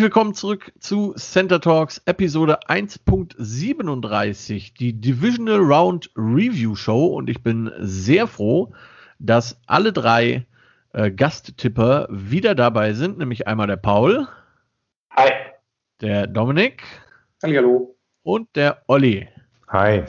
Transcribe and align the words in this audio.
Willkommen 0.00 0.32
zurück 0.32 0.72
zu 0.78 1.12
Center 1.12 1.60
Talks 1.60 2.00
Episode 2.06 2.60
1.37, 2.68 4.72
die 4.78 4.98
Divisional 4.98 5.58
Round 5.58 6.10
Review 6.16 6.74
Show. 6.74 7.08
Und 7.08 7.28
ich 7.28 7.42
bin 7.42 7.70
sehr 7.80 8.26
froh, 8.26 8.72
dass 9.18 9.60
alle 9.66 9.92
drei 9.92 10.46
äh, 10.94 11.10
Gasttipper 11.10 12.08
wieder 12.10 12.54
dabei 12.54 12.94
sind, 12.94 13.18
nämlich 13.18 13.46
einmal 13.46 13.66
der 13.66 13.76
Paul. 13.76 14.26
Hi. 15.10 15.32
Der 16.00 16.26
Dominik. 16.26 16.82
Hallo. 17.42 17.94
Und 18.22 18.56
der 18.56 18.80
Olli. 18.86 19.28
Hi. 19.68 20.04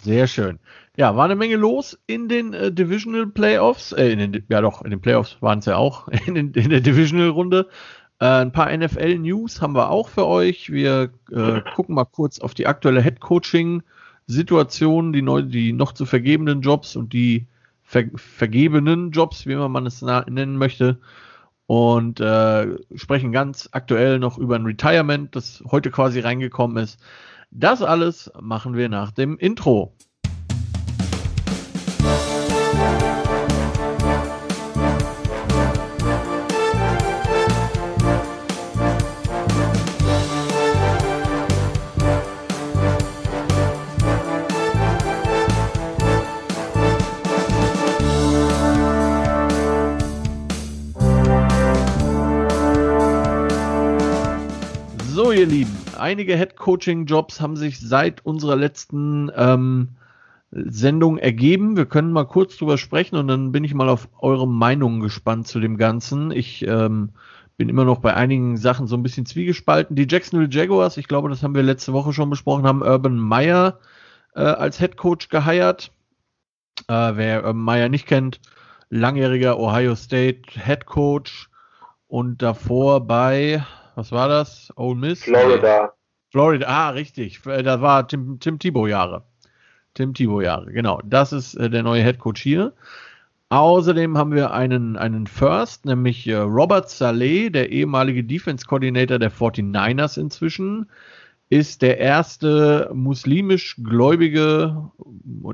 Sehr 0.00 0.26
schön. 0.26 0.58
Ja, 0.96 1.16
war 1.16 1.26
eine 1.26 1.34
Menge 1.34 1.56
los 1.56 1.98
in 2.06 2.28
den 2.28 2.54
äh, 2.54 2.72
Divisional 2.72 3.26
Playoffs. 3.26 3.92
Äh, 3.92 4.06
in 4.06 4.20
den, 4.20 4.46
ja 4.48 4.62
doch, 4.62 4.82
in 4.82 4.90
den 4.90 5.02
Playoffs 5.02 5.36
waren 5.42 5.58
es 5.58 5.66
ja 5.66 5.76
auch, 5.76 6.08
in, 6.26 6.34
den, 6.34 6.52
in 6.52 6.70
der 6.70 6.80
Divisional 6.80 7.28
Runde. 7.28 7.68
Äh, 8.24 8.40
ein 8.40 8.52
paar 8.52 8.74
NFL-News 8.74 9.60
haben 9.60 9.74
wir 9.74 9.90
auch 9.90 10.08
für 10.08 10.26
euch. 10.26 10.72
Wir 10.72 11.10
äh, 11.30 11.60
gucken 11.74 11.94
mal 11.94 12.06
kurz 12.06 12.38
auf 12.38 12.54
die 12.54 12.66
aktuelle 12.66 13.02
Head-Coaching-Situation, 13.02 15.12
die, 15.12 15.22
die 15.50 15.74
noch 15.74 15.92
zu 15.92 16.06
vergebenen 16.06 16.62
Jobs 16.62 16.96
und 16.96 17.12
die 17.12 17.46
ver 17.82 18.04
vergebenen 18.16 19.10
Jobs, 19.10 19.46
wie 19.46 19.56
man 19.56 19.84
es 19.84 20.00
nennen 20.00 20.56
möchte. 20.56 21.00
Und 21.66 22.20
äh, 22.20 22.78
sprechen 22.94 23.30
ganz 23.30 23.68
aktuell 23.72 24.18
noch 24.18 24.38
über 24.38 24.56
ein 24.56 24.64
Retirement, 24.64 25.36
das 25.36 25.62
heute 25.70 25.90
quasi 25.90 26.20
reingekommen 26.20 26.82
ist. 26.82 26.98
Das 27.50 27.82
alles 27.82 28.32
machen 28.40 28.74
wir 28.74 28.88
nach 28.88 29.10
dem 29.10 29.36
Intro. 29.36 29.92
Ihr 55.54 55.58
Lieben, 55.60 55.76
einige 55.98 56.36
Head-Coaching-Jobs 56.36 57.40
haben 57.40 57.56
sich 57.56 57.80
seit 57.80 58.24
unserer 58.24 58.56
letzten 58.56 59.30
ähm, 59.36 59.90
Sendung 60.50 61.18
ergeben. 61.18 61.76
Wir 61.76 61.86
können 61.86 62.12
mal 62.12 62.26
kurz 62.26 62.56
drüber 62.56 62.76
sprechen 62.76 63.16
und 63.16 63.28
dann 63.28 63.52
bin 63.52 63.62
ich 63.62 63.74
mal 63.74 63.88
auf 63.88 64.08
eure 64.18 64.48
Meinungen 64.48 65.00
gespannt 65.00 65.46
zu 65.46 65.60
dem 65.60 65.76
Ganzen. 65.76 66.30
Ich 66.30 66.66
ähm, 66.66 67.10
bin 67.56 67.68
immer 67.68 67.84
noch 67.84 67.98
bei 67.98 68.14
einigen 68.14 68.56
Sachen 68.56 68.86
so 68.86 68.96
ein 68.96 69.02
bisschen 69.02 69.26
zwiegespalten. 69.26 69.94
Die 69.96 70.06
Jacksonville 70.08 70.50
Jaguars, 70.50 70.96
ich 70.96 71.08
glaube, 71.08 71.28
das 71.28 71.42
haben 71.42 71.54
wir 71.54 71.62
letzte 71.62 71.92
Woche 71.92 72.12
schon 72.12 72.30
besprochen, 72.30 72.66
haben 72.66 72.82
Urban 72.82 73.16
Meyer 73.16 73.78
äh, 74.34 74.40
als 74.40 74.78
Head 74.78 74.96
Coach 74.96 75.28
geheiert. 75.28 75.92
Äh, 76.88 77.12
wer 77.14 77.44
Urban 77.44 77.62
Meyer 77.62 77.88
nicht 77.88 78.06
kennt, 78.06 78.40
langjähriger 78.90 79.58
Ohio 79.58 79.94
State 79.94 80.42
Head 80.50 80.86
Coach 80.86 81.48
und 82.08 82.42
davor 82.42 83.06
bei 83.06 83.64
was 83.94 84.12
war 84.12 84.28
das? 84.28 84.72
Ole 84.76 84.96
Miss? 84.96 85.22
Florida. 85.24 85.92
Florida, 86.30 86.66
ah, 86.66 86.90
richtig. 86.90 87.44
Äh, 87.46 87.62
da 87.62 87.80
war 87.80 88.08
Tim, 88.08 88.38
Tim 88.40 88.58
Thibault 88.58 88.90
Jahre. 88.90 89.22
Tim 89.94 90.14
Thibault 90.14 90.44
Jahre, 90.44 90.72
genau. 90.72 91.00
Das 91.04 91.32
ist 91.32 91.54
äh, 91.54 91.70
der 91.70 91.82
neue 91.82 92.02
Head 92.02 92.18
Coach 92.18 92.42
hier. 92.42 92.72
Außerdem 93.50 94.18
haben 94.18 94.32
wir 94.32 94.52
einen, 94.52 94.96
einen 94.96 95.28
First, 95.28 95.84
nämlich 95.84 96.26
äh, 96.26 96.34
Robert 96.34 96.90
Saleh, 96.90 97.50
der 97.50 97.70
ehemalige 97.70 98.24
Defense 98.24 98.66
Coordinator 98.66 99.18
der 99.18 99.30
49ers 99.30 100.18
inzwischen, 100.18 100.90
ist 101.50 101.82
der 101.82 101.98
erste 101.98 102.90
muslimisch 102.92 103.76
gläubige, 103.84 104.90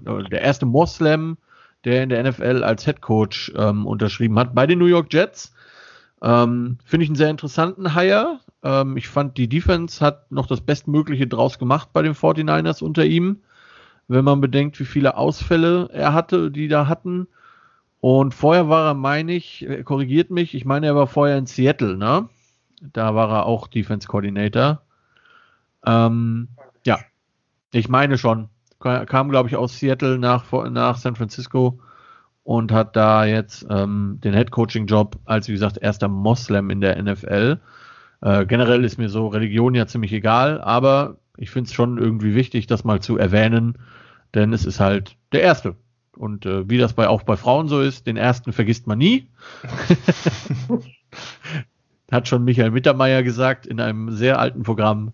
äh, 0.07 0.29
der 0.31 0.41
erste 0.41 0.65
Moslem, 0.65 1.37
der 1.85 2.03
in 2.03 2.09
der 2.09 2.23
NFL 2.23 2.63
als 2.63 2.85
Head 2.85 3.03
Coach 3.03 3.53
ähm, 3.57 3.87
unterschrieben 3.87 4.39
hat 4.39 4.55
bei 4.55 4.67
den 4.67 4.79
New 4.79 4.87
York 4.87 5.13
Jets. 5.13 5.55
Ähm, 6.23 6.79
Finde 6.85 7.05
ich 7.05 7.11
einen 7.11 7.17
sehr 7.17 7.31
interessanten 7.31 7.95
Hire. 7.95 8.41
Ähm, 8.63 8.97
ich 8.97 9.09
fand, 9.09 9.39
die 9.39 9.49
Defense 9.49 10.05
hat 10.05 10.31
noch 10.31 10.47
das 10.47 10.61
Bestmögliche 10.61 11.27
draus 11.27 11.59
gemacht 11.59 11.91
bei 11.93 12.03
den 12.03 12.15
49ers 12.15 12.83
unter 12.83 13.05
ihm. 13.05 13.41
Wenn 14.09 14.25
man 14.25 14.41
bedenkt, 14.41 14.79
wie 14.81 14.85
viele 14.85 15.17
Ausfälle 15.17 15.89
er 15.93 16.13
hatte, 16.13 16.51
die 16.51 16.69
da 16.69 16.89
hatten. 16.89 17.29
Und 18.01 18.35
vorher 18.35 18.69
war 18.69 18.89
er, 18.89 18.95
meine 18.95 19.33
ich, 19.33 19.67
korrigiert 19.85 20.31
mich, 20.31 20.55
ich 20.55 20.65
meine, 20.65 20.87
er 20.87 20.97
war 20.97 21.07
vorher 21.07 21.39
in 21.39 21.47
Seattle, 21.47 21.97
ne? 21.97 22.29
Da 22.81 23.15
war 23.15 23.31
er 23.31 23.47
auch 23.47 23.67
Defense 23.69 24.09
Coordinator. 24.09 24.81
Ähm, 25.85 26.49
ja, 26.85 26.99
ich 27.73 27.89
meine 27.89 28.17
schon. 28.17 28.49
Kam, 28.79 29.29
glaube 29.29 29.51
ich, 29.51 29.57
aus 29.57 29.79
Seattle 29.79 30.19
nach, 30.19 30.51
nach 30.71 30.97
San 30.97 31.15
Francisco 31.15 31.79
und 32.45 32.73
hat 32.73 32.97
da 32.97 33.25
jetzt 33.25 33.67
ähm, 33.71 34.19
den 34.23 34.35
Head-Coaching-Job 34.35 35.19
als, 35.25 35.49
wie 35.49 35.53
gesagt, 35.53 35.79
erster 35.79 36.09
Moslem 36.09 36.71
in 36.71 36.81
der 36.81 37.01
NFL. 37.01 37.59
Äh, 38.23 38.47
generell 38.47 38.85
ist 38.85 38.99
mir 38.99 39.09
so 39.09 39.29
Religion 39.29 39.75
ja 39.75 39.87
ziemlich 39.87 40.13
egal, 40.13 40.61
aber 40.61 41.17
ich 41.37 41.51
finde 41.51 41.69
es 41.69 41.75
schon 41.75 41.99
irgendwie 41.99 42.35
wichtig, 42.35 42.67
das 42.67 42.85
mal 42.85 43.01
zu 43.01 43.17
erwähnen, 43.17 43.79
denn 44.35 44.53
es 44.53 44.65
ist 44.65 44.81
halt 44.81 45.17
der 45.33 45.43
Erste. 45.43 45.77
Und 46.17 46.45
äh, 46.45 46.69
wie 46.69 46.79
das 46.79 46.93
bei, 46.93 47.09
auch 47.09 47.23
bei 47.23 47.37
Frauen 47.37 47.69
so 47.69 47.81
ist, 47.81 48.07
den 48.07 48.17
Ersten 48.17 48.53
vergisst 48.53 48.87
man 48.87 48.99
nie. 48.99 49.27
Hat 52.11 52.29
schon 52.29 52.45
Michael 52.45 52.73
Mittermeier 52.73 53.23
gesagt 53.23 53.67
in 53.67 53.81
einem 53.81 54.11
sehr 54.11 54.39
alten 54.39 54.63
Programm. 54.63 55.13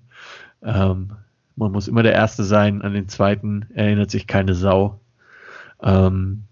Ähm, 0.63 1.13
man 1.55 1.73
muss 1.73 1.89
immer 1.89 2.03
der 2.03 2.15
Erste 2.15 2.45
sein, 2.45 2.83
an 2.83 2.93
den 2.93 3.09
Zweiten 3.09 3.67
erinnert 3.75 4.11
sich 4.11 4.27
keine 4.27 4.55
Sau. 4.55 5.01
Ähm, 5.83 6.45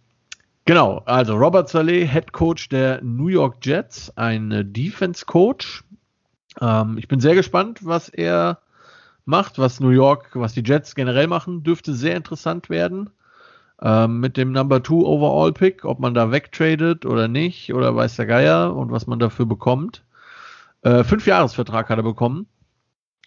Genau, 0.67 1.03
also 1.05 1.37
Robert 1.37 1.69
Saleh, 1.69 2.07
Head 2.07 2.33
Coach 2.33 2.71
der 2.71 3.03
New 3.03 3.29
York 3.29 3.57
Jets, 3.61 4.17
ein 4.17 4.51
äh, 4.51 4.65
Defense 4.65 5.27
Coach. 5.27 5.85
Ähm, 6.59 6.97
ich 6.97 7.07
bin 7.07 7.21
sehr 7.21 7.35
gespannt, 7.35 7.85
was 7.85 8.09
er 8.09 8.61
macht, 9.27 9.59
was 9.59 9.81
New 9.81 9.91
York, 9.91 10.31
was 10.33 10.55
die 10.55 10.63
Jets 10.65 10.95
generell 10.95 11.27
machen, 11.27 11.65
dürfte 11.65 11.93
sehr 11.93 12.17
interessant 12.17 12.71
werden. 12.71 13.11
Ähm, 13.83 14.21
mit 14.21 14.39
dem 14.39 14.53
Number 14.53 14.83
2 14.83 14.95
Overall 14.95 15.53
Pick, 15.53 15.85
ob 15.85 16.01
man 16.01 16.15
da 16.15 16.31
wegtradet 16.31 17.05
oder 17.05 17.29
nicht, 17.29 17.75
oder 17.75 17.95
weiß 17.95 18.17
der 18.17 18.27
Geier 18.27 18.75
und 18.75 18.91
was 18.91 19.07
man 19.07 19.19
dafür 19.19 19.45
bekommt. 19.45 20.03
Äh, 20.81 21.05
fünf 21.05 21.27
Jahresvertrag 21.27 21.91
hat 21.91 21.99
er 21.99 22.05
bekommen. 22.05 22.47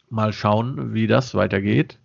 Mal 0.09 0.33
schauen, 0.33 0.95
wie 0.95 1.05
das 1.05 1.35
weitergeht. 1.35 1.99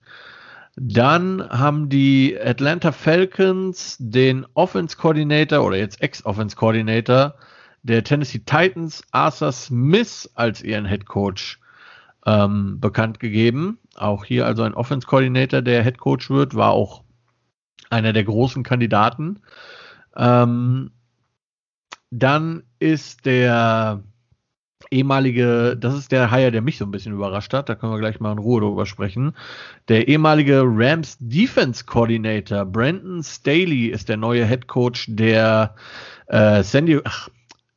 Dann 0.77 1.47
haben 1.50 1.88
die 1.88 2.38
Atlanta 2.43 2.93
Falcons 2.93 3.97
den 3.99 4.47
Offense 4.55 4.97
Coordinator 4.97 5.65
oder 5.65 5.77
jetzt 5.77 6.00
Ex-Offense 6.00 6.56
Coordinator 6.56 7.34
der 7.83 8.05
Tennessee 8.05 8.41
Titans, 8.41 9.03
Arthur 9.11 9.53
Smith, 9.53 10.31
als 10.34 10.62
ihren 10.62 10.87
Head 10.87 11.06
Coach 11.06 11.61
ähm, 12.25 12.81
bekannt 12.81 13.21
gegeben. 13.21 13.78
Auch 13.97 14.25
hier 14.25 14.47
also 14.47 14.62
ein 14.62 14.75
Offense 14.75 15.06
Coordinator, 15.06 15.62
der 15.62 15.82
Head 15.82 15.99
Coach 15.99 16.31
wird, 16.31 16.55
war 16.55 16.71
auch 16.71 17.03
einer 17.91 18.12
der 18.12 18.25
großen 18.25 18.62
Kandidaten. 18.62 19.41
Ähm, 20.16 20.93
dann 22.11 22.62
ist 22.78 23.27
der 23.27 24.03
ehemalige, 24.91 25.76
das 25.78 25.94
ist 25.94 26.12
der 26.12 26.31
Hire, 26.31 26.50
der 26.50 26.62
mich 26.62 26.78
so 26.78 26.84
ein 26.84 26.91
bisschen 26.91 27.12
überrascht 27.12 27.53
hat, 27.53 27.69
da 27.69 27.75
können 27.75 27.93
wir 27.93 27.98
gleich 27.98 28.20
mal 28.20 28.32
in 28.32 28.38
Ruhe 28.38 28.60
drüber 28.60 28.87
sprechen. 28.87 29.34
Der 29.88 30.09
ehemalige 30.09 30.62
Rams 30.65 31.16
Defense 31.20 31.84
Coordinator 31.84 32.65
Brandon 32.65 33.22
Staley 33.22 33.87
ist 33.87 34.09
der 34.09 34.16
neue 34.16 34.47
Head 34.47 34.66
Coach 34.66 35.06
der 35.09 35.75
äh, 36.26 36.62
Sandy, 36.62 37.00
ach, 37.04 37.28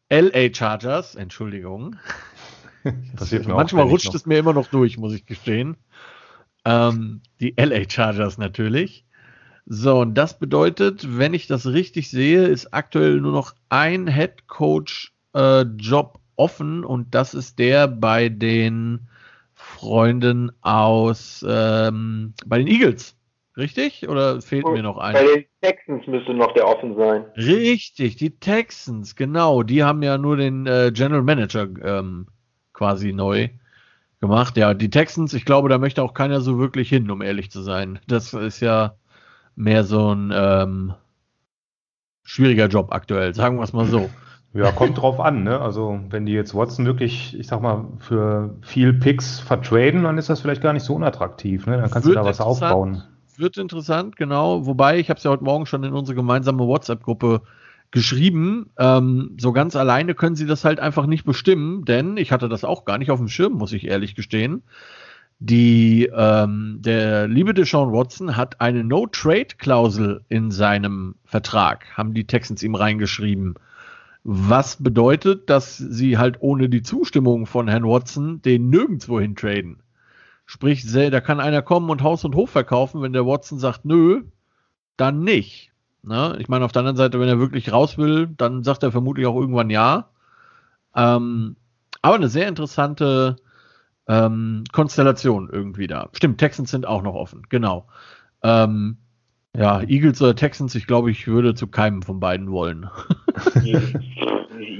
LA 0.09 0.53
Chargers, 0.53 1.15
Entschuldigung. 1.15 1.97
Manchmal 3.47 3.85
rutscht 3.85 4.13
es 4.13 4.25
mir 4.25 4.37
immer 4.37 4.53
noch 4.53 4.67
durch, 4.67 4.97
muss 4.97 5.13
ich 5.13 5.25
gestehen. 5.25 5.75
Ähm, 6.63 7.21
die 7.39 7.53
LA 7.57 7.89
Chargers 7.89 8.37
natürlich. 8.37 9.05
So, 9.65 9.99
und 10.01 10.13
das 10.13 10.37
bedeutet, 10.37 11.17
wenn 11.17 11.33
ich 11.33 11.47
das 11.47 11.65
richtig 11.65 12.09
sehe, 12.09 12.45
ist 12.45 12.73
aktuell 12.73 13.19
nur 13.19 13.31
noch 13.31 13.55
ein 13.69 14.07
Head 14.07 14.47
Coach 14.47 15.11
äh, 15.33 15.61
Job 15.61 16.19
offen 16.35 16.83
und 16.83 17.15
das 17.15 17.33
ist 17.33 17.59
der 17.59 17.87
bei 17.87 18.29
den 18.29 19.07
Freunden 19.53 20.51
aus, 20.61 21.45
ähm, 21.47 22.33
bei 22.45 22.57
den 22.57 22.67
Eagles. 22.67 23.15
Richtig? 23.57 24.09
Oder 24.09 24.41
fehlt 24.41 24.65
und 24.65 24.73
mir 24.73 24.83
noch 24.83 24.97
einer? 24.97 25.17
Bei 25.17 25.25
den 25.25 25.45
Texans 25.61 26.05
müsste 26.07 26.33
noch 26.33 26.53
der 26.53 26.67
offen 26.67 26.95
sein. 26.97 27.25
Richtig, 27.37 28.17
die 28.17 28.37
Texans, 28.37 29.15
genau. 29.15 29.63
Die 29.63 29.83
haben 29.83 30.03
ja 30.03 30.17
nur 30.17 30.35
den 30.35 30.67
äh, 30.67 30.91
General 30.93 31.21
Manager 31.21 31.67
ähm, 31.81 32.27
quasi 32.73 33.13
neu 33.13 33.47
gemacht. 34.19 34.57
Ja, 34.57 34.73
die 34.73 34.89
Texans, 34.89 35.33
ich 35.33 35.45
glaube, 35.45 35.69
da 35.69 35.77
möchte 35.77 36.03
auch 36.03 36.13
keiner 36.13 36.41
so 36.41 36.59
wirklich 36.59 36.89
hin, 36.89 37.09
um 37.09 37.21
ehrlich 37.21 37.49
zu 37.49 37.61
sein. 37.61 37.99
Das 38.07 38.33
ist 38.33 38.59
ja 38.59 38.95
mehr 39.55 39.85
so 39.85 40.13
ein 40.13 40.33
ähm, 40.35 40.93
schwieriger 42.23 42.67
Job 42.67 42.91
aktuell, 42.91 43.33
sagen 43.33 43.57
wir 43.57 43.63
es 43.63 43.71
mal 43.71 43.85
so. 43.85 44.09
Ja, 44.55 44.71
kommt 44.71 45.01
drauf 45.01 45.19
an, 45.19 45.43
ne? 45.43 45.59
Also, 45.59 45.99
wenn 46.09 46.25
die 46.25 46.31
jetzt 46.31 46.55
Watson 46.55 46.85
wirklich, 46.85 47.37
ich 47.37 47.47
sag 47.47 47.61
mal, 47.61 47.85
für 47.99 48.55
viel 48.61 48.93
Picks 48.93 49.39
vertraden, 49.41 50.03
dann 50.03 50.17
ist 50.17 50.29
das 50.29 50.39
vielleicht 50.39 50.61
gar 50.61 50.71
nicht 50.71 50.83
so 50.83 50.95
unattraktiv, 50.95 51.67
ne? 51.67 51.77
Dann 51.77 51.91
kannst 51.91 52.07
Wird 52.07 52.15
du 52.15 52.21
da 52.21 52.25
was 52.25 52.39
aufbauen. 52.39 53.03
Wird 53.35 53.57
interessant, 53.57 54.15
genau. 54.15 54.65
Wobei, 54.65 54.97
ich 54.97 55.09
habe 55.09 55.17
es 55.17 55.25
ja 55.25 55.31
heute 55.31 55.43
Morgen 55.43 55.65
schon 55.65 55.83
in 55.83 55.91
unsere 55.91 56.15
gemeinsame 56.15 56.65
WhatsApp-Gruppe 56.65 57.41
geschrieben. 57.91 58.69
Ähm, 58.79 59.35
so 59.37 59.51
ganz 59.51 59.75
alleine 59.75 60.15
können 60.15 60.37
sie 60.37 60.45
das 60.45 60.63
halt 60.63 60.79
einfach 60.79 61.05
nicht 61.05 61.25
bestimmen, 61.25 61.83
denn 61.83 62.15
ich 62.15 62.31
hatte 62.31 62.47
das 62.47 62.63
auch 62.63 62.85
gar 62.85 62.97
nicht 62.97 63.11
auf 63.11 63.19
dem 63.19 63.27
Schirm, 63.27 63.53
muss 63.53 63.73
ich 63.73 63.85
ehrlich 63.87 64.15
gestehen. 64.15 64.63
Die, 65.39 66.09
ähm, 66.15 66.77
der 66.79 67.27
liebe 67.27 67.53
Deshaun 67.53 67.91
Watson 67.91 68.37
hat 68.37 68.61
eine 68.61 68.85
No-Trade-Klausel 68.85 70.21
in 70.29 70.49
seinem 70.49 71.15
Vertrag, 71.25 71.85
haben 71.97 72.13
die 72.13 72.25
Texans 72.25 72.63
ihm 72.63 72.75
reingeschrieben. 72.75 73.55
Was 74.27 74.77
bedeutet, 74.77 75.51
dass 75.51 75.77
sie 75.77 76.17
halt 76.17 76.37
ohne 76.39 76.67
die 76.67 76.81
Zustimmung 76.81 77.45
von 77.45 77.67
Herrn 77.67 77.83
Watson 77.83 78.41
den 78.41 78.71
nirgendwo 78.71 79.19
hin 79.19 79.35
traden. 79.35 79.83
Sprich, 80.47 80.91
da 80.91 81.21
kann 81.21 81.39
einer 81.39 81.61
kommen 81.61 81.91
und 81.91 82.01
Haus 82.01 82.25
und 82.25 82.33
Hof 82.33 82.49
verkaufen, 82.49 83.03
wenn 83.03 83.13
der 83.13 83.27
Watson 83.27 83.59
sagt, 83.59 83.85
nö, 83.85 84.23
dann 84.97 85.19
nicht. 85.19 85.71
Ne? 86.01 86.37
Ich 86.39 86.49
meine, 86.49 86.65
auf 86.65 86.71
der 86.71 86.79
anderen 86.79 86.97
Seite, 86.97 87.19
wenn 87.19 87.27
er 87.27 87.37
wirklich 87.37 87.71
raus 87.71 87.99
will, 87.99 88.27
dann 88.35 88.63
sagt 88.63 88.81
er 88.81 88.91
vermutlich 88.91 89.27
auch 89.27 89.35
irgendwann 89.35 89.69
ja. 89.69 90.09
Ähm, 90.95 91.55
aber 92.01 92.15
eine 92.15 92.29
sehr 92.29 92.47
interessante 92.47 93.35
ähm, 94.07 94.63
Konstellation 94.71 95.51
irgendwie 95.51 95.85
da. 95.85 96.09
Stimmt, 96.13 96.39
Texans 96.39 96.71
sind 96.71 96.87
auch 96.87 97.03
noch 97.03 97.13
offen, 97.13 97.43
genau. 97.49 97.87
Ähm, 98.41 98.97
ja, 99.57 99.81
Eagles 99.81 100.21
oder 100.21 100.35
Texans, 100.35 100.75
ich 100.75 100.87
glaube, 100.87 101.11
ich 101.11 101.27
würde 101.27 101.55
zu 101.55 101.67
keinem 101.67 102.01
von 102.01 102.19
beiden 102.19 102.51
wollen. 102.51 102.89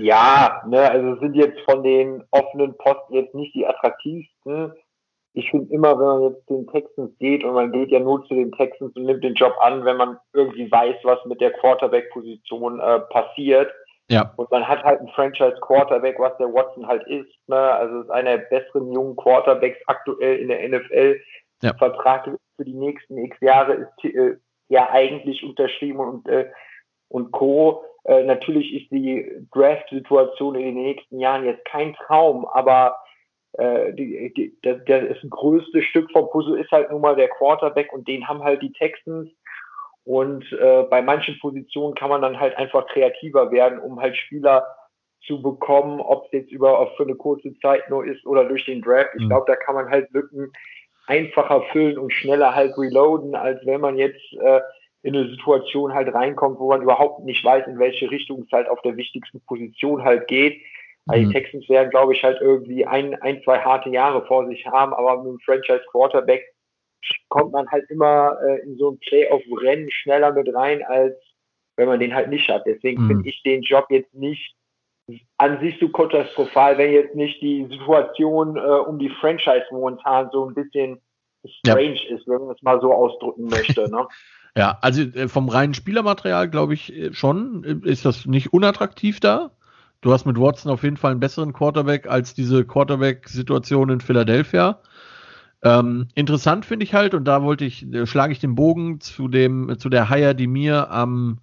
ja, 0.02 0.62
ne, 0.68 0.90
also 0.90 1.20
sind 1.20 1.36
jetzt 1.36 1.60
von 1.62 1.84
den 1.84 2.24
offenen 2.32 2.76
Posten 2.78 3.14
jetzt 3.14 3.36
nicht 3.36 3.54
die 3.56 3.66
attraktivsten. 3.66 4.74
Ich 5.34 5.52
finde 5.52 5.74
immer, 5.74 6.00
wenn 6.00 6.06
man 6.06 6.24
jetzt 6.24 6.50
den 6.50 6.68
Texans 6.68 7.12
geht 7.20 7.44
und 7.44 7.54
man 7.54 7.72
geht 7.72 7.92
ja 7.92 8.00
nur 8.00 8.26
zu 8.26 8.36
den 8.36 8.52
Texans 8.54 8.96
und 8.96 9.04
nimmt 9.04 9.24
den 9.24 9.34
Job 9.34 9.54
an, 9.60 9.84
wenn 9.84 9.98
man 9.98 10.18
irgendwie 10.34 10.72
weiß, 10.72 10.96
was 11.04 11.20
mit 11.26 11.42
der 11.42 11.52
Quarterback-Position 11.52 12.80
äh, 12.80 13.00
passiert. 13.12 13.70
Ja. 14.10 14.34
Und 14.38 14.50
man 14.52 14.68
hat 14.68 14.84
halt 14.84 15.00
einen 15.00 15.10
Franchise-Quarterback, 15.10 16.20
was 16.20 16.38
der 16.38 16.54
Watson 16.54 16.88
halt 16.88 17.06
ist. 17.08 17.34
Ne? 17.48 17.58
Also 17.58 18.02
ist 18.02 18.12
einer 18.12 18.38
der 18.38 18.46
besseren 18.46 18.94
jungen 18.94 19.16
Quarterbacks 19.16 19.80
aktuell 19.88 20.38
in 20.38 20.48
der 20.48 20.70
NFL. 20.70 21.20
Ja. 21.64 21.74
Vertrag 21.74 22.30
für 22.56 22.64
die 22.64 22.74
nächsten 22.74 23.18
x 23.18 23.38
Jahre 23.42 23.74
ist 23.74 24.06
äh, 24.06 24.38
ja 24.70 24.90
eigentlich 24.90 25.44
unterschrieben 25.44 26.00
und, 26.00 26.28
äh, 26.28 26.50
und 27.10 27.32
Co. 27.32 27.84
Äh, 28.04 28.24
natürlich 28.24 28.74
ist 28.74 28.92
die 28.92 29.48
Draft-Situation 29.54 30.56
in 30.56 30.76
den 30.76 30.76
nächsten 30.76 31.20
Jahren 31.20 31.46
jetzt 31.46 31.66
kein 31.66 31.94
Traum, 31.96 32.46
aber 32.46 32.98
äh, 33.54 33.94
die, 33.94 34.34
die, 34.34 34.58
das, 34.62 34.78
das 34.86 35.18
größtes 35.30 35.84
Stück 35.86 36.12
vom 36.12 36.30
Puzzle 36.30 36.60
ist 36.60 36.72
halt 36.72 36.92
nun 36.92 37.02
mal 37.02 37.16
der 37.16 37.30
Quarterback 37.30 37.94
und 37.94 38.08
den 38.08 38.28
haben 38.28 38.44
halt 38.44 38.62
die 38.62 38.74
Texans. 38.74 39.30
Und 40.04 40.46
äh, 40.54 40.84
bei 40.84 41.02
manchen 41.02 41.40
Positionen 41.40 41.96
kann 41.96 42.10
man 42.10 42.22
dann 42.22 42.40
halt 42.40 42.56
einfach 42.58 42.86
kreativer 42.88 43.52
werden, 43.52 43.80
um 43.80 44.00
halt 44.00 44.16
Spieler 44.16 44.64
zu 45.26 45.42
bekommen, 45.42 46.00
ob 46.00 46.26
es 46.26 46.32
jetzt 46.32 46.52
über 46.52 46.92
für 46.96 47.04
eine 47.04 47.16
kurze 47.16 47.58
Zeit 47.60 47.90
nur 47.90 48.06
ist 48.06 48.24
oder 48.28 48.46
durch 48.46 48.66
den 48.66 48.84
Draft. 48.84 49.10
Ich 49.16 49.24
mhm. 49.24 49.30
glaube, 49.30 49.46
da 49.48 49.56
kann 49.56 49.74
man 49.74 49.90
halt 49.90 50.12
Lücken 50.12 50.52
einfacher 51.08 51.62
füllen 51.72 51.98
und 51.98 52.12
schneller 52.12 52.56
halt 52.56 52.78
reloaden, 52.78 53.36
als 53.36 53.66
wenn 53.66 53.82
man 53.82 53.98
jetzt 53.98 54.22
äh, 54.34 54.62
in 55.04 55.16
eine 55.16 55.30
Situation 55.30 55.94
halt 55.94 56.14
reinkommt, 56.14 56.60
wo 56.60 56.70
man 56.70 56.82
überhaupt 56.82 57.24
nicht 57.24 57.44
weiß, 57.44 57.68
in 57.68 57.78
welche 57.78 58.10
Richtung 58.10 58.44
es 58.44 58.52
halt 58.52 58.68
auf 58.68 58.82
der 58.82 58.98
wichtigsten 58.98 59.40
Position 59.42 60.04
halt 60.04 60.28
geht. 60.28 60.60
Also 61.08 61.22
die 61.22 61.28
mhm. 61.28 61.32
Texans 61.34 61.70
werden, 61.70 61.92
glaube 61.92 62.14
ich, 62.14 62.24
halt 62.24 62.42
irgendwie 62.42 62.86
ein, 62.86 63.14
ein, 63.22 63.42
zwei 63.44 63.60
harte 63.60 63.90
Jahre 63.90 64.26
vor 64.26 64.48
sich 64.48 64.66
haben, 64.66 64.94
aber 64.94 65.22
mit 65.22 65.34
dem 65.34 65.40
Franchise 65.42 65.86
Quarterback 65.92 66.44
kommt 67.30 67.52
man 67.52 67.70
halt 67.70 67.88
immer 67.92 68.38
äh, 68.44 68.62
in 68.62 68.78
so 68.78 68.92
ein 68.92 69.00
Playoff-Rennen 69.00 69.92
schneller 69.92 70.34
mit 70.34 70.52
rein, 70.56 70.84
als 70.84 71.16
wenn 71.76 71.88
man 71.88 72.00
den 72.00 72.16
halt 72.16 72.30
nicht 72.30 72.50
hat. 72.50 72.64
Deswegen 72.66 73.04
mhm. 73.04 73.08
finde 73.08 73.30
ich 73.30 73.44
den 73.44 73.62
Job 73.62 73.86
jetzt 73.90 74.14
nicht 74.16 74.56
an 75.38 75.60
sich 75.60 75.78
so 75.80 75.90
katastrophal, 75.90 76.78
wenn 76.78 76.92
jetzt 76.92 77.16
nicht 77.16 77.42
die 77.42 77.68
Situation 77.70 78.58
äh, 78.58 78.60
um 78.60 78.98
die 78.98 79.10
Franchise 79.10 79.66
momentan 79.72 80.30
so 80.32 80.48
ein 80.48 80.56
bisschen 80.56 81.00
strange 81.62 81.96
ja. 81.96 82.16
ist, 82.16 82.28
wenn 82.28 82.42
man 82.42 82.56
es 82.56 82.62
mal 82.64 82.82
so 82.82 82.94
ausdrücken 82.94 83.46
möchte. 83.46 83.90
Ne? 83.90 84.08
ja, 84.58 84.78
also 84.82 85.02
äh, 85.02 85.28
vom 85.28 85.50
reinen 85.50 85.74
Spielermaterial 85.74 86.50
glaube 86.50 86.74
ich 86.74 86.94
äh, 86.94 87.14
schon, 87.14 87.64
äh, 87.64 87.90
ist 87.90 88.06
das 88.06 88.26
nicht 88.26 88.54
unattraktiv 88.54 89.20
da. 89.20 89.52
Du 90.02 90.12
hast 90.12 90.26
mit 90.26 90.40
Watson 90.40 90.72
auf 90.72 90.84
jeden 90.84 90.98
Fall 90.98 91.12
einen 91.12 91.20
besseren 91.20 91.54
Quarterback 91.54 92.08
als 92.08 92.34
diese 92.34 92.66
Quarterback-Situation 92.66 93.90
in 93.90 94.02
Philadelphia. 94.02 94.80
Ähm, 95.64 96.10
interessant 96.14 96.66
finde 96.66 96.84
ich 96.84 96.94
halt, 96.94 97.16
und 97.16 97.26
da 97.26 97.42
wollte 97.42 97.66
ich, 97.66 97.88
schlage 98.04 98.34
ich 98.34 98.40
den 98.40 98.54
Bogen 98.54 99.00
zu 99.00 99.28
dem, 99.28 99.80
zu 99.80 99.90
der 99.90 100.10
Hire, 100.10 100.36
die 100.36 100.48
mir 100.48 100.92
am 100.92 101.40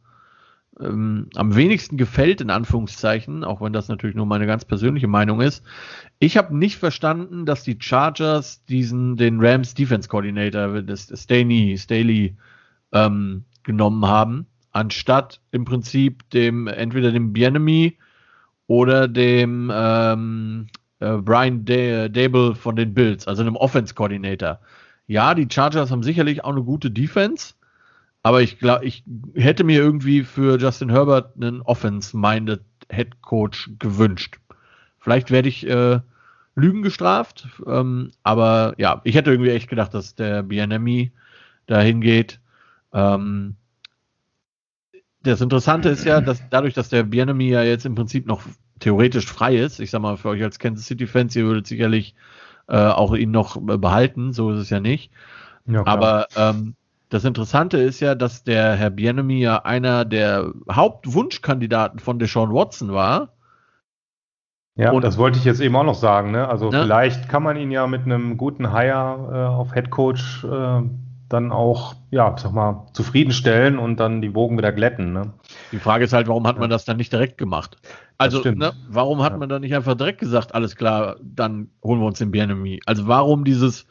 ähm, 0.81 1.29
am 1.35 1.55
wenigsten 1.55 1.97
gefällt, 1.97 2.41
in 2.41 2.51
Anführungszeichen, 2.51 3.45
auch 3.45 3.61
wenn 3.61 3.73
das 3.73 3.89
natürlich 3.89 4.17
nur 4.17 4.27
meine 4.27 4.47
ganz 4.47 4.65
persönliche 4.65 5.09
Meinung 5.09 5.41
ist. 5.41 5.63
Ich 6.19 6.37
habe 6.37 6.57
nicht 6.57 6.77
verstanden, 6.77 7.47
dass 7.47 7.63
die 7.63 7.77
Chargers 7.79 8.65
diesen, 8.65 9.17
den 9.17 9.41
Rams 9.41 9.75
Defense 9.75 10.09
Coordinator, 10.09 10.83
das 10.83 11.13
Staley, 11.15 11.77
Staley 11.79 12.37
ähm, 12.93 13.45
genommen 13.63 14.07
haben, 14.07 14.47
anstatt 14.73 15.41
im 15.51 15.65
Prinzip 15.65 16.29
dem, 16.31 16.67
entweder 16.67 17.13
dem 17.13 17.33
Bienemy 17.33 17.99
oder 18.67 19.09
dem 19.09 19.71
ähm, 19.75 20.69
äh, 21.01 21.17
Brian 21.19 21.65
Dable 21.65 22.55
von 22.55 22.77
den 22.77 22.95
Bills, 22.95 23.29
also 23.29 23.43
einem 23.43 23.57
Offense 23.57 23.95
Coordinator. 23.95 24.61
Ja, 25.07 25.35
die 25.35 25.49
Chargers 25.51 25.91
haben 25.91 26.03
sicherlich 26.03 26.45
auch 26.45 26.53
eine 26.53 26.63
gute 26.63 26.91
Defense, 26.91 27.55
aber 28.23 28.43
ich 28.43 28.59
glaube, 28.59 28.85
ich 28.85 29.05
hätte 29.35 29.65
mir 29.65 29.81
irgendwie 29.81 30.23
für 30.23 30.59
Justin 30.59 30.91
Herbert 30.91 31.35
einen 31.37 31.61
Offense-minded 31.63 32.63
Head 32.91 33.21
Coach 33.23 33.71
gewünscht. 33.79 34.39
Vielleicht 34.99 35.31
werde 35.31 35.49
ich 35.49 35.67
äh, 35.67 36.01
Lügen 36.55 36.83
gestraft, 36.83 37.49
ähm, 37.67 38.13
aber 38.23 38.75
ja, 38.77 39.01
ich 39.05 39.15
hätte 39.15 39.31
irgendwie 39.31 39.51
echt 39.51 39.69
gedacht, 39.69 39.95
dass 39.95 40.15
der 40.15 40.43
BNMI 40.43 41.13
dahin 41.67 42.01
geht. 42.01 42.41
Ähm, 42.93 43.57
das 45.23 45.41
Interessante 45.41 45.89
ist 45.89 46.05
ja, 46.05 46.21
dass 46.21 46.43
dadurch, 46.51 46.75
dass 46.75 46.89
der 46.89 47.05
BNMI 47.05 47.51
ja 47.51 47.63
jetzt 47.63 47.87
im 47.87 47.95
Prinzip 47.95 48.27
noch 48.27 48.43
theoretisch 48.81 49.27
frei 49.27 49.57
ist, 49.57 49.81
ich 49.81 49.91
sag 49.91 50.03
mal, 50.03 50.17
für 50.17 50.29
euch 50.29 50.43
als 50.43 50.59
Kansas 50.59 50.87
City 50.87 51.07
Fans, 51.07 51.35
ihr 51.37 51.45
würdet 51.45 51.67
sicherlich 51.67 52.15
äh, 52.69 52.77
auch 52.77 53.15
ihn 53.15 53.31
noch 53.31 53.57
behalten, 53.61 54.33
so 54.33 54.51
ist 54.51 54.59
es 54.59 54.71
ja 54.71 54.81
nicht. 54.81 55.11
Ja, 55.67 55.87
aber 55.87 56.27
ähm, 56.37 56.75
das 57.13 57.27
Interessante 57.27 57.77
ist 57.77 58.01
ja, 58.01 58.15
dass 58.15 58.43
der 58.43 58.75
Herr 58.75 58.89
Bienemy 58.89 59.41
ja 59.41 59.59
einer 59.59 60.07
der 60.07 60.51
Hauptwunschkandidaten 60.71 61.99
von 61.99 62.19
Deshaun 62.19 62.55
Watson 62.55 62.95
war. 62.95 63.35
Ja, 64.77 64.93
und 64.93 65.05
das 65.05 65.19
wollte 65.19 65.39
ich 65.39 65.45
jetzt 65.45 65.61
eben 65.61 65.77
auch 65.77 65.85
noch 65.85 65.95
sagen. 65.95 66.31
Ne? 66.31 66.49
Also 66.49 66.71
ne? 66.71 66.83
vielleicht 66.83 67.29
kann 67.29 67.43
man 67.43 67.59
ihn 67.59 67.71
ja 67.71 67.87
mit 67.87 68.05
einem 68.05 68.39
guten 68.39 68.73
Hire 68.73 69.29
äh, 69.31 69.55
auf 69.55 69.75
Head 69.75 69.91
Coach 69.91 70.43
äh, 70.45 70.83
dann 71.29 71.53
auch, 71.53 71.97
ja, 72.11 72.35
sag 72.39 72.53
mal, 72.53 72.87
zufriedenstellen 72.95 73.79
und 73.79 74.01
dann 74.01 74.23
die 74.23 74.31
Bogen 74.31 74.57
wieder 74.57 74.73
glätten. 74.73 75.13
Ne? 75.13 75.35
Die 75.71 75.79
Frage 75.79 76.05
ist 76.05 76.15
halt, 76.15 76.29
warum 76.29 76.47
hat 76.47 76.59
man 76.59 76.71
das 76.71 76.87
dann 76.87 76.97
nicht 76.97 77.13
direkt 77.13 77.37
gemacht? 77.37 77.77
Also, 78.17 78.43
ne, 78.51 78.73
warum 78.89 79.23
hat 79.23 79.33
ja. 79.33 79.39
man 79.39 79.51
dann 79.51 79.61
nicht 79.61 79.75
einfach 79.75 79.97
direkt 79.97 80.21
gesagt, 80.21 80.55
alles 80.55 80.77
klar, 80.77 81.17
dann 81.23 81.69
holen 81.85 82.01
wir 82.01 82.07
uns 82.07 82.19
den 82.19 82.31
Bienemy? 82.31 82.81
Also 82.87 83.07
warum 83.07 83.45
dieses 83.45 83.87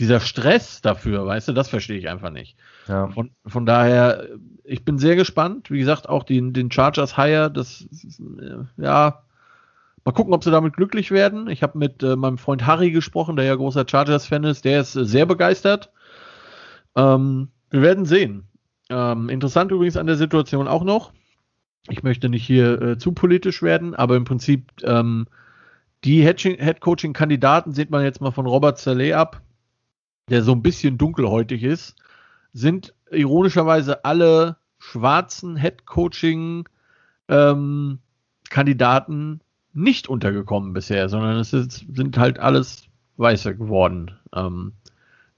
dieser 0.00 0.20
Stress 0.20 0.80
dafür, 0.80 1.26
weißt 1.26 1.48
du, 1.48 1.52
das 1.52 1.68
verstehe 1.68 1.98
ich 1.98 2.08
einfach 2.08 2.30
nicht. 2.30 2.56
Ja. 2.88 3.08
Von, 3.08 3.30
von 3.46 3.66
daher, 3.66 4.26
ich 4.64 4.84
bin 4.84 4.98
sehr 4.98 5.14
gespannt. 5.14 5.70
Wie 5.70 5.78
gesagt, 5.78 6.08
auch 6.08 6.24
den, 6.24 6.52
den 6.52 6.72
Chargers 6.72 7.16
Hire, 7.16 7.50
das, 7.50 7.86
ja, 8.78 9.22
mal 10.04 10.12
gucken, 10.12 10.32
ob 10.32 10.42
sie 10.42 10.50
damit 10.50 10.74
glücklich 10.74 11.10
werden. 11.10 11.48
Ich 11.48 11.62
habe 11.62 11.78
mit 11.78 12.02
äh, 12.02 12.16
meinem 12.16 12.38
Freund 12.38 12.66
Harry 12.66 12.90
gesprochen, 12.90 13.36
der 13.36 13.44
ja 13.44 13.54
großer 13.54 13.84
Chargers-Fan 13.86 14.44
ist. 14.44 14.64
Der 14.64 14.80
ist 14.80 14.96
äh, 14.96 15.04
sehr 15.04 15.26
begeistert. 15.26 15.92
Ähm, 16.96 17.48
wir 17.70 17.82
werden 17.82 18.06
sehen. 18.06 18.44
Ähm, 18.88 19.28
interessant 19.28 19.70
übrigens 19.70 19.96
an 19.96 20.06
der 20.06 20.16
Situation 20.16 20.66
auch 20.66 20.82
noch. 20.82 21.12
Ich 21.88 22.02
möchte 22.02 22.28
nicht 22.28 22.44
hier 22.44 22.80
äh, 22.80 22.98
zu 22.98 23.12
politisch 23.12 23.62
werden, 23.62 23.94
aber 23.94 24.16
im 24.16 24.24
Prinzip 24.24 24.64
ähm, 24.82 25.26
die 26.04 26.22
Head-Coaching-Kandidaten 26.22 27.72
sieht 27.72 27.90
man 27.90 28.02
jetzt 28.02 28.20
mal 28.20 28.30
von 28.30 28.46
Robert 28.46 28.78
Saleh 28.78 29.12
ab 29.12 29.42
der 30.30 30.42
so 30.42 30.52
ein 30.52 30.62
bisschen 30.62 30.98
dunkelhäutig 30.98 31.62
ist, 31.62 31.96
sind 32.52 32.94
ironischerweise 33.10 34.04
alle 34.04 34.56
schwarzen 34.78 35.56
Head-Coaching 35.56 36.68
ähm, 37.28 37.98
nicht 39.72 40.08
untergekommen 40.08 40.72
bisher, 40.72 41.08
sondern 41.08 41.36
es 41.36 41.52
ist, 41.52 41.84
sind 41.92 42.18
halt 42.18 42.38
alles 42.38 42.84
Weiße 43.16 43.56
geworden. 43.56 44.12
Ähm, 44.34 44.72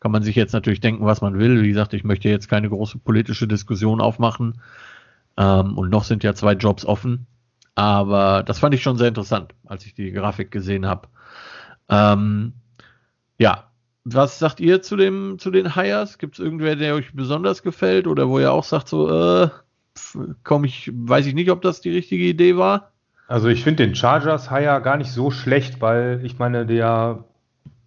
kann 0.01 0.11
man 0.11 0.23
sich 0.23 0.37
jetzt 0.37 0.53
natürlich 0.53 0.81
denken, 0.81 1.05
was 1.05 1.21
man 1.21 1.39
will. 1.39 1.63
Wie 1.63 1.69
gesagt, 1.69 1.95
ich 1.95 2.05
möchte 2.05 2.29
jetzt 2.29 2.49
keine 2.49 2.69
große 2.69 2.99
politische 2.99 3.47
Diskussion 3.47 4.01
aufmachen. 4.01 4.61
Ähm, 5.37 5.77
und 5.79 5.91
noch 5.91 6.05
sind 6.05 6.25
ja 6.25 6.35
zwei 6.35 6.55
Jobs 6.55 6.85
offen. 6.85 7.27
Aber 7.75 8.43
das 8.43 8.59
fand 8.59 8.75
ich 8.75 8.83
schon 8.83 8.99
sehr 8.99 9.09
interessant, 9.09 9.55
als 9.65 9.87
ich 9.87 9.95
die 9.95 10.13
Grafik 10.13 10.51
gesehen 10.51 10.87
habe. 10.87 11.09
Ähm, 11.89 12.55
ja, 13.39 13.72
was 14.05 14.39
sagt 14.39 14.61
ihr 14.61 14.83
zu 14.83 14.97
dem 14.97 15.39
zu 15.39 15.51
den 15.51 15.75
Hires? 15.75 16.19
Gibt 16.19 16.35
es 16.35 16.45
irgendwer, 16.45 16.77
der 16.77 16.95
euch 16.95 17.15
besonders 17.15 17.63
gefällt 17.63 18.07
oder 18.07 18.29
wo 18.29 18.39
ihr 18.39 18.53
auch 18.53 18.65
sagt 18.65 18.89
so, 18.89 19.09
äh, 19.11 19.49
komm 20.43 20.65
ich, 20.65 20.91
weiß 20.95 21.27
ich 21.27 21.35
nicht, 21.35 21.51
ob 21.51 21.63
das 21.63 21.81
die 21.81 21.91
richtige 21.91 22.25
Idee 22.25 22.57
war? 22.57 22.93
Also 23.29 23.49
ich 23.49 23.63
finde 23.63 23.87
den 23.87 23.95
Chargers 23.95 24.51
Hire 24.51 24.83
gar 24.83 24.97
nicht 24.97 25.11
so 25.11 25.31
schlecht, 25.31 25.81
weil 25.81 26.21
ich 26.25 26.39
meine, 26.39 26.67
der 26.67 27.25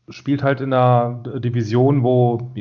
spielt 0.09 0.43
halt 0.43 0.61
in 0.61 0.73
einer 0.73 1.21
Division, 1.39 2.03
wo 2.03 2.51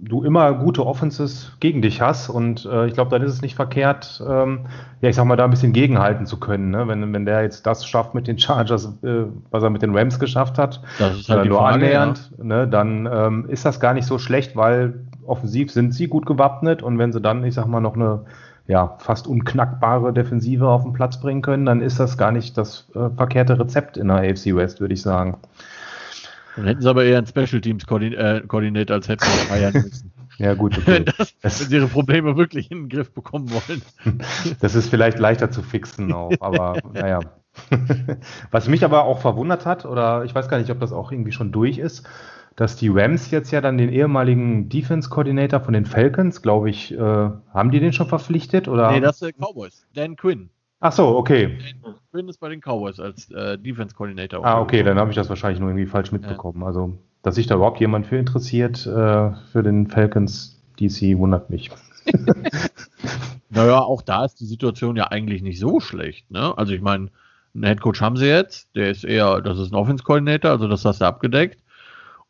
du 0.00 0.22
immer 0.22 0.52
gute 0.52 0.86
Offenses 0.86 1.52
gegen 1.58 1.82
dich 1.82 2.00
hast 2.00 2.28
und 2.28 2.64
äh, 2.64 2.86
ich 2.86 2.94
glaube, 2.94 3.10
dann 3.10 3.26
ist 3.26 3.32
es 3.32 3.42
nicht 3.42 3.56
verkehrt, 3.56 4.22
ähm, 4.26 4.66
ja, 5.00 5.08
ich 5.08 5.16
sag 5.16 5.24
mal, 5.24 5.36
da 5.36 5.44
ein 5.44 5.50
bisschen 5.50 5.72
gegenhalten 5.72 6.24
zu 6.24 6.38
können. 6.38 6.70
Ne? 6.70 6.86
Wenn, 6.86 7.12
wenn 7.12 7.26
der 7.26 7.42
jetzt 7.42 7.66
das 7.66 7.84
schafft 7.84 8.14
mit 8.14 8.28
den 8.28 8.38
Chargers, 8.38 8.86
äh, 9.02 9.24
was 9.50 9.62
er 9.62 9.70
mit 9.70 9.82
den 9.82 9.96
Rams 9.96 10.20
geschafft 10.20 10.56
hat, 10.56 10.82
das 10.98 11.18
ist 11.18 11.28
halt 11.28 11.48
nur 11.48 11.58
Frage, 11.58 11.74
annähernd, 11.74 12.30
ja. 12.38 12.44
ne, 12.44 12.68
dann 12.68 13.08
ähm, 13.12 13.46
ist 13.48 13.64
das 13.64 13.80
gar 13.80 13.92
nicht 13.92 14.06
so 14.06 14.18
schlecht, 14.18 14.54
weil 14.54 15.00
offensiv 15.26 15.72
sind 15.72 15.92
sie 15.92 16.06
gut 16.06 16.26
gewappnet 16.26 16.82
und 16.82 16.98
wenn 16.98 17.12
sie 17.12 17.20
dann, 17.20 17.42
ich 17.44 17.54
sag 17.54 17.66
mal, 17.66 17.80
noch 17.80 17.96
eine 17.96 18.24
ja, 18.68 18.96
fast 18.98 19.26
unknackbare 19.26 20.12
Defensive 20.12 20.68
auf 20.68 20.82
den 20.82 20.92
Platz 20.92 21.18
bringen 21.18 21.42
können, 21.42 21.64
dann 21.66 21.80
ist 21.80 21.98
das 21.98 22.18
gar 22.18 22.30
nicht 22.30 22.56
das 22.56 22.86
äh, 22.94 23.08
verkehrte 23.16 23.58
Rezept 23.58 23.96
in 23.96 24.08
der 24.08 24.18
AFC 24.18 24.54
West, 24.54 24.80
würde 24.80 24.94
ich 24.94 25.02
sagen. 25.02 25.38
Dann 26.58 26.66
hätten 26.66 26.82
sie 26.82 26.90
aber 26.90 27.04
eher 27.04 27.18
einen 27.18 27.26
Special 27.28 27.60
Teams 27.60 27.86
Koordinator 27.86 28.96
als 28.96 29.06
Head 29.06 29.20
Coach 29.20 29.44
feiern 29.48 29.72
müssen. 29.72 30.12
Ja, 30.38 30.54
gut. 30.54 30.78
Okay. 30.78 30.86
Wenn, 30.86 31.04
das, 31.04 31.34
wenn 31.42 31.50
sie 31.50 31.74
ihre 31.74 31.88
Probleme 31.88 32.36
wirklich 32.36 32.70
in 32.70 32.82
den 32.82 32.88
Griff 32.88 33.12
bekommen 33.12 33.50
wollen. 33.50 33.82
Das 34.60 34.76
ist 34.76 34.88
vielleicht 34.88 35.18
leichter 35.18 35.50
zu 35.50 35.62
fixen 35.62 36.12
auch, 36.12 36.30
aber 36.38 36.78
naja. 36.92 37.18
Was 38.52 38.68
mich 38.68 38.84
aber 38.84 39.02
auch 39.02 39.18
verwundert 39.18 39.66
hat, 39.66 39.84
oder 39.84 40.22
ich 40.24 40.32
weiß 40.36 40.48
gar 40.48 40.58
nicht, 40.58 40.70
ob 40.70 40.78
das 40.78 40.92
auch 40.92 41.10
irgendwie 41.10 41.32
schon 41.32 41.50
durch 41.50 41.78
ist, 41.78 42.08
dass 42.54 42.76
die 42.76 42.88
Rams 42.88 43.32
jetzt 43.32 43.50
ja 43.50 43.60
dann 43.60 43.78
den 43.78 43.88
ehemaligen 43.88 44.68
Defense 44.68 45.08
Coordinator 45.08 45.58
von 45.58 45.74
den 45.74 45.86
Falcons, 45.86 46.40
glaube 46.40 46.70
ich, 46.70 46.92
äh, 46.92 46.98
haben 46.98 47.72
die 47.72 47.80
den 47.80 47.92
schon 47.92 48.06
verpflichtet? 48.06 48.68
Oder? 48.68 48.92
Nee, 48.92 49.00
das 49.00 49.20
ist 49.20 49.34
Cowboys, 49.38 49.88
Dan 49.92 50.14
Quinn. 50.14 50.50
Ach 50.80 50.92
so, 50.92 51.16
okay. 51.16 51.58
Quinn 52.12 52.28
ist 52.28 52.38
bei 52.38 52.48
den 52.48 52.60
Cowboys 52.60 53.00
als 53.00 53.30
äh, 53.30 53.58
Defense 53.58 53.94
Coordinator. 53.94 54.44
Ah, 54.44 54.60
okay, 54.60 54.82
dann 54.82 54.98
habe 54.98 55.10
ich 55.10 55.16
das 55.16 55.28
wahrscheinlich 55.28 55.60
nur 55.60 55.70
irgendwie 55.70 55.86
falsch 55.86 56.12
mitbekommen. 56.12 56.60
Ja. 56.60 56.66
Also, 56.66 56.96
dass 57.22 57.34
sich 57.34 57.46
da 57.46 57.56
überhaupt 57.56 57.80
jemand 57.80 58.06
für 58.06 58.16
interessiert, 58.16 58.86
äh, 58.86 59.32
für 59.52 59.62
den 59.62 59.88
Falcons 59.88 60.62
DC, 60.78 61.18
wundert 61.18 61.50
mich. 61.50 61.70
naja, 63.50 63.80
auch 63.80 64.02
da 64.02 64.24
ist 64.24 64.40
die 64.40 64.46
Situation 64.46 64.96
ja 64.96 65.08
eigentlich 65.08 65.42
nicht 65.42 65.58
so 65.58 65.80
schlecht. 65.80 66.30
Ne? 66.30 66.56
Also, 66.56 66.72
ich 66.72 66.80
meine, 66.80 67.10
einen 67.54 67.64
Headcoach 67.64 68.00
haben 68.00 68.16
sie 68.16 68.26
jetzt, 68.26 68.74
der 68.76 68.90
ist 68.90 69.04
eher, 69.04 69.40
das 69.40 69.58
ist 69.58 69.72
ein 69.72 69.76
Offense 69.76 70.04
Coordinator, 70.04 70.52
also 70.52 70.68
das 70.68 70.84
hast 70.84 71.00
du 71.00 71.06
abgedeckt. 71.06 71.60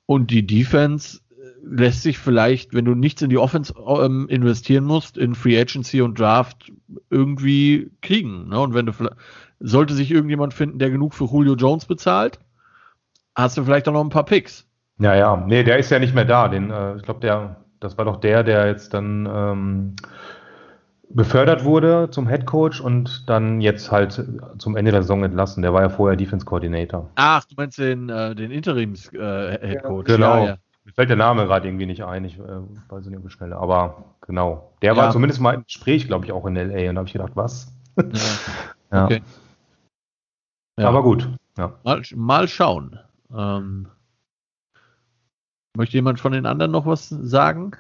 Und 0.07 0.31
die 0.31 0.47
Defense 0.47 1.21
lässt 1.63 2.03
sich 2.03 2.19
vielleicht, 2.19 2.75
wenn 2.75 2.85
du 2.85 2.95
nichts 2.95 3.23
in 3.23 3.31
die 3.31 3.39
Offense 3.39 3.75
ähm, 3.87 4.27
investieren 4.29 4.85
musst, 4.85 5.19
in 5.19 5.35
Free 5.35 5.61
Agency 5.61 6.03
und 6.03 6.19
Draft 6.19 6.73
irgendwie 7.11 7.91
kriegen. 8.01 8.49
Ne? 8.49 8.59
Und 8.61 8.75
wenn 8.75 8.87
du 8.87 8.93
sollte 9.61 9.95
sich 9.95 10.11
irgendjemand 10.11 10.55
finden, 10.55 10.79
der 10.79 10.91
genug 10.91 11.15
für 11.15 11.25
Julio 11.25 11.55
Jones 11.55 11.87
bezahlt, 11.87 12.39
hast 13.35 13.57
du 13.57 13.65
vielleicht 13.65 13.89
auch 13.89 13.93
noch 13.93 14.05
ein 14.05 14.11
paar 14.11 14.25
Picks. 14.25 14.67
Ja, 15.01 15.15
ja, 15.15 15.37
nee, 15.47 15.63
der 15.63 15.79
ist 15.79 15.91
ja 15.91 15.99
nicht 15.99 16.15
mehr 16.15 16.25
da. 16.25 16.49
Den, 16.49 16.71
äh, 16.71 16.97
ich 16.97 17.03
glaube, 17.03 17.21
der, 17.21 17.57
das 17.81 17.97
war 17.99 18.05
doch 18.05 18.17
der, 18.17 18.43
der 18.43 18.67
jetzt 18.67 18.95
dann 18.95 19.29
ähm, 19.33 19.97
befördert 21.11 21.65
wurde 21.65 22.09
zum 22.11 22.29
Head 22.29 22.47
Coach 22.47 22.81
und 22.81 23.29
dann 23.29 23.61
jetzt 23.61 23.91
halt 23.91 24.25
zum 24.59 24.77
Ende 24.77 24.91
der 24.91 25.03
Saison 25.03 25.25
entlassen. 25.25 25.63
Der 25.63 25.73
war 25.73 25.83
ja 25.83 25.89
vorher 25.89 26.17
Defense 26.17 26.45
Coordinator. 26.45 27.11
Ach, 27.15 27.45
du 27.45 27.55
meinst 27.57 27.79
den, 27.79 28.09
äh, 28.09 28.35
den 28.35 28.51
Interims 28.51 29.13
äh, 29.13 29.67
Head 29.67 29.83
Coach? 29.85 30.07
Genau. 30.07 30.45
Ja, 30.45 30.47
ja. 30.47 30.57
Mir 30.89 30.95
fällt 30.95 31.11
der 31.11 31.17
Name 31.17 31.45
gerade 31.45 31.69
irgendwie 31.69 31.85
nicht 31.85 32.03
ein, 32.03 32.25
ich 32.25 32.39
äh, 32.39 32.61
weiß 32.89 33.05
nicht 33.05 33.23
auf 33.23 33.31
Schnelle, 33.31 33.59
aber 33.59 34.07
genau. 34.23 34.73
Der 34.81 34.95
ja. 34.95 34.97
war 34.97 35.11
zumindest 35.11 35.39
mal 35.39 35.53
im 35.53 35.65
Gespräch, 35.65 36.07
glaube 36.07 36.25
ich, 36.25 36.33
auch 36.33 36.47
in 36.47 36.55
LA 36.55 36.89
und 36.89 36.95
da 36.95 37.01
habe 37.01 37.07
ich 37.07 37.13
gedacht, 37.13 37.33
was? 37.35 37.73
Ja. 38.91 39.05
Okay. 39.05 39.21
Ja. 40.79 40.89
Aber 40.89 41.03
gut. 41.03 41.29
Mal, 41.85 42.03
mal 42.15 42.49
schauen. 42.49 42.99
Ähm, 43.37 43.89
möchte 45.77 45.99
jemand 45.99 46.21
von 46.21 46.33
den 46.33 46.47
anderen 46.47 46.73
noch 46.73 46.87
was 46.87 47.11
sagen? 47.11 47.73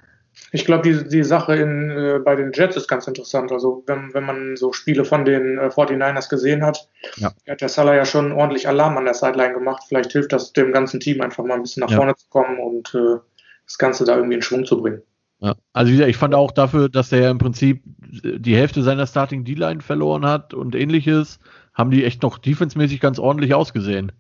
Ich 0.51 0.65
glaube, 0.65 0.83
die, 0.83 1.09
die 1.09 1.25
Sache 1.25 1.57
in, 1.57 1.91
äh, 1.91 2.19
bei 2.25 2.35
den 2.35 2.53
Jets 2.53 2.77
ist 2.77 2.89
ganz 2.89 3.07
interessant. 3.07 3.53
Also, 3.53 3.83
wenn, 3.87 4.15
wenn 4.15 4.25
man 4.25 4.57
so 4.57 4.73
Spiele 4.73 5.05
von 5.05 5.25
den 5.25 5.59
äh, 5.59 5.67
49ers 5.67 6.31
gesehen 6.31 6.65
hat, 6.65 6.89
ja. 7.17 7.33
hat 7.49 7.61
der 7.61 7.69
Salah 7.69 7.95
ja 7.95 8.05
schon 8.05 8.33
ordentlich 8.33 8.67
Alarm 8.67 8.97
an 8.97 9.05
der 9.05 9.15
Sideline 9.15 9.55
gemacht. 9.55 9.85
Vielleicht 9.89 10.13
hilft 10.13 10.33
das 10.33 10.53
dem 10.53 10.73
ganzen 10.73 11.01
Team 11.01 11.21
einfach 11.21 11.45
mal 11.45 11.55
ein 11.55 11.63
bisschen 11.63 11.83
nach 11.83 11.91
ja. 11.91 11.97
vorne 11.97 12.17
zu 12.17 12.29
kommen 12.31 12.59
und 12.59 12.95
äh, 12.95 13.19
das 13.67 13.79
Ganze 13.79 14.05
da 14.05 14.17
irgendwie 14.17 14.37
in 14.37 14.43
Schwung 14.43 14.65
zu 14.65 14.81
bringen. 14.81 15.03
Ja. 15.41 15.55
Also, 15.73 15.91
wie 15.91 15.97
gesagt, 15.97 16.11
ich 16.11 16.17
fand 16.17 16.35
auch 16.35 16.51
dafür, 16.51 16.89
dass 16.89 17.13
er 17.13 17.21
ja 17.21 17.31
im 17.31 17.39
Prinzip 17.39 17.83
die 17.85 18.57
Hälfte 18.57 18.83
seiner 18.83 19.07
Starting 19.07 19.45
D-Line 19.45 19.83
verloren 19.83 20.25
hat 20.25 20.55
und 20.55 20.75
ähnliches, 20.75 21.39
haben 21.75 21.91
die 21.91 22.05
echt 22.05 22.23
noch 22.23 22.39
defensemäßig 22.39 23.01
ganz 23.01 23.19
ordentlich 23.19 23.55
ausgesehen. 23.55 24.13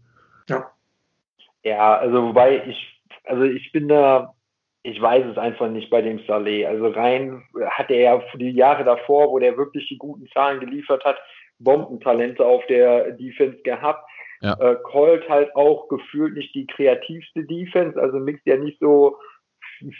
Ja. 0.48 0.70
Ja, 1.64 1.96
also, 1.96 2.22
wobei 2.22 2.64
ich, 2.66 3.02
also 3.24 3.42
ich 3.44 3.72
bin 3.72 3.88
da 3.88 4.34
ich 4.88 5.00
weiß 5.00 5.26
es 5.26 5.38
einfach 5.38 5.68
nicht 5.68 5.90
bei 5.90 6.00
dem 6.00 6.20
Saleh. 6.26 6.66
Also 6.66 6.88
rein 6.88 7.42
hat 7.70 7.90
er 7.90 8.00
ja 8.00 8.22
die 8.34 8.50
Jahre 8.50 8.84
davor, 8.84 9.30
wo 9.30 9.38
der 9.38 9.56
wirklich 9.56 9.86
die 9.88 9.98
guten 9.98 10.26
Zahlen 10.28 10.60
geliefert 10.60 11.04
hat, 11.04 11.16
Bombentalente 11.58 12.44
auf 12.44 12.64
der 12.66 13.12
Defense 13.12 13.58
gehabt. 13.62 14.08
Ja. 14.40 14.54
Äh, 14.60 14.76
Colt 14.84 15.28
halt 15.28 15.54
auch 15.56 15.88
gefühlt 15.88 16.34
nicht 16.34 16.54
die 16.54 16.66
kreativste 16.66 17.44
Defense, 17.44 18.00
also 18.00 18.18
mixt 18.18 18.46
ja 18.46 18.56
nicht 18.56 18.78
so 18.78 19.18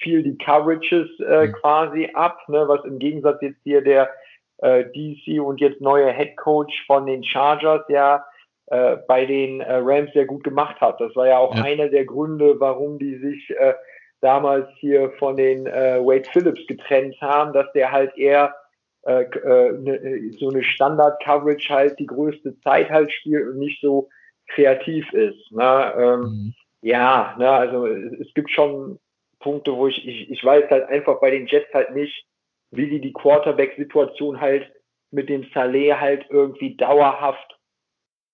viel 0.00 0.23
die 0.23 0.38
Coverages 0.38 1.09
äh, 1.21 1.49
mhm. 1.49 1.52
quasi 1.52 2.11
ab, 2.14 2.38
ne, 2.49 2.66
was 2.66 2.85
im 2.85 2.99
Gegensatz 2.99 3.42
jetzt 3.42 3.61
hier 3.64 3.83
der 3.83 4.11
äh, 4.59 4.85
DC 4.85 5.40
und 5.42 5.61
jetzt 5.61 5.80
neue 5.80 6.12
Head 6.12 6.37
Coach 6.37 6.85
von 6.87 7.07
den 7.07 7.25
Chargers 7.25 7.85
ja 7.88 8.25
äh, 8.66 8.97
bei 9.09 9.26
den 9.26 9.61
äh, 9.61 9.80
Rams 9.83 10.12
sehr 10.12 10.26
gut 10.26 10.45
gemacht 10.45 10.80
hat. 10.80 11.00
Das 11.00 11.14
war 11.16 11.26
ja 11.26 11.38
auch 11.38 11.54
ja. 11.54 11.64
einer 11.64 11.88
der 11.88 12.04
Gründe, 12.04 12.59
warum 12.59 12.99
die 12.99 13.16
sich 13.16 13.50
äh, 13.50 13.75
damals 14.21 14.69
hier 14.79 15.11
von 15.19 15.37
den 15.37 15.67
äh, 15.67 15.99
Wade 16.01 16.29
Phillips 16.33 16.67
getrennt 16.67 17.17
haben, 17.21 17.53
dass 17.53 17.71
der 17.73 17.93
halt 17.93 18.17
eher 18.17 18.55
äh, 19.03 19.23
äh, 19.23 19.73
ne, 19.73 20.33
so 20.39 20.49
eine 20.51 20.63
Standard-Coverage 20.63 21.69
halt 21.69 21.99
die 21.99 22.07
größte 22.07 22.59
Zeit 22.61 22.91
halt 22.91 23.13
spielt 23.13 23.47
und 23.49 23.59
nicht 23.59 23.81
so 23.81 24.09
kreativ 24.49 25.13
ist. 25.13 25.53
Ne? 25.53 25.95
Ähm, 25.97 26.21
mhm. 26.21 26.55
Ja, 26.81 27.35
ne, 27.39 27.49
also 27.51 27.87
es 27.87 28.33
gibt 28.35 28.51
schon 28.51 28.99
Punkte, 29.41 29.77
wo 29.77 29.87
ich, 29.87 30.07
ich, 30.07 30.31
ich 30.31 30.45
weiß 30.45 30.71
halt 30.71 30.89
einfach 30.89 31.21
bei 31.21 31.31
den 31.31 31.47
Jets 31.47 31.73
halt 31.73 31.95
nicht, 31.95 32.27
wie 32.71 32.89
die 32.89 33.01
die 33.01 33.13
Quarterback-Situation 33.13 34.41
halt 34.41 34.71
mit 35.11 35.29
dem 35.29 35.47
Saleh 35.55 35.95
halt 35.95 36.27
irgendwie 36.29 36.77
dauerhaft 36.77 37.59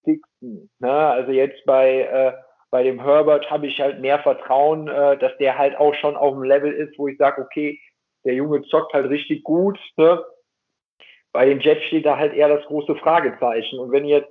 fixen. 0.05 0.71
Ne? 0.79 0.91
Also 0.91 1.33
jetzt 1.33 1.65
bei 1.67 2.01
äh, 2.01 2.33
bei 2.75 2.83
dem 2.83 3.01
Herbert 3.01 3.49
habe 3.53 3.69
ich 3.69 3.81
halt 3.81 4.01
mehr 4.01 4.19
Vertrauen, 4.19 4.89
äh, 4.89 5.17
dass 5.19 5.39
der 5.39 5.57
halt 5.57 5.77
auch 5.77 5.95
schon 5.95 6.17
auf 6.17 6.35
dem 6.35 6.43
Level 6.43 6.73
ist, 6.73 6.99
wo 6.99 7.07
ich 7.07 7.17
sage, 7.19 7.41
okay, 7.41 7.81
der 8.25 8.35
Junge 8.35 8.63
zockt 8.63 8.93
halt 8.93 9.09
richtig 9.11 9.45
gut. 9.45 9.79
Ne? 9.97 10.21
Bei 11.31 11.45
den 11.45 11.61
Jets 11.61 11.85
steht 11.85 12.05
da 12.05 12.19
halt 12.19 12.35
eher 12.35 12.49
das 12.49 12.67
große 12.67 12.97
Fragezeichen. 12.97 13.79
Und 13.79 13.93
wenn 13.93 14.05
jetzt 14.05 14.29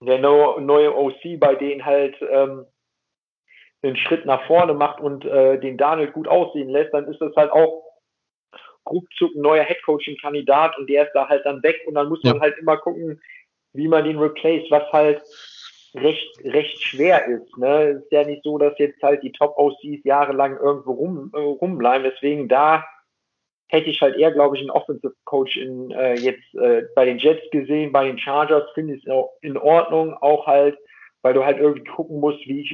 der 0.00 0.18
neue 0.18 0.94
OC 0.94 1.40
bei 1.40 1.54
denen 1.54 1.86
halt 1.86 2.20
ähm, 2.20 2.66
einen 3.80 3.96
Schritt 3.96 4.26
nach 4.26 4.46
vorne 4.46 4.74
macht 4.74 5.00
und 5.00 5.24
äh, 5.24 5.58
den 5.58 5.78
Daniel 5.78 6.10
gut 6.10 6.28
aussehen 6.28 6.68
lässt, 6.68 6.92
dann 6.92 7.08
ist 7.08 7.22
das 7.22 7.34
halt 7.34 7.50
auch 7.50 7.82
ruckzuck 8.86 9.34
ein 9.34 9.40
neuer 9.40 9.64
Headcoaching-Kandidat 9.64 10.76
und 10.76 10.86
der 10.86 11.06
ist 11.06 11.14
da 11.14 11.30
halt 11.30 11.46
dann 11.46 11.62
weg 11.62 11.80
und 11.86 11.94
dann 11.94 12.10
muss 12.10 12.22
man 12.24 12.34
ja. 12.34 12.40
halt 12.42 12.58
immer 12.58 12.76
gucken, 12.76 13.22
wie 13.72 13.88
man 13.88 14.04
den 14.04 14.18
replace, 14.18 14.70
was 14.70 14.92
halt 14.92 15.22
recht, 15.94 16.38
recht 16.44 16.82
schwer 16.82 17.26
ist. 17.26 17.56
Ne? 17.58 17.96
Es 17.96 18.04
ist 18.04 18.12
ja 18.12 18.24
nicht 18.24 18.42
so, 18.42 18.58
dass 18.58 18.78
jetzt 18.78 19.02
halt 19.02 19.22
die 19.22 19.32
Top-OCs 19.32 20.04
jahrelang 20.04 20.56
irgendwo 20.56 20.92
rum, 20.92 21.32
äh, 21.34 21.38
rumbleiben. 21.38 22.10
Deswegen 22.10 22.48
da 22.48 22.84
hätte 23.68 23.88
ich 23.88 24.00
halt 24.02 24.16
eher, 24.16 24.32
glaube 24.32 24.56
ich, 24.56 24.60
einen 24.60 24.70
Offensive 24.70 25.14
Coach 25.24 25.56
in, 25.56 25.90
äh, 25.92 26.14
jetzt 26.14 26.54
äh, 26.54 26.82
bei 26.94 27.06
den 27.06 27.18
Jets 27.18 27.48
gesehen, 27.50 27.90
bei 27.90 28.04
den 28.04 28.18
Chargers 28.18 28.70
finde 28.74 28.94
ich 28.94 29.06
es 29.06 29.14
in 29.40 29.56
Ordnung, 29.56 30.14
auch 30.14 30.46
halt, 30.46 30.76
weil 31.22 31.32
du 31.32 31.44
halt 31.44 31.58
irgendwie 31.58 31.84
gucken 31.84 32.20
musst, 32.20 32.46
wie, 32.46 32.64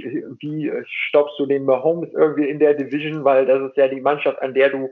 wie 0.41 0.73
stoppst 0.87 1.39
du 1.39 1.47
den 1.47 1.65
Mahomes 1.65 2.13
irgendwie 2.15 2.49
in 2.49 2.59
der 2.59 2.75
Division, 2.75 3.25
weil 3.25 3.47
das 3.47 3.71
ist 3.71 3.77
ja 3.77 3.87
die 3.87 4.01
Mannschaft, 4.01 4.43
an 4.43 4.55
der 4.55 4.71
du 4.71 4.91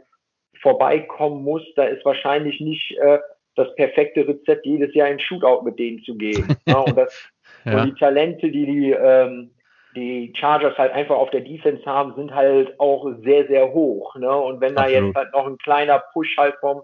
vorbeikommen 0.60 1.42
musst. 1.42 1.76
Da 1.76 1.84
ist 1.84 2.04
wahrscheinlich 2.04 2.60
nicht 2.60 2.96
äh, 2.98 3.18
das 3.56 3.74
perfekte 3.74 4.28
Rezept, 4.28 4.64
jedes 4.64 4.94
Jahr 4.94 5.08
in 5.08 5.18
Shootout 5.18 5.62
mit 5.64 5.78
denen 5.78 6.02
zu 6.04 6.14
gehen. 6.16 6.46
ja, 6.66 6.78
und 6.78 6.96
das 6.96 7.30
ja. 7.66 7.82
Und 7.82 7.86
die 7.86 7.94
Talente, 7.98 8.50
die 8.50 8.66
die, 8.66 8.90
ähm, 8.92 9.50
die 9.94 10.32
Chargers 10.36 10.76
halt 10.78 10.92
einfach 10.92 11.16
auf 11.16 11.30
der 11.30 11.40
Defense 11.40 11.84
haben, 11.86 12.14
sind 12.14 12.34
halt 12.34 12.78
auch 12.78 13.10
sehr, 13.22 13.46
sehr 13.46 13.72
hoch. 13.72 14.14
Ne? 14.16 14.30
Und 14.30 14.60
wenn 14.60 14.76
Absolut. 14.76 14.94
da 14.94 15.06
jetzt 15.06 15.16
halt 15.16 15.32
noch 15.32 15.46
ein 15.46 15.58
kleiner 15.58 16.02
Push 16.12 16.36
halt 16.36 16.54
vom 16.60 16.82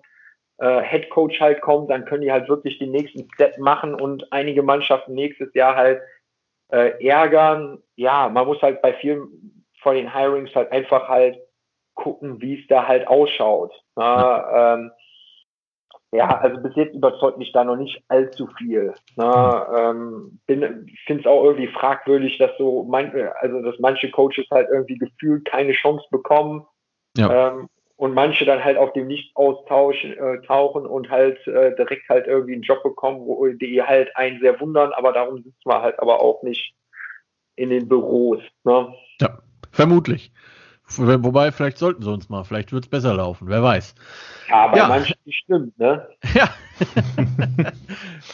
äh, 0.59 0.83
Head 0.83 1.11
Coach 1.11 1.41
halt 1.41 1.61
kommt, 1.61 1.91
dann 1.91 2.05
können 2.05 2.23
die 2.23 2.33
halt 2.33 2.49
wirklich 2.49 2.79
den 2.79 2.91
nächsten 2.91 3.29
Step 3.35 3.59
machen 3.59 3.95
und 3.95 4.33
einige 4.33 4.63
Mannschaften 4.63 5.15
nächstes 5.15 5.53
Jahr 5.55 5.77
halt 5.77 6.01
äh, 6.69 7.05
ärgern. 7.07 7.79
Ja, 7.97 8.29
man 8.29 8.47
muss 8.47 8.63
halt 8.63 8.83
bei 8.83 8.95
vielen 8.95 9.65
von 9.83 9.95
den 9.95 10.13
Hirings 10.13 10.55
halt 10.55 10.73
einfach 10.73 11.09
halt 11.09 11.39
gucken, 11.95 12.41
wie 12.41 12.61
es 12.61 12.67
da 12.69 12.87
halt 12.87 13.07
ausschaut. 13.09 13.73
Na, 13.97 14.75
ähm, 14.75 14.91
ja, 16.13 16.29
also 16.39 16.61
bis 16.61 16.77
jetzt 16.77 16.95
überzeugt 16.95 17.39
mich 17.39 17.53
da 17.53 17.65
noch 17.65 17.77
nicht 17.77 18.03
allzu 18.09 18.47
viel. 18.59 18.93
Na, 19.17 19.91
ähm, 19.91 20.39
bin, 20.47 20.87
finde 21.07 21.23
es 21.23 21.27
auch 21.27 21.43
irgendwie 21.43 21.69
fragwürdig, 21.69 22.37
dass 22.37 22.51
so 22.59 22.85
man, 22.85 23.11
also 23.41 23.63
dass 23.63 23.79
manche 23.79 24.11
Coaches 24.11 24.47
halt 24.51 24.69
irgendwie 24.71 24.99
gefühlt 24.99 25.47
keine 25.47 25.73
Chance 25.73 26.05
bekommen. 26.11 26.67
Ja. 27.17 27.49
Ähm, 27.49 27.69
und 27.97 28.15
manche 28.15 28.45
dann 28.45 28.63
halt 28.65 28.79
auf 28.79 28.93
dem 28.95 29.07
Nicht-Austausch 29.07 30.05
äh, 30.05 30.41
tauchen 30.47 30.87
und 30.87 31.09
halt 31.09 31.47
äh, 31.47 31.75
direkt 31.77 32.09
halt 32.09 32.27
irgendwie 32.27 32.55
einen 32.55 32.63
Job 32.63 32.83
bekommen, 32.83 33.21
wo 33.21 33.47
die 33.47 33.81
halt 33.81 34.15
einen 34.17 34.41
sehr 34.41 34.61
wundern, 34.61 34.93
aber 34.93 35.13
darum 35.13 35.37
sitzen 35.37 35.63
wir 35.65 35.83
halt 35.83 36.01
aber 36.01 36.21
auch 36.21 36.43
nicht 36.43 36.75
in 37.55 37.71
den 37.71 37.89
Büros. 37.89 38.41
Ne? 38.65 38.93
Ja, 39.21 39.39
vermutlich. 39.71 40.33
Wobei, 40.99 41.53
vielleicht 41.53 41.79
sollten 41.79 42.03
sie 42.03 42.11
uns 42.11 42.29
mal, 42.29 42.45
vielleicht 42.45 42.73
wird 42.73 42.85
es 42.85 42.91
besser 42.91 43.15
laufen, 43.15 43.49
wer 43.49 43.63
weiß. 43.63 43.95
Ja, 44.49 44.65
aber 44.65 44.77
ja. 44.77 44.89
manchen 44.89 45.17
stimmt, 45.29 45.79
ne? 45.79 46.09
Ja. 46.35 46.49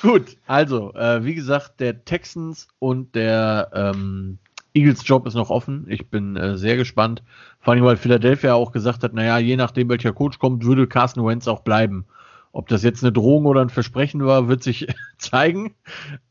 Gut, 0.02 0.36
also, 0.46 0.94
äh, 0.94 1.24
wie 1.24 1.34
gesagt, 1.34 1.80
der 1.80 2.04
Texans 2.04 2.68
und 2.78 3.14
der 3.14 3.70
ähm, 3.74 4.38
Eagles 4.74 5.06
Job 5.06 5.26
ist 5.26 5.34
noch 5.34 5.50
offen. 5.50 5.86
Ich 5.88 6.08
bin 6.08 6.36
äh, 6.36 6.56
sehr 6.56 6.76
gespannt. 6.76 7.22
Vor 7.60 7.74
allem, 7.74 7.84
weil 7.84 7.96
Philadelphia 7.96 8.54
auch 8.54 8.72
gesagt 8.72 9.02
hat, 9.02 9.12
naja, 9.12 9.38
je 9.38 9.56
nachdem, 9.56 9.88
welcher 9.88 10.12
Coach 10.12 10.38
kommt, 10.38 10.64
würde 10.64 10.86
Carson 10.86 11.26
Wentz 11.26 11.48
auch 11.48 11.60
bleiben. 11.60 12.06
Ob 12.52 12.68
das 12.68 12.82
jetzt 12.82 13.02
eine 13.02 13.12
Drohung 13.12 13.46
oder 13.46 13.60
ein 13.60 13.70
Versprechen 13.70 14.24
war, 14.24 14.48
wird 14.48 14.62
sich 14.62 14.86
zeigen. 15.18 15.74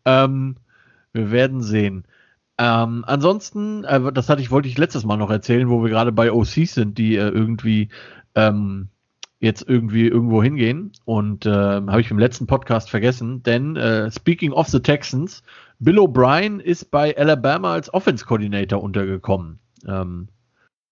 Ähm, 0.06 0.58
wir 1.14 1.32
werden 1.32 1.62
sehen. 1.62 2.06
Ähm, 2.60 3.04
ansonsten, 3.06 3.84
äh, 3.84 4.12
das 4.12 4.30
hatte 4.30 4.42
ich, 4.42 4.52
wollte 4.52 4.68
ich 4.68 4.78
letztes 4.78 5.06
Mal 5.06 5.18
noch 5.18 5.30
erzählen, 5.30 5.70
wo 5.70 5.84
wir 5.84 5.90
gerade 5.90 6.12
bei 6.12 6.32
OCs 6.32 6.74
sind, 6.74 6.98
die 6.98 7.16
äh, 7.16 7.30
irgendwie 7.30 7.90
ähm, 8.36 8.90
jetzt 9.40 9.68
irgendwie 9.68 10.08
irgendwo 10.08 10.42
hingehen. 10.42 10.92
Und 11.06 11.46
äh, 11.46 11.52
habe 11.52 12.02
ich 12.02 12.10
im 12.10 12.20
letzten 12.20 12.48
Podcast 12.48 12.90
vergessen, 12.90 13.44
denn 13.44 13.76
äh, 13.76 14.12
speaking 14.12 14.52
of 14.52 14.68
the 14.68 14.80
Texans, 14.80 15.44
Bill 15.80 16.00
O'Brien 16.00 16.60
ist 16.60 16.90
bei 16.90 17.16
Alabama 17.16 17.74
als 17.74 17.94
Offense 17.94 18.26
Coordinator 18.26 18.82
untergekommen. 18.82 19.60
Ähm, 19.88 20.30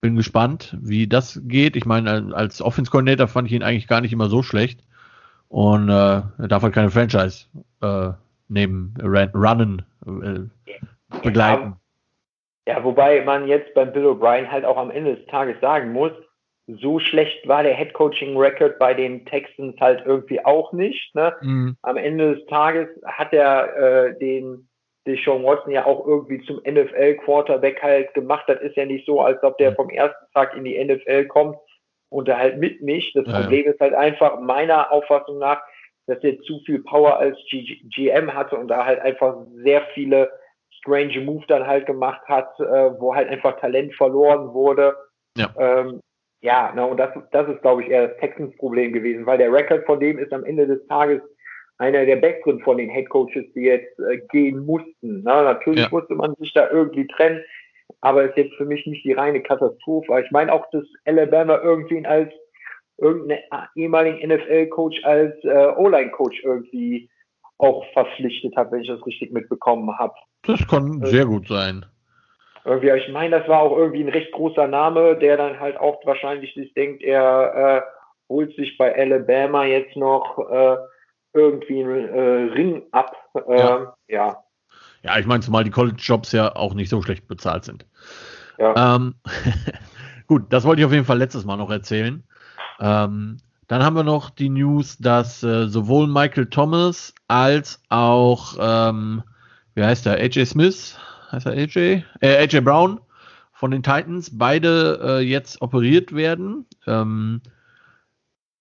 bin 0.01 0.15
gespannt, 0.15 0.77
wie 0.81 1.07
das 1.07 1.41
geht. 1.45 1.75
Ich 1.75 1.85
meine, 1.85 2.35
als 2.35 2.61
Offense 2.61 2.91
Coordinator 2.91 3.27
fand 3.27 3.47
ich 3.47 3.53
ihn 3.53 3.63
eigentlich 3.63 3.87
gar 3.87 4.01
nicht 4.01 4.13
immer 4.13 4.29
so 4.29 4.43
schlecht. 4.43 4.81
Und 5.47 5.89
äh, 5.89 5.93
er 5.93 6.47
darf 6.47 6.61
halt 6.61 6.75
keine 6.75 6.91
Franchise 6.91 7.45
äh, 7.81 8.11
neben 8.47 8.93
Runnen 9.01 9.81
äh, 10.05 10.41
begleiten. 11.21 11.75
Ja, 12.67 12.83
wobei 12.83 13.23
man 13.23 13.47
jetzt 13.47 13.73
beim 13.73 13.93
Bill 13.93 14.07
O'Brien 14.07 14.49
halt 14.49 14.65
auch 14.65 14.77
am 14.77 14.89
Ende 14.89 15.15
des 15.15 15.25
Tages 15.27 15.59
sagen 15.61 15.91
muss, 15.93 16.11
so 16.67 16.99
schlecht 16.99 17.47
war 17.47 17.61
der 17.61 17.75
Head 17.75 17.93
Coaching 17.93 18.35
Record 18.35 18.79
bei 18.79 18.93
den 18.93 19.25
Texans 19.25 19.79
halt 19.79 20.03
irgendwie 20.05 20.43
auch 20.43 20.73
nicht. 20.73 21.13
Ne? 21.13 21.35
Mhm. 21.41 21.77
Am 21.83 21.97
Ende 21.97 22.35
des 22.35 22.45
Tages 22.47 22.87
hat 23.05 23.33
er 23.33 23.77
äh, 23.77 24.17
den 24.17 24.67
Deshaun 25.05 25.43
Watson 25.43 25.71
ja 25.71 25.85
auch 25.85 26.07
irgendwie 26.07 26.41
zum 26.45 26.57
NFL 26.67 27.15
Quarterback 27.17 27.83
halt 27.83 28.13
gemacht. 28.15 28.45
Das 28.47 28.59
ist 28.61 28.75
ja 28.75 28.85
nicht 28.85 29.05
so, 29.05 29.21
als 29.21 29.43
ob 29.43 29.57
der 29.59 29.75
vom 29.75 29.89
ersten 29.89 30.25
Tag 30.33 30.55
in 30.55 30.63
die 30.63 30.83
NFL 30.83 31.25
kommt 31.25 31.57
und 32.09 32.27
er 32.27 32.39
halt 32.39 32.57
mitmischt. 32.57 33.15
Das 33.15 33.27
ja, 33.27 33.41
Problem 33.41 33.65
ja. 33.65 33.71
ist 33.71 33.79
halt 33.79 33.93
einfach 33.93 34.39
meiner 34.39 34.91
Auffassung 34.91 35.37
nach, 35.37 35.61
dass 36.07 36.23
er 36.23 36.39
zu 36.41 36.59
viel 36.65 36.79
Power 36.79 37.17
als 37.17 37.37
G 37.49 37.79
GM 37.95 38.33
hatte 38.33 38.57
und 38.57 38.67
da 38.67 38.85
halt 38.85 38.99
einfach 38.99 39.35
sehr 39.63 39.83
viele 39.93 40.31
strange 40.85 41.19
Move 41.21 41.43
dann 41.47 41.65
halt 41.65 41.87
gemacht 41.87 42.21
hat, 42.27 42.59
äh, 42.59 42.99
wo 42.99 43.15
halt 43.15 43.29
einfach 43.29 43.59
Talent 43.59 43.93
verloren 43.95 44.53
wurde. 44.53 44.95
Ja. 45.35 45.49
Ähm, 45.57 45.99
ja, 46.41 46.71
na, 46.75 46.85
und 46.85 46.97
das, 46.97 47.09
das 47.31 47.49
ist, 47.49 47.61
glaube 47.61 47.83
ich, 47.83 47.89
eher 47.89 48.07
das 48.07 48.17
Texans-Problem 48.17 48.93
gewesen, 48.93 49.25
weil 49.25 49.39
der 49.39 49.51
Rekord 49.51 49.85
von 49.85 49.99
dem 49.99 50.19
ist 50.19 50.31
am 50.31 50.43
Ende 50.43 50.67
des 50.67 50.85
Tages 50.87 51.21
einer 51.77 52.05
der 52.05 52.17
besseren 52.17 52.61
von 52.61 52.77
den 52.77 52.89
Head 52.89 53.09
Coaches, 53.09 53.45
die 53.53 53.61
jetzt 53.61 53.99
äh, 53.99 54.19
gehen 54.31 54.65
mussten. 54.65 55.23
Na, 55.23 55.41
natürlich 55.41 55.81
ja. 55.81 55.89
musste 55.91 56.13
man 56.15 56.35
sich 56.35 56.53
da 56.53 56.69
irgendwie 56.69 57.07
trennen, 57.07 57.43
aber 58.01 58.23
ist 58.23 58.37
jetzt 58.37 58.55
für 58.55 58.65
mich 58.65 58.85
nicht 58.85 59.03
die 59.03 59.13
reine 59.13 59.41
Katastrophe. 59.41 60.21
Ich 60.23 60.31
meine 60.31 60.53
auch, 60.53 60.69
dass 60.71 60.85
Alabama 61.05 61.59
irgendwie 61.61 62.05
als 62.05 62.31
irgendeinen 62.97 63.41
ehemaligen 63.75 64.29
NFL-Coach 64.29 65.03
als 65.03 65.43
äh, 65.43 65.73
O-Line-Coach 65.75 66.43
irgendwie 66.43 67.09
auch 67.57 67.85
verpflichtet 67.93 68.55
hat, 68.55 68.71
wenn 68.71 68.81
ich 68.81 68.87
das 68.87 69.05
richtig 69.05 69.31
mitbekommen 69.31 69.97
habe. 69.97 70.13
Das 70.47 70.67
kann 70.67 71.01
äh, 71.01 71.07
sehr 71.07 71.25
gut 71.25 71.47
sein. 71.47 71.85
Irgendwie, 72.63 72.89
ich 72.89 73.11
meine, 73.11 73.39
das 73.39 73.47
war 73.47 73.59
auch 73.59 73.77
irgendwie 73.77 74.03
ein 74.03 74.09
recht 74.09 74.31
großer 74.31 74.67
Name, 74.67 75.17
der 75.17 75.37
dann 75.37 75.59
halt 75.59 75.77
auch 75.77 76.03
wahrscheinlich 76.05 76.53
sich 76.55 76.73
denkt, 76.73 77.03
er 77.03 77.55
äh, 77.55 77.81
holt 78.27 78.55
sich 78.55 78.77
bei 78.77 78.95
Alabama 78.95 79.65
jetzt 79.65 79.95
noch 79.95 80.39
äh, 80.49 80.77
irgendwie 81.33 81.83
einen 81.83 82.09
äh, 82.09 82.53
Ring 82.53 82.83
ab. 82.91 83.15
Äh, 83.47 83.59
ja. 83.59 83.95
ja. 84.07 84.37
Ja, 85.03 85.19
ich 85.19 85.27
meine, 85.27 85.41
zumal 85.41 85.63
die 85.63 85.69
College-Jobs 85.69 86.31
ja 86.31 86.55
auch 86.55 86.73
nicht 86.73 86.89
so 86.89 86.99
schlecht 87.03 87.27
bezahlt 87.27 87.63
sind. 87.63 87.85
Ja. 88.57 88.95
Ähm, 88.95 89.13
gut, 90.27 90.51
das 90.51 90.63
wollte 90.63 90.81
ich 90.81 90.85
auf 90.85 90.93
jeden 90.93 91.05
Fall 91.05 91.19
letztes 91.19 91.45
Mal 91.45 91.57
noch 91.57 91.69
erzählen. 91.69 92.23
Ähm, 92.79 93.37
dann 93.67 93.83
haben 93.83 93.95
wir 93.95 94.03
noch 94.03 94.31
die 94.31 94.49
News, 94.49 94.97
dass 94.97 95.43
äh, 95.43 95.67
sowohl 95.67 96.07
Michael 96.07 96.47
Thomas 96.47 97.13
als 97.27 97.81
auch, 97.89 98.55
ähm, 98.59 99.23
wie 99.75 99.83
heißt 99.83 100.05
er, 100.07 100.15
AJ 100.15 100.45
Smith 100.45 100.97
heißt 101.31 101.45
er 101.45 101.53
AJ? 101.53 102.03
Äh, 102.21 102.37
AJ 102.43 102.61
Brown 102.61 102.99
von 103.53 103.71
den 103.71 103.83
Titans, 103.83 104.37
beide 104.37 104.99
äh, 105.03 105.19
jetzt 105.19 105.61
operiert 105.61 106.13
werden. 106.13 106.65
Ähm, 106.87 107.41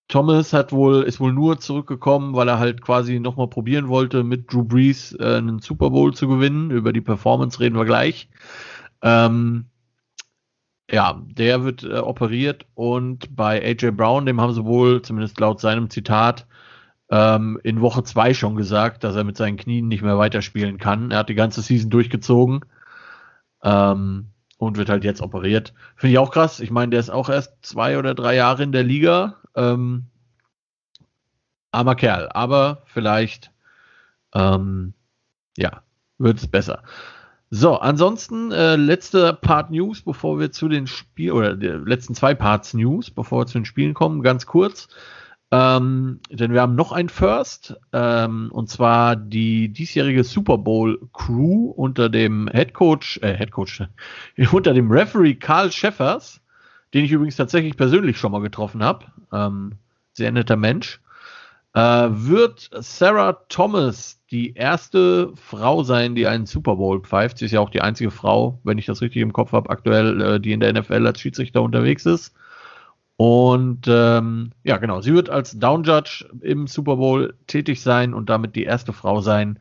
Thomas 0.08 0.52
hat 0.52 0.70
wohl, 0.72 1.02
ist 1.02 1.18
wohl 1.18 1.32
nur 1.32 1.58
zurückgekommen, 1.58 2.34
weil 2.34 2.48
er 2.48 2.58
halt 2.58 2.82
quasi 2.82 3.18
nochmal 3.18 3.48
probieren 3.48 3.88
wollte, 3.88 4.22
mit 4.22 4.52
Drew 4.52 4.62
Brees 4.62 5.16
äh, 5.18 5.36
einen 5.36 5.60
Super 5.60 5.90
Bowl 5.90 6.14
zu 6.14 6.28
gewinnen. 6.28 6.70
Über 6.70 6.92
die 6.92 7.00
Performance 7.00 7.58
reden 7.58 7.76
wir 7.76 7.84
gleich. 7.84 8.28
Ähm, 9.02 9.66
ja, 10.90 11.20
der 11.26 11.64
wird 11.64 11.82
äh, 11.82 11.98
operiert 11.98 12.66
und 12.74 13.34
bei 13.34 13.62
AJ 13.62 13.92
Brown, 13.92 14.26
dem 14.26 14.40
haben 14.40 14.52
sie 14.52 14.64
wohl, 14.64 15.00
zumindest 15.02 15.40
laut 15.40 15.60
seinem 15.60 15.88
Zitat, 15.88 16.46
ähm, 17.14 17.60
in 17.62 17.80
Woche 17.80 18.02
2 18.02 18.34
schon 18.34 18.56
gesagt, 18.56 19.04
dass 19.04 19.14
er 19.14 19.22
mit 19.22 19.36
seinen 19.36 19.56
Knien 19.56 19.86
nicht 19.86 20.02
mehr 20.02 20.18
weiterspielen 20.18 20.78
kann. 20.78 21.12
Er 21.12 21.18
hat 21.18 21.28
die 21.28 21.36
ganze 21.36 21.62
Season 21.62 21.88
durchgezogen 21.88 22.64
ähm, 23.62 24.30
und 24.58 24.78
wird 24.78 24.88
halt 24.88 25.04
jetzt 25.04 25.22
operiert. 25.22 25.74
Finde 25.94 26.12
ich 26.12 26.18
auch 26.18 26.32
krass. 26.32 26.58
Ich 26.58 26.72
meine, 26.72 26.90
der 26.90 26.98
ist 26.98 27.10
auch 27.10 27.28
erst 27.28 27.54
zwei 27.62 27.98
oder 27.98 28.16
drei 28.16 28.34
Jahre 28.34 28.64
in 28.64 28.72
der 28.72 28.82
Liga. 28.82 29.36
Ähm, 29.54 30.06
armer 31.70 31.94
Kerl, 31.94 32.30
aber 32.32 32.82
vielleicht 32.86 33.52
ähm, 34.34 34.94
ja, 35.56 35.82
wird 36.18 36.38
es 36.38 36.48
besser. 36.48 36.82
So, 37.50 37.76
ansonsten 37.76 38.50
äh, 38.50 38.74
letzte 38.74 39.34
Part 39.34 39.70
News, 39.70 40.02
bevor 40.02 40.40
wir 40.40 40.50
zu 40.50 40.66
den 40.66 40.88
Spielen 40.88 41.32
oder 41.32 41.54
die 41.54 41.68
letzten 41.68 42.16
zwei 42.16 42.34
Parts 42.34 42.74
News, 42.74 43.12
bevor 43.12 43.42
wir 43.42 43.46
zu 43.46 43.58
den 43.58 43.66
Spielen 43.66 43.94
kommen, 43.94 44.22
ganz 44.22 44.46
kurz. 44.46 44.88
Ähm, 45.54 46.18
denn 46.30 46.52
wir 46.52 46.62
haben 46.62 46.74
noch 46.74 46.90
ein 46.90 47.08
First, 47.08 47.76
ähm, 47.92 48.48
und 48.50 48.68
zwar 48.68 49.14
die 49.14 49.68
diesjährige 49.68 50.24
Super 50.24 50.58
Bowl 50.58 50.98
Crew 51.12 51.70
unter 51.70 52.08
dem 52.08 52.50
Head 52.52 52.74
Coach, 52.74 53.20
äh, 53.22 53.36
Head 53.36 53.52
Coach, 53.52 53.84
unter 54.52 54.74
dem 54.74 54.90
Referee 54.90 55.34
Karl 55.34 55.70
Schäffers, 55.70 56.40
den 56.92 57.04
ich 57.04 57.12
übrigens 57.12 57.36
tatsächlich 57.36 57.76
persönlich 57.76 58.18
schon 58.18 58.32
mal 58.32 58.40
getroffen 58.40 58.82
habe. 58.82 59.06
Ähm, 59.32 59.74
sehr 60.12 60.32
netter 60.32 60.56
Mensch. 60.56 61.00
Äh, 61.72 61.80
wird 62.10 62.70
Sarah 62.72 63.34
Thomas 63.48 64.20
die 64.32 64.54
erste 64.54 65.32
Frau 65.36 65.84
sein, 65.84 66.16
die 66.16 66.26
einen 66.26 66.46
Super 66.46 66.74
Bowl 66.74 67.00
pfeift. 67.00 67.38
Sie 67.38 67.44
ist 67.44 67.52
ja 67.52 67.60
auch 67.60 67.70
die 67.70 67.80
einzige 67.80 68.10
Frau, 68.10 68.58
wenn 68.64 68.78
ich 68.78 68.86
das 68.86 69.02
richtig 69.02 69.22
im 69.22 69.32
Kopf 69.32 69.52
habe, 69.52 69.70
aktuell, 69.70 70.20
äh, 70.20 70.40
die 70.40 70.50
in 70.50 70.58
der 70.58 70.72
NFL 70.72 71.06
als 71.06 71.20
Schiedsrichter 71.20 71.62
unterwegs 71.62 72.06
ist. 72.06 72.34
Und 73.16 73.86
ähm, 73.86 74.50
ja, 74.64 74.78
genau, 74.78 75.00
sie 75.00 75.14
wird 75.14 75.30
als 75.30 75.58
Down 75.58 75.84
Judge 75.84 76.28
im 76.40 76.66
Super 76.66 76.96
Bowl 76.96 77.34
tätig 77.46 77.80
sein 77.80 78.12
und 78.12 78.28
damit 78.28 78.56
die 78.56 78.64
erste 78.64 78.92
Frau 78.92 79.20
sein, 79.20 79.60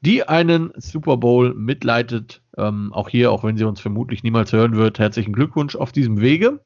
die 0.00 0.28
einen 0.28 0.72
Super 0.76 1.16
Bowl 1.16 1.54
mitleitet. 1.54 2.42
Ähm, 2.56 2.92
auch 2.92 3.08
hier, 3.08 3.32
auch 3.32 3.44
wenn 3.44 3.56
sie 3.56 3.64
uns 3.64 3.80
vermutlich 3.80 4.22
niemals 4.22 4.52
hören 4.52 4.76
wird, 4.76 4.98
herzlichen 4.98 5.32
Glückwunsch 5.32 5.76
auf 5.76 5.92
diesem 5.92 6.20
Wege. 6.20 6.60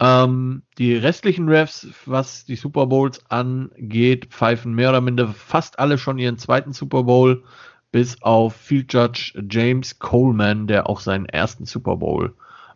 Ähm, 0.00 0.62
die 0.78 0.94
restlichen 0.94 1.48
Refs, 1.48 1.88
was 2.06 2.44
die 2.44 2.56
Super 2.56 2.86
Bowls 2.86 3.28
angeht, 3.30 4.26
pfeifen 4.26 4.74
mehr 4.74 4.90
oder 4.90 5.00
minder 5.00 5.28
fast 5.28 5.78
alle 5.78 5.98
schon 5.98 6.18
ihren 6.18 6.38
zweiten 6.38 6.72
Super 6.72 7.04
Bowl, 7.04 7.42
bis 7.90 8.22
auf 8.22 8.54
Field 8.54 8.92
Judge 8.92 9.32
James 9.50 9.98
Coleman, 9.98 10.66
der 10.66 10.88
auch 10.88 11.00
seinen 11.00 11.26
ersten 11.26 11.64
Super 11.64 11.96
Bowl 11.96 12.34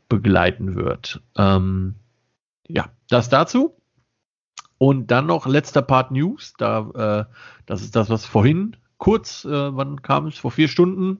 begleiten 0.08 0.74
wird. 0.74 1.22
Ähm, 1.36 1.94
ja, 2.68 2.90
das 3.08 3.28
dazu. 3.28 3.76
Und 4.78 5.10
dann 5.10 5.26
noch 5.26 5.46
letzter 5.46 5.82
Part 5.82 6.10
News. 6.10 6.54
Da, 6.58 7.28
äh, 7.28 7.34
das 7.66 7.82
ist 7.82 7.94
das, 7.94 8.10
was 8.10 8.26
vorhin 8.26 8.76
kurz, 8.98 9.44
äh, 9.44 9.76
wann 9.76 10.02
kam 10.02 10.26
es? 10.26 10.38
Vor 10.38 10.50
vier 10.50 10.68
Stunden 10.68 11.18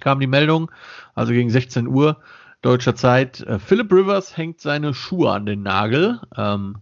kam 0.00 0.20
die 0.20 0.26
Meldung, 0.26 0.70
also 1.14 1.32
gegen 1.32 1.50
16 1.50 1.86
Uhr 1.86 2.20
deutscher 2.62 2.94
Zeit. 2.94 3.40
Äh, 3.40 3.58
Philip 3.58 3.92
Rivers 3.92 4.36
hängt 4.36 4.60
seine 4.60 4.94
Schuhe 4.94 5.32
an 5.32 5.46
den 5.46 5.62
Nagel 5.62 6.20
ähm, 6.36 6.78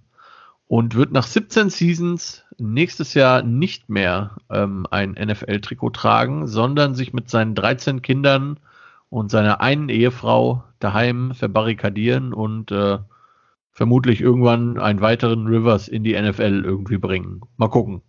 und 0.67 0.95
wird 0.95 1.13
nach 1.13 1.27
17 1.27 1.71
Seasons 1.71 2.45
nächstes 2.59 3.15
Jahr 3.15 3.43
nicht 3.43 3.89
mehr 3.89 4.37
ähm, 4.51 4.87
ein 4.91 5.13
NFL-Trikot 5.13 5.91
tragen, 5.91 6.47
sondern 6.47 6.95
sich 6.95 7.13
mit 7.13 7.31
seinen 7.31 7.55
13 7.55 8.03
Kindern 8.03 8.61
und 9.11 9.31
seiner 9.31 9.61
einen 9.61 9.89
Ehefrau 9.89 10.65
daheim 10.79 11.35
verbarrikadieren 11.35 12.33
und 12.35 12.71
äh, 12.73 12.99
vermutlich 13.79 14.21
irgendwann 14.21 14.77
einen 14.77 15.01
weiteren 15.01 15.47
Rivers 15.47 15.87
in 15.87 16.03
die 16.03 16.21
NFL 16.21 16.65
irgendwie 16.65 16.99
bringen. 16.99 17.43
Mal 17.59 17.69
gucken. 17.69 18.03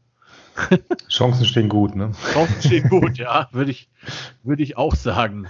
Chancen 1.09 1.45
stehen 1.45 1.69
gut, 1.69 1.95
ne? 1.95 2.11
Chancen 2.33 2.59
stehen 2.59 2.89
gut, 2.89 3.19
ja, 3.19 3.47
würde 3.51 3.69
ich, 3.69 3.87
würde 4.41 4.63
ich 4.63 4.77
auch 4.77 4.95
sagen. 4.95 5.45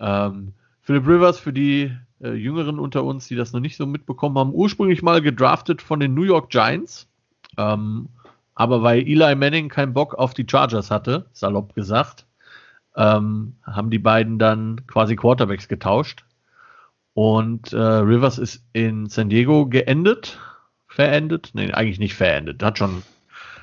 Ähm, 0.00 0.54
Philip 0.80 1.06
Rivers 1.06 1.38
für 1.38 1.52
die 1.52 1.92
äh, 2.20 2.32
Jüngeren 2.32 2.80
unter 2.80 3.04
uns, 3.04 3.28
die 3.28 3.36
das 3.36 3.52
noch 3.52 3.60
nicht 3.60 3.76
so 3.76 3.86
mitbekommen 3.86 4.36
haben, 4.36 4.52
ursprünglich 4.52 5.00
mal 5.00 5.22
gedraftet 5.22 5.80
von 5.80 6.00
den 6.00 6.12
New 6.12 6.24
York 6.24 6.50
Giants. 6.50 7.06
Ähm, 7.56 8.08
aber 8.56 8.82
weil 8.82 9.06
Eli 9.06 9.36
Manning 9.36 9.68
keinen 9.68 9.92
Bock 9.92 10.16
auf 10.16 10.34
die 10.34 10.46
Chargers 10.50 10.90
hatte, 10.90 11.26
salopp 11.34 11.76
gesagt, 11.76 12.26
ähm, 12.96 13.54
haben 13.62 13.90
die 13.90 14.00
beiden 14.00 14.40
dann 14.40 14.88
quasi 14.88 15.14
Quarterbacks 15.14 15.68
getauscht. 15.68 16.24
Und 17.14 17.72
äh, 17.72 17.76
Rivers 17.76 18.38
ist 18.38 18.64
in 18.72 19.08
San 19.08 19.28
Diego 19.28 19.66
geendet, 19.66 20.38
verendet, 20.88 21.50
nee, 21.54 21.70
eigentlich 21.72 21.98
nicht 21.98 22.14
verendet, 22.14 22.62
hat 22.62 22.78
schon, 22.78 23.02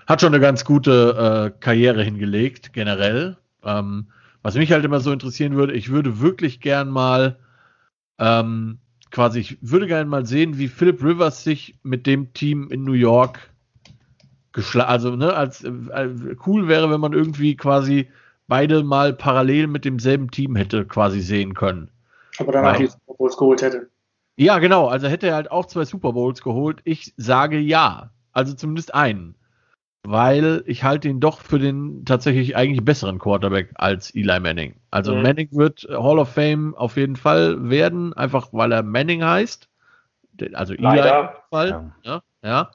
hat 0.07 0.21
schon 0.21 0.33
eine 0.33 0.41
ganz 0.41 0.65
gute 0.65 1.51
äh, 1.55 1.59
Karriere 1.59 2.03
hingelegt, 2.03 2.73
generell. 2.73 3.37
Ähm, 3.63 4.07
was 4.41 4.55
mich 4.55 4.71
halt 4.71 4.85
immer 4.85 4.99
so 4.99 5.11
interessieren 5.11 5.55
würde, 5.55 5.73
ich 5.73 5.89
würde 5.89 6.21
wirklich 6.21 6.59
gern 6.59 6.89
mal 6.89 7.37
ähm, 8.19 8.79
quasi, 9.11 9.39
ich 9.39 9.57
würde 9.61 9.87
gerne 9.87 10.09
mal 10.09 10.25
sehen, 10.25 10.57
wie 10.57 10.67
Philip 10.67 11.03
Rivers 11.03 11.43
sich 11.43 11.75
mit 11.83 12.05
dem 12.05 12.33
Team 12.33 12.69
in 12.69 12.83
New 12.83 12.93
York 12.93 13.51
geschlagen, 14.51 14.89
also 14.89 15.15
ne, 15.15 15.33
als 15.33 15.63
äh, 15.63 16.35
cool 16.45 16.67
wäre, 16.67 16.89
wenn 16.89 17.01
man 17.01 17.13
irgendwie 17.13 17.55
quasi 17.55 18.09
beide 18.47 18.83
mal 18.83 19.13
parallel 19.13 19.67
mit 19.67 19.85
demselben 19.85 20.31
Team 20.31 20.55
hätte 20.55 20.85
quasi 20.85 21.21
sehen 21.21 21.53
können. 21.53 21.89
Aber 22.39 22.51
danach 22.51 22.77
die 22.77 22.87
Super 22.87 23.13
Bowls 23.17 23.37
geholt 23.37 23.61
hätte. 23.61 23.89
Ja, 24.37 24.59
genau. 24.59 24.87
Also 24.87 25.07
hätte 25.07 25.27
er 25.27 25.35
halt 25.35 25.51
auch 25.51 25.65
zwei 25.65 25.85
Super 25.85 26.13
Bowls 26.13 26.41
geholt. 26.41 26.79
Ich 26.85 27.13
sage 27.17 27.59
ja. 27.59 28.11
Also 28.31 28.53
zumindest 28.53 28.93
einen. 28.93 29.35
Weil 30.03 30.63
ich 30.65 30.85
halte 30.85 31.09
ihn 31.09 31.19
doch 31.19 31.41
für 31.41 31.59
den 31.59 32.05
tatsächlich 32.05 32.55
eigentlich 32.55 32.85
besseren 32.85 33.19
Quarterback 33.19 33.71
als 33.75 34.15
Eli 34.15 34.39
Manning. 34.39 34.75
Also 34.91 35.13
mhm. 35.13 35.23
Manning 35.23 35.49
wird 35.51 35.85
Hall 35.89 36.19
of 36.19 36.29
Fame 36.29 36.73
auf 36.75 36.95
jeden 36.95 37.17
Fall 37.17 37.69
werden, 37.69 38.13
einfach 38.13 38.47
weil 38.53 38.71
er 38.71 38.81
Manning 38.81 39.23
heißt. 39.23 39.67
Also 40.53 40.73
Eli 40.73 40.83
Leider. 40.83 41.43
Fall. 41.49 41.91
Ja. 42.03 42.21
ja, 42.43 42.49
ja. 42.49 42.71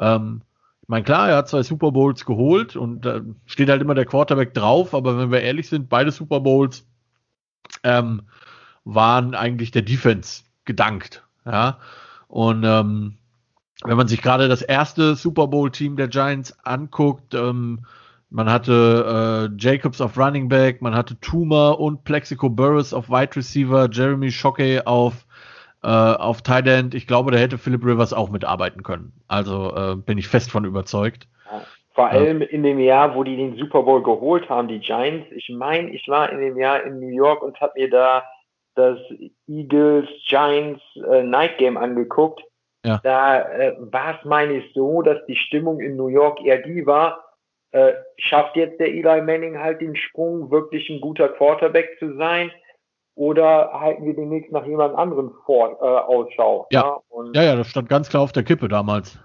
Ähm, 0.00 0.42
ich 0.82 0.88
meine, 0.88 1.04
klar, 1.04 1.28
er 1.28 1.36
hat 1.36 1.48
zwei 1.48 1.62
Super 1.62 1.92
Bowls 1.92 2.24
geholt 2.24 2.74
und 2.74 3.04
da 3.04 3.20
steht 3.46 3.68
halt 3.68 3.82
immer 3.82 3.94
der 3.94 4.06
Quarterback 4.06 4.54
drauf, 4.54 4.94
aber 4.94 5.16
wenn 5.16 5.30
wir 5.30 5.42
ehrlich 5.42 5.68
sind, 5.68 5.88
beide 5.88 6.10
Super 6.10 6.40
Bowls 6.40 6.88
ähm, 7.84 8.22
waren 8.88 9.34
eigentlich 9.34 9.70
der 9.70 9.82
Defense 9.82 10.42
gedankt. 10.64 11.22
Ja. 11.44 11.78
Und 12.26 12.64
ähm, 12.64 13.14
wenn 13.84 13.96
man 13.96 14.08
sich 14.08 14.22
gerade 14.22 14.48
das 14.48 14.62
erste 14.62 15.14
Super 15.14 15.46
Bowl-Team 15.46 15.96
der 15.96 16.08
Giants 16.08 16.56
anguckt, 16.64 17.34
ähm, 17.34 17.80
man 18.30 18.50
hatte 18.50 19.50
äh, 19.50 19.56
Jacobs 19.58 20.00
auf 20.00 20.18
Running 20.18 20.48
Back, 20.48 20.82
man 20.82 20.94
hatte 20.94 21.18
Tuma 21.20 21.70
und 21.70 22.04
Plexico 22.04 22.50
Burris 22.50 22.92
auf 22.92 23.08
Wide 23.08 23.36
Receiver, 23.36 23.88
Jeremy 23.90 24.30
Shockey 24.30 24.80
auf 24.84 25.26
äh, 25.82 25.88
auf 25.88 26.42
Tight 26.42 26.66
End. 26.66 26.94
Ich 26.94 27.06
glaube, 27.06 27.30
da 27.30 27.38
hätte 27.38 27.56
Philip 27.56 27.84
Rivers 27.84 28.12
auch 28.12 28.30
mitarbeiten 28.30 28.82
können. 28.82 29.12
Also 29.28 29.74
äh, 29.74 29.96
bin 29.96 30.18
ich 30.18 30.28
fest 30.28 30.50
von 30.50 30.64
überzeugt. 30.64 31.28
Vor 31.94 32.08
allem 32.08 32.42
in 32.42 32.62
dem 32.62 32.78
Jahr, 32.78 33.16
wo 33.16 33.24
die 33.24 33.36
den 33.36 33.56
Super 33.56 33.82
Bowl 33.82 34.02
geholt 34.02 34.48
haben, 34.48 34.68
die 34.68 34.78
Giants. 34.78 35.26
Ich 35.32 35.48
meine, 35.48 35.90
ich 35.90 36.06
war 36.06 36.30
in 36.30 36.38
dem 36.38 36.56
Jahr 36.56 36.82
in 36.84 37.00
New 37.00 37.08
York 37.08 37.42
und 37.42 37.60
habe 37.60 37.72
mir 37.76 37.90
da 37.90 38.22
das 38.74 38.98
Eagles 39.46 40.08
Giants 40.26 40.82
äh, 41.10 41.22
Night 41.22 41.58
Game 41.58 41.76
angeguckt. 41.76 42.42
Ja. 42.84 43.00
Da 43.02 43.42
äh, 43.42 43.76
war 43.78 44.18
es, 44.18 44.24
meine 44.24 44.54
ich, 44.54 44.72
so, 44.72 45.02
dass 45.02 45.24
die 45.26 45.36
Stimmung 45.36 45.80
in 45.80 45.96
New 45.96 46.08
York 46.08 46.44
eher 46.44 46.58
die 46.58 46.86
war, 46.86 47.24
äh, 47.72 47.92
schafft 48.16 48.56
jetzt 48.56 48.80
der 48.80 48.88
Eli 48.88 49.20
Manning 49.22 49.58
halt 49.58 49.80
den 49.80 49.96
Sprung, 49.96 50.50
wirklich 50.50 50.88
ein 50.88 51.00
guter 51.00 51.28
Quarterback 51.28 51.96
zu 51.98 52.16
sein? 52.16 52.50
oder 53.18 53.72
halten 53.72 54.06
wir 54.06 54.14
demnächst 54.14 54.52
nach 54.52 54.64
jemand 54.64 54.94
anderem 54.94 55.32
vor, 55.44 55.76
äh, 55.82 55.84
Ausschau? 55.84 56.68
Ja. 56.70 56.82
ja? 56.82 56.98
Und, 57.08 57.36
ja, 57.36 57.42
ja, 57.42 57.56
das 57.56 57.68
stand 57.68 57.88
ganz 57.88 58.08
klar 58.08 58.22
auf 58.22 58.30
der 58.30 58.44
Kippe 58.44 58.68
damals. 58.68 59.18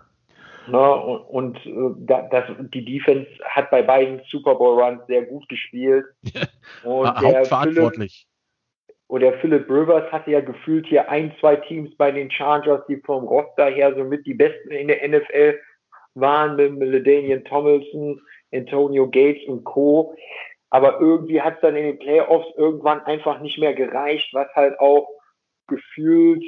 Na, 0.66 0.94
und, 0.94 1.58
und 1.64 1.66
äh, 1.68 2.26
das, 2.32 2.46
die 2.74 2.84
Defense 2.84 3.30
hat 3.46 3.70
bei 3.70 3.84
beiden 3.84 4.22
Super 4.30 4.56
Bowl 4.56 4.82
Runs 4.82 5.06
sehr 5.08 5.24
gut 5.24 5.48
gespielt. 5.48 6.06
und 6.84 7.08
Hauptverantwortlich. 7.08 8.28
Und 9.14 9.20
der 9.20 9.34
Philip 9.34 9.70
Rivers 9.70 10.12
hatte 10.12 10.32
ja 10.32 10.42
gefühlt 10.42 10.88
hier 10.88 11.08
ein, 11.08 11.36
zwei 11.40 11.56
Teams 11.56 11.96
bei 11.98 12.10
den 12.12 12.32
Chargers, 12.32 12.84
die 12.88 12.98
vom 12.98 13.26
Roster 13.28 13.68
her 13.68 13.94
somit 13.94 14.26
die 14.26 14.34
besten 14.34 14.72
in 14.72 14.88
der 14.88 15.08
NFL 15.08 15.60
waren, 16.16 16.56
mit 16.56 16.90
LaDainian 16.90 17.44
Tomlinson, 17.44 18.20
Antonio 18.52 19.08
Gates 19.08 19.48
und 19.48 19.66
Co. 19.66 20.16
Aber 20.72 21.00
irgendwie 21.00 21.40
hat 21.40 21.58
es 21.58 21.62
dann 21.62 21.76
in 21.76 21.84
den 21.84 22.00
Playoffs 22.00 22.48
irgendwann 22.58 23.02
einfach 23.02 23.40
nicht 23.40 23.60
mehr 23.60 23.76
gereicht, 23.76 24.34
was 24.34 24.48
halt 24.56 24.80
auch 24.80 25.08
gefühlt 25.68 26.44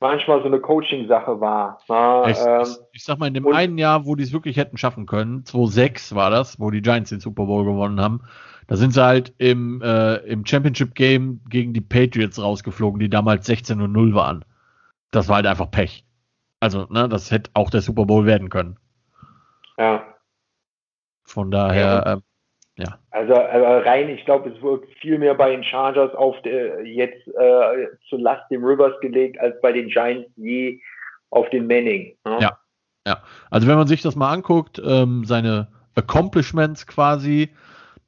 manchmal 0.00 0.40
so 0.40 0.46
eine 0.46 0.60
Coaching-Sache 0.60 1.40
war. 1.40 1.78
Na, 1.88 2.28
ich, 2.28 2.38
ähm, 2.38 2.66
ich, 2.92 3.04
sag 3.04 3.18
mal, 3.18 3.28
in 3.28 3.34
dem 3.34 3.46
einen 3.52 3.78
Jahr, 3.78 4.06
wo 4.06 4.16
die 4.16 4.24
es 4.24 4.32
wirklich 4.32 4.56
hätten 4.56 4.78
schaffen 4.78 5.06
können, 5.06 5.44
2006 5.44 6.14
war 6.14 6.30
das, 6.30 6.58
wo 6.58 6.70
die 6.70 6.82
Giants 6.82 7.10
den 7.10 7.20
Super 7.20 7.46
Bowl 7.46 7.64
gewonnen 7.64 8.00
haben, 8.00 8.22
da 8.66 8.76
sind 8.76 8.92
sie 8.92 9.04
halt 9.04 9.34
im, 9.38 9.82
äh, 9.82 10.16
im 10.18 10.46
Championship-Game 10.46 11.42
gegen 11.48 11.72
die 11.74 11.80
Patriots 11.80 12.40
rausgeflogen, 12.40 13.00
die 13.00 13.10
damals 13.10 13.46
16 13.46 13.80
und 13.80 13.92
0 13.92 14.14
waren. 14.14 14.44
Das 15.10 15.28
war 15.28 15.36
halt 15.36 15.46
einfach 15.46 15.70
Pech. 15.70 16.04
Also, 16.60 16.86
ne, 16.90 17.08
das 17.08 17.30
hätte 17.30 17.50
auch 17.54 17.70
der 17.70 17.80
Super 17.80 18.06
Bowl 18.06 18.26
werden 18.26 18.48
können. 18.48 18.78
Ja. 19.76 20.04
Von 21.24 21.50
daher, 21.50 22.04
ja, 22.06 22.20
ja. 22.80 22.98
Also, 23.10 23.34
rein, 23.34 24.08
ich 24.08 24.24
glaube, 24.24 24.50
es 24.50 24.62
wird 24.62 24.84
viel 25.00 25.18
mehr 25.18 25.34
bei 25.34 25.50
den 25.50 25.64
Chargers 25.64 26.14
auf 26.14 26.40
der, 26.42 26.84
jetzt 26.86 27.26
äh, 27.28 27.86
zu 28.08 28.16
Last 28.16 28.50
dem 28.50 28.64
Rivers 28.64 28.98
gelegt, 29.00 29.38
als 29.40 29.60
bei 29.60 29.72
den 29.72 29.88
Giants 29.88 30.30
je 30.36 30.80
auf 31.30 31.48
den 31.50 31.66
Manning. 31.66 32.16
Ne? 32.24 32.38
Ja, 32.40 32.58
ja. 33.06 33.22
Also 33.50 33.66
wenn 33.66 33.76
man 33.76 33.86
sich 33.86 34.02
das 34.02 34.16
mal 34.16 34.32
anguckt, 34.32 34.80
ähm, 34.84 35.24
seine 35.24 35.68
Accomplishments 35.94 36.86
quasi, 36.86 37.50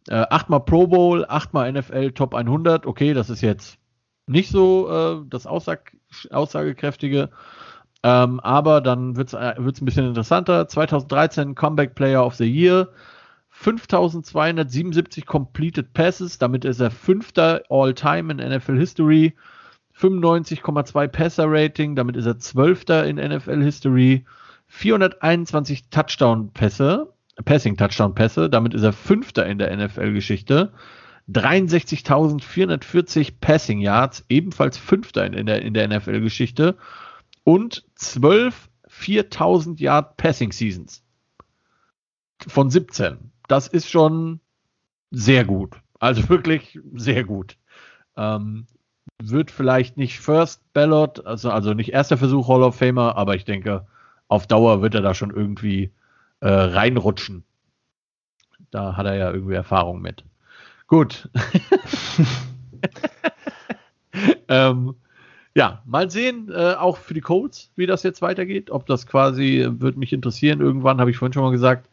äh, 0.08 0.24
achtmal 0.30 0.61
Pro 0.61 0.87
Bowl, 0.87 1.24
achtmal 1.28 1.72
NFL 1.72 2.12
Top 2.12 2.35
100, 2.35 2.87
okay, 2.87 3.14
das 3.14 3.30
ist 3.30 3.40
jetzt 3.40 3.78
nicht 4.26 4.50
so 4.50 4.90
äh, 4.90 5.26
das 5.28 5.46
Aussag 5.46 5.92
Aussagekräftige. 6.30 7.30
Ähm, 8.04 8.40
aber 8.40 8.80
dann 8.80 9.16
wird 9.16 9.28
es 9.28 9.35
äh, 9.35 9.54
ein 9.56 9.85
bisschen 9.85 10.06
interessanter. 10.06 10.66
2013 10.66 11.54
Comeback 11.54 11.94
Player 11.94 12.24
of 12.24 12.35
the 12.35 12.44
Year, 12.50 12.88
5277 13.62 15.25
completed 15.25 15.92
passes, 15.92 16.38
damit 16.38 16.64
ist 16.64 16.81
er 16.81 16.90
fünfter 16.90 17.62
All-Time 17.70 18.33
in 18.33 18.38
NFL 18.38 18.77
History. 18.77 19.35
95,2 19.96 21.07
Passer 21.07 21.44
Rating, 21.46 21.94
damit 21.94 22.16
ist 22.16 22.27
er 22.27 22.40
zwölfter 22.40 23.07
in 23.07 23.14
NFL 23.16 23.62
History. 23.62 24.25
421 24.66 25.90
Touchdown 25.90 26.51
Pässe, 26.53 27.12
Passing 27.44 27.77
Touchdown 27.77 28.16
Pässe, 28.16 28.51
damit 28.51 28.75
ist 28.75 28.83
er 28.83 28.92
fünfter 28.92 29.46
in 29.46 29.59
der 29.59 29.77
NFL 29.77 30.12
Geschichte. 30.12 30.72
63.440 31.31 33.35
Passing 33.40 33.79
Yards, 33.79 34.25
ebenfalls 34.29 34.77
fünfter 34.77 35.25
in 35.25 35.46
der, 35.46 35.62
in 35.62 35.75
der 35.75 35.87
NFL 35.87 36.20
Geschichte. 36.20 36.77
Und 37.44 37.85
12 37.94 38.70
4000 38.88 39.81
Yard 39.81 40.16
Passing 40.16 40.51
Seasons 40.51 41.05
von 42.48 42.68
17 42.68 43.31
das 43.52 43.68
ist 43.68 43.90
schon 43.90 44.40
sehr 45.10 45.44
gut. 45.44 45.76
Also 46.00 46.26
wirklich 46.30 46.80
sehr 46.94 47.22
gut. 47.22 47.58
Ähm, 48.16 48.66
wird 49.22 49.50
vielleicht 49.50 49.98
nicht 49.98 50.20
First 50.20 50.62
Ballot, 50.72 51.26
also, 51.26 51.50
also 51.50 51.74
nicht 51.74 51.92
erster 51.92 52.16
Versuch 52.16 52.48
Hall 52.48 52.62
of 52.62 52.76
Famer, 52.76 53.16
aber 53.16 53.36
ich 53.36 53.44
denke, 53.44 53.86
auf 54.28 54.46
Dauer 54.46 54.80
wird 54.80 54.94
er 54.94 55.02
da 55.02 55.14
schon 55.14 55.30
irgendwie 55.30 55.92
äh, 56.40 56.48
reinrutschen. 56.48 57.44
Da 58.70 58.96
hat 58.96 59.04
er 59.04 59.16
ja 59.16 59.30
irgendwie 59.30 59.54
Erfahrung 59.54 60.00
mit. 60.00 60.24
Gut. 60.86 61.28
ähm, 64.48 64.94
ja, 65.54 65.82
mal 65.84 66.10
sehen, 66.10 66.50
äh, 66.50 66.74
auch 66.74 66.96
für 66.96 67.12
die 67.12 67.20
Colts, 67.20 67.70
wie 67.76 67.84
das 67.84 68.02
jetzt 68.02 68.22
weitergeht. 68.22 68.70
Ob 68.70 68.86
das 68.86 69.06
quasi, 69.06 69.66
würde 69.68 69.98
mich 69.98 70.14
interessieren, 70.14 70.62
irgendwann 70.62 71.00
habe 71.00 71.10
ich 71.10 71.18
vorhin 71.18 71.34
schon 71.34 71.42
mal 71.42 71.52
gesagt, 71.52 71.90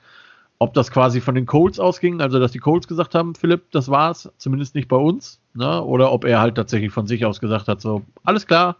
ob 0.59 0.73
das 0.73 0.91
quasi 0.91 1.21
von 1.21 1.35
den 1.35 1.45
Colts 1.45 1.79
ausging, 1.79 2.21
also 2.21 2.39
dass 2.39 2.51
die 2.51 2.59
Colts 2.59 2.87
gesagt 2.87 3.15
haben, 3.15 3.33
Philipp, 3.33 3.71
das 3.71 3.89
war's, 3.89 4.31
zumindest 4.37 4.75
nicht 4.75 4.89
bei 4.89 4.97
uns, 4.97 5.41
ne? 5.53 5.81
oder 5.83 6.11
ob 6.11 6.25
er 6.25 6.41
halt 6.41 6.55
tatsächlich 6.55 6.91
von 6.91 7.07
sich 7.07 7.25
aus 7.25 7.39
gesagt 7.39 7.67
hat, 7.69 7.79
so, 7.79 8.03
alles 8.25 8.45
klar, 8.45 8.75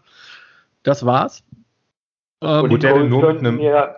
das 0.82 1.04
war's. 1.06 1.42
Ähm, 2.42 2.68
die, 2.68 2.78
Colts 2.78 3.42
nur 3.42 3.52
mit 3.52 3.62
ja, 3.62 3.96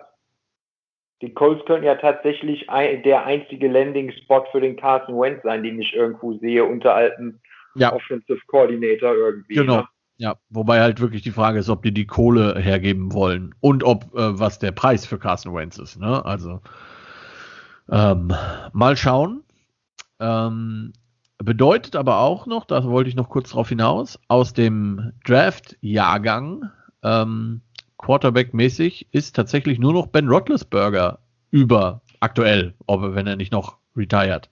die 1.21 1.33
Colts 1.33 1.65
könnten 1.65 1.85
ja 1.85 1.95
tatsächlich 1.95 2.69
ein, 2.69 3.03
der 3.03 3.25
einzige 3.25 3.69
Landing-Spot 3.69 4.45
für 4.51 4.61
den 4.61 4.77
Carson 4.77 5.19
Wentz 5.19 5.43
sein, 5.43 5.63
den 5.63 5.79
ich 5.79 5.93
irgendwo 5.93 6.37
sehe, 6.37 6.65
unter 6.65 6.95
alten 6.95 7.41
ja. 7.75 7.93
Offensive 7.93 8.39
Coordinator 8.47 9.13
irgendwie. 9.13 9.55
Genau. 9.55 9.77
Ne? 9.77 9.87
Ja, 10.17 10.35
wobei 10.49 10.79
halt 10.79 11.01
wirklich 11.01 11.21
die 11.21 11.31
Frage 11.31 11.59
ist, 11.59 11.69
ob 11.69 11.81
die 11.83 11.93
die 11.93 12.05
Kohle 12.05 12.59
hergeben 12.59 13.13
wollen 13.13 13.55
und 13.61 13.83
ob 13.83 14.03
äh, 14.13 14.39
was 14.39 14.59
der 14.59 14.71
Preis 14.71 15.05
für 15.05 15.17
Carson 15.17 15.55
Wentz 15.55 15.77
ist. 15.77 15.99
Ne? 15.99 16.23
Also 16.23 16.61
ähm, 17.89 18.33
mal 18.71 18.97
schauen. 18.97 19.43
Ähm, 20.19 20.93
bedeutet 21.37 21.95
aber 21.95 22.19
auch 22.19 22.45
noch, 22.45 22.65
da 22.65 22.83
wollte 22.85 23.09
ich 23.09 23.15
noch 23.15 23.29
kurz 23.29 23.51
drauf 23.51 23.69
hinaus, 23.69 24.19
aus 24.27 24.53
dem 24.53 25.11
Draft-Jahrgang 25.25 26.71
ähm, 27.03 27.61
Quarterback-mäßig 27.97 29.07
ist 29.11 29.35
tatsächlich 29.35 29.79
nur 29.79 29.93
noch 29.93 30.07
Ben 30.07 30.27
Roethlisberger 30.27 31.19
über 31.51 32.01
aktuell, 32.19 32.73
ob 32.85 33.15
wenn 33.15 33.27
er 33.27 33.35
nicht 33.35 33.51
noch 33.51 33.77
retired. 33.95 34.49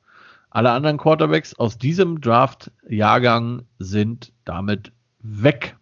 Alle 0.49 0.71
anderen 0.71 0.97
Quarterbacks 0.97 1.53
aus 1.53 1.77
diesem 1.77 2.19
Draft-Jahrgang 2.19 3.63
sind 3.79 4.33
damit 4.43 4.91
weg. 5.19 5.77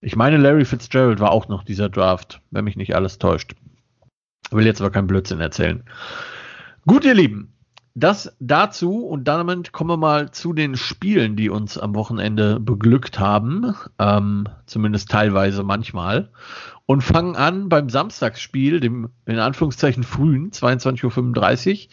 Ich 0.00 0.14
meine, 0.14 0.36
Larry 0.36 0.64
Fitzgerald 0.64 1.18
war 1.18 1.32
auch 1.32 1.48
noch 1.48 1.64
dieser 1.64 1.88
Draft, 1.88 2.40
wenn 2.52 2.64
mich 2.64 2.76
nicht 2.76 2.94
alles 2.94 3.18
täuscht. 3.18 3.56
Will 4.52 4.66
jetzt 4.66 4.80
aber 4.80 4.90
keinen 4.90 5.08
Blödsinn 5.08 5.40
erzählen. 5.40 5.82
Gut, 6.88 7.04
ihr 7.04 7.14
Lieben, 7.14 7.52
das 7.96 8.36
dazu 8.38 9.04
und 9.04 9.24
damit 9.24 9.72
kommen 9.72 9.90
wir 9.90 9.96
mal 9.96 10.30
zu 10.30 10.52
den 10.52 10.76
Spielen, 10.76 11.34
die 11.34 11.50
uns 11.50 11.76
am 11.76 11.96
Wochenende 11.96 12.60
beglückt 12.60 13.18
haben, 13.18 13.74
ähm, 13.98 14.44
zumindest 14.66 15.10
teilweise 15.10 15.64
manchmal, 15.64 16.30
und 16.86 17.00
fangen 17.00 17.34
an 17.34 17.68
beim 17.68 17.88
Samstagsspiel, 17.88 18.78
dem 18.78 19.08
in 19.24 19.40
Anführungszeichen 19.40 20.04
frühen 20.04 20.52
22.35 20.52 21.86
Uhr. 21.86 21.92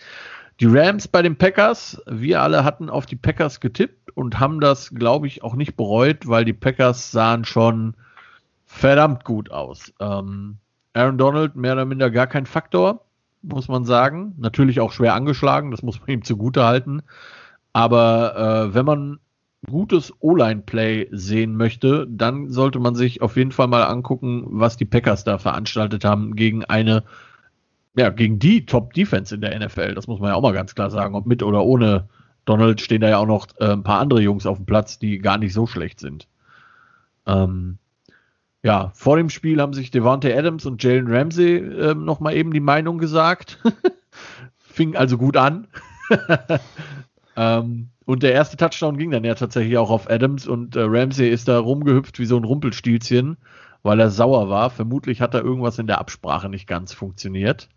Die 0.59 0.67
Rams 0.67 1.07
bei 1.07 1.23
den 1.23 1.39
Packers, 1.39 1.99
wir 2.05 2.43
alle 2.43 2.63
hatten 2.63 2.91
auf 2.91 3.07
die 3.07 3.15
Packers 3.15 3.61
getippt 3.61 4.15
und 4.15 4.39
haben 4.39 4.59
das, 4.59 4.93
glaube 4.93 5.25
ich, 5.25 5.41
auch 5.41 5.55
nicht 5.55 5.75
bereut, 5.75 6.27
weil 6.27 6.45
die 6.45 6.53
Packers 6.53 7.09
sahen 7.09 7.45
schon 7.45 7.95
verdammt 8.67 9.25
gut 9.25 9.49
aus. 9.49 9.91
Ähm, 9.99 10.59
Aaron 10.93 11.17
Donald 11.17 11.55
mehr 11.55 11.73
oder 11.73 11.85
minder 11.85 12.11
gar 12.11 12.27
kein 12.27 12.45
Faktor 12.45 13.03
muss 13.43 13.67
man 13.67 13.85
sagen. 13.85 14.33
Natürlich 14.37 14.79
auch 14.79 14.91
schwer 14.91 15.13
angeschlagen, 15.13 15.71
das 15.71 15.83
muss 15.83 15.99
man 15.99 16.09
ihm 16.09 16.23
zugute 16.23 16.65
halten. 16.65 17.01
Aber 17.73 18.69
äh, 18.69 18.73
wenn 18.73 18.85
man 18.85 19.19
gutes 19.69 20.13
O-Line-Play 20.19 21.09
sehen 21.11 21.55
möchte, 21.55 22.07
dann 22.09 22.49
sollte 22.49 22.79
man 22.79 22.95
sich 22.95 23.21
auf 23.21 23.37
jeden 23.37 23.51
Fall 23.51 23.67
mal 23.67 23.83
angucken, 23.83 24.45
was 24.47 24.77
die 24.77 24.85
Packers 24.85 25.23
da 25.23 25.37
veranstaltet 25.37 26.03
haben 26.03 26.35
gegen 26.35 26.65
eine, 26.65 27.03
ja, 27.95 28.09
gegen 28.09 28.39
die 28.39 28.65
Top-Defense 28.65 29.35
in 29.35 29.41
der 29.41 29.57
NFL. 29.57 29.93
Das 29.93 30.07
muss 30.07 30.19
man 30.19 30.29
ja 30.29 30.35
auch 30.35 30.41
mal 30.41 30.53
ganz 30.53 30.75
klar 30.75 30.89
sagen. 30.89 31.15
Ob 31.15 31.25
mit 31.25 31.43
oder 31.43 31.63
ohne 31.63 32.07
Donald 32.45 32.81
stehen 32.81 33.01
da 33.01 33.09
ja 33.09 33.17
auch 33.17 33.27
noch 33.27 33.47
äh, 33.59 33.71
ein 33.71 33.83
paar 33.83 33.99
andere 33.99 34.21
Jungs 34.21 34.45
auf 34.45 34.57
dem 34.57 34.65
Platz, 34.65 34.99
die 34.99 35.19
gar 35.19 35.37
nicht 35.37 35.53
so 35.53 35.65
schlecht 35.65 35.99
sind. 35.99 36.27
Ähm, 37.25 37.77
ja, 38.63 38.91
vor 38.95 39.17
dem 39.17 39.29
Spiel 39.29 39.61
haben 39.61 39.73
sich 39.73 39.91
Devante 39.91 40.35
Adams 40.35 40.65
und 40.65 40.81
Jalen 40.81 41.13
Ramsey 41.13 41.57
äh, 41.57 41.93
nochmal 41.93 42.35
eben 42.35 42.53
die 42.53 42.61
Meinung 42.61 42.97
gesagt. 42.97 43.59
Fing 44.57 44.95
also 44.95 45.17
gut 45.17 45.35
an. 45.35 45.67
ähm, 47.35 47.89
und 48.05 48.23
der 48.23 48.31
erste 48.31 48.55
Touchdown 48.55 48.97
ging 48.97 49.11
dann 49.11 49.25
ja 49.25 49.35
tatsächlich 49.35 49.77
auch 49.77 49.89
auf 49.89 50.09
Adams 50.09 50.47
und 50.47 50.77
äh, 50.77 50.83
Ramsey 50.83 51.29
ist 51.29 51.49
da 51.49 51.59
rumgehüpft 51.59 52.19
wie 52.19 52.25
so 52.25 52.37
ein 52.37 52.45
Rumpelstilzchen, 52.45 53.37
weil 53.81 53.99
er 53.99 54.09
sauer 54.09 54.49
war. 54.49 54.69
Vermutlich 54.69 55.19
hat 55.19 55.33
da 55.33 55.39
irgendwas 55.39 55.77
in 55.77 55.87
der 55.87 55.99
Absprache 55.99 56.47
nicht 56.47 56.65
ganz 56.65 56.93
funktioniert. 56.93 57.67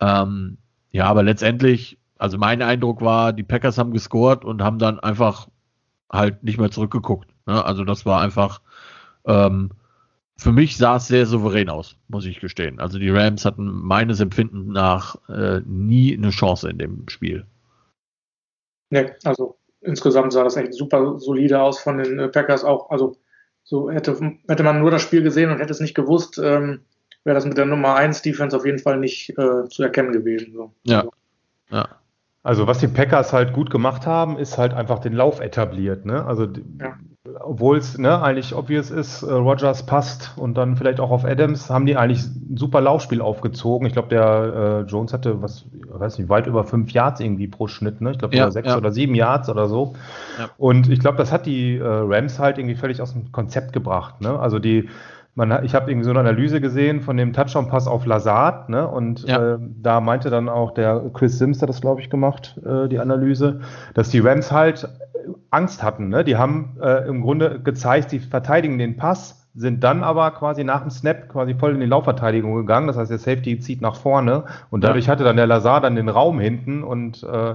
Ähm, 0.00 0.56
ja, 0.92 1.04
aber 1.06 1.24
letztendlich, 1.24 1.98
also 2.16 2.38
mein 2.38 2.62
Eindruck 2.62 3.02
war, 3.02 3.34
die 3.34 3.42
Packers 3.42 3.76
haben 3.76 3.92
gescored 3.92 4.46
und 4.46 4.62
haben 4.62 4.78
dann 4.78 4.98
einfach 4.98 5.48
halt 6.10 6.42
nicht 6.42 6.58
mehr 6.58 6.70
zurückgeguckt. 6.70 7.28
Ne? 7.46 7.62
Also 7.62 7.84
das 7.84 8.06
war 8.06 8.22
einfach 8.22 8.62
ähm, 9.26 9.70
für 10.38 10.52
mich 10.52 10.76
sah 10.76 10.96
es 10.96 11.08
sehr 11.08 11.26
souverän 11.26 11.70
aus, 11.70 11.96
muss 12.08 12.26
ich 12.26 12.40
gestehen. 12.40 12.78
Also 12.78 12.98
die 12.98 13.10
Rams 13.10 13.44
hatten 13.44 13.66
meines 13.66 14.20
Empfinden 14.20 14.72
nach 14.72 15.16
äh, 15.28 15.60
nie 15.64 16.16
eine 16.16 16.30
Chance 16.30 16.68
in 16.68 16.78
dem 16.78 17.08
Spiel. 17.08 17.46
Ne, 18.90 19.16
also 19.24 19.56
insgesamt 19.80 20.32
sah 20.32 20.44
das 20.44 20.56
echt 20.56 20.74
super 20.74 21.18
solide 21.18 21.60
aus 21.60 21.80
von 21.80 21.98
den 21.98 22.18
äh, 22.18 22.28
Packers 22.28 22.64
auch. 22.64 22.90
Also 22.90 23.16
so 23.64 23.90
hätte, 23.90 24.16
hätte 24.46 24.62
man 24.62 24.78
nur 24.78 24.90
das 24.90 25.02
Spiel 25.02 25.22
gesehen 25.22 25.50
und 25.50 25.58
hätte 25.58 25.72
es 25.72 25.80
nicht 25.80 25.94
gewusst, 25.94 26.38
ähm, 26.38 26.82
wäre 27.24 27.34
das 27.34 27.46
mit 27.46 27.56
der 27.56 27.66
Nummer 27.66 27.96
1 27.96 28.22
Defense 28.22 28.56
auf 28.56 28.64
jeden 28.64 28.78
Fall 28.78 28.98
nicht 28.98 29.30
äh, 29.30 29.68
zu 29.68 29.82
erkennen 29.82 30.12
gewesen. 30.12 30.52
So. 30.52 30.72
Ja. 30.84 30.98
Also. 30.98 31.10
ja. 31.70 31.88
Also 32.42 32.68
was 32.68 32.78
die 32.78 32.86
Packers 32.86 33.32
halt 33.32 33.52
gut 33.52 33.70
gemacht 33.70 34.06
haben, 34.06 34.38
ist 34.38 34.56
halt 34.56 34.72
einfach 34.72 35.00
den 35.00 35.14
Lauf 35.14 35.40
etabliert. 35.40 36.06
Ne? 36.06 36.24
Also 36.24 36.46
ja. 36.78 36.96
Obwohl 37.40 37.78
es 37.78 37.98
ne, 37.98 38.22
eigentlich 38.22 38.54
obvious 38.54 38.90
ist, 38.90 39.22
äh, 39.22 39.32
Rogers 39.32 39.86
passt 39.86 40.32
und 40.36 40.54
dann 40.54 40.76
vielleicht 40.76 41.00
auch 41.00 41.10
auf 41.10 41.24
Adams, 41.24 41.70
haben 41.70 41.86
die 41.86 41.96
eigentlich 41.96 42.24
ein 42.24 42.56
super 42.56 42.80
Laufspiel 42.80 43.20
aufgezogen. 43.20 43.86
Ich 43.86 43.92
glaube, 43.92 44.08
der 44.08 44.84
äh, 44.86 44.90
Jones 44.90 45.12
hatte, 45.12 45.42
was, 45.42 45.66
weiß 45.88 46.18
nicht, 46.18 46.28
weit 46.28 46.46
über 46.46 46.64
fünf 46.64 46.90
Yards 46.92 47.20
irgendwie 47.20 47.48
pro 47.48 47.66
Schnitt. 47.66 48.00
Ne? 48.00 48.12
Ich 48.12 48.18
glaube, 48.18 48.36
ja, 48.36 48.50
sechs 48.50 48.68
ja. 48.68 48.76
oder 48.76 48.92
sieben 48.92 49.14
Yards 49.14 49.48
oder 49.48 49.68
so. 49.68 49.94
Und 50.58 50.88
ich 50.88 51.00
glaube, 51.00 51.18
das 51.18 51.32
hat 51.32 51.46
die 51.46 51.76
äh, 51.76 51.84
Rams 51.84 52.38
halt 52.38 52.58
irgendwie 52.58 52.76
völlig 52.76 53.00
aus 53.00 53.12
dem 53.12 53.32
Konzept 53.32 53.72
gebracht. 53.72 54.20
Ne? 54.20 54.38
Also 54.38 54.58
die 54.58 54.88
man, 55.36 55.64
ich 55.64 55.74
habe 55.74 55.90
irgendwie 55.90 56.04
so 56.04 56.10
eine 56.10 56.20
Analyse 56.20 56.62
gesehen 56.62 57.02
von 57.02 57.18
dem 57.18 57.34
Touchdown-Pass 57.34 57.86
auf 57.88 58.06
Lazard, 58.06 58.70
ne? 58.70 58.88
Und 58.88 59.28
ja. 59.28 59.54
äh, 59.54 59.58
da 59.60 60.00
meinte 60.00 60.30
dann 60.30 60.48
auch 60.48 60.72
der 60.72 61.10
Chris 61.12 61.38
Sims, 61.38 61.60
hat 61.60 61.68
das, 61.68 61.82
glaube 61.82 62.00
ich, 62.00 62.08
gemacht, 62.08 62.58
äh, 62.64 62.88
die 62.88 62.98
Analyse, 62.98 63.60
dass 63.92 64.08
die 64.08 64.20
Rams 64.20 64.50
halt 64.50 64.88
Angst 65.50 65.82
hatten. 65.82 66.08
Ne? 66.08 66.24
Die 66.24 66.36
haben 66.36 66.76
äh, 66.80 67.06
im 67.08 67.22
Grunde 67.22 67.60
gezeigt, 67.60 68.12
die 68.12 68.20
verteidigen 68.20 68.78
den 68.78 68.96
Pass, 68.96 69.46
sind 69.54 69.82
dann 69.82 70.04
aber 70.04 70.30
quasi 70.32 70.64
nach 70.64 70.82
dem 70.82 70.90
Snap 70.90 71.30
quasi 71.30 71.54
voll 71.54 71.72
in 71.72 71.80
die 71.80 71.86
Laufverteidigung 71.86 72.54
gegangen. 72.54 72.86
Das 72.86 72.96
heißt, 72.96 73.10
der 73.10 73.18
Safety 73.18 73.58
zieht 73.58 73.80
nach 73.80 73.96
vorne 73.96 74.44
und 74.70 74.84
dadurch 74.84 75.06
ja. 75.06 75.12
hatte 75.12 75.24
dann 75.24 75.36
der 75.36 75.46
Lazard 75.46 75.84
dann 75.84 75.96
den 75.96 76.10
Raum 76.10 76.38
hinten 76.38 76.82
und 76.84 77.22
äh, 77.22 77.54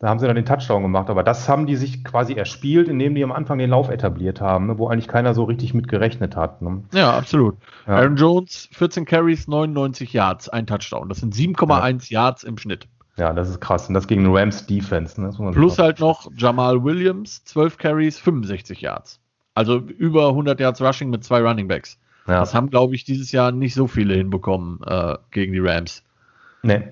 da 0.00 0.08
haben 0.08 0.18
sie 0.18 0.26
dann 0.26 0.36
den 0.36 0.46
Touchdown 0.46 0.82
gemacht. 0.82 1.10
Aber 1.10 1.22
das 1.22 1.48
haben 1.48 1.66
die 1.66 1.76
sich 1.76 2.04
quasi 2.04 2.34
erspielt, 2.34 2.88
indem 2.88 3.14
die 3.14 3.22
am 3.22 3.32
Anfang 3.32 3.58
den 3.58 3.70
Lauf 3.70 3.90
etabliert 3.90 4.40
haben, 4.40 4.66
ne, 4.66 4.78
wo 4.78 4.88
eigentlich 4.88 5.08
keiner 5.08 5.34
so 5.34 5.44
richtig 5.44 5.74
mit 5.74 5.88
gerechnet 5.88 6.36
hat. 6.36 6.62
Ne? 6.62 6.82
Ja, 6.92 7.16
absolut. 7.16 7.56
Ja. 7.86 7.96
Aaron 7.96 8.16
Jones, 8.16 8.68
14 8.72 9.04
Carries, 9.04 9.46
99 9.46 10.12
Yards, 10.12 10.48
ein 10.48 10.66
Touchdown. 10.66 11.08
Das 11.10 11.18
sind 11.18 11.34
7,1 11.34 12.10
ja. 12.10 12.22
Yards 12.22 12.44
im 12.44 12.56
Schnitt. 12.56 12.88
Ja, 13.20 13.34
das 13.34 13.50
ist 13.50 13.60
krass. 13.60 13.86
Und 13.86 13.94
das 13.94 14.08
gegen 14.08 14.34
Rams 14.34 14.66
Defense. 14.66 15.20
Ne? 15.20 15.30
Plus 15.52 15.78
halt 15.78 16.00
noch 16.00 16.30
Jamal 16.36 16.82
Williams, 16.82 17.44
12 17.44 17.76
Carries, 17.76 18.18
65 18.18 18.80
Yards. 18.80 19.20
Also 19.54 19.76
über 19.76 20.28
100 20.28 20.58
Yards 20.58 20.80
Rushing 20.80 21.10
mit 21.10 21.22
zwei 21.22 21.42
Running 21.42 21.68
Backs. 21.68 22.00
Ja. 22.26 22.40
Das 22.40 22.54
haben, 22.54 22.70
glaube 22.70 22.94
ich, 22.94 23.04
dieses 23.04 23.30
Jahr 23.30 23.52
nicht 23.52 23.74
so 23.74 23.86
viele 23.86 24.14
hinbekommen 24.14 24.80
äh, 24.86 25.16
gegen 25.32 25.52
die 25.52 25.58
Rams. 25.58 26.02
Nee, 26.62 26.82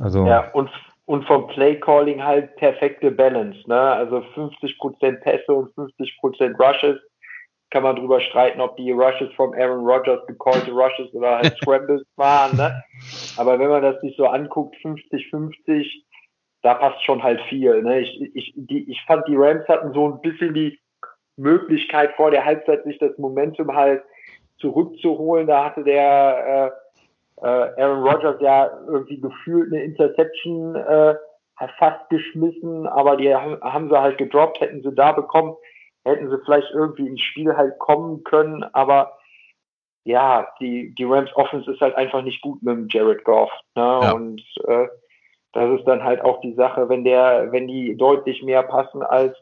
also. 0.00 0.26
Ja, 0.26 0.50
und 0.52 0.70
und 1.06 1.26
vom 1.26 1.48
Play-Calling 1.48 2.24
halt 2.24 2.56
perfekte 2.56 3.10
Balance. 3.10 3.58
Ne? 3.66 3.78
Also 3.78 4.22
50% 4.34 5.20
Pässe 5.20 5.52
und 5.52 5.70
50% 5.74 6.56
Rushes. 6.56 6.98
Kann 7.74 7.82
man 7.82 7.96
drüber 7.96 8.20
streiten, 8.20 8.60
ob 8.60 8.76
die 8.76 8.92
Rushes 8.92 9.32
vom 9.34 9.52
Aaron 9.52 9.84
Rodgers 9.84 10.24
gecallte 10.28 10.70
Rushes 10.70 11.12
oder 11.12 11.38
halt 11.38 11.56
Scrambles 11.60 12.06
waren. 12.14 12.56
Ne? 12.56 12.84
Aber 13.36 13.58
wenn 13.58 13.68
man 13.68 13.82
das 13.82 14.00
sich 14.00 14.16
so 14.16 14.26
anguckt, 14.26 14.76
50-50, 14.76 15.84
da 16.62 16.74
passt 16.74 17.02
schon 17.02 17.20
halt 17.20 17.40
viel. 17.48 17.82
Ne? 17.82 18.02
Ich, 18.02 18.36
ich, 18.36 18.52
die, 18.54 18.88
ich 18.88 19.02
fand, 19.08 19.26
die 19.26 19.34
Rams 19.34 19.66
hatten 19.66 19.92
so 19.92 20.08
ein 20.08 20.20
bisschen 20.20 20.54
die 20.54 20.78
Möglichkeit 21.36 22.12
vor 22.14 22.30
der 22.30 22.44
Halbzeit, 22.44 22.84
sich 22.84 22.96
das 22.98 23.18
Momentum 23.18 23.74
halt 23.74 24.04
zurückzuholen. 24.58 25.48
Da 25.48 25.64
hatte 25.64 25.82
der 25.82 26.72
äh, 27.42 27.44
äh, 27.44 27.82
Aaron 27.82 28.04
Rodgers 28.04 28.40
ja 28.40 28.70
irgendwie 28.86 29.20
gefühlt 29.20 29.72
eine 29.72 29.82
Interception 29.82 30.76
äh, 30.76 31.16
fast 31.80 32.08
geschmissen, 32.08 32.86
aber 32.86 33.16
die 33.16 33.34
haben, 33.34 33.60
haben 33.62 33.88
sie 33.88 34.00
halt 34.00 34.16
gedroppt, 34.16 34.60
hätten 34.60 34.80
sie 34.80 34.94
da 34.94 35.10
bekommen, 35.10 35.56
hätten 36.04 36.30
sie 36.30 36.38
vielleicht 36.44 36.70
irgendwie 36.72 37.08
ins 37.08 37.20
Spiel 37.20 37.56
halt 37.56 37.78
kommen 37.78 38.24
können, 38.24 38.62
aber 38.72 39.18
ja, 40.04 40.48
die, 40.60 40.94
die 40.94 41.04
Rams 41.04 41.34
Offense 41.34 41.70
ist 41.70 41.80
halt 41.80 41.96
einfach 41.96 42.22
nicht 42.22 42.42
gut 42.42 42.62
mit 42.62 42.76
dem 42.76 42.88
Jared 42.88 43.24
Goff. 43.24 43.50
Ne? 43.74 43.82
Ja. 43.82 44.12
Und 44.12 44.42
äh, 44.66 44.88
das 45.54 45.78
ist 45.78 45.86
dann 45.86 46.04
halt 46.04 46.20
auch 46.20 46.40
die 46.40 46.54
Sache, 46.54 46.88
wenn 46.88 47.04
der, 47.04 47.50
wenn 47.52 47.66
die 47.66 47.96
deutlich 47.96 48.42
mehr 48.42 48.62
passen 48.64 49.02
als 49.02 49.36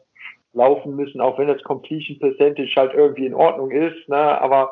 laufen 0.53 0.95
müssen, 0.95 1.19
auch 1.19 1.37
wenn 1.37 1.47
das 1.47 1.63
Completion 1.63 2.19
Percentage 2.19 2.73
halt 2.75 2.93
irgendwie 2.93 3.25
in 3.25 3.33
Ordnung 3.33 3.71
ist, 3.71 4.07
ne, 4.07 4.39
aber 4.39 4.71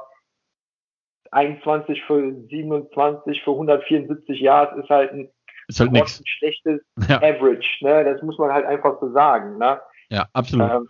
21 1.32 2.04
für 2.04 2.36
27 2.50 3.42
für 3.44 3.52
174 3.52 4.40
Yards 4.40 4.78
ist 4.78 4.90
halt 4.90 5.12
ein, 5.12 5.30
ist 5.68 5.80
halt 5.80 5.92
nix. 5.92 6.22
schlechtes 6.24 6.82
ja. 7.10 7.18
Average, 7.18 7.84
ne, 7.84 8.04
das 8.04 8.22
muss 8.22 8.38
man 8.38 8.52
halt 8.52 8.66
einfach 8.66 9.00
so 9.02 9.12
sagen, 9.12 9.58
ne. 9.58 9.82
Ja, 10.10 10.28
absolut. 10.34 10.70
Ähm, 10.70 10.90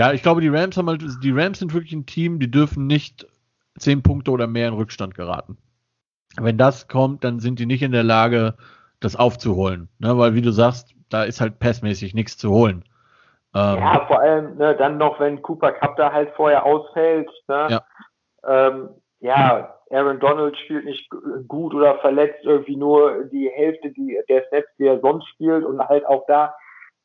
ja, 0.00 0.12
ich 0.12 0.22
glaube, 0.22 0.40
die 0.40 0.48
Rams 0.48 0.78
haben 0.78 0.88
halt, 0.88 1.02
die 1.22 1.30
Rams 1.30 1.58
sind 1.58 1.74
wirklich 1.74 1.92
ein 1.92 2.06
Team, 2.06 2.38
die 2.38 2.50
dürfen 2.50 2.86
nicht 2.86 3.26
10 3.78 4.02
Punkte 4.02 4.30
oder 4.30 4.46
mehr 4.46 4.68
in 4.68 4.72
Rückstand 4.72 5.14
geraten. 5.14 5.58
Wenn 6.40 6.56
das 6.56 6.88
kommt, 6.88 7.22
dann 7.22 7.38
sind 7.38 7.58
die 7.58 7.66
nicht 7.66 7.82
in 7.82 7.92
der 7.92 8.02
Lage, 8.02 8.54
das 9.00 9.14
aufzuholen, 9.14 9.90
ne, 9.98 10.16
weil 10.16 10.34
wie 10.34 10.40
du 10.40 10.52
sagst, 10.52 10.94
da 11.10 11.24
ist 11.24 11.42
halt 11.42 11.58
passmäßig 11.58 12.14
nichts 12.14 12.38
zu 12.38 12.50
holen. 12.50 12.82
Ähm, 13.54 13.76
ja, 13.76 14.06
vor 14.06 14.20
allem 14.20 14.56
ne, 14.56 14.74
dann 14.74 14.96
noch, 14.96 15.20
wenn 15.20 15.42
Cooper 15.42 15.72
Cup 15.72 15.96
da 15.96 16.10
halt 16.10 16.30
vorher 16.34 16.64
ausfällt. 16.64 17.28
Ne? 17.46 17.66
Ja. 17.68 17.82
Ähm, 18.46 18.88
ja, 19.18 19.76
Aaron 19.90 20.18
Donald 20.18 20.56
spielt 20.56 20.86
nicht 20.86 21.10
gut 21.46 21.74
oder 21.74 21.96
verletzt 21.96 22.42
irgendwie 22.44 22.76
nur 22.76 23.24
die 23.24 23.50
Hälfte 23.50 23.90
die, 23.90 24.18
der 24.30 24.46
Snaps, 24.48 24.68
die 24.78 24.86
er 24.86 25.00
sonst 25.00 25.28
spielt. 25.28 25.62
Und 25.66 25.78
halt 25.86 26.06
auch 26.06 26.24
da 26.26 26.54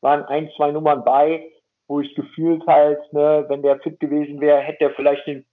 waren 0.00 0.24
ein, 0.24 0.48
zwei 0.56 0.70
Nummern 0.70 1.04
bei, 1.04 1.50
wo 1.88 2.00
ich 2.00 2.14
gefühlt 2.14 2.66
halt, 2.66 3.00
ne, 3.12 3.44
wenn 3.48 3.62
der 3.62 3.78
fit 3.80 4.00
gewesen 4.00 4.40
wäre, 4.40 4.58
hätte 4.58 4.84
er 4.84 4.90
vielleicht 4.90 5.26
den 5.26 5.44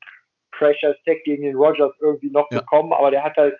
Pressure 0.51 0.95
Stack 1.01 1.23
gegen 1.23 1.43
den 1.43 1.55
Rogers 1.55 1.93
irgendwie 1.99 2.31
noch 2.31 2.49
ja. 2.51 2.59
bekommen. 2.59 2.93
Aber 2.93 3.11
der 3.11 3.23
hat 3.23 3.37
halt 3.37 3.55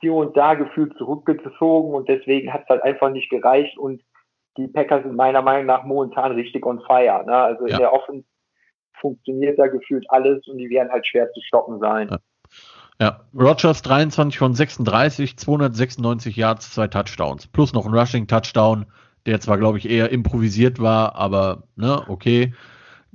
hier 0.00 0.14
und 0.14 0.36
da 0.36 0.54
gefühlt 0.54 0.96
zurückgezogen 0.98 1.94
und 1.94 2.08
deswegen 2.08 2.52
hat 2.52 2.62
es 2.64 2.68
halt 2.68 2.82
einfach 2.82 3.10
nicht 3.10 3.30
gereicht. 3.30 3.78
Und 3.78 4.02
die 4.56 4.68
Packers 4.68 5.02
sind 5.02 5.16
meiner 5.16 5.42
Meinung 5.42 5.66
nach 5.66 5.84
momentan 5.84 6.32
richtig 6.32 6.64
on 6.66 6.80
fire. 6.86 7.24
Ne? 7.26 7.34
Also 7.34 7.66
ja. 7.66 7.74
in 7.74 7.78
der 7.78 7.92
Offense 7.92 8.26
funktioniert 9.00 9.58
da 9.58 9.66
gefühlt 9.66 10.04
alles 10.08 10.46
und 10.46 10.58
die 10.58 10.70
werden 10.70 10.90
halt 10.90 11.06
schwer 11.06 11.30
zu 11.32 11.40
stoppen 11.40 11.80
sein. 11.80 12.08
Ja. 12.10 12.18
Ja, 13.00 13.20
Rogers 13.34 13.82
23 13.82 14.38
von 14.38 14.54
36, 14.54 15.36
296 15.36 16.36
Yards, 16.36 16.72
zwei 16.72 16.86
Touchdowns. 16.86 17.48
Plus 17.48 17.72
noch 17.72 17.86
ein 17.86 17.94
Rushing 17.94 18.28
Touchdown, 18.28 18.86
der 19.26 19.40
zwar, 19.40 19.58
glaube 19.58 19.78
ich, 19.78 19.88
eher 19.88 20.10
improvisiert 20.10 20.80
war, 20.80 21.14
aber 21.16 21.64
ne, 21.76 22.08
okay. 22.08 22.54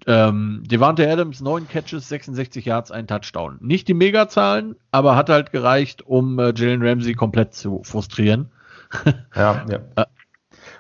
Ähm, 0.07 0.63
Devante 0.65 1.09
Adams, 1.11 1.41
9 1.41 1.67
Catches, 1.67 2.07
66 2.07 2.65
Yards, 2.65 2.89
ein 2.89 3.05
Touchdown. 3.05 3.57
Nicht 3.59 3.87
die 3.87 3.93
Megazahlen, 3.93 4.75
aber 4.91 5.15
hat 5.15 5.29
halt 5.29 5.51
gereicht, 5.51 6.01
um 6.05 6.39
äh, 6.39 6.53
Jalen 6.55 6.81
Ramsey 6.81 7.13
komplett 7.13 7.53
zu 7.53 7.81
frustrieren. 7.83 8.49
ja, 9.35 9.65
ja. 9.69 9.79
Äh, 9.95 10.05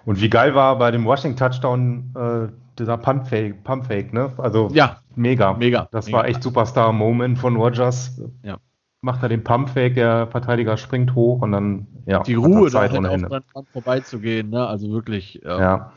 und 0.05 0.21
wie 0.21 0.29
geil 0.29 0.55
war 0.55 0.77
bei 0.77 0.91
dem 0.91 1.05
Rushing 1.05 1.35
Touchdown 1.35 2.13
äh, 2.15 2.47
dieser 2.79 2.97
Pumpfake, 2.97 3.63
Pumpfake, 3.63 4.13
ne? 4.13 4.31
Also 4.37 4.69
ja, 4.73 5.01
mega, 5.15 5.53
mega. 5.53 5.87
Das 5.91 6.05
mega. 6.05 6.17
war 6.19 6.27
echt 6.27 6.41
Superstar-Moment 6.41 7.37
von 7.37 7.57
Rogers. 7.57 8.21
Ja. 8.41 8.57
Macht 9.01 9.23
er 9.23 9.29
den 9.29 9.43
Pumpfake, 9.43 9.95
der 9.95 10.27
Verteidiger 10.27 10.75
springt 10.75 11.15
hoch 11.15 11.41
und 11.41 11.53
dann 11.53 11.87
ja. 12.05 12.23
Die 12.23 12.33
Ruhe, 12.33 12.69
da 12.69 12.81
halt 12.81 12.93
dran, 12.93 13.21
dran 13.21 13.65
vorbeizugehen, 13.71 14.49
ne? 14.49 14.67
Also 14.67 14.89
wirklich, 14.91 15.41
ähm, 15.43 15.59
ja. 15.59 15.93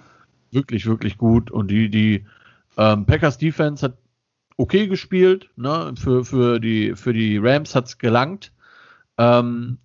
wirklich, 0.50 0.86
wirklich 0.86 1.18
gut. 1.18 1.50
Und 1.50 1.70
die, 1.70 1.88
die 1.88 2.26
ähm, 2.76 3.06
Packers 3.06 3.38
Defense 3.38 3.84
hat 3.84 3.98
okay 4.56 4.86
gespielt, 4.86 5.50
ne? 5.56 5.94
Für, 5.98 6.24
für 6.24 6.60
die, 6.60 6.94
für 6.94 7.12
die 7.12 7.38
Rams 7.38 7.74
hat's 7.74 7.98
gelangt. 7.98 8.52
Ähm, 9.18 9.78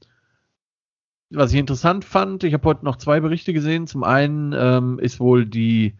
was 1.29 1.51
ich 1.51 1.59
interessant 1.59 2.05
fand, 2.05 2.43
ich 2.43 2.53
habe 2.53 2.67
heute 2.67 2.85
noch 2.85 2.97
zwei 2.97 3.19
Berichte 3.19 3.53
gesehen. 3.53 3.87
Zum 3.87 4.03
einen 4.03 4.53
ähm, 4.57 4.99
ist 4.99 5.19
wohl 5.19 5.45
die, 5.45 5.95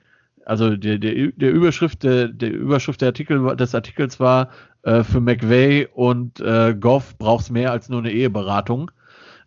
also 0.46 0.76
der, 0.76 0.98
der, 1.00 1.32
der 1.32 1.52
Überschrift, 1.52 2.04
der, 2.04 2.30
der 2.30 2.54
Überschrift 2.54 3.02
der 3.02 3.10
Artikel, 3.10 3.56
des 3.56 3.76
Artikels 3.76 4.20
war, 4.20 4.50
äh, 4.88 5.04
für 5.04 5.20
McVay 5.20 5.86
und 5.94 6.40
äh, 6.40 6.74
Goff 6.74 7.18
braucht 7.18 7.52
mehr 7.52 7.72
als 7.72 7.90
nur 7.90 8.00
eine 8.00 8.12
Eheberatung. 8.12 8.90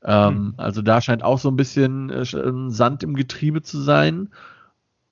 Ähm, 0.04 0.34
mhm. 0.34 0.54
Also 0.58 0.82
da 0.82 1.00
scheint 1.00 1.22
auch 1.24 1.38
so 1.38 1.48
ein 1.48 1.56
bisschen 1.56 2.10
äh, 2.10 2.24
Sand 2.70 3.02
im 3.02 3.14
Getriebe 3.14 3.62
zu 3.62 3.80
sein. 3.80 4.28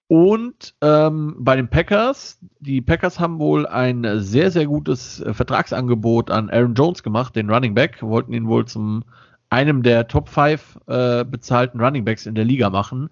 Und 0.06 0.74
ähm, 0.82 1.36
bei 1.38 1.56
den 1.56 1.68
Packers, 1.68 2.38
die 2.60 2.82
Packers 2.82 3.18
haben 3.18 3.38
wohl 3.38 3.66
ein 3.66 4.20
sehr, 4.20 4.50
sehr 4.50 4.66
gutes 4.66 5.20
äh, 5.20 5.32
Vertragsangebot 5.32 6.30
an 6.30 6.50
Aaron 6.50 6.74
Jones 6.74 7.02
gemacht, 7.02 7.34
den 7.34 7.50
Running 7.50 7.74
Back, 7.74 8.02
wollten 8.02 8.34
ihn 8.34 8.48
wohl 8.48 8.66
zum 8.66 9.04
einem 9.48 9.82
der 9.82 10.08
Top 10.08 10.28
5 10.28 10.78
äh, 10.88 11.24
bezahlten 11.24 11.80
Running 11.80 12.04
Backs 12.04 12.26
in 12.26 12.34
der 12.34 12.44
Liga 12.44 12.68
machen. 12.68 13.08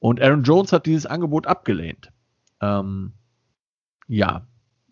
Und 0.00 0.20
Aaron 0.20 0.42
Jones 0.42 0.72
hat 0.72 0.84
dieses 0.84 1.06
Angebot 1.06 1.46
abgelehnt. 1.46 2.12
Ähm, 2.60 3.12
ja, 4.06 4.42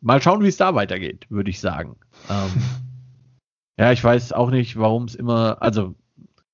mal 0.01 0.21
schauen, 0.23 0.43
wie 0.43 0.49
es 0.49 0.57
da 0.57 0.75
weitergeht, 0.75 1.27
würde 1.29 1.51
ich 1.51 1.61
sagen. 1.61 1.97
Ähm, 2.31 2.51
ja, 3.79 3.93
ich 3.93 4.03
weiß 4.03 4.33
auch 4.33 4.51
nicht, 4.51 4.79
warum 4.79 5.05
es 5.05 5.15
immer, 5.15 5.59
also 5.61 5.95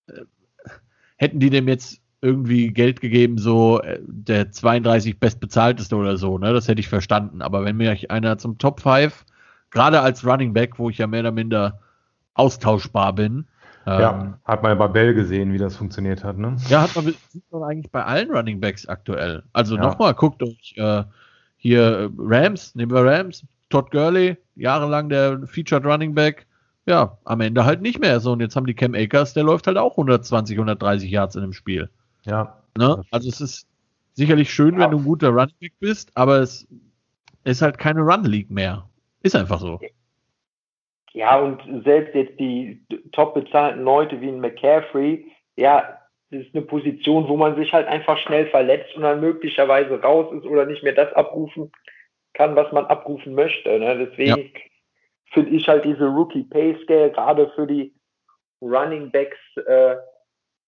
äh, 0.07 0.23
hätten 1.17 1.41
die 1.41 1.51
dem 1.51 1.69
jetzt 1.69 2.01
irgendwie 2.21 2.73
Geld 2.73 3.01
gegeben, 3.01 3.37
so 3.39 3.81
äh, 3.81 3.99
der 4.03 4.51
32 4.53 5.19
bestbezahlteste 5.19 5.97
oder 5.97 6.17
so, 6.17 6.39
ne? 6.39 6.53
Das 6.53 6.69
hätte 6.69 6.81
ich 6.81 6.89
verstanden. 6.89 7.43
Aber 7.43 7.65
wenn 7.65 7.77
mir 7.77 7.97
einer 8.09 8.39
zum 8.39 8.59
Top 8.59 8.81
5, 8.81 9.25
gerade 9.71 10.01
als 10.01 10.25
Running 10.25 10.53
Back, 10.53 10.79
wo 10.79 10.89
ich 10.89 10.99
ja 10.99 11.09
mehr 11.09 11.21
oder 11.21 11.33
minder 11.33 11.81
austauschbar 12.35 13.13
bin, 13.15 13.47
ja, 13.87 14.13
ähm, 14.13 14.35
hat 14.45 14.63
man 14.63 14.71
ja 14.71 14.75
bei 14.77 14.89
Bell 14.89 15.13
gesehen, 15.13 15.53
wie 15.53 15.59
das 15.59 15.77
funktioniert 15.77 16.23
hat, 16.23 16.39
ne? 16.39 16.57
Ja, 16.69 16.83
hat 16.83 16.95
man, 16.95 17.13
sieht 17.29 17.51
man 17.51 17.65
eigentlich 17.65 17.91
bei 17.91 18.05
allen 18.05 18.31
Running 18.31 18.61
Backs 18.61 18.87
aktuell. 18.87 19.43
Also 19.53 19.75
ja. 19.75 19.83
nochmal, 19.83 20.15
guckt 20.15 20.43
euch 20.43 20.75
äh, 20.77 21.03
hier 21.63 21.83
äh, 21.83 22.09
Rams, 22.19 22.75
nehmen 22.75 22.93
wir 22.93 23.05
Rams, 23.05 23.47
Todd 23.71 23.93
Gurley, 23.93 24.37
jahrelang 24.57 25.09
der 25.09 25.47
Featured 25.47 25.87
Running 25.87 26.13
Back. 26.13 26.47
Ja, 26.87 27.17
am 27.25 27.41
Ende 27.41 27.65
halt 27.65 27.81
nicht 27.81 28.01
mehr 28.01 28.19
so. 28.19 28.33
Und 28.33 28.41
jetzt 28.41 28.57
haben 28.57 28.67
die 28.67 28.75
Cam 28.75 28.95
Akers, 28.95 29.33
der 29.33 29.45
läuft 29.45 29.69
halt 29.69 29.79
auch 29.79 29.93
120, 29.93 30.57
130 30.57 31.09
Yards 31.09 31.37
in 31.37 31.43
dem 31.43 31.53
Spiel. 31.53 31.89
Ja. 32.27 32.59
Ne? 32.77 33.01
Also 33.13 33.29
es 33.29 33.41
ist 33.41 33.69
sicherlich 34.15 34.53
schön, 34.53 34.75
ja. 34.75 34.81
wenn 34.81 34.91
du 34.91 34.99
ein 34.99 35.05
guter 35.05 35.29
Running 35.29 35.55
Back 35.61 35.75
bist, 35.79 36.11
aber 36.17 36.41
es 36.41 36.67
ist 37.45 37.63
halt 37.63 37.79
keine 37.79 38.01
Run 38.01 38.25
League 38.25 38.51
mehr. 38.51 38.89
Ist 39.23 39.37
einfach 39.37 39.61
so. 39.61 39.79
Ja, 41.13 41.39
und 41.39 41.85
selbst 41.85 42.17
jetzt 42.17 42.41
die 42.41 42.85
top 43.13 43.35
bezahlten 43.35 43.85
Leute 43.85 44.21
wie 44.21 44.29
ein 44.29 44.41
McCaffrey, 44.41 45.31
ja, 45.55 45.97
das 46.33 46.47
ist 46.47 46.55
eine 46.55 46.65
Position, 46.65 47.29
wo 47.29 47.37
man 47.37 47.57
sich 47.57 47.73
halt 47.75 47.87
einfach 47.87 48.17
schnell 48.19 48.47
verletzt 48.47 48.97
und 48.97 49.03
dann 49.03 49.21
möglicherweise 49.21 50.01
raus 50.01 50.33
ist 50.33 50.47
oder 50.47 50.65
nicht 50.65 50.83
mehr 50.83 50.95
das 50.95 51.13
abrufen 51.13 51.71
kann, 52.33 52.57
was 52.57 52.73
man 52.73 52.87
abrufen 52.87 53.35
möchte. 53.35 53.79
Ne? 53.79 54.07
Deswegen 54.07 54.51
ja. 54.55 54.61
finde 55.33 55.51
ich 55.51 55.69
halt 55.69 55.85
diese 55.85 56.07
Rookie 56.07 56.45
Pay 56.45 56.79
Scale 56.83 57.11
gerade 57.11 57.51
für 57.55 57.67
die 57.67 57.95
Running 58.63 59.11
Backs 59.11 59.37
äh, 59.67 59.97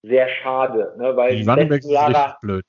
sehr 0.02 0.28
schade, 0.28 0.94
ne? 0.98 1.16
weil 1.16 1.36
die 1.36 1.48
Running 1.48 1.70
Backs 1.70 1.88
Jahre, 1.88 2.36
blöd. 2.42 2.64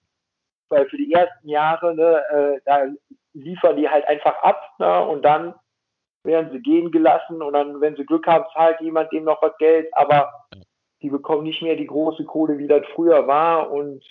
Weil 0.69 0.87
für 0.87 0.97
die 0.97 1.11
ersten 1.11 1.49
Jahre, 1.49 1.93
ne, 1.95 2.23
äh, 2.29 2.61
da 2.63 2.85
liefern 3.33 3.75
die 3.75 3.89
halt 3.89 4.07
einfach 4.07 4.41
ab 4.41 4.71
ne? 4.79 5.05
und 5.05 5.21
dann 5.23 5.53
werden 6.23 6.49
sie 6.53 6.61
gehen 6.61 6.91
gelassen 6.91 7.41
und 7.41 7.51
dann, 7.51 7.81
wenn 7.81 7.97
sie 7.97 8.05
Glück 8.05 8.25
haben, 8.25 8.45
zahlt 8.53 8.79
jemand 8.79 9.11
dem 9.11 9.25
noch 9.25 9.41
was 9.41 9.55
Geld, 9.57 9.93
aber 9.97 10.31
die 11.01 11.09
bekommen 11.09 11.43
nicht 11.43 11.61
mehr 11.61 11.75
die 11.75 11.87
große 11.87 12.23
Kohle, 12.25 12.57
wie 12.57 12.67
das 12.67 12.83
früher 12.93 13.27
war 13.27 13.71
und 13.71 14.03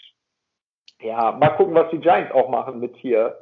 ja, 1.01 1.33
mal 1.33 1.51
gucken, 1.51 1.75
was 1.75 1.91
die 1.91 1.99
Giants 1.99 2.33
auch 2.33 2.49
machen 2.49 2.81
mit 2.81 2.97
hier. 2.97 3.39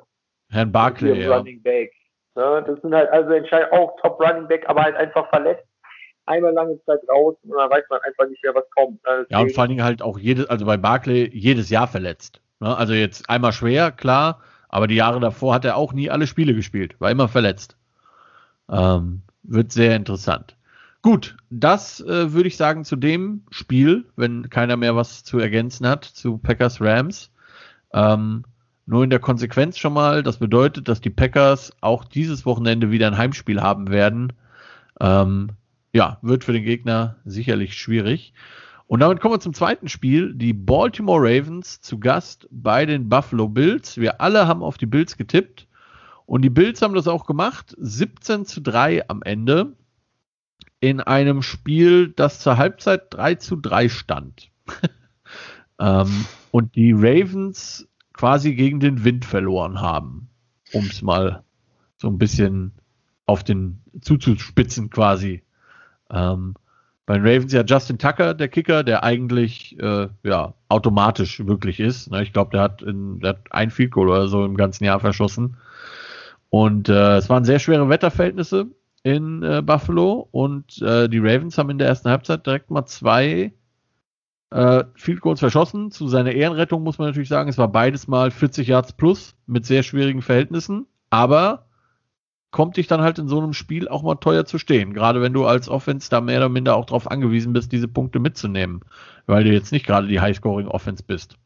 Herrn 0.51 0.73
Barkley, 0.73 1.23
ja. 1.23 1.37
Running 1.37 1.63
Back. 1.63 1.93
Ja, 2.35 2.61
das 2.61 2.81
sind 2.81 2.95
halt 2.95 3.11
also 3.11 3.31
entscheidend 3.33 3.73
auch 3.73 3.97
Top 4.01 4.21
Running 4.21 4.49
Back, 4.49 4.69
aber 4.69 4.83
halt 4.83 4.97
einfach 4.97 5.29
verletzt. 5.29 5.67
Einmal 6.25 6.53
lange 6.53 6.81
Zeit 6.85 7.01
raus 7.09 7.35
und 7.43 7.51
dann 7.51 7.71
weiß 7.71 7.85
man 7.91 8.01
einfach 8.07 8.29
nicht 8.29 8.43
mehr, 8.43 8.55
was 8.55 8.69
kommt. 8.71 9.01
Deswegen. 9.05 9.27
Ja, 9.31 9.41
und 9.41 9.53
vor 9.53 9.63
allen 9.63 9.71
Dingen 9.71 9.85
halt 9.85 10.03
auch 10.03 10.19
jedes, 10.19 10.47
also 10.47 10.65
bei 10.65 10.77
Barkley 10.77 11.29
jedes 11.33 11.69
Jahr 11.69 11.89
verletzt. 11.89 12.41
Ne? 12.61 12.77
Also 12.77 12.93
jetzt 12.95 13.29
einmal 13.29 13.53
schwer, 13.53 13.91
klar, 13.91 14.41
aber 14.69 14.87
die 14.87 14.95
Jahre 14.95 15.21
davor 15.21 15.55
hat 15.55 15.65
er 15.65 15.77
auch 15.77 15.93
nie 15.93 16.11
alle 16.11 16.27
Spiele 16.27 16.55
gespielt, 16.55 17.01
war 17.01 17.11
immer 17.11 17.29
verletzt. 17.29 17.77
Ähm, 18.71 19.23
wird 19.43 19.73
sehr 19.73 19.97
interessant. 19.97 20.57
Gut, 21.03 21.37
das 21.51 22.01
äh, 22.01 22.33
würde 22.33 22.47
ich 22.47 22.57
sagen 22.57 22.85
zu 22.85 22.95
dem 22.95 23.43
Spiel, 23.51 24.07
wenn 24.15 24.49
keiner 24.51 24.77
mehr 24.77 24.95
was 24.95 25.25
zu 25.25 25.39
ergänzen 25.41 25.87
hat, 25.87 26.05
zu 26.05 26.39
Packers 26.39 26.81
Rams. 26.81 27.33
Ähm, 27.93 28.45
nur 28.87 29.03
in 29.03 29.11
der 29.11 29.19
Konsequenz 29.19 29.79
schon 29.79 29.95
mal, 29.95 30.23
das 30.23 30.39
bedeutet, 30.39 30.87
dass 30.87 31.01
die 31.01 31.11
Packers 31.11 31.73
auch 31.81 32.05
dieses 32.05 32.47
Wochenende 32.47 32.93
wieder 32.93 33.09
ein 33.09 33.19
Heimspiel 33.19 33.61
haben 33.61 33.91
werden. 33.91 34.33
Ähm, 35.01 35.51
ja, 35.93 36.19
wird 36.23 36.45
für 36.45 36.53
den 36.53 36.65
Gegner 36.65 37.17
sicherlich 37.25 37.75
schwierig. 37.75 38.33
Und 38.87 39.01
damit 39.01 39.21
kommen 39.21 39.35
wir 39.35 39.41
zum 39.41 39.55
zweiten 39.55 39.89
Spiel. 39.89 40.35
Die 40.35 40.53
Baltimore 40.53 41.21
Ravens 41.21 41.81
zu 41.81 41.99
Gast 41.99 42.47
bei 42.53 42.87
den 42.87 43.09
Buffalo 43.09 43.49
Bills. 43.49 43.97
Wir 43.97 44.21
alle 44.21 44.47
haben 44.47 44.63
auf 44.63 44.79
die 44.79 44.87
Bills 44.87 45.17
getippt. 45.17 45.67
Und 46.27 46.43
die 46.43 46.51
Bills 46.51 46.81
haben 46.81 46.95
das 46.95 47.09
auch 47.09 47.27
gemacht. 47.27 47.75
17 47.79 48.47
zu 48.47 48.61
3 48.61 49.09
am 49.09 49.23
Ende. 49.23 49.73
In 50.83 50.99
einem 50.99 51.43
Spiel, 51.43 52.09
das 52.09 52.41
zur 52.41 52.57
Halbzeit 52.57 53.15
3 53.15 53.37
zu 53.37 53.55
3 53.55 53.89
stand. 53.89 54.51
ähm, 55.79 56.27
und 56.51 56.75
die 56.75 56.91
Ravens 56.91 57.89
quasi 58.13 58.57
gegen 58.57 58.81
den 58.81 59.05
Wind 59.05 59.25
verloren 59.25 59.81
haben. 59.81 60.29
um 60.73 60.87
es 60.87 61.01
mal 61.01 61.45
so 61.99 62.09
ein 62.09 62.19
bisschen 62.19 62.73
auf 63.27 63.45
den 63.45 63.81
zuzuspitzen 64.01 64.91
quasi. 64.91 65.45
Ähm, 66.11 66.55
bei 67.07 67.15
den 67.15 67.25
Ravens 67.25 67.53
ja 67.53 67.63
Justin 67.63 67.99
Tucker, 67.99 68.35
der 68.35 68.49
Kicker, 68.49 68.83
der 68.83 69.05
eigentlich 69.05 69.79
äh, 69.79 70.09
ja 70.25 70.55
automatisch 70.69 71.47
wirklich 71.47 71.79
ist. 71.79 72.11
Ne? 72.11 72.25
Ich 72.25 72.33
glaube, 72.33 72.51
der, 72.51 72.61
hat 72.61 72.83
der 72.83 73.29
hat 73.29 73.53
ein 73.53 73.71
Field 73.71 73.93
Goal 73.93 74.09
oder 74.09 74.27
so 74.27 74.45
im 74.45 74.57
ganzen 74.57 74.83
Jahr 74.83 74.99
verschossen. 74.99 75.59
Und 76.51 76.89
äh, 76.89 77.19
es 77.19 77.29
waren 77.29 77.45
sehr 77.45 77.61
schwere 77.61 77.89
Wetterverhältnisse 77.89 78.67
in 79.03 79.43
äh, 79.43 79.63
Buffalo 79.63 80.29
und 80.31 80.81
äh, 80.83 81.09
die 81.09 81.19
Ravens 81.19 81.59
haben 81.59 81.71
in 81.71 81.79
der 81.79 81.89
ersten 81.89 82.11
Halbzeit 82.11 82.47
direkt 82.47 82.71
mal 82.71 82.87
zwei 82.87 83.53
äh, 84.51 84.85
Field 84.95 85.21
Goals 85.21 85.41
verschossen. 85.41 85.91
Zu 85.91 86.09
seiner 86.09 86.33
Ehrenrettung 86.33 86.83
muss 86.83 86.99
man 86.99 87.09
natürlich 87.09 87.29
sagen, 87.29 87.49
es 87.49 87.59
war 87.59 87.69
beides 87.69 88.07
mal 88.07 88.31
40 88.31 88.69
Yards 88.69 88.93
plus 88.93 89.35
mit 89.47 89.67
sehr 89.67 89.83
schwierigen 89.83 90.23
Verhältnissen, 90.23 90.87
aber 91.11 91.67
kommt 92.53 92.77
dich 92.77 92.87
dann 92.87 93.01
halt 93.01 93.19
in 93.19 93.29
so 93.29 93.39
einem 93.39 93.55
Spiel 93.55 93.89
auch 93.89 94.03
mal 94.03 94.17
teuer 94.17 94.45
zu 94.45 94.59
stehen. 94.59 94.93
Gerade 94.93 95.23
wenn 95.23 95.33
du 95.33 95.47
als 95.47 95.69
Offense 95.69 96.11
da 96.11 96.21
mehr 96.21 96.39
oder 96.39 96.51
minder 96.51 96.77
auch 96.77 96.85
darauf 96.85 97.11
angewiesen 97.11 97.53
bist, 97.53 97.73
diese 97.73 97.89
Punkte 97.89 98.21
mitzunehmen, 98.21 98.83
weil 99.27 99.43
du 99.43 99.51
jetzt 99.51 99.73
nicht 99.73 99.87
gerade 99.87 100.07
die 100.07 100.21
High-Scoring-Offense 100.21 101.03
bist. 101.03 101.39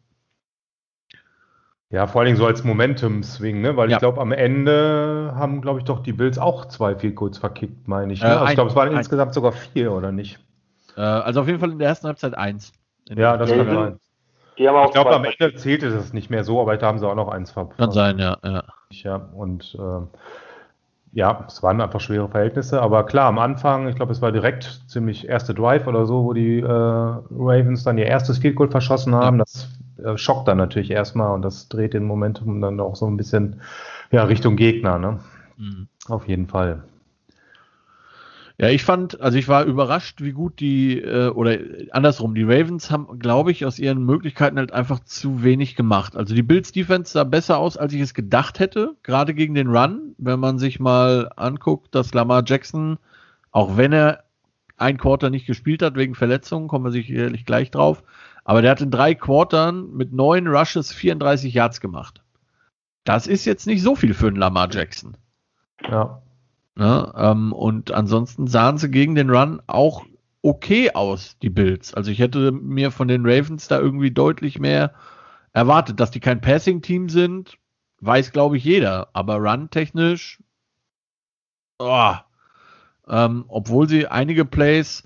Ja, 1.91 2.07
vor 2.09 2.21
allen 2.21 2.27
Dingen 2.27 2.39
so 2.39 2.47
als 2.47 2.65
Momentum-Swing, 2.65 3.61
ne? 3.61 3.77
Weil 3.77 3.91
ja. 3.91 3.97
ich 3.97 4.01
glaube, 4.01 4.21
am 4.21 4.33
Ende 4.33 5.33
haben, 5.37 5.61
glaube 5.61 5.79
ich, 5.79 5.85
doch 5.85 6.01
die 6.01 6.13
Bills 6.13 6.37
auch 6.37 6.67
zwei 6.67 6.97
Field 6.97 7.15
Goals 7.15 7.39
verkickt, 7.39 7.87
meine 7.87 8.13
ich. 8.13 8.23
Ne? 8.23 8.29
Äh, 8.29 8.33
also 8.33 8.47
ich 8.47 8.55
glaube, 8.55 8.71
es 8.71 8.77
waren 8.77 8.89
ein, 8.89 8.97
insgesamt 8.97 9.35
sogar 9.35 9.53
vier, 9.53 9.93
oder 9.93 10.11
nicht? 10.11 10.41
Äh, 10.97 11.01
also 11.01 11.43
auf 11.43 11.47
jeden 11.47 11.61
Fall 11.61 11.71
in 11.71 11.79
der 11.79 11.89
ersten 11.89 12.09
Halbzeit 12.09 12.37
eins. 12.37 12.73
Ja, 13.09 13.37
das 13.37 13.51
kann 13.51 13.67
sein. 13.67 14.01
ich 14.57 14.65
glaube, 14.65 15.15
am 15.15 15.25
Ende 15.25 15.55
zählt 15.55 15.85
es 15.85 16.13
nicht 16.13 16.29
mehr 16.29 16.43
so, 16.43 16.61
aber 16.61 16.77
da 16.77 16.89
haben 16.89 16.99
sie 16.99 17.07
auch 17.07 17.15
noch 17.15 17.29
eins 17.29 17.53
verpasst. 17.53 17.79
Kann 17.79 17.93
sein, 17.93 18.19
ja. 18.19 18.37
Ja, 18.43 18.65
ja 18.91 19.17
und 19.35 19.79
äh, 19.79 20.19
ja, 21.13 21.45
es 21.47 21.63
waren 21.63 21.81
einfach 21.81 22.01
schwere 22.01 22.29
Verhältnisse, 22.29 22.83
aber 22.83 23.07
klar, 23.07 23.27
am 23.27 23.39
Anfang, 23.39 23.89
ich 23.89 23.95
glaube, 23.95 24.11
es 24.11 24.21
war 24.21 24.33
direkt 24.33 24.83
ziemlich 24.89 25.29
erste 25.29 25.55
Drive 25.55 25.87
oder 25.87 26.05
so, 26.05 26.25
wo 26.25 26.33
die 26.33 26.59
äh, 26.59 26.67
Ravens 26.67 27.85
dann 27.85 27.97
ihr 27.97 28.07
erstes 28.07 28.39
Field 28.39 28.57
Goal 28.57 28.71
verschossen 28.71 29.15
haben. 29.15 29.39
Ja. 29.39 29.45
Das 29.45 29.69
äh, 30.03 30.17
schockt 30.17 30.49
dann 30.49 30.59
natürlich 30.59 30.91
erstmal 30.91 31.35
und 31.35 31.43
das 31.43 31.69
dreht 31.69 31.95
den 31.95 32.05
Momentum 32.05 32.61
dann 32.61 32.81
auch 32.81 32.97
so 32.97 33.07
ein 33.07 33.17
bisschen 33.17 33.61
ja, 34.11 34.25
Richtung 34.25 34.57
Gegner, 34.57 34.99
ne? 34.99 35.21
Mhm. 35.57 35.89
Auf 36.09 36.29
jeden 36.29 36.47
Fall. 36.47 36.85
Ja, 38.59 38.71
ich 38.71 38.85
fand, 38.85 39.21
also 39.21 39.37
ich 39.37 39.49
war 39.49 39.65
überrascht, 39.65 40.23
wie 40.23 40.33
gut 40.33 40.61
die, 40.61 40.99
äh, 40.99 41.29
oder 41.29 41.59
andersrum, 41.91 42.35
die 42.35 42.43
Ravens 42.43 42.91
haben, 42.91 43.19
glaube 43.19 43.51
ich, 43.51 43.67
aus 43.67 43.79
ihren 43.79 44.03
Möglichkeiten 44.03 44.57
halt 44.57 44.73
einfach 44.73 45.01
zu 45.01 45.43
wenig 45.43 45.77
gemacht. 45.77 46.17
Also 46.17 46.35
die 46.35 46.43
Bills 46.43 46.73
Defense 46.73 47.13
sah 47.13 47.25
besser 47.25 47.59
aus, 47.59 47.77
als 47.77 47.93
ich 47.93 48.01
es 48.01 48.15
gedacht 48.15 48.59
hätte, 48.59 48.95
gerade 49.03 49.35
gegen 49.35 49.55
den 49.55 49.69
Run. 49.69 50.15
Wenn 50.17 50.41
man 50.41 50.59
sich 50.59 50.81
mal 50.81 51.31
anguckt, 51.37 51.95
dass 51.95 52.15
Lamar 52.15 52.45
Jackson, 52.47 52.97
auch 53.51 53.77
wenn 53.77 53.93
er 53.93 54.25
ein 54.79 54.97
Quarter 54.97 55.29
nicht 55.29 55.47
gespielt 55.47 55.83
hat 55.83 55.97
wegen 55.97 56.15
Verletzungen, 56.15 56.69
kommen 56.69 56.87
wir 56.87 56.93
sicherlich 56.93 57.45
gleich 57.45 57.71
drauf, 57.71 58.03
aber 58.47 58.63
der 58.63 58.71
hat 58.71 58.81
in 58.81 58.93
drei 58.93 59.13
Quartern 59.17 59.91
mit 59.91 60.13
neun 60.13 60.47
Rushes 60.47 60.93
34 60.93 61.53
Yards 61.53 61.81
gemacht. 61.81 62.23
Das 63.03 63.27
ist 63.27 63.45
jetzt 63.45 63.67
nicht 63.67 63.83
so 63.83 63.97
viel 63.97 64.15
für 64.15 64.29
einen 64.29 64.37
Lamar 64.37 64.69
Jackson. 64.71 65.17
Ja. 65.83 66.23
Ne? 66.77 67.13
Ähm, 67.17 67.53
und 67.53 67.91
ansonsten 67.91 68.47
sahen 68.47 68.79
sie 68.79 68.89
gegen 68.89 69.17
den 69.17 69.31
Run 69.31 69.61
auch 69.67 70.07
okay 70.43 70.93
aus, 70.93 71.37
die 71.43 71.51
Bills. 71.51 71.93
Also 71.93 72.13
ich 72.13 72.21
hätte 72.21 72.53
mir 72.53 72.93
von 72.93 73.09
den 73.09 73.27
Ravens 73.27 73.67
da 73.67 73.81
irgendwie 73.81 74.13
deutlich 74.13 74.61
mehr 74.61 74.95
erwartet, 75.53 75.99
dass 75.99 76.13
die 76.13 76.21
kein 76.21 76.41
Passing-Team 76.41 77.09
sind, 77.09 77.59
weiß 77.99 78.31
glaube 78.31 78.59
ich 78.59 78.65
jeder. 78.65 79.09
Aber 79.13 79.39
Run-technisch, 79.39 80.41
oh, 81.81 82.15
ähm, 83.09 83.45
obwohl 83.49 83.89
sie 83.89 84.07
einige 84.07 84.45
Plays 84.45 85.03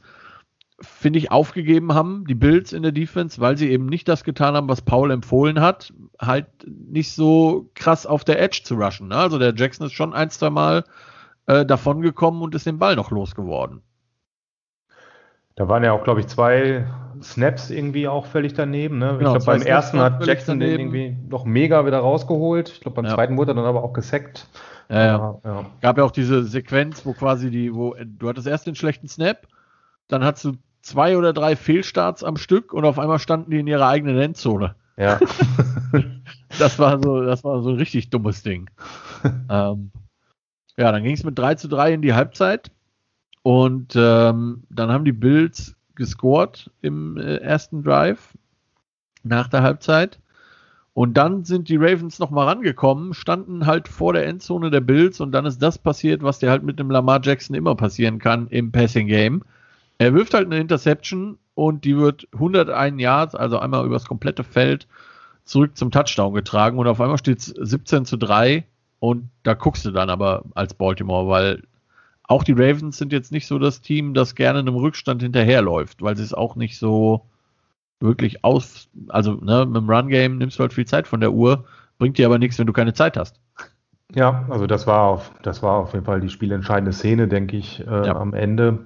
finde 0.81 1.18
ich, 1.18 1.31
aufgegeben 1.31 1.95
haben, 1.95 2.24
die 2.26 2.35
Bills 2.35 2.72
in 2.72 2.83
der 2.83 2.93
Defense, 2.93 3.41
weil 3.41 3.57
sie 3.57 3.70
eben 3.70 3.87
nicht 3.87 4.09
das 4.09 4.24
getan 4.24 4.55
haben, 4.55 4.68
was 4.68 4.83
Paul 4.83 5.11
empfohlen 5.11 5.61
hat, 5.61 5.93
halt 6.20 6.47
nicht 6.66 7.12
so 7.12 7.70
krass 7.74 8.07
auf 8.07 8.24
der 8.24 8.41
Edge 8.41 8.62
zu 8.64 8.74
rushen. 8.74 9.09
Ne? 9.09 9.16
Also 9.16 9.39
der 9.39 9.55
Jackson 9.55 9.87
ist 9.87 9.93
schon 9.93 10.14
ein, 10.14 10.31
zwei 10.31 10.51
Mal 10.51 10.85
äh, 11.47 11.66
davongekommen 11.66 12.43
und 12.43 12.55
ist 12.55 12.66
den 12.66 12.78
Ball 12.78 12.97
noch 12.97 13.11
losgeworden. 13.11 13.83
Da 15.57 15.68
waren 15.68 15.85
ja 15.85 15.93
auch, 15.93 16.05
glaube 16.05 16.20
ich, 16.20 16.26
zwei 16.28 16.87
Snaps 17.22 17.68
irgendwie 17.68 18.09
auch 18.09 18.24
völlig 18.24 18.55
daneben. 18.55 18.99
Ne? 18.99 19.16
Genau, 19.18 19.37
ich 19.37 19.45
glaube, 19.45 19.59
beim 19.59 19.66
ersten 19.66 20.01
hat 20.01 20.26
Jackson 20.26 20.59
den 20.59 20.70
irgendwie 20.70 21.16
noch 21.28 21.45
mega 21.45 21.85
wieder 21.85 21.99
rausgeholt. 21.99 22.70
Ich 22.70 22.81
glaube, 22.81 22.95
beim 22.95 23.05
ja. 23.05 23.14
zweiten 23.14 23.37
wurde 23.37 23.53
er 23.53 23.57
dann 23.57 23.66
aber 23.66 23.85
auch 23.85 23.93
gesackt. 23.93 24.47
Ja, 24.89 25.05
ja. 25.05 25.41
ja, 25.45 25.66
Gab 25.83 25.99
ja 25.99 26.05
auch 26.05 26.11
diese 26.11 26.45
Sequenz, 26.45 27.05
wo 27.05 27.12
quasi 27.12 27.51
die, 27.51 27.74
wo 27.74 27.95
du 28.03 28.28
hattest 28.28 28.47
erst 28.47 28.66
den 28.66 28.74
schlechten 28.74 29.07
Snap, 29.07 29.47
dann 30.09 30.24
hast 30.24 30.45
du 30.45 30.55
zwei 30.83 31.16
oder 31.16 31.33
drei 31.33 31.57
Fehlstarts 31.57 32.24
am 32.24 32.37
Stück 32.37 32.72
und 32.72 32.85
auf 32.85 32.99
einmal 32.99 33.18
standen 33.18 33.51
die 33.51 33.61
in 33.61 33.66
ihrer 33.66 33.89
eigenen 33.89 34.18
Endzone. 34.18 34.74
Ja. 34.97 35.18
das 36.59 36.78
war 36.78 37.03
so, 37.03 37.22
das 37.22 37.45
war 37.45 37.62
so 37.62 37.70
ein 37.70 37.76
richtig 37.76 38.11
dummes 38.11 38.43
Ding. 38.43 38.70
ähm, 39.49 39.91
ja, 40.76 40.93
dann 40.93 41.03
ging 41.03 41.14
es 41.14 41.24
mit 41.24 41.39
3 41.39 41.57
zu 41.57 41.68
3 41.68 41.95
in 41.95 42.03
die 42.03 42.14
Halbzeit. 42.14 42.70
Und 43.43 43.95
ähm, 43.97 44.64
dann 44.68 44.91
haben 44.91 45.05
die 45.05 45.12
Bills 45.12 45.74
gescored 45.95 46.70
im 46.83 47.16
äh, 47.16 47.37
ersten 47.37 47.83
Drive 47.83 48.37
nach 49.22 49.49
der 49.49 49.62
Halbzeit. 49.62 50.20
Und 50.93 51.14
dann 51.14 51.45
sind 51.45 51.68
die 51.68 51.76
Ravens 51.76 52.18
nochmal 52.18 52.49
rangekommen, 52.49 53.14
standen 53.14 53.66
halt 53.66 53.89
vor 53.89 54.12
der 54.12 54.26
Endzone 54.26 54.70
der 54.70 54.81
Bills 54.81 55.20
und 55.20 55.33
dann 55.33 55.47
ist 55.47 55.62
das 55.62 55.78
passiert, 55.78 56.22
was 56.22 56.41
dir 56.41 56.51
halt 56.51 56.62
mit 56.62 56.78
dem 56.78 56.91
Lamar 56.91 57.20
Jackson 57.22 57.55
immer 57.57 57.74
passieren 57.76 58.18
kann 58.18 58.49
im 58.49 58.72
Passing 58.72 59.07
Game. 59.07 59.43
Er 60.01 60.15
wirft 60.15 60.33
halt 60.33 60.47
eine 60.47 60.59
Interception 60.59 61.37
und 61.55 61.85
die 61.85 61.95
wird 61.95 62.27
101 62.33 62.99
Yards, 62.99 63.35
also 63.35 63.59
einmal 63.59 63.85
übers 63.85 64.07
komplette 64.07 64.45
Feld, 64.45 64.89
zurück 65.45 65.77
zum 65.77 65.91
Touchdown 65.91 66.33
getragen 66.33 66.79
und 66.79 66.87
auf 66.87 67.03
einmal 67.03 67.19
steht 67.19 67.41
es 67.41 67.47
17 67.49 68.07
zu 68.07 68.17
3 68.17 68.65
und 68.99 69.29
da 69.43 69.53
guckst 69.53 69.85
du 69.85 69.91
dann 69.91 70.09
aber 70.09 70.45
als 70.55 70.73
Baltimore, 70.73 71.29
weil 71.29 71.65
auch 72.23 72.45
die 72.45 72.53
Ravens 72.53 72.97
sind 72.97 73.13
jetzt 73.13 73.31
nicht 73.31 73.47
so 73.47 73.59
das 73.59 73.83
Team, 73.83 74.15
das 74.15 74.35
gerne 74.35 74.61
einem 74.61 74.77
Rückstand 74.77 75.21
hinterherläuft, 75.21 76.01
weil 76.01 76.17
sie 76.17 76.23
es 76.23 76.33
auch 76.33 76.57
nicht 76.57 76.79
so 76.79 77.27
wirklich 78.01 78.43
aus, 78.43 78.89
also 79.09 79.35
ne, 79.35 79.67
mit 79.67 79.83
dem 79.83 79.91
Run-Game 79.91 80.39
nimmst 80.39 80.59
du 80.59 80.63
halt 80.63 80.73
viel 80.73 80.87
Zeit 80.87 81.09
von 81.09 81.21
der 81.21 81.33
Uhr, 81.33 81.67
bringt 81.99 82.17
dir 82.17 82.25
aber 82.25 82.39
nichts, 82.39 82.59
wenn 82.59 82.67
du 82.67 82.73
keine 82.73 82.95
Zeit 82.95 83.19
hast. 83.19 83.39
Ja, 84.15 84.45
also 84.49 84.67
das 84.67 84.87
war 84.87 85.03
auf, 85.03 85.31
das 85.43 85.63
war 85.63 85.75
auf 85.75 85.93
jeden 85.93 86.05
Fall 86.05 86.21
die 86.21 86.31
spielentscheidende 86.31 86.93
Szene, 86.93 87.29
denke 87.29 87.57
ich, 87.57 87.87
äh, 87.87 88.07
ja. 88.07 88.17
am 88.17 88.35
Ende. 88.35 88.81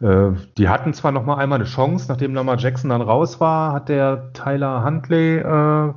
Äh, 0.00 0.30
die 0.56 0.68
hatten 0.68 0.94
zwar 0.94 1.12
noch 1.12 1.24
mal 1.24 1.36
einmal 1.36 1.58
eine 1.58 1.68
Chance, 1.68 2.06
nachdem 2.08 2.34
Lamar 2.34 2.58
Jackson 2.58 2.90
dann 2.90 3.02
raus 3.02 3.40
war, 3.40 3.72
hat 3.72 3.88
der 3.88 4.32
Tyler 4.32 4.82
Huntley 4.84 5.38
äh, 5.38 5.92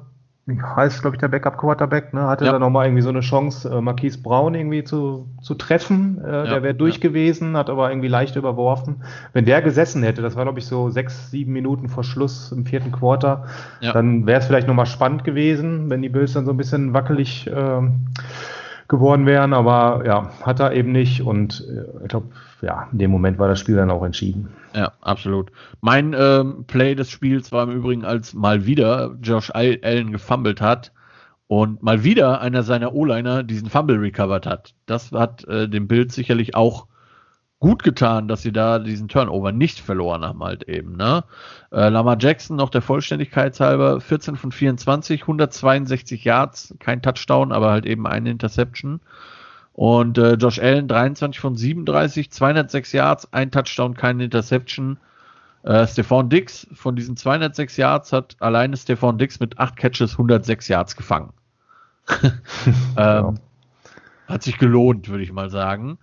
heißt, 0.45 1.01
glaube 1.01 1.15
ich, 1.15 1.21
der 1.21 1.29
Backup-Quarterback, 1.29 2.13
ne, 2.13 2.23
hatte 2.23 2.43
ja. 2.43 2.51
da 2.51 2.59
nochmal 2.59 2.87
irgendwie 2.87 3.01
so 3.01 3.09
eine 3.09 3.21
Chance, 3.21 3.69
äh, 3.69 3.79
Marquise 3.79 4.21
Brown 4.21 4.55
irgendwie 4.55 4.83
zu, 4.83 5.29
zu 5.41 5.55
treffen. 5.55 6.21
Äh, 6.21 6.29
ja, 6.29 6.43
der 6.45 6.63
wäre 6.63 6.75
durch 6.75 6.99
gewesen, 6.99 7.55
hat 7.55 7.69
aber 7.69 7.89
irgendwie 7.89 8.09
leicht 8.09 8.35
überworfen. 8.35 9.03
Wenn 9.31 9.45
der 9.45 9.61
gesessen 9.61 10.03
hätte, 10.03 10.21
das 10.21 10.35
war, 10.35 10.43
glaube 10.43 10.59
ich, 10.59 10.65
so 10.65 10.89
sechs, 10.89 11.31
sieben 11.31 11.53
Minuten 11.53 11.87
vor 11.87 12.03
Schluss 12.03 12.51
im 12.51 12.65
vierten 12.65 12.91
Quarter, 12.91 13.45
dann 13.81 14.25
wäre 14.25 14.39
es 14.39 14.47
vielleicht 14.47 14.67
nochmal 14.67 14.85
spannend 14.85 15.23
gewesen, 15.23 15.89
wenn 15.89 16.01
die 16.01 16.09
Bills 16.09 16.33
dann 16.33 16.45
so 16.45 16.51
ein 16.51 16.57
bisschen 16.57 16.93
wackelig 16.93 17.47
äh, 17.47 17.81
geworden 18.87 19.25
wären, 19.25 19.53
aber 19.53 20.03
ja, 20.05 20.29
hat 20.41 20.59
er 20.59 20.73
eben 20.73 20.91
nicht 20.91 21.21
und 21.21 21.65
äh, 21.67 22.03
ich 22.03 22.09
glaube, 22.09 22.29
ja, 22.61 22.87
in 22.91 22.99
dem 22.99 23.11
Moment 23.11 23.39
war 23.39 23.47
das 23.47 23.59
Spiel 23.59 23.75
dann 23.75 23.91
auch 23.91 24.03
entschieden. 24.03 24.49
Ja, 24.73 24.93
absolut. 25.01 25.51
Mein 25.81 26.15
ähm, 26.17 26.65
Play 26.65 26.95
des 26.95 27.09
Spiels 27.09 27.51
war 27.51 27.63
im 27.63 27.71
Übrigen, 27.71 28.05
als 28.05 28.33
mal 28.33 28.65
wieder 28.65 29.15
Josh 29.21 29.51
Allen 29.51 30.11
gefummelt 30.11 30.61
hat 30.61 30.91
und 31.47 31.83
mal 31.83 32.03
wieder 32.03 32.41
einer 32.41 32.63
seiner 32.63 32.93
O-Liner 32.93 33.43
diesen 33.43 33.69
Fumble 33.69 33.99
recovered 33.99 34.45
hat. 34.45 34.73
Das 34.85 35.11
hat 35.11 35.45
äh, 35.47 35.67
dem 35.67 35.87
Bild 35.87 36.11
sicherlich 36.11 36.55
auch 36.55 36.87
gut 37.63 37.81
getan, 37.81 38.27
dass 38.27 38.41
sie 38.41 38.51
da 38.51 38.77
diesen 38.77 39.07
Turnover 39.07 39.53
nicht 39.53 39.79
verloren 39.79 40.25
haben, 40.25 40.43
halt 40.43 40.63
eben. 40.63 40.97
Ne? 40.97 41.23
Äh, 41.71 41.87
Lamar 41.87 42.17
Jackson, 42.19 42.57
noch 42.57 42.69
der 42.69 42.81
Vollständigkeit 42.81 43.57
halber, 43.57 44.01
14 44.01 44.35
von 44.35 44.51
24, 44.51 45.21
162 45.21 46.25
Yards, 46.25 46.75
kein 46.79 47.01
Touchdown, 47.01 47.53
aber 47.53 47.71
halt 47.71 47.85
eben 47.85 48.05
eine 48.05 48.31
Interception. 48.31 48.99
Und 49.71 50.17
äh, 50.17 50.33
Josh 50.33 50.59
Allen, 50.59 50.89
23 50.89 51.39
von 51.39 51.55
37, 51.55 52.31
206 52.31 52.91
Yards, 52.91 53.31
ein 53.31 53.49
Touchdown, 53.49 53.93
keine 53.93 54.25
Interception. 54.25 54.97
Äh, 55.63 55.87
Stephon 55.87 56.27
Dix 56.27 56.67
von 56.73 56.97
diesen 56.97 57.15
206 57.15 57.77
Yards 57.77 58.11
hat 58.11 58.35
alleine 58.41 58.75
Stephon 58.75 59.17
Dix 59.17 59.39
mit 59.39 59.57
8 59.57 59.77
Catches 59.77 60.11
106 60.11 60.67
Yards 60.67 60.97
gefangen. 60.97 61.31
ähm, 62.97 63.35
hat 64.27 64.43
sich 64.43 64.57
gelohnt, 64.57 65.07
würde 65.07 65.23
ich 65.23 65.31
mal 65.31 65.49
sagen. 65.49 65.97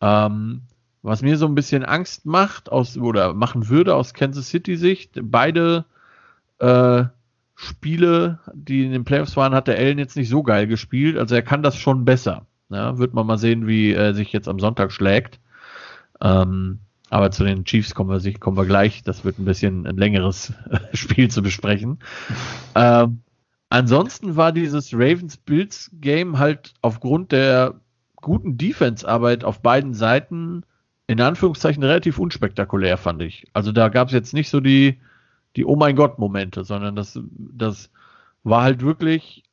Ähm, 0.00 0.62
was 1.04 1.20
mir 1.20 1.36
so 1.36 1.46
ein 1.46 1.54
bisschen 1.54 1.84
Angst 1.84 2.24
macht 2.24 2.72
aus 2.72 2.96
oder 2.96 3.34
machen 3.34 3.68
würde 3.68 3.94
aus 3.94 4.14
Kansas 4.14 4.48
City 4.48 4.76
Sicht, 4.76 5.10
beide 5.22 5.84
äh, 6.58 7.04
Spiele, 7.54 8.40
die 8.54 8.86
in 8.86 8.92
den 8.92 9.04
Playoffs 9.04 9.36
waren, 9.36 9.54
hat 9.54 9.68
der 9.68 9.76
Allen 9.76 9.98
jetzt 9.98 10.16
nicht 10.16 10.30
so 10.30 10.42
geil 10.42 10.66
gespielt. 10.66 11.18
Also 11.18 11.34
er 11.34 11.42
kann 11.42 11.62
das 11.62 11.76
schon 11.76 12.06
besser. 12.06 12.46
Ja, 12.70 12.96
wird 12.96 13.12
man 13.12 13.26
mal 13.26 13.36
sehen, 13.36 13.66
wie 13.66 13.92
er 13.92 14.14
sich 14.14 14.32
jetzt 14.32 14.48
am 14.48 14.58
Sonntag 14.58 14.92
schlägt. 14.92 15.40
Ähm, 16.22 16.80
aber 17.10 17.30
zu 17.30 17.44
den 17.44 17.66
Chiefs 17.66 17.94
kommen 17.94 18.10
wir, 18.10 18.38
kommen 18.40 18.56
wir 18.56 18.64
gleich. 18.64 19.02
Das 19.02 19.26
wird 19.26 19.38
ein 19.38 19.44
bisschen 19.44 19.86
ein 19.86 19.98
längeres 19.98 20.54
Spiel 20.94 21.30
zu 21.30 21.42
besprechen. 21.42 21.98
Ähm, 22.76 23.20
ansonsten 23.68 24.34
war 24.34 24.50
dieses 24.50 24.92
Ravens-Bills-Game 24.92 26.40
halt 26.40 26.74
aufgrund 26.82 27.30
der 27.30 27.80
guten 28.16 28.58
Defense-Arbeit 28.58 29.44
auf 29.44 29.62
beiden 29.62 29.94
Seiten 29.94 30.64
in 31.06 31.20
Anführungszeichen 31.20 31.82
relativ 31.82 32.18
unspektakulär, 32.18 32.96
fand 32.96 33.22
ich. 33.22 33.46
Also 33.52 33.72
da 33.72 33.88
gab 33.88 34.08
es 34.08 34.14
jetzt 34.14 34.34
nicht 34.34 34.48
so 34.48 34.60
die, 34.60 35.00
die 35.56 35.64
Oh 35.64 35.76
mein 35.76 35.96
Gott-Momente, 35.96 36.64
sondern 36.64 36.96
das, 36.96 37.18
das 37.38 37.90
war 38.42 38.62
halt 38.62 38.82
wirklich, 38.82 39.44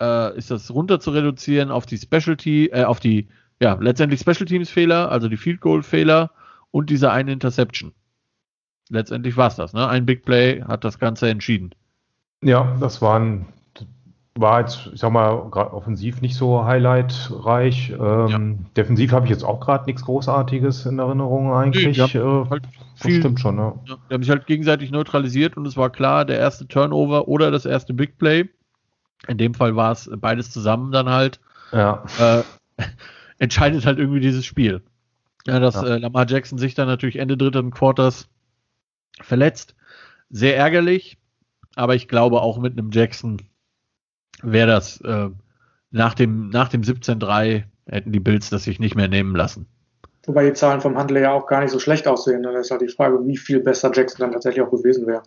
äh, 0.00 0.36
ist 0.36 0.50
das 0.50 0.70
runter 0.70 1.00
zu 1.00 1.10
reduzieren 1.10 1.70
auf 1.70 1.86
die 1.86 1.98
Specialty, 1.98 2.66
äh, 2.66 2.84
auf 2.84 3.00
die, 3.00 3.28
ja, 3.60 3.74
letztendlich 3.80 4.20
Special 4.20 4.46
Teams-Fehler, 4.46 5.10
also 5.10 5.28
die 5.28 5.36
Field 5.36 5.60
Goal-Fehler 5.60 6.30
und 6.70 6.90
diese 6.90 7.10
eine 7.10 7.32
Interception. 7.32 7.92
Letztendlich 8.88 9.36
war 9.36 9.48
es 9.48 9.56
das, 9.56 9.72
ne? 9.72 9.88
Ein 9.88 10.06
Big 10.06 10.24
Play 10.24 10.62
hat 10.62 10.84
das 10.84 10.98
Ganze 10.98 11.28
entschieden. 11.28 11.70
Ja, 12.42 12.76
das 12.80 13.00
waren, 13.00 13.46
war 14.40 14.60
jetzt, 14.60 14.90
ich 14.92 15.00
sag 15.00 15.12
mal, 15.12 15.48
gerade 15.50 15.72
offensiv 15.72 16.20
nicht 16.20 16.34
so 16.34 16.64
highlightreich. 16.64 17.90
Ähm, 17.90 18.28
ja. 18.28 18.68
Defensiv 18.76 19.12
habe 19.12 19.26
ich 19.26 19.30
jetzt 19.30 19.44
auch 19.44 19.60
gerade 19.60 19.84
nichts 19.86 20.02
Großartiges 20.02 20.86
in 20.86 20.98
Erinnerung 20.98 21.52
eigentlich. 21.52 21.98
Nee, 21.98 22.18
äh, 22.18 22.46
halt 22.48 22.64
viel, 22.94 23.20
stimmt 23.20 23.40
schon, 23.40 23.58
ja. 23.58 23.74
ja. 23.86 23.96
Die 24.08 24.14
haben 24.14 24.22
sich 24.22 24.30
halt 24.30 24.46
gegenseitig 24.46 24.90
neutralisiert 24.90 25.56
und 25.56 25.66
es 25.66 25.76
war 25.76 25.90
klar, 25.90 26.24
der 26.24 26.38
erste 26.38 26.66
Turnover 26.66 27.28
oder 27.28 27.50
das 27.50 27.66
erste 27.66 27.94
Big 27.94 28.18
Play. 28.18 28.48
In 29.28 29.38
dem 29.38 29.54
Fall 29.54 29.76
war 29.76 29.92
es 29.92 30.10
beides 30.16 30.50
zusammen 30.50 30.92
dann 30.92 31.08
halt. 31.08 31.40
Ja. 31.72 32.04
Äh, 32.18 32.42
entscheidet 33.38 33.86
halt 33.86 33.98
irgendwie 33.98 34.20
dieses 34.20 34.44
Spiel. 34.44 34.82
Ja, 35.46 35.58
dass 35.60 35.74
ja. 35.74 35.84
Äh, 35.84 35.98
Lamar 35.98 36.26
Jackson 36.28 36.58
sich 36.58 36.74
dann 36.74 36.88
natürlich 36.88 37.16
Ende 37.16 37.36
dritten 37.36 37.70
Quarters 37.70 38.28
verletzt. 39.20 39.74
Sehr 40.30 40.56
ärgerlich, 40.56 41.18
aber 41.74 41.94
ich 41.94 42.08
glaube 42.08 42.40
auch 42.40 42.58
mit 42.58 42.78
einem 42.78 42.90
Jackson 42.92 43.38
wäre 44.42 44.68
das 44.68 45.00
äh, 45.00 45.30
nach 45.90 46.14
dem, 46.14 46.50
nach 46.50 46.68
dem 46.68 46.82
17-3 46.82 47.64
hätten 47.86 48.12
die 48.12 48.20
Bills 48.20 48.50
das 48.50 48.64
sich 48.64 48.78
nicht 48.78 48.94
mehr 48.94 49.08
nehmen 49.08 49.34
lassen. 49.34 49.66
Wobei 50.26 50.44
die 50.44 50.52
Zahlen 50.52 50.80
vom 50.80 50.96
Handel 50.96 51.18
ja 51.18 51.32
auch 51.32 51.46
gar 51.46 51.60
nicht 51.60 51.70
so 51.70 51.78
schlecht 51.78 52.06
aussehen. 52.06 52.42
Dann 52.42 52.54
ist 52.54 52.70
halt 52.70 52.82
die 52.82 52.88
Frage, 52.88 53.26
wie 53.26 53.36
viel 53.36 53.60
besser 53.60 53.90
Jackson 53.92 54.20
dann 54.20 54.32
tatsächlich 54.32 54.62
auch 54.62 54.70
gewesen 54.70 55.06
wäre. 55.06 55.22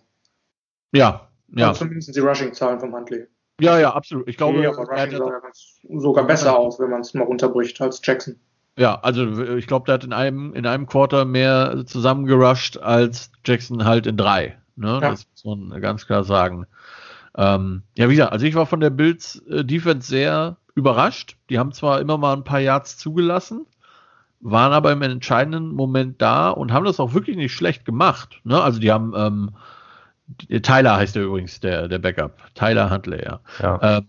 Ja, 0.93 1.27
ja. 1.55 1.69
Also 1.69 1.79
zumindest 1.79 2.15
die 2.15 2.19
Rushing-Zahlen 2.19 2.79
vom 2.79 2.93
Handley. 2.95 3.27
Ja, 3.59 3.79
ja, 3.79 3.93
absolut. 3.93 4.27
Ich 4.27 4.37
glaube, 4.37 4.59
okay, 4.59 4.67
Rushing 4.67 5.17
sah 5.17 5.27
ja 5.27 5.99
sogar 5.99 6.25
besser 6.25 6.57
aus, 6.57 6.79
wenn 6.79 6.89
man 6.89 7.01
es 7.01 7.13
mal 7.13 7.23
runterbricht 7.23 7.79
als 7.81 8.01
Jackson. 8.03 8.39
Ja, 8.77 8.99
also 9.01 9.55
ich 9.55 9.67
glaube, 9.67 9.85
der 9.85 9.95
hat 9.95 10.03
in 10.03 10.13
einem, 10.13 10.53
in 10.53 10.65
einem 10.65 10.87
Quarter 10.87 11.25
mehr 11.25 11.83
zusammengerusht 11.85 12.77
als 12.77 13.31
Jackson 13.45 13.85
halt 13.85 14.07
in 14.07 14.17
drei. 14.17 14.57
Ne? 14.75 14.99
Ja. 15.01 15.11
Das 15.11 15.27
muss 15.43 15.45
man 15.45 15.81
ganz 15.81 16.07
klar 16.07 16.23
sagen. 16.23 16.65
Ähm, 17.35 17.83
ja, 17.97 18.09
wie 18.09 18.15
gesagt, 18.15 18.31
also 18.31 18.45
ich 18.45 18.55
war 18.55 18.65
von 18.65 18.79
der 18.79 18.89
Bills 18.89 19.43
äh, 19.49 19.63
Defense 19.65 20.07
sehr 20.07 20.57
überrascht. 20.75 21.37
Die 21.49 21.59
haben 21.59 21.71
zwar 21.71 21.99
immer 21.99 22.17
mal 22.17 22.33
ein 22.33 22.43
paar 22.43 22.59
Yards 22.59 22.97
zugelassen, 22.97 23.65
waren 24.39 24.73
aber 24.73 24.91
im 24.91 25.01
entscheidenden 25.01 25.73
Moment 25.73 26.21
da 26.21 26.49
und 26.49 26.71
haben 26.71 26.85
das 26.85 26.99
auch 26.99 27.13
wirklich 27.13 27.37
nicht 27.37 27.53
schlecht 27.53 27.85
gemacht. 27.85 28.41
Ne? 28.43 28.61
Also 28.61 28.79
die 28.79 28.91
haben 28.91 29.13
ähm, 29.15 29.51
Tyler 30.61 30.95
heißt 30.95 31.15
er 31.15 31.23
übrigens, 31.23 31.59
der, 31.59 31.87
der 31.87 31.99
Backup. 31.99 32.37
Tyler 32.55 32.89
Huntley, 32.89 33.23
ja. 33.23 33.39
ja. 33.59 33.97
Äh, 33.97 34.01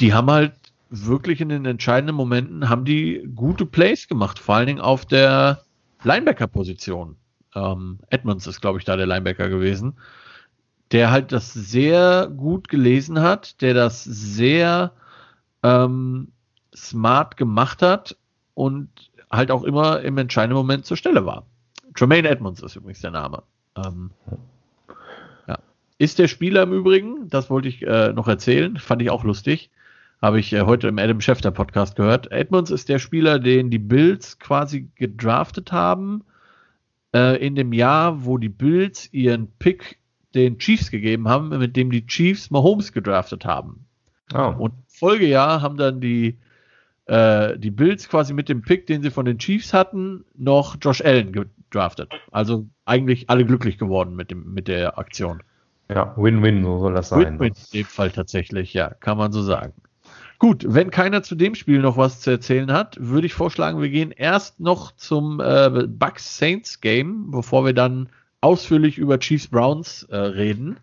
die 0.00 0.14
haben 0.14 0.30
halt 0.30 0.52
wirklich 0.90 1.40
in 1.40 1.48
den 1.48 1.64
entscheidenden 1.64 2.14
Momenten 2.14 2.68
haben 2.68 2.84
die 2.84 3.28
gute 3.34 3.66
Plays 3.66 4.06
gemacht, 4.06 4.38
vor 4.38 4.56
allen 4.56 4.66
Dingen 4.66 4.80
auf 4.80 5.04
der 5.04 5.62
Linebacker-Position. 6.04 7.16
Ähm, 7.54 7.98
Edmonds 8.10 8.46
ist, 8.46 8.60
glaube 8.60 8.78
ich, 8.78 8.84
da 8.84 8.96
der 8.96 9.06
Linebacker 9.06 9.48
gewesen, 9.48 9.94
der 10.94 11.10
halt 11.10 11.32
das 11.32 11.52
sehr 11.52 12.28
gut 12.28 12.68
gelesen 12.68 13.20
hat, 13.20 13.60
der 13.62 13.74
das 13.74 14.04
sehr 14.04 14.92
ähm, 15.64 16.28
smart 16.72 17.36
gemacht 17.36 17.82
hat 17.82 18.16
und 18.54 18.88
halt 19.28 19.50
auch 19.50 19.64
immer 19.64 20.02
im 20.02 20.16
entscheidenden 20.18 20.56
Moment 20.56 20.86
zur 20.86 20.96
Stelle 20.96 21.26
war. 21.26 21.46
Tremaine 21.96 22.28
Edmonds 22.28 22.62
ist 22.62 22.76
übrigens 22.76 23.00
der 23.00 23.10
Name. 23.10 23.42
Ähm, 23.76 24.12
ja. 25.48 25.58
Ist 25.98 26.20
der 26.20 26.28
Spieler 26.28 26.62
im 26.62 26.72
Übrigen, 26.72 27.28
das 27.28 27.50
wollte 27.50 27.66
ich 27.66 27.82
äh, 27.82 28.12
noch 28.12 28.28
erzählen, 28.28 28.76
fand 28.76 29.02
ich 29.02 29.10
auch 29.10 29.24
lustig, 29.24 29.72
habe 30.22 30.38
ich 30.38 30.52
äh, 30.52 30.60
heute 30.60 30.86
im 30.86 30.98
Adam 31.00 31.20
Schefter 31.20 31.50
Podcast 31.50 31.96
gehört. 31.96 32.30
Edmonds 32.30 32.70
ist 32.70 32.88
der 32.88 33.00
Spieler, 33.00 33.40
den 33.40 33.68
die 33.68 33.80
Bills 33.80 34.38
quasi 34.38 34.90
gedraftet 34.94 35.72
haben 35.72 36.22
äh, 37.12 37.44
in 37.44 37.56
dem 37.56 37.72
Jahr, 37.72 38.24
wo 38.24 38.38
die 38.38 38.48
Bills 38.48 39.12
ihren 39.12 39.48
Pick 39.58 39.98
den 40.34 40.58
Chiefs 40.58 40.90
gegeben 40.90 41.28
haben, 41.28 41.48
mit 41.48 41.76
dem 41.76 41.90
die 41.90 42.06
Chiefs 42.06 42.50
Mahomes 42.50 42.92
gedraftet 42.92 43.44
haben. 43.44 43.86
Oh. 44.34 44.54
Und 44.58 44.72
Folgejahr 44.88 45.62
haben 45.62 45.76
dann 45.76 46.00
die 46.00 46.38
äh, 47.06 47.58
die 47.58 47.70
Bills 47.70 48.08
quasi 48.08 48.32
mit 48.32 48.48
dem 48.48 48.62
Pick, 48.62 48.86
den 48.86 49.02
sie 49.02 49.10
von 49.10 49.26
den 49.26 49.38
Chiefs 49.38 49.72
hatten, 49.72 50.24
noch 50.36 50.76
Josh 50.80 51.02
Allen 51.02 51.32
gedraftet. 51.32 52.12
Also 52.30 52.66
eigentlich 52.84 53.28
alle 53.28 53.44
glücklich 53.44 53.78
geworden 53.78 54.16
mit 54.16 54.30
dem 54.30 54.54
mit 54.54 54.68
der 54.68 54.98
Aktion. 54.98 55.42
Ja, 55.90 56.14
Win-Win, 56.16 56.64
so 56.64 56.78
soll 56.78 56.94
das 56.94 57.10
sein. 57.10 57.38
Win-Win 57.38 57.52
in 57.52 57.80
dem 57.80 57.84
Fall 57.84 58.10
tatsächlich, 58.10 58.72
ja, 58.72 58.88
kann 58.88 59.18
man 59.18 59.32
so 59.32 59.42
sagen. 59.42 59.74
Gut, 60.38 60.64
wenn 60.66 60.90
keiner 60.90 61.22
zu 61.22 61.34
dem 61.34 61.54
Spiel 61.54 61.80
noch 61.80 61.96
was 61.96 62.20
zu 62.20 62.30
erzählen 62.30 62.72
hat, 62.72 62.96
würde 62.98 63.26
ich 63.26 63.34
vorschlagen, 63.34 63.80
wir 63.80 63.90
gehen 63.90 64.10
erst 64.10 64.60
noch 64.60 64.92
zum 64.92 65.40
äh, 65.40 65.86
Bucks 65.86 66.38
Saints 66.38 66.80
Game, 66.80 67.30
bevor 67.30 67.64
wir 67.64 67.74
dann 67.74 68.08
ausführlich 68.44 68.98
über 68.98 69.18
Chiefs 69.18 69.48
Browns 69.48 70.04
äh, 70.04 70.16
reden. 70.16 70.76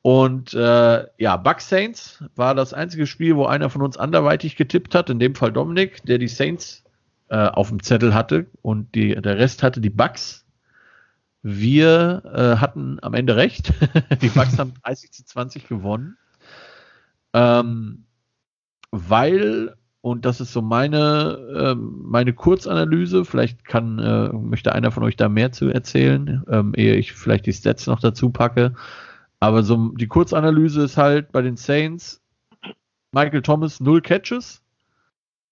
Und 0.00 0.54
äh, 0.54 1.06
ja, 1.18 1.36
Bucks 1.36 1.68
Saints 1.68 2.24
war 2.34 2.54
das 2.54 2.72
einzige 2.72 3.06
Spiel, 3.06 3.36
wo 3.36 3.46
einer 3.46 3.70
von 3.70 3.82
uns 3.82 3.96
anderweitig 3.96 4.56
getippt 4.56 4.94
hat, 4.94 5.10
in 5.10 5.18
dem 5.18 5.34
Fall 5.34 5.52
Dominik, 5.52 6.04
der 6.04 6.18
die 6.18 6.28
Saints 6.28 6.84
äh, 7.28 7.36
auf 7.36 7.68
dem 7.68 7.82
Zettel 7.82 8.14
hatte 8.14 8.46
und 8.62 8.94
die, 8.94 9.14
der 9.14 9.38
Rest 9.38 9.62
hatte 9.62 9.80
die 9.80 9.90
Bucks. 9.90 10.44
Wir 11.42 12.22
äh, 12.32 12.60
hatten 12.60 12.98
am 13.02 13.14
Ende 13.14 13.36
recht. 13.36 13.72
die 14.22 14.28
Bucks 14.28 14.58
haben 14.58 14.74
30 14.84 15.12
zu 15.12 15.24
20 15.24 15.68
gewonnen. 15.68 16.16
Ähm, 17.32 18.04
weil, 18.90 19.74
und 20.02 20.24
das 20.24 20.40
ist 20.40 20.52
so 20.52 20.62
meine, 20.62 21.38
äh, 21.54 21.74
meine 21.76 22.32
Kurzanalyse, 22.32 23.24
vielleicht 23.24 23.64
kann, 23.64 24.00
äh, 24.00 24.32
möchte 24.32 24.72
einer 24.72 24.90
von 24.90 25.04
euch 25.04 25.14
da 25.14 25.28
mehr 25.28 25.52
zu 25.52 25.68
erzählen, 25.68 26.42
ähm, 26.50 26.72
ehe 26.76 26.96
ich 26.96 27.12
vielleicht 27.12 27.46
die 27.46 27.52
Stats 27.52 27.86
noch 27.86 28.00
dazu 28.00 28.30
packe. 28.30 28.74
Aber 29.38 29.62
so 29.62 29.90
die 29.90 30.08
Kurzanalyse 30.08 30.82
ist 30.82 30.96
halt 30.96 31.30
bei 31.30 31.40
den 31.40 31.56
Saints 31.56 32.20
Michael 33.12 33.42
Thomas 33.42 33.78
null 33.78 34.00
Catches, 34.00 34.62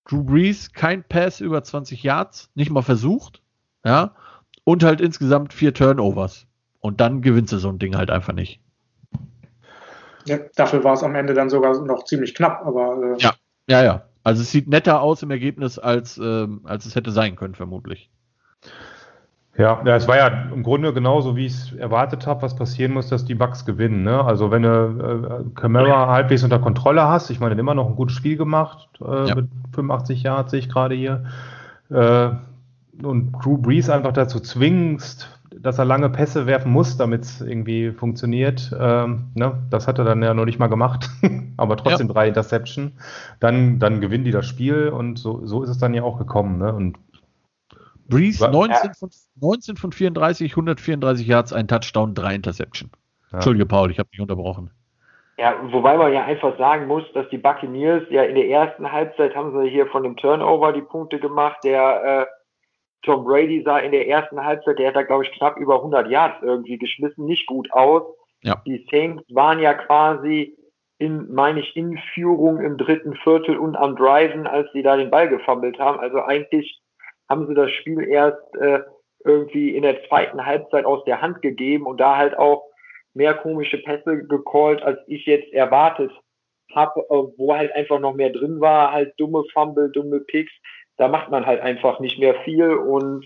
Drew 0.04 0.24
Brees 0.24 0.72
kein 0.72 1.04
Pass 1.04 1.40
über 1.40 1.62
20 1.62 2.02
Yards, 2.02 2.50
nicht 2.56 2.72
mal 2.72 2.82
versucht, 2.82 3.42
ja, 3.84 4.16
und 4.64 4.82
halt 4.82 5.00
insgesamt 5.00 5.52
vier 5.52 5.72
Turnovers. 5.72 6.46
Und 6.80 7.00
dann 7.00 7.22
gewinnst 7.22 7.52
du 7.52 7.58
so 7.58 7.68
ein 7.68 7.78
Ding 7.78 7.96
halt 7.96 8.10
einfach 8.10 8.32
nicht. 8.32 8.60
Ja, 10.24 10.38
dafür 10.56 10.82
war 10.82 10.94
es 10.94 11.04
am 11.04 11.14
Ende 11.14 11.34
dann 11.34 11.50
sogar 11.50 11.80
noch 11.84 12.04
ziemlich 12.04 12.34
knapp, 12.34 12.66
aber. 12.66 13.16
Äh 13.16 13.22
ja, 13.22 13.34
ja, 13.68 13.84
ja. 13.84 14.09
Also 14.22 14.42
es 14.42 14.50
sieht 14.50 14.68
netter 14.68 15.00
aus 15.00 15.22
im 15.22 15.30
Ergebnis, 15.30 15.78
als, 15.78 16.18
äh, 16.18 16.46
als 16.64 16.86
es 16.86 16.94
hätte 16.94 17.10
sein 17.10 17.36
können, 17.36 17.54
vermutlich. 17.54 18.10
Ja, 19.56 19.82
ja, 19.84 19.96
es 19.96 20.08
war 20.08 20.16
ja 20.16 20.28
im 20.28 20.62
Grunde 20.62 20.92
genauso, 20.94 21.36
wie 21.36 21.46
ich 21.46 21.52
es 21.52 21.72
erwartet 21.72 22.26
habe, 22.26 22.42
was 22.42 22.54
passieren 22.54 22.92
muss, 22.92 23.08
dass 23.08 23.24
die 23.24 23.34
Bugs 23.34 23.64
gewinnen. 23.64 24.04
Ne? 24.04 24.24
Also 24.24 24.50
wenn 24.50 24.62
du 24.62 24.68
äh, 24.68 25.54
Camara 25.54 26.06
halbwegs 26.08 26.44
unter 26.44 26.60
Kontrolle 26.60 27.02
hast, 27.02 27.30
ich 27.30 27.40
meine, 27.40 27.58
immer 27.60 27.74
noch 27.74 27.88
ein 27.88 27.96
gutes 27.96 28.16
Spiel 28.16 28.36
gemacht, 28.36 28.88
äh, 29.00 29.28
ja. 29.28 29.34
mit 29.34 29.48
85 29.74 30.22
Jahren 30.22 30.48
sehe 30.48 30.60
ich 30.60 30.68
gerade 30.68 30.94
hier, 30.94 31.24
äh, 31.90 32.30
und 33.02 33.32
Drew 33.32 33.58
Brees 33.58 33.90
einfach 33.90 34.12
dazu 34.12 34.40
zwingst, 34.40 35.28
dass 35.62 35.78
er 35.78 35.84
lange 35.84 36.08
Pässe 36.08 36.46
werfen 36.46 36.72
muss, 36.72 36.96
damit 36.96 37.22
es 37.22 37.40
irgendwie 37.40 37.92
funktioniert. 37.92 38.74
Ähm, 38.78 39.30
ne? 39.34 39.62
Das 39.70 39.86
hat 39.86 39.98
er 39.98 40.04
dann 40.04 40.22
ja 40.22 40.34
noch 40.34 40.44
nicht 40.44 40.58
mal 40.58 40.68
gemacht, 40.68 41.08
aber 41.56 41.76
trotzdem 41.76 42.08
ja. 42.08 42.14
drei 42.14 42.28
Interception. 42.28 42.92
Dann, 43.40 43.78
dann 43.78 44.00
gewinnen 44.00 44.24
die 44.24 44.30
das 44.30 44.46
Spiel 44.46 44.88
und 44.88 45.18
so, 45.18 45.44
so 45.44 45.62
ist 45.62 45.70
es 45.70 45.78
dann 45.78 45.94
ja 45.94 46.02
auch 46.02 46.18
gekommen. 46.18 46.58
Ne? 46.58 46.72
Und 46.72 46.98
Breeze 48.08 48.50
19 48.50 48.94
von, 48.94 49.10
19 49.40 49.76
von 49.76 49.92
34, 49.92 50.52
134 50.52 51.26
Yards, 51.26 51.52
ein 51.52 51.68
Touchdown, 51.68 52.14
drei 52.14 52.34
Interception. 52.34 52.90
Ja. 53.30 53.36
Entschuldige, 53.36 53.66
Paul, 53.66 53.90
ich 53.90 53.98
habe 53.98 54.08
dich 54.10 54.20
unterbrochen. 54.20 54.70
Ja, 55.38 55.54
wobei 55.70 55.96
man 55.96 56.12
ja 56.12 56.24
einfach 56.24 56.58
sagen 56.58 56.86
muss, 56.86 57.04
dass 57.14 57.26
die 57.30 57.38
Buccaneers 57.38 58.02
ja 58.10 58.24
in 58.24 58.34
der 58.34 58.48
ersten 58.48 58.90
Halbzeit 58.90 59.34
haben 59.34 59.58
sie 59.58 59.70
hier 59.70 59.86
von 59.86 60.02
dem 60.02 60.16
Turnover 60.16 60.72
die 60.72 60.82
Punkte 60.82 61.18
gemacht, 61.18 61.58
der 61.64 62.04
äh, 62.04 62.26
Tom 63.02 63.24
Brady 63.24 63.62
sah 63.64 63.78
in 63.78 63.92
der 63.92 64.08
ersten 64.08 64.42
Halbzeit, 64.42 64.78
der 64.78 64.88
hat 64.88 64.96
da 64.96 65.02
glaube 65.02 65.24
ich 65.24 65.32
knapp 65.32 65.56
über 65.56 65.76
100 65.76 66.08
Yards 66.10 66.42
irgendwie 66.42 66.78
geschmissen, 66.78 67.24
nicht 67.26 67.46
gut 67.46 67.72
aus. 67.72 68.02
Ja. 68.42 68.62
Die 68.66 68.86
Saints 68.90 69.22
waren 69.34 69.58
ja 69.58 69.74
quasi 69.74 70.56
in, 70.98 71.32
meine 71.32 71.60
ich, 71.60 71.74
in 71.76 71.98
Führung 72.12 72.60
im 72.60 72.76
dritten 72.76 73.14
Viertel 73.16 73.56
und 73.56 73.74
am 73.74 73.96
Driven, 73.96 74.46
als 74.46 74.70
sie 74.72 74.82
da 74.82 74.96
den 74.96 75.10
Ball 75.10 75.28
gefummelt 75.28 75.78
haben. 75.78 75.98
Also 75.98 76.20
eigentlich 76.20 76.80
haben 77.28 77.46
sie 77.46 77.54
das 77.54 77.70
Spiel 77.70 78.06
erst 78.06 78.54
äh, 78.56 78.80
irgendwie 79.24 79.74
in 79.74 79.82
der 79.82 80.06
zweiten 80.08 80.44
Halbzeit 80.44 80.84
aus 80.84 81.02
der 81.04 81.22
Hand 81.22 81.40
gegeben 81.40 81.86
und 81.86 81.98
da 81.98 82.16
halt 82.16 82.36
auch 82.36 82.64
mehr 83.14 83.34
komische 83.34 83.78
Pässe 83.78 84.26
gecallt, 84.26 84.82
als 84.82 84.98
ich 85.06 85.24
jetzt 85.24 85.52
erwartet 85.52 86.12
habe, 86.74 87.02
wo 87.36 87.54
halt 87.54 87.72
einfach 87.74 87.98
noch 87.98 88.14
mehr 88.14 88.30
drin 88.30 88.60
war, 88.60 88.92
halt 88.92 89.14
dumme 89.18 89.44
Fumble, 89.52 89.90
dumme 89.90 90.20
Picks. 90.20 90.52
Da 91.00 91.08
macht 91.08 91.30
man 91.30 91.46
halt 91.46 91.62
einfach 91.62 91.98
nicht 91.98 92.18
mehr 92.18 92.34
viel 92.42 92.74
und 92.74 93.24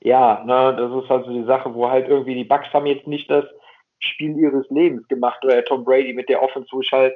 ja, 0.00 0.42
ne, 0.46 0.74
das 0.74 1.04
ist 1.04 1.10
halt 1.10 1.26
so 1.26 1.30
die 1.30 1.44
Sache, 1.44 1.74
wo 1.74 1.90
halt 1.90 2.08
irgendwie 2.08 2.34
die 2.34 2.44
Bucks 2.44 2.72
haben 2.72 2.86
jetzt 2.86 3.06
nicht 3.06 3.30
das 3.30 3.44
Spiel 3.98 4.38
ihres 4.38 4.66
Lebens 4.70 5.06
gemacht 5.08 5.44
oder 5.44 5.62
Tom 5.62 5.84
Brady 5.84 6.14
mit 6.14 6.30
der 6.30 6.42
Offense, 6.42 6.70
wo 6.72 6.80
ich 6.80 6.90
halt 6.90 7.14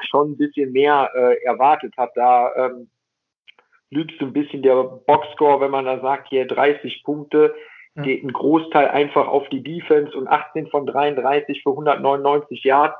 schon 0.00 0.32
ein 0.32 0.36
bisschen 0.36 0.72
mehr 0.72 1.10
äh, 1.14 1.42
erwartet 1.44 1.94
habe. 1.96 2.12
Da 2.14 2.54
ähm, 2.56 2.90
lügt 3.88 4.18
so 4.20 4.26
ein 4.26 4.34
bisschen 4.34 4.62
der 4.62 4.82
Boxscore, 4.84 5.62
wenn 5.62 5.70
man 5.70 5.86
da 5.86 5.98
sagt, 6.00 6.28
hier 6.28 6.46
30 6.46 7.04
Punkte, 7.04 7.54
geht 7.96 8.22
ein 8.22 8.32
Großteil 8.34 8.88
einfach 8.88 9.28
auf 9.28 9.48
die 9.48 9.62
Defense 9.62 10.14
und 10.14 10.28
18 10.28 10.66
von 10.66 10.84
33 10.84 11.62
für 11.62 11.70
199 11.70 12.64
Yards. 12.64 12.98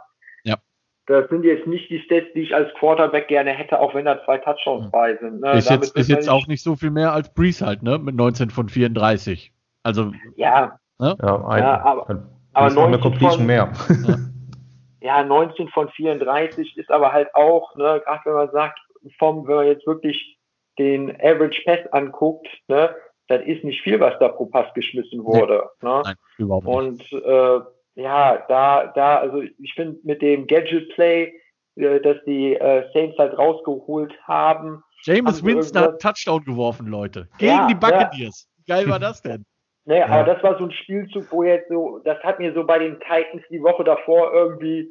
Ja. 1.09 1.21
Das 1.21 1.29
sind 1.29 1.45
jetzt 1.45 1.67
nicht 1.67 1.91
die 1.91 2.01
Stats, 2.01 2.27
die 2.35 2.41
ich 2.41 2.55
als 2.55 2.73
Quarterback 2.75 3.29
gerne 3.29 3.51
hätte, 3.51 3.79
auch 3.79 3.95
wenn 3.95 4.05
da 4.05 4.25
zwei 4.25 4.39
Touchdowns 4.39 4.91
bei 4.91 5.17
sind. 5.17 5.41
Ne? 5.41 5.53
Ist 5.53 5.71
jetzt, 5.71 5.97
ist 5.97 6.09
jetzt 6.09 6.29
auch 6.29 6.47
nicht 6.47 6.63
so 6.63 6.77
viel 6.77 6.91
mehr 6.91 7.13
als 7.13 7.33
Breeze 7.33 7.65
halt, 7.65 7.83
ne? 7.83 7.99
Mit 7.99 8.15
19 8.15 8.51
von 8.51 8.69
34. 8.69 9.53
Also. 9.83 10.13
Ja. 10.37 10.79
Ne? 10.99 11.17
Ja, 11.21 11.47
ein, 11.47 11.63
ja, 11.63 11.81
aber, 11.83 12.25
aber 12.53 12.71
19 12.71 13.15
von, 13.19 13.47
mehr. 13.47 13.73
ja, 15.01 15.23
19 15.23 15.69
von 15.69 15.89
34 15.91 16.77
ist 16.77 16.91
aber 16.91 17.13
halt 17.13 17.35
auch, 17.35 17.75
ne, 17.77 18.01
gerade 18.05 18.21
wenn 18.25 18.35
man 18.35 18.51
sagt, 18.53 18.79
vom, 19.19 19.47
wenn 19.47 19.57
man 19.57 19.67
jetzt 19.67 19.87
wirklich 19.87 20.39
den 20.79 21.11
Average 21.21 21.63
Pass 21.65 21.93
anguckt, 21.93 22.49
ne, 22.69 22.95
das 23.29 23.43
ist 23.45 23.65
nicht 23.65 23.83
viel, 23.83 24.01
was 24.01 24.19
da 24.19 24.29
pro 24.29 24.47
Pass 24.47 24.73
geschmissen 24.75 25.25
wurde. 25.25 25.69
Nee. 25.83 25.89
Ne? 25.89 26.03
Nein, 26.05 26.15
überhaupt 26.39 26.67
nicht. 26.67 27.13
Und 27.13 27.23
äh, 27.23 27.61
ja, 27.95 28.45
da, 28.49 28.93
da, 28.95 29.19
also 29.19 29.43
ich 29.43 29.75
finde 29.75 29.99
mit 30.03 30.21
dem 30.23 30.47
Gadget 30.47 30.93
Play, 30.95 31.33
äh, 31.77 32.01
dass 32.01 32.17
die 32.27 32.55
äh, 32.55 32.89
Saints 32.93 33.19
halt 33.19 33.37
rausgeholt 33.39 34.13
haben. 34.27 34.83
James 35.03 35.45
Winston 35.45 35.83
hat 35.83 36.01
Touchdown 36.01 36.45
geworfen, 36.45 36.87
Leute. 36.87 37.29
Gegen 37.39 37.53
ja, 37.53 37.67
die 37.67 37.75
Buccaneers. 37.75 38.49
Ja. 38.67 38.77
Geil 38.77 38.89
war 38.89 38.99
das 38.99 39.23
denn? 39.23 39.45
Nee, 39.87 39.99
ja. 39.99 40.07
aber 40.07 40.25
das 40.25 40.43
war 40.43 40.57
so 40.57 40.65
ein 40.65 40.73
Spielzug, 40.73 41.31
wo 41.31 41.43
jetzt 41.43 41.69
so, 41.69 41.99
das 42.07 42.19
hat 42.23 42.39
mir 42.39 42.55
so 42.55 42.65
bei 42.65 42.79
den 42.79 42.99
Titans 43.01 43.43
die 43.51 43.63
Woche 43.63 43.85
davor 43.85 44.33
irgendwie 44.33 44.89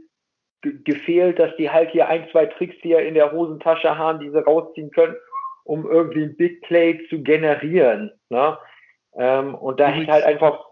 gefehlt, 0.62 1.40
dass 1.40 1.56
die 1.58 1.70
halt 1.70 1.90
hier 1.90 2.08
ein, 2.08 2.28
zwei 2.32 2.46
Tricks 2.46 2.76
hier 2.82 3.00
in 3.00 3.16
der 3.16 3.32
Hosentasche 3.32 3.98
haben, 3.98 4.20
die 4.20 4.30
sie 4.30 4.46
rausziehen 4.46 4.92
können, 4.92 5.16
um 5.64 5.90
irgendwie 5.90 6.26
ein 6.26 6.38
Big 6.38 6.62
Play 6.62 7.00
zu 7.10 7.24
generieren. 7.24 8.12
Ne? 8.30 8.56
Ähm, 9.18 9.56
und 9.56 9.80
da 9.80 9.88
hätte 9.88 10.12
halt 10.12 10.26
einfach 10.26 10.64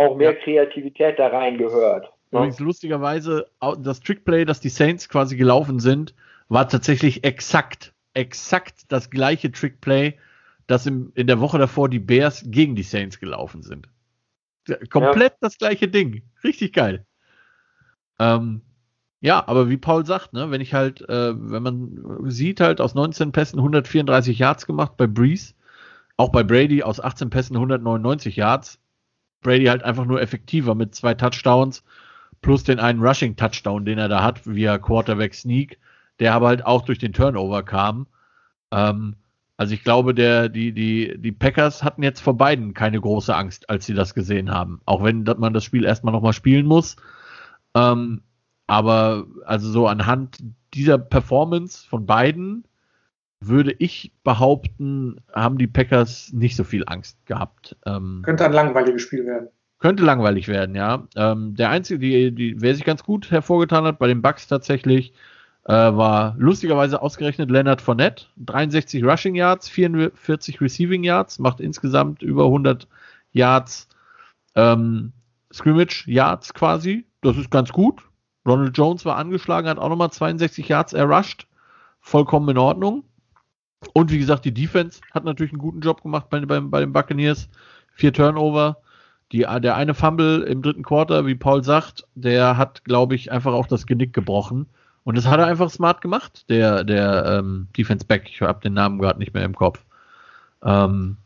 auch 0.00 0.16
mehr 0.16 0.32
ja. 0.32 0.38
Kreativität 0.38 1.18
da 1.18 1.28
reingehört. 1.28 2.04
Ne? 2.30 2.38
Übrigens 2.38 2.58
lustigerweise, 2.58 3.46
das 3.78 4.00
Trickplay, 4.00 4.44
das 4.44 4.60
die 4.60 4.70
Saints 4.70 5.08
quasi 5.08 5.36
gelaufen 5.36 5.78
sind, 5.78 6.14
war 6.48 6.68
tatsächlich 6.68 7.22
exakt, 7.24 7.92
exakt 8.14 8.84
das 8.88 9.10
gleiche 9.10 9.52
Trickplay, 9.52 10.18
dass 10.66 10.86
im, 10.86 11.12
in 11.14 11.26
der 11.26 11.40
Woche 11.40 11.58
davor 11.58 11.88
die 11.88 11.98
Bears 11.98 12.44
gegen 12.46 12.74
die 12.74 12.82
Saints 12.82 13.20
gelaufen 13.20 13.62
sind. 13.62 13.88
Komplett 14.88 15.32
ja. 15.32 15.38
das 15.42 15.58
gleiche 15.58 15.88
Ding. 15.88 16.22
Richtig 16.42 16.72
geil. 16.72 17.04
Ähm, 18.18 18.62
ja, 19.20 19.46
aber 19.46 19.68
wie 19.68 19.76
Paul 19.76 20.06
sagt, 20.06 20.32
ne, 20.32 20.50
wenn 20.50 20.60
ich 20.62 20.72
halt, 20.72 21.06
äh, 21.08 21.34
wenn 21.36 21.62
man 21.62 22.30
sieht, 22.30 22.60
halt 22.60 22.80
aus 22.80 22.94
19 22.94 23.32
Pässen 23.32 23.58
134 23.58 24.38
Yards 24.38 24.66
gemacht 24.66 24.96
bei 24.96 25.06
Breeze, 25.06 25.54
auch 26.16 26.30
bei 26.30 26.42
Brady 26.42 26.82
aus 26.82 27.00
18 27.00 27.28
Pässen 27.28 27.56
199 27.56 28.36
Yards. 28.36 28.78
Brady 29.40 29.66
halt 29.66 29.82
einfach 29.82 30.04
nur 30.04 30.20
effektiver 30.20 30.74
mit 30.74 30.94
zwei 30.94 31.14
Touchdowns 31.14 31.82
plus 32.42 32.64
den 32.64 32.78
einen 32.78 33.00
Rushing 33.00 33.36
Touchdown, 33.36 33.84
den 33.84 33.98
er 33.98 34.08
da 34.08 34.22
hat 34.22 34.46
via 34.46 34.78
Quarterback 34.78 35.34
Sneak, 35.34 35.78
der 36.18 36.34
aber 36.34 36.48
halt 36.48 36.64
auch 36.64 36.82
durch 36.82 36.98
den 36.98 37.12
Turnover 37.12 37.62
kam. 37.62 38.06
Ähm, 38.70 39.16
also 39.56 39.74
ich 39.74 39.84
glaube, 39.84 40.14
der, 40.14 40.48
die, 40.48 40.72
die, 40.72 41.18
die 41.18 41.32
Packers 41.32 41.82
hatten 41.82 42.02
jetzt 42.02 42.20
vor 42.20 42.36
beiden 42.36 42.72
keine 42.72 42.98
große 42.98 43.34
Angst, 43.34 43.68
als 43.68 43.84
sie 43.84 43.92
das 43.92 44.14
gesehen 44.14 44.50
haben. 44.50 44.80
Auch 44.86 45.02
wenn 45.04 45.24
man 45.36 45.52
das 45.52 45.64
Spiel 45.64 45.84
erstmal 45.84 46.14
nochmal 46.14 46.32
spielen 46.32 46.64
muss. 46.64 46.96
Ähm, 47.74 48.22
aber 48.66 49.26
also 49.44 49.70
so 49.70 49.86
anhand 49.86 50.38
dieser 50.72 50.96
Performance 50.96 51.86
von 51.86 52.06
beiden 52.06 52.64
würde 53.40 53.74
ich 53.78 54.12
behaupten, 54.22 55.20
haben 55.32 55.58
die 55.58 55.66
Packers 55.66 56.32
nicht 56.32 56.56
so 56.56 56.64
viel 56.64 56.84
Angst 56.86 57.24
gehabt. 57.26 57.76
Ähm, 57.86 58.22
könnte 58.24 58.44
ein 58.44 58.52
langweiliges 58.52 59.02
Spiel 59.02 59.24
werden. 59.24 59.48
Könnte 59.78 60.04
langweilig 60.04 60.46
werden, 60.48 60.74
ja. 60.74 61.06
Ähm, 61.16 61.54
der 61.54 61.70
einzige, 61.70 61.98
die, 61.98 62.34
die, 62.34 62.60
wer 62.60 62.74
sich 62.74 62.84
ganz 62.84 63.02
gut 63.02 63.30
hervorgetan 63.30 63.84
hat 63.84 63.98
bei 63.98 64.08
den 64.08 64.20
Bucks 64.20 64.46
tatsächlich, 64.46 65.14
äh, 65.64 65.72
war 65.72 66.34
lustigerweise 66.38 67.00
ausgerechnet 67.00 67.50
Leonard 67.50 67.80
Fournette. 67.80 68.26
63 68.36 69.04
Rushing 69.04 69.34
Yards, 69.34 69.70
44 69.70 70.60
Receiving 70.60 71.02
Yards, 71.02 71.38
macht 71.38 71.60
insgesamt 71.60 72.22
über 72.22 72.44
100 72.44 72.88
Yards 73.32 73.88
ähm, 74.54 75.12
Scrimmage 75.52 76.06
Yards 76.06 76.52
quasi. 76.52 77.06
Das 77.22 77.38
ist 77.38 77.50
ganz 77.50 77.72
gut. 77.72 78.02
Ronald 78.46 78.76
Jones 78.76 79.04
war 79.04 79.16
angeschlagen, 79.16 79.68
hat 79.68 79.78
auch 79.78 79.88
nochmal 79.88 80.10
62 80.10 80.68
Yards 80.68 80.92
errusht. 80.92 81.46
Vollkommen 82.00 82.48
in 82.48 82.58
Ordnung. 82.58 83.04
Und 83.94 84.10
wie 84.10 84.18
gesagt, 84.18 84.44
die 84.44 84.54
Defense 84.54 85.00
hat 85.12 85.24
natürlich 85.24 85.52
einen 85.52 85.60
guten 85.60 85.80
Job 85.80 86.02
gemacht 86.02 86.28
bei, 86.30 86.40
bei, 86.40 86.60
bei 86.60 86.80
den 86.80 86.92
Buccaneers. 86.92 87.48
Vier 87.94 88.12
Turnover. 88.12 88.78
Die, 89.32 89.40
der 89.40 89.76
eine 89.76 89.94
Fumble 89.94 90.42
im 90.42 90.60
dritten 90.60 90.82
Quarter, 90.82 91.24
wie 91.24 91.36
Paul 91.36 91.62
sagt, 91.62 92.06
der 92.14 92.56
hat, 92.56 92.84
glaube 92.84 93.14
ich, 93.14 93.30
einfach 93.30 93.52
auch 93.52 93.68
das 93.68 93.86
Genick 93.86 94.12
gebrochen. 94.12 94.66
Und 95.04 95.16
das 95.16 95.26
hat 95.26 95.38
er 95.38 95.46
einfach 95.46 95.70
smart 95.70 96.00
gemacht, 96.00 96.48
der, 96.50 96.84
der 96.84 97.38
ähm, 97.38 97.68
Defense 97.76 98.04
Back. 98.04 98.28
Ich 98.28 98.40
habe 98.42 98.60
den 98.60 98.74
Namen 98.74 98.98
gerade 98.98 99.18
nicht 99.18 99.32
mehr 99.32 99.44
im 99.44 99.54
Kopf. 99.54 99.84
Ähm, 100.62 101.16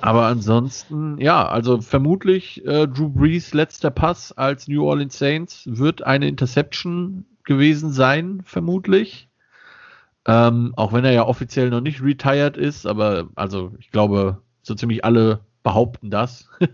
aber 0.00 0.26
ansonsten, 0.26 1.18
ja, 1.18 1.46
also 1.46 1.80
vermutlich 1.80 2.64
äh, 2.64 2.86
Drew 2.86 3.08
Brees 3.08 3.52
letzter 3.52 3.90
Pass 3.90 4.32
als 4.32 4.68
New 4.68 4.84
Orleans 4.84 5.18
Saints 5.18 5.64
wird 5.66 6.02
eine 6.02 6.28
Interception 6.28 7.26
gewesen 7.44 7.90
sein, 7.90 8.40
vermutlich. 8.44 9.27
Ähm, 10.28 10.74
auch 10.76 10.92
wenn 10.92 11.04
er 11.04 11.12
ja 11.12 11.26
offiziell 11.26 11.70
noch 11.70 11.80
nicht 11.80 12.02
retired 12.02 12.56
ist, 12.56 12.86
aber 12.86 13.28
also 13.34 13.72
ich 13.78 13.90
glaube, 13.90 14.42
so 14.62 14.74
ziemlich 14.74 15.04
alle 15.04 15.40
behaupten 15.62 16.10
das. 16.10 16.48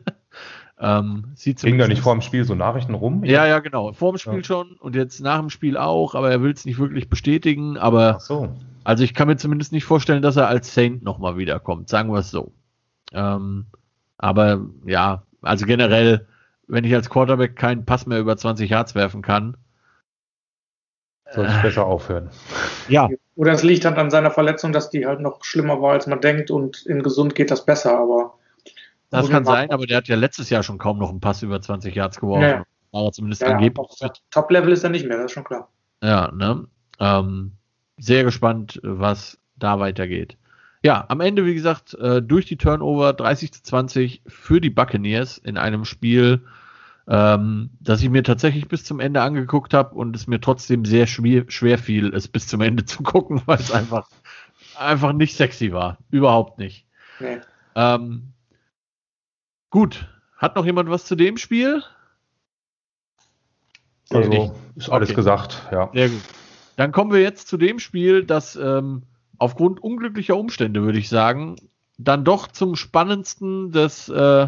Ähm, 0.77 1.27
sieht 1.35 1.61
Ging 1.63 1.79
da 1.79 1.87
nicht 1.87 2.03
vor 2.03 2.15
dem 2.15 2.21
Spiel 2.21 2.45
so 2.45 2.55
Nachrichten 2.55 2.95
rum? 2.95 3.25
Ja, 3.25 3.47
ja, 3.47 3.61
genau. 3.61 3.93
Vor 3.93 4.13
dem 4.13 4.19
Spiel 4.19 4.39
ja. 4.39 4.45
schon 4.45 4.73
und 4.81 4.97
jetzt 4.97 5.21
nach 5.21 5.39
dem 5.39 5.49
Spiel 5.49 5.77
auch, 5.77 6.15
aber 6.15 6.31
er 6.31 6.43
will 6.43 6.53
es 6.53 6.65
nicht 6.65 6.79
wirklich 6.79 7.09
bestätigen. 7.09 7.79
Aber 7.79 8.19
so. 8.19 8.53
also 8.83 9.05
ich 9.05 9.15
kann 9.15 9.29
mir 9.29 9.37
zumindest 9.37 9.73
nicht 9.73 9.85
vorstellen, 9.85 10.21
dass 10.21 10.37
er 10.37 10.49
als 10.49 10.75
Saint 10.75 11.03
nochmal 11.03 11.39
wiederkommt, 11.39 11.89
sagen 11.89 12.13
wir 12.13 12.19
es 12.19 12.31
so. 12.31 12.53
Ähm, 13.13 13.67
aber 14.19 14.67
ja, 14.85 15.23
also 15.43 15.65
generell, 15.65 16.27
wenn 16.67 16.85
ich 16.85 16.95
als 16.95 17.09
Quarterback 17.09 17.57
keinen 17.57 17.85
Pass 17.85 18.07
mehr 18.07 18.19
über 18.19 18.37
20 18.37 18.69
Yards 18.69 18.95
werfen 18.95 19.23
kann, 19.23 19.57
soll 21.33 21.47
ich 21.47 21.63
besser 21.63 21.87
aufhören. 21.87 22.31
Ja. 22.89 23.09
Oder 23.35 23.53
es 23.53 23.63
liegt 23.63 23.87
halt 23.87 23.97
an 23.97 24.11
seiner 24.11 24.31
Verletzung, 24.31 24.73
dass 24.73 24.91
die 24.91 25.07
halt 25.07 25.21
noch 25.21 25.43
schlimmer 25.43 25.81
war, 25.81 25.93
als 25.93 26.07
man 26.07 26.21
denkt 26.21 26.51
und 26.51 26.85
in 26.85 27.03
gesund 27.03 27.35
geht 27.35 27.51
das 27.51 27.65
besser, 27.65 27.99
aber 27.99 28.35
das 29.11 29.31
kann 29.31 29.45
sein, 29.45 29.71
aber 29.71 29.87
der 29.87 29.99
hat 29.99 30.09
ja 30.09 30.17
letztes 30.17 30.51
Jahr 30.51 30.63
schon 30.63 30.79
kaum 30.79 30.99
noch 30.99 31.09
einen 31.09 31.21
Pass 31.21 31.43
über 31.43 31.61
20 31.61 31.95
Yards 31.95 32.21
geworfen. 32.21 32.43
Ja. 32.43 32.65
War 32.93 33.13
zumindest 33.13 33.43
ja, 33.43 33.49
angeblich. 33.49 33.89
Top-Level 34.31 34.73
ist 34.73 34.85
er 34.85 34.91
nicht 34.91 35.07
mehr, 35.07 35.17
das 35.17 35.27
ist 35.27 35.33
schon 35.33 35.45
klar. 35.45 35.69
Ja, 36.03 36.31
ne? 36.33 36.67
Ähm, 37.01 37.53
sehr 37.97 38.25
gespannt, 38.25 38.81
was 38.83 39.39
da 39.57 39.79
weitergeht. 39.79 40.37
Ja, 40.83 41.05
am 41.09 41.21
Ende, 41.21 41.47
wie 41.47 41.55
gesagt, 41.55 41.95
äh, 41.95 42.21
durch 42.21 42.47
die 42.47 42.59
Turnover 42.59 43.13
30 43.15 43.53
zu 43.53 43.63
20 43.63 44.23
für 44.27 44.61
die 44.61 44.71
Buccaneers 44.71 45.39
in 45.39 45.57
einem 45.57 45.85
Spiel, 45.85 46.43
ähm, 47.09 47.71
das 47.81 48.03
ich 48.03 48.11
mir 48.11 48.23
tatsächlich 48.23 48.69
bis 48.69 48.85
zum 48.85 49.01
Ende 49.01 49.23
angeguckt 49.23 49.75
habe 49.75 49.95
und 49.95 50.17
es 50.17 50.27
mir 50.27 50.41
trotzdem 50.41 50.85
sehr 50.85 51.07
schwer, 51.07 51.45
schwer 51.49 51.79
fiel, 51.79 52.15
es 52.15 52.29
bis 52.29 52.47
zum 52.47 52.61
Ende 52.61 52.85
zu 52.87 53.03
gucken, 53.03 53.43
weil 53.47 53.59
es 53.59 53.73
einfach, 53.73 54.09
einfach 54.77 55.13
nicht 55.13 55.37
sexy 55.37 55.73
war. 55.73 55.99
Überhaupt 56.11 56.59
nicht. 56.59 56.87
Nee. 57.21 57.41
Ähm, 57.75 58.35
Gut. 59.75 60.07
Hat 60.37 60.55
noch 60.55 60.65
jemand 60.65 60.89
was 60.89 61.05
zu 61.05 61.17
dem 61.17 61.37
Spiel? 61.37 61.83
Also 64.11 64.29
nee, 64.29 64.53
ist 64.77 64.89
alles 64.89 65.09
okay. 65.09 65.17
gesagt, 65.17 65.69
ja. 65.73 65.91
Sehr 65.93 66.11
gut. 66.11 66.23
Dann 66.77 66.93
kommen 66.93 67.11
wir 67.11 67.21
jetzt 67.21 67.49
zu 67.49 67.57
dem 67.57 67.81
Spiel, 67.81 68.25
das 68.25 68.55
ähm, 68.55 69.03
aufgrund 69.37 69.83
unglücklicher 69.83 70.37
Umstände, 70.37 70.83
würde 70.83 71.01
ich 71.01 71.09
sagen, 71.09 71.57
dann 71.99 72.25
doch 72.25 72.47
zum 72.47 72.77
spannendsten 72.77 73.73
des, 73.73 74.09
äh, 74.09 74.47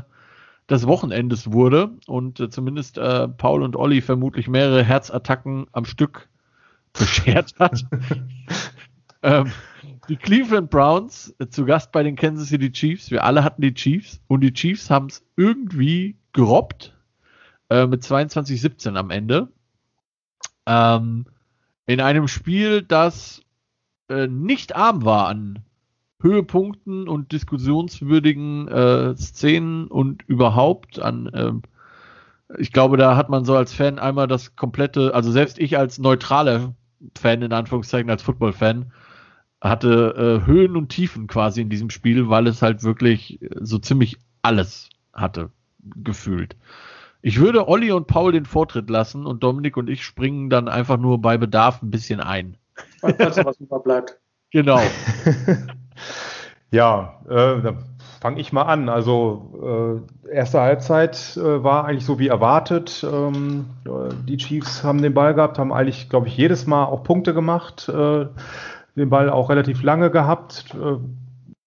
des 0.69 0.87
Wochenendes 0.87 1.53
wurde 1.53 1.93
und 2.07 2.41
äh, 2.41 2.51
zumindest 2.51 2.99
äh, 2.99 3.29
Paul 3.29 3.63
und 3.63 3.77
Olli 3.77 4.01
vermutlich 4.01 4.49
mehrere 4.49 4.83
Herzattacken 4.83 5.67
am 5.73 5.85
Stück 5.85 6.29
beschert 6.93 7.55
hat. 7.59 7.85
ähm, 9.23 9.53
die 10.09 10.17
Cleveland 10.17 10.71
Browns 10.71 11.35
äh, 11.39 11.49
zu 11.49 11.65
Gast 11.65 11.93
bei 11.93 12.03
den 12.03 12.17
Kansas 12.17 12.49
City 12.49 12.73
Chiefs. 12.73 13.11
Wir 13.11 13.25
alle 13.25 13.45
hatten 13.45 13.63
die 13.63 13.75
Chiefs 13.75 14.21
und 14.27 14.41
die 14.41 14.53
Chiefs 14.53 14.91
haben 14.91 15.07
es 15.07 15.25
irgendwie 15.37 16.17
gerobbt 16.33 16.95
äh, 17.71 17.87
mit 17.87 18.03
22-17 18.03 18.97
am 18.97 19.11
Ende. 19.11 19.49
Ähm, 20.67 21.27
in 21.87 22.01
einem 22.01 22.27
Spiel, 22.27 22.83
das 22.83 23.43
äh, 24.09 24.27
nicht 24.27 24.75
arm 24.75 25.05
war 25.05 25.29
an 25.29 25.61
Höhepunkten 26.21 27.09
und 27.09 27.33
diskussionswürdigen 27.33 28.69
äh, 28.69 29.17
Szenen 29.17 29.87
und 29.89 30.23
überhaupt 30.27 30.99
an, 30.99 31.31
ähm, 31.35 31.63
ich 32.59 32.73
glaube, 32.73 32.97
da 32.97 33.17
hat 33.17 33.29
man 33.29 33.45
so 33.45 33.57
als 33.57 33.73
Fan 33.73 33.99
einmal 33.99 34.29
das 34.29 34.57
komplette, 34.57 35.15
also 35.15 35.31
selbst 35.31 35.59
ich 35.59 35.77
als 35.77 35.99
neutraler 35.99 36.75
Fan, 37.19 37.43
in 37.43 37.53
Anführungszeichen, 37.53 38.09
als 38.09 38.23
Football-Fan, 38.23 38.93
hatte 39.61 40.43
äh, 40.43 40.47
Höhen 40.47 40.77
und 40.77 40.89
Tiefen 40.89 41.27
quasi 41.27 41.61
in 41.61 41.69
diesem 41.69 41.91
Spiel, 41.91 42.29
weil 42.29 42.47
es 42.47 42.63
halt 42.63 42.83
wirklich 42.83 43.41
so 43.61 43.79
ziemlich 43.79 44.19
alles 44.43 44.89
hatte, 45.13 45.51
gefühlt. 45.97 46.57
Ich 47.23 47.41
würde 47.41 47.69
Olli 47.69 47.91
und 47.91 48.07
Paul 48.07 48.33
den 48.33 48.45
Vortritt 48.45 48.89
lassen 48.89 49.27
und 49.27 49.43
Dominik 49.43 49.77
und 49.77 49.91
ich 49.91 50.05
springen 50.05 50.49
dann 50.49 50.69
einfach 50.69 50.99
nur 50.99 51.21
bei 51.21 51.37
Bedarf 51.39 51.83
ein 51.83 51.91
bisschen 51.91 52.21
ein. 52.21 52.57
Falls 53.01 53.37
was 53.39 53.59
überbleibt. 53.61 54.19
Genau. 54.53 54.81
ja, 56.71 57.21
äh, 57.29 57.63
da 57.63 57.75
fange 58.21 58.41
ich 58.41 58.53
mal 58.53 58.63
an. 58.63 58.89
Also 58.89 60.03
äh, 60.27 60.35
erste 60.35 60.61
Halbzeit 60.61 61.37
äh, 61.37 61.63
war 61.63 61.85
eigentlich 61.85 62.05
so 62.05 62.19
wie 62.19 62.29
erwartet. 62.29 63.07
Ähm, 63.11 63.67
die 64.27 64.37
Chiefs 64.37 64.83
haben 64.83 65.03
den 65.03 65.15
Ball 65.15 65.35
gehabt, 65.35 65.59
haben 65.59 65.73
eigentlich, 65.73 66.09
glaube 66.09 66.29
ich, 66.29 66.37
jedes 66.37 66.67
Mal 66.67 66.85
auch 66.85 67.03
Punkte 67.03 67.35
gemacht. 67.35 67.89
Äh, 67.89 68.27
den 68.97 69.11
Ball 69.11 69.31
auch 69.31 69.51
relativ 69.51 69.83
lange 69.83 70.11
gehabt. 70.11 70.75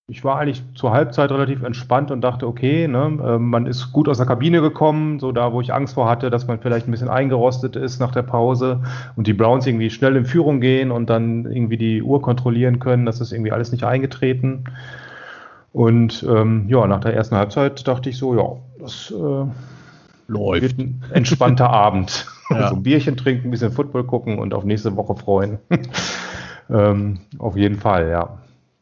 Ich 0.09 0.23
war 0.23 0.39
eigentlich 0.39 0.63
zur 0.73 0.91
Halbzeit 0.91 1.31
relativ 1.31 1.61
entspannt 1.61 2.09
und 2.09 2.21
dachte, 2.21 2.47
okay, 2.47 2.87
ne, 2.87 3.17
äh, 3.23 3.37
man 3.37 3.67
ist 3.67 3.93
gut 3.93 4.09
aus 4.09 4.17
der 4.17 4.25
Kabine 4.25 4.59
gekommen, 4.59 5.19
so 5.19 5.31
da, 5.31 5.53
wo 5.53 5.61
ich 5.61 5.71
Angst 5.73 5.93
vor 5.93 6.09
hatte, 6.09 6.29
dass 6.29 6.47
man 6.47 6.59
vielleicht 6.59 6.87
ein 6.87 6.91
bisschen 6.91 7.09
eingerostet 7.09 7.75
ist 7.75 7.99
nach 7.99 8.11
der 8.11 8.23
Pause 8.23 8.81
und 9.15 9.27
die 9.27 9.33
Browns 9.33 9.67
irgendwie 9.67 9.91
schnell 9.91 10.15
in 10.15 10.25
Führung 10.25 10.61
gehen 10.61 10.91
und 10.91 11.09
dann 11.09 11.45
irgendwie 11.45 11.77
die 11.77 12.01
Uhr 12.01 12.21
kontrollieren 12.21 12.79
können. 12.79 13.05
Das 13.05 13.21
ist 13.21 13.31
irgendwie 13.31 13.51
alles 13.51 13.71
nicht 13.71 13.83
eingetreten. 13.83 14.65
Und 15.71 16.25
ähm, 16.27 16.65
ja, 16.67 16.87
nach 16.87 17.01
der 17.01 17.13
ersten 17.13 17.35
Halbzeit 17.35 17.87
dachte 17.87 18.09
ich 18.09 18.17
so, 18.17 18.35
ja, 18.35 18.57
das 18.79 19.11
äh, 19.11 19.45
läuft. 20.27 20.61
Wird 20.61 20.79
ein 20.79 21.03
entspannter 21.13 21.69
Abend. 21.71 22.25
Ja. 22.49 22.57
Also 22.57 22.75
ein 22.75 22.83
Bierchen 22.83 23.15
trinken, 23.15 23.49
ein 23.49 23.51
bisschen 23.51 23.71
Football 23.71 24.05
gucken 24.05 24.39
und 24.39 24.53
auf 24.53 24.63
nächste 24.63 24.95
Woche 24.95 25.15
freuen. 25.15 25.59
ähm, 26.69 27.19
auf 27.37 27.55
jeden 27.55 27.77
Fall, 27.77 28.09
ja. 28.09 28.39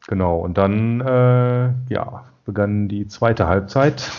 Genau, 0.08 0.38
und 0.38 0.56
dann 0.56 1.02
äh, 1.02 1.92
ja, 1.92 2.24
begann 2.46 2.88
die 2.88 3.06
zweite 3.08 3.46
Halbzeit. 3.46 4.10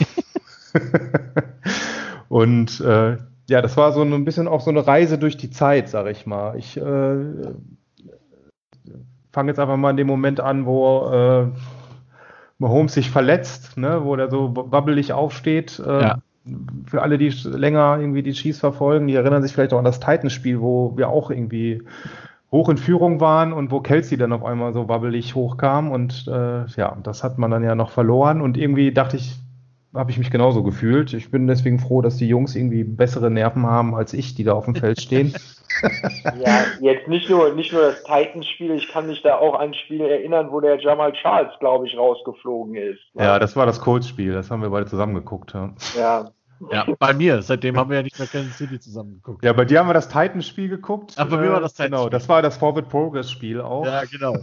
und 2.29 2.79
äh, 2.81 3.17
ja, 3.49 3.61
das 3.63 3.75
war 3.75 3.91
so 3.91 4.03
ein 4.03 4.23
bisschen 4.23 4.47
auch 4.47 4.61
so 4.61 4.69
eine 4.69 4.85
Reise 4.85 5.17
durch 5.17 5.35
die 5.35 5.49
Zeit, 5.49 5.89
sag 5.89 6.05
ich 6.05 6.27
mal. 6.27 6.55
Ich 6.57 6.77
äh, 6.77 7.15
fange 9.31 9.49
jetzt 9.49 9.59
einfach 9.59 9.77
mal 9.77 9.89
in 9.89 9.97
dem 9.97 10.05
Moment 10.05 10.39
an, 10.39 10.67
wo 10.67 11.09
äh, 11.11 11.47
Mahomes 12.59 12.93
sich 12.93 13.09
verletzt, 13.09 13.75
ne, 13.75 14.05
wo 14.05 14.15
der 14.15 14.29
so 14.29 14.53
wabbelig 14.55 15.11
aufsteht. 15.13 15.79
Äh, 15.79 16.01
ja. 16.01 16.17
Für 16.85 17.01
alle, 17.01 17.17
die 17.17 17.29
länger 17.29 17.97
irgendwie 17.99 18.21
die 18.21 18.33
Chiefs 18.33 18.59
verfolgen, 18.59 19.07
die 19.07 19.15
erinnern 19.15 19.41
sich 19.41 19.53
vielleicht 19.53 19.73
auch 19.73 19.79
an 19.79 19.85
das 19.85 19.99
Titans-Spiel, 19.99 20.61
wo 20.61 20.95
wir 20.97 21.09
auch 21.09 21.31
irgendwie 21.31 21.81
hoch 22.51 22.69
in 22.69 22.77
Führung 22.77 23.19
waren 23.19 23.53
und 23.53 23.71
wo 23.71 23.79
Kelsey 23.79 24.17
dann 24.17 24.33
auf 24.33 24.43
einmal 24.43 24.73
so 24.73 24.87
wabbelig 24.89 25.35
hochkam 25.35 25.91
und 25.91 26.27
äh, 26.27 26.65
ja, 26.65 26.97
das 27.03 27.23
hat 27.23 27.37
man 27.37 27.51
dann 27.51 27.63
ja 27.63 27.75
noch 27.75 27.91
verloren 27.91 28.41
und 28.41 28.57
irgendwie 28.57 28.91
dachte 28.91 29.17
ich, 29.17 29.35
habe 29.93 30.11
ich 30.11 30.17
mich 30.17 30.29
genauso 30.29 30.63
gefühlt. 30.63 31.13
Ich 31.13 31.31
bin 31.31 31.47
deswegen 31.47 31.79
froh, 31.79 32.01
dass 32.01 32.17
die 32.17 32.27
Jungs 32.27 32.55
irgendwie 32.55 32.83
bessere 32.83 33.31
Nerven 33.31 33.65
haben 33.65 33.95
als 33.95 34.13
ich, 34.13 34.35
die 34.35 34.43
da 34.43 34.53
auf 34.53 34.65
dem 34.65 34.75
Feld 34.75 35.01
stehen. 35.01 35.33
ja, 36.43 36.65
jetzt 36.79 37.07
nicht 37.07 37.29
nur, 37.29 37.53
nicht 37.53 37.73
nur 37.73 37.81
das 37.81 38.03
Titans-Spiel, 38.03 38.71
ich 38.71 38.91
kann 38.91 39.07
mich 39.07 39.21
da 39.21 39.37
auch 39.37 39.55
an 39.55 39.69
ein 39.69 39.73
Spiel 39.73 40.01
erinnern, 40.01 40.51
wo 40.51 40.59
der 40.59 40.79
Jamal 40.79 41.13
Charles, 41.13 41.51
glaube 41.59 41.87
ich, 41.87 41.97
rausgeflogen 41.97 42.75
ist. 42.75 42.99
Ja, 43.15 43.39
das 43.39 43.55
war 43.55 43.65
das 43.65 43.79
Colts-Spiel, 43.79 44.33
das 44.33 44.51
haben 44.51 44.61
wir 44.61 44.69
beide 44.69 44.85
zusammen 44.85 45.15
geguckt. 45.15 45.53
Ja. 45.53 45.73
ja. 45.97 46.31
Ja, 46.72 46.86
bei 46.97 47.14
mir. 47.14 47.41
Seitdem 47.41 47.78
haben 47.78 47.89
wir 47.89 47.97
ja 47.97 48.03
nicht 48.03 48.20
mehr 48.20 48.28
Kansas 48.28 48.57
City 48.57 48.80
zusammen 48.80 49.16
geguckt. 49.16 49.43
Ja, 49.43 49.53
bei 49.53 49.66
dir 49.66 49.80
haben 49.80 49.88
wir 49.88 49.93
das 49.93 50.10
Titans-Spiel 50.10 50.70
geguckt. 50.70 51.14
Ach, 51.16 51.28
bei 51.28 51.38
mir 51.38 51.51
war 51.51 51.62
das 51.62 51.74
Titans. 51.74 51.91
Genau, 51.91 52.10
das 52.10 52.28
war 52.28 52.41
das 52.41 52.57
Forward 52.57 52.89
Progress-Spiel 52.89 53.62
auch. 53.62 53.86
Ja, 53.86 54.03
genau. 54.05 54.36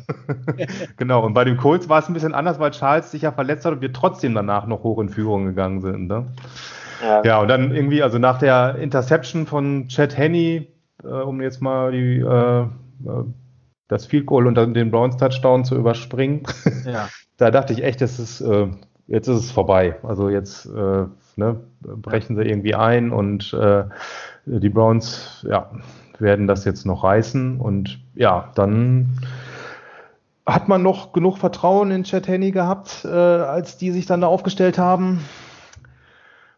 genau, 0.97 1.25
und 1.25 1.35
bei 1.35 1.45
den 1.45 1.57
Colts 1.57 1.89
war 1.89 1.99
es 1.99 2.09
ein 2.09 2.15
bisschen 2.15 2.35
anders, 2.35 2.59
weil 2.59 2.71
Charles 2.71 3.11
sich 3.11 3.23
ja 3.23 3.33
verletzt 3.33 3.65
hat 3.65 3.75
und 3.75 3.81
wir 3.81 3.93
trotzdem 3.93 4.35
danach 4.35 4.67
noch 4.67 4.83
hoch 4.83 4.99
in 5.01 5.09
Führung 5.09 5.47
gegangen 5.47 5.81
sind. 5.81 6.07
Ne? 6.09 6.27
Ja. 7.03 7.23
ja, 7.23 7.41
und 7.41 7.49
dann 7.49 7.75
irgendwie, 7.75 8.03
also 8.03 8.19
nach 8.19 8.39
der 8.39 8.77
Interception 8.77 9.47
von 9.47 9.89
Chad 9.89 10.17
Henney, 10.17 10.69
äh, 11.05 11.09
um 11.09 11.43
jetzt 11.43 11.61
mal 11.61 11.93
die, 11.93 12.21
äh, 12.21 12.63
äh 12.63 13.25
das 13.89 14.07
Field 14.07 14.27
Goal 14.27 14.49
und 14.49 14.57
dann 14.57 14.75
den 14.75 14.91
Browns 14.91 15.17
Touchdown 15.17 15.65
zu 15.65 15.77
überspringen, 15.77 16.43
ja. 16.85 17.09
da 17.37 17.53
dachte 17.53 17.73
ich 17.73 17.85
echt, 17.85 18.01
das 18.01 18.19
ist, 18.19 18.41
äh, 18.41 18.67
jetzt 19.07 19.29
ist 19.29 19.39
es 19.39 19.51
vorbei. 19.53 19.97
Also 20.03 20.29
jetzt 20.29 20.67
äh, 20.67 21.05
ne, 21.37 21.61
brechen 21.81 22.37
sie 22.37 22.43
irgendwie 22.43 22.75
ein 22.75 23.13
und 23.13 23.53
äh, 23.53 23.85
die 24.47 24.69
Browns 24.69 25.47
ja, 25.49 25.71
werden 26.19 26.47
das 26.47 26.65
jetzt 26.65 26.87
noch 26.87 27.05
reißen. 27.05 27.61
Und 27.61 28.01
ja, 28.15 28.51
dann 28.55 29.19
hat 30.47 30.69
man 30.69 30.83
noch 30.83 31.13
genug 31.13 31.39
Vertrauen 31.39 31.91
in 31.91 32.05
Chet 32.05 32.29
Henney 32.29 32.53
gehabt, 32.53 33.05
äh, 33.05 33.09
als 33.09 33.77
die 33.77 33.91
sich 33.91 34.07
dann 34.07 34.21
da 34.21 34.27
aufgestellt 34.27 34.79
haben 34.79 35.21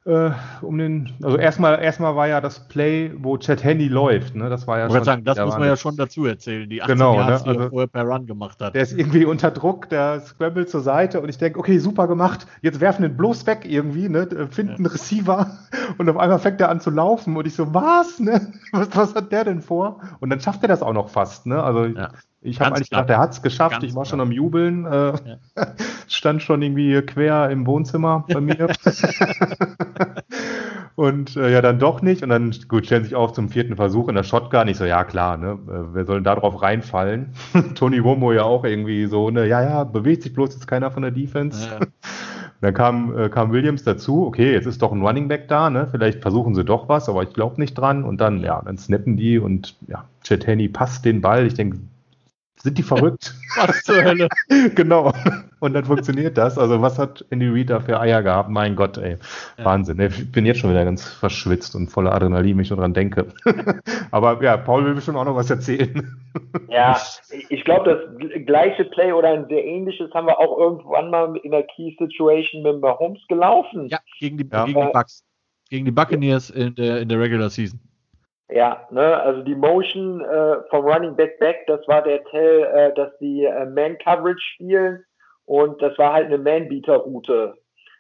äh, 0.09 0.31
um 0.63 0.79
den, 0.79 1.13
also 1.23 1.37
erstmal, 1.37 1.83
erstmal 1.83 2.17
war 2.17 2.27
ja 2.27 2.41
das 2.41 2.67
Play, 2.69 3.13
wo 3.19 3.37
Chad 3.37 3.63
Henney 3.63 3.89
läuft, 3.89 4.35
ne? 4.35 4.49
Das 4.49 4.67
war 4.67 4.79
ja 4.79 4.87
ich 4.87 4.93
schon. 4.93 5.05
Sagen, 5.05 5.25
das 5.25 5.39
muss 5.39 5.59
man 5.59 5.69
ja 5.69 5.77
schon 5.77 5.97
dazu 5.97 6.25
erzählen, 6.25 6.69
die 6.69 6.81
18 6.81 6.97
genau, 6.97 7.15
Yards, 7.15 7.45
ne? 7.45 7.51
also, 7.51 7.69
vorher 7.69 7.89
per 7.89 8.05
Run 8.05 8.27
gemacht 8.27 8.59
hat. 8.63 8.75
Der 8.75 8.83
ist 8.83 8.93
irgendwie 8.93 9.27
unter 9.27 9.51
Druck, 9.51 9.91
der 9.91 10.21
scrambled 10.21 10.71
zur 10.71 10.81
Seite 10.81 11.21
und 11.21 11.29
ich 11.29 11.37
denke, 11.37 11.59
okay, 11.59 11.79
super 11.79 12.09
gemacht, 12.09 12.47
jetzt 12.63 12.81
werfen 12.81 13.03
den 13.03 13.19
bloß 13.19 13.47
weg 13.47 13.67
irgendwie, 13.69 14.09
ne? 14.09 14.27
Finden 14.51 14.77
einen 14.77 14.87
Receiver 14.87 15.59
und 15.99 16.09
auf 16.09 16.17
einmal 16.17 16.39
fängt 16.39 16.61
er 16.63 16.71
an 16.71 16.81
zu 16.81 16.89
laufen 16.89 17.37
und 17.37 17.47
ich 17.47 17.55
so, 17.55 17.75
was, 17.75 18.19
ne? 18.19 18.53
Was, 18.73 18.95
was 18.95 19.15
hat 19.15 19.33
der 19.33 19.45
denn 19.45 19.63
vor? 19.63 20.01
Und 20.21 20.31
dann 20.31 20.41
schafft 20.41 20.63
er 20.63 20.69
das 20.69 20.83
auch 20.83 20.93
noch 20.93 21.09
fast, 21.09 21.47
ne? 21.47 21.63
Also 21.63 21.87
ja. 21.87 22.11
Ich 22.41 22.61
habe 22.61 22.76
eigentlich 22.76 22.91
gedacht, 22.91 23.09
der 23.09 23.18
hat 23.18 23.32
es 23.32 23.43
geschafft. 23.43 23.72
Ganz 23.72 23.84
ich 23.84 23.95
war 23.95 24.05
klar. 24.05 24.11
schon 24.11 24.20
am 24.20 24.30
Jubeln. 24.30 24.86
Äh, 24.86 24.91
ja. 24.91 25.16
Stand 26.07 26.43
schon 26.43 26.62
irgendwie 26.62 27.01
quer 27.03 27.51
im 27.51 27.66
Wohnzimmer 27.66 28.24
bei 28.28 28.41
mir. 28.41 28.68
und 30.95 31.36
äh, 31.36 31.53
ja, 31.53 31.61
dann 31.61 31.80
doch 31.80 32.01
nicht. 32.01 32.22
Und 32.22 32.28
dann, 32.28 32.55
gut, 32.68 32.86
stellen 32.86 33.03
sich 33.03 33.16
auf 33.16 33.32
zum 33.32 33.49
vierten 33.49 33.74
Versuch 33.74 34.09
in 34.09 34.14
der 34.14 34.22
Shotgun. 34.22 34.68
Ich 34.68 34.76
so, 34.76 34.84
ja 34.84 35.03
klar, 35.03 35.36
ne, 35.36 35.59
äh, 35.68 35.95
wer 35.95 36.05
soll 36.05 36.18
denn 36.18 36.24
da 36.24 36.36
drauf 36.36 36.62
reinfallen? 36.62 37.34
Tony 37.74 38.05
Womo 38.05 38.32
ja 38.32 38.45
auch 38.45 38.64
irgendwie 38.64 39.07
so, 39.07 39.30
ne, 39.30 39.47
ja, 39.47 39.62
ja, 39.62 39.84
bewegt 39.84 40.22
sich 40.22 40.32
bloß 40.32 40.55
jetzt 40.55 40.68
keiner 40.68 40.93
von 40.93 41.03
der 41.03 41.11
Defense. 41.11 41.66
Ja. 41.66 41.80
Dann 42.61 42.74
kam, 42.74 43.16
äh, 43.16 43.28
kam 43.28 43.53
Williams 43.53 43.84
dazu, 43.84 44.26
okay, 44.26 44.53
jetzt 44.53 44.66
ist 44.66 44.82
doch 44.82 44.93
ein 44.93 45.03
Running 45.03 45.28
Back 45.28 45.47
da, 45.49 45.70
ne? 45.70 45.86
Vielleicht 45.91 46.22
versuchen 46.22 46.55
sie 46.55 46.64
doch 46.64 46.89
was, 46.89 47.09
aber 47.09 47.22
ich 47.22 47.32
glaube 47.32 47.61
nicht 47.61 47.74
dran. 47.74 48.05
Und 48.05 48.20
dann, 48.20 48.43
ja, 48.43 48.62
dann 48.64 48.78
snappen 48.78 49.16
die 49.16 49.39
und 49.39 49.76
ja, 49.86 50.05
Chet 50.22 50.47
Henney 50.47 50.68
passt 50.68 51.05
den 51.05 51.20
Ball. 51.20 51.47
Ich 51.47 51.55
denke, 51.55 51.78
sind 52.63 52.79
die 52.79 52.83
verrückt? 52.83 53.35
Was 53.57 53.83
zur 53.83 54.03
Hölle? 54.03 54.29
genau. 54.75 55.13
Und 55.61 55.75
dann 55.75 55.85
funktioniert 55.85 56.39
das. 56.39 56.59
Also 56.59 56.81
was 56.81 56.99
hat 56.99 57.25
Andy 57.31 57.49
Reid 57.49 57.71
da 57.71 57.81
für 57.81 57.99
Eier 57.99 58.23
gehabt? 58.23 58.49
Mein 58.49 58.77
Gott, 58.77 58.97
ey. 58.97 59.17
Ja. 59.57 59.65
Wahnsinn. 59.65 59.99
Ich 60.01 60.31
bin 60.31 60.47
jetzt 60.47 60.61
schon 60.61 60.71
wieder 60.71 60.85
ganz 60.85 61.05
verschwitzt 61.05 61.75
und 61.75 61.89
voller 61.89 62.15
Adrenalin, 62.15 62.57
wenn 62.57 62.63
ich 62.63 62.71
nur 62.71 62.79
dran 62.79 62.95
denke. 62.95 63.27
Aber 64.13 64.43
ja, 64.43 64.57
Paul 64.57 64.85
will 64.85 64.95
bestimmt 64.95 65.17
auch 65.17 65.25
noch 65.25 65.35
was 65.35 65.51
erzählen. 65.51 66.17
ja, 66.69 66.97
ich 67.49 67.65
glaube, 67.65 68.09
das 68.15 68.47
gleiche 68.47 68.85
Play 68.85 69.13
oder 69.13 69.31
ein 69.31 69.49
sehr 69.49 69.65
ähnliches 69.65 70.13
haben 70.15 70.27
wir 70.27 70.39
auch 70.39 70.57
irgendwann 70.59 71.11
mal 71.11 71.37
in 71.43 71.51
der 71.51 71.65
Key 71.65 71.97
Situation 71.99 72.63
mit 72.63 72.81
Mahomes 72.81 73.21
gelaufen. 73.29 73.89
Ja, 73.89 73.99
gegen 74.21 74.39
die, 74.39 74.49
ja. 74.51 74.65
Gegen 74.65 74.81
die 74.81 74.93
Bucks. 74.93 75.25
Gegen 75.71 75.85
die 75.85 75.91
Buccaneers 75.91 76.51
in 76.51 76.75
der, 76.77 77.01
in 77.01 77.09
der 77.09 77.21
Regular 77.21 77.51
Season. 77.51 77.81
Ja, 78.51 78.88
ne, 78.90 79.20
also 79.20 79.42
die 79.42 79.55
Motion 79.55 80.22
äh, 80.22 80.57
vom 80.70 80.86
Running 80.86 81.16
Back 81.16 81.38
Back, 81.38 81.66
das 81.66 81.86
war 81.86 82.03
der 82.03 82.24
Tell, 82.24 82.62
äh, 82.62 82.94
dass 82.94 83.16
die 83.18 83.44
äh, 83.44 83.66
Man 83.66 83.99
Coverage 83.99 84.40
spielen 84.55 85.05
und 85.44 85.80
das 85.82 85.96
war 85.99 86.14
halt 86.14 86.26
eine 86.26 86.38
Man-Beater-Route 86.38 87.55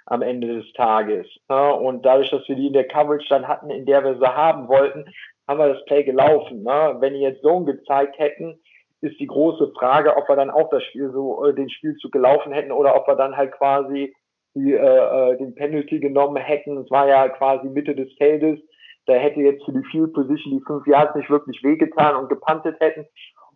am 0.06 0.22
Ende 0.22 0.60
des 0.60 0.72
Tages. 0.72 1.26
Ne? 1.48 1.74
Und 1.74 2.04
dadurch, 2.04 2.30
dass 2.30 2.48
wir 2.48 2.56
die 2.56 2.68
in 2.68 2.72
der 2.72 2.88
Coverage 2.88 3.26
dann 3.28 3.46
hatten, 3.46 3.70
in 3.70 3.84
der 3.84 4.02
wir 4.04 4.18
sie 4.18 4.26
haben 4.26 4.68
wollten, 4.68 5.04
haben 5.46 5.58
wir 5.58 5.74
das 5.74 5.84
Play 5.84 6.04
gelaufen. 6.04 6.62
Ne? 6.62 6.96
Wenn 7.00 7.14
die 7.14 7.20
jetzt 7.20 7.42
Zone 7.42 7.66
gezeigt 7.66 8.18
hätten, 8.18 8.58
ist 9.00 9.20
die 9.20 9.26
große 9.26 9.72
Frage, 9.78 10.16
ob 10.16 10.28
wir 10.28 10.36
dann 10.36 10.50
auch 10.50 10.70
das 10.70 10.82
Spiel 10.84 11.10
so, 11.12 11.44
äh, 11.44 11.54
den 11.54 11.70
Spielzug 11.70 12.12
gelaufen 12.12 12.52
hätten 12.52 12.72
oder 12.72 12.96
ob 12.96 13.06
wir 13.06 13.16
dann 13.16 13.36
halt 13.36 13.52
quasi 13.52 14.14
die 14.54 14.72
äh, 14.72 15.36
den 15.36 15.54
Penalty 15.54 16.00
genommen 16.00 16.36
hätten. 16.36 16.78
Es 16.78 16.90
war 16.90 17.06
ja 17.06 17.28
quasi 17.28 17.68
Mitte 17.68 17.94
des 17.94 18.12
Feldes. 18.14 18.58
Da 19.08 19.14
hätte 19.14 19.40
jetzt 19.40 19.64
für 19.64 19.72
die 19.72 19.84
Field 19.90 20.12
Position 20.12 20.58
die 20.58 20.64
fünf 20.66 20.86
Yards 20.86 21.14
nicht 21.14 21.30
wirklich 21.30 21.62
wehgetan 21.62 22.16
und 22.16 22.28
gepantet 22.28 22.76
hätten. 22.78 23.06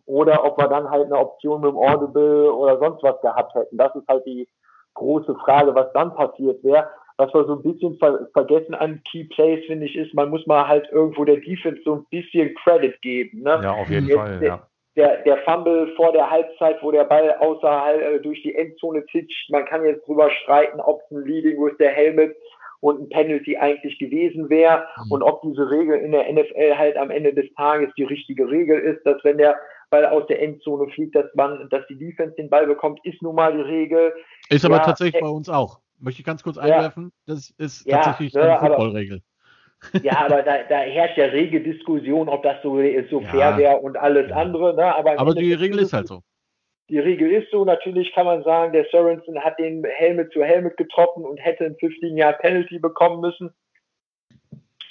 Oder 0.05 0.43
ob 0.43 0.57
wir 0.57 0.67
dann 0.67 0.89
halt 0.89 1.05
eine 1.05 1.17
Option 1.17 1.61
mit 1.61 1.69
dem 1.69 1.77
Audible 1.77 2.51
oder 2.51 2.79
sonst 2.79 3.03
was 3.03 3.21
gehabt 3.21 3.53
hätten. 3.55 3.77
Das 3.77 3.95
ist 3.95 4.07
halt 4.07 4.25
die 4.25 4.47
große 4.95 5.35
Frage, 5.35 5.75
was 5.75 5.93
dann 5.93 6.13
passiert 6.15 6.63
wäre. 6.63 6.89
Was 7.17 7.33
wir 7.33 7.45
so 7.45 7.53
ein 7.53 7.61
bisschen 7.61 7.97
ver 7.99 8.27
vergessen 8.33 8.73
an 8.73 9.01
Key 9.09 9.25
Plays, 9.25 9.63
finde 9.67 9.85
ich, 9.85 9.95
ist, 9.95 10.15
man 10.15 10.29
muss 10.29 10.45
mal 10.47 10.67
halt 10.67 10.89
irgendwo 10.91 11.23
der 11.23 11.37
Defense 11.37 11.79
so 11.85 11.97
ein 11.97 12.05
bisschen 12.09 12.55
Credit 12.55 12.99
geben. 13.03 13.43
Ne? 13.43 13.59
Ja, 13.61 13.73
auf 13.73 13.87
jeden 13.87 14.07
Jetzt, 14.07 14.17
Fall, 14.17 14.43
ja 14.43 14.67
der, 14.95 15.23
der 15.23 15.37
Fumble 15.39 15.87
vor 15.95 16.11
der 16.11 16.29
Halbzeit, 16.29 16.81
wo 16.81 16.91
der 16.91 17.05
Ball 17.05 17.35
außerhalb 17.39 18.01
äh, 18.01 18.19
durch 18.19 18.41
die 18.43 18.55
Endzone 18.55 19.05
zitscht. 19.07 19.49
Man 19.49 19.65
kann 19.65 19.85
jetzt 19.85 20.07
drüber 20.07 20.29
streiten, 20.29 20.79
ob 20.79 21.01
es 21.01 21.11
ein 21.11 21.25
Leading 21.25 21.57
with 21.57 21.77
der 21.77 21.91
Helmet 21.91 22.35
und 22.83 22.99
ein 22.99 23.09
Penalty 23.09 23.55
eigentlich 23.57 23.97
gewesen 23.97 24.49
wäre 24.49 24.85
mhm. 25.05 25.11
und 25.13 25.23
ob 25.23 25.41
diese 25.41 25.69
Regel 25.71 25.99
in 25.99 26.11
der 26.11 26.31
NFL 26.31 26.77
halt 26.77 26.97
am 26.97 27.11
Ende 27.11 27.33
des 27.33 27.45
Tages 27.55 27.89
die 27.97 28.03
richtige 28.03 28.49
Regel 28.49 28.77
ist, 28.77 29.05
dass 29.05 29.23
wenn 29.23 29.37
der 29.37 29.55
Ball 29.89 30.05
aus 30.05 30.27
der 30.27 30.41
Endzone 30.41 30.91
fliegt, 30.91 31.15
dass 31.15 31.33
man, 31.33 31.69
dass 31.69 31.87
die 31.87 31.97
Defense 31.97 32.35
den 32.35 32.49
Ball 32.49 32.67
bekommt, 32.67 32.99
ist 33.05 33.21
nun 33.21 33.35
mal 33.35 33.53
die 33.53 33.61
Regel. 33.61 34.11
Ist 34.49 34.65
aber 34.65 34.77
ja, 34.77 34.83
tatsächlich 34.83 35.15
äh, 35.15 35.21
bei 35.21 35.29
uns 35.29 35.47
auch. 35.47 35.79
Möchte 35.99 36.19
ich 36.19 36.25
ganz 36.25 36.43
kurz 36.43 36.57
einwerfen? 36.57 37.13
Ja, 37.25 37.35
das 37.35 37.51
ist 37.57 37.89
tatsächlich 37.89 38.33
ja, 38.33 38.59
eine 38.59 38.67
Footballregel. 38.67 39.21
Ja, 40.01 40.25
aber 40.25 40.43
da, 40.43 40.63
da 40.69 40.77
herrscht 40.77 41.17
ja 41.17 41.25
rege 41.25 41.59
Diskussion, 41.59 42.29
ob 42.29 42.41
das 42.43 42.55
so, 42.63 42.77
so 43.09 43.19
fair 43.19 43.57
wäre 43.57 43.77
und 43.79 43.97
alles 43.97 44.31
andere. 44.31 44.73
Ne? 44.73 44.95
Aber, 44.95 45.19
aber 45.19 45.35
die 45.35 45.51
Regel 45.51 45.79
ist 45.79 45.91
halt 45.91 46.07
so. 46.07 46.21
Die 46.89 46.99
Regel 46.99 47.31
ist 47.31 47.49
so. 47.51 47.63
Natürlich 47.65 48.13
kann 48.13 48.25
man 48.25 48.43
sagen, 48.43 48.73
der 48.73 48.85
Sorensen 48.91 49.39
hat 49.43 49.57
den 49.59 49.83
Helmet 49.83 50.31
zu 50.33 50.43
Helmet 50.43 50.77
getroffen 50.77 51.23
und 51.23 51.37
hätte 51.37 51.65
ein 51.65 51.77
15 51.79 52.17
Jahr 52.17 52.33
Penalty 52.33 52.79
bekommen 52.79 53.21
müssen. 53.21 53.53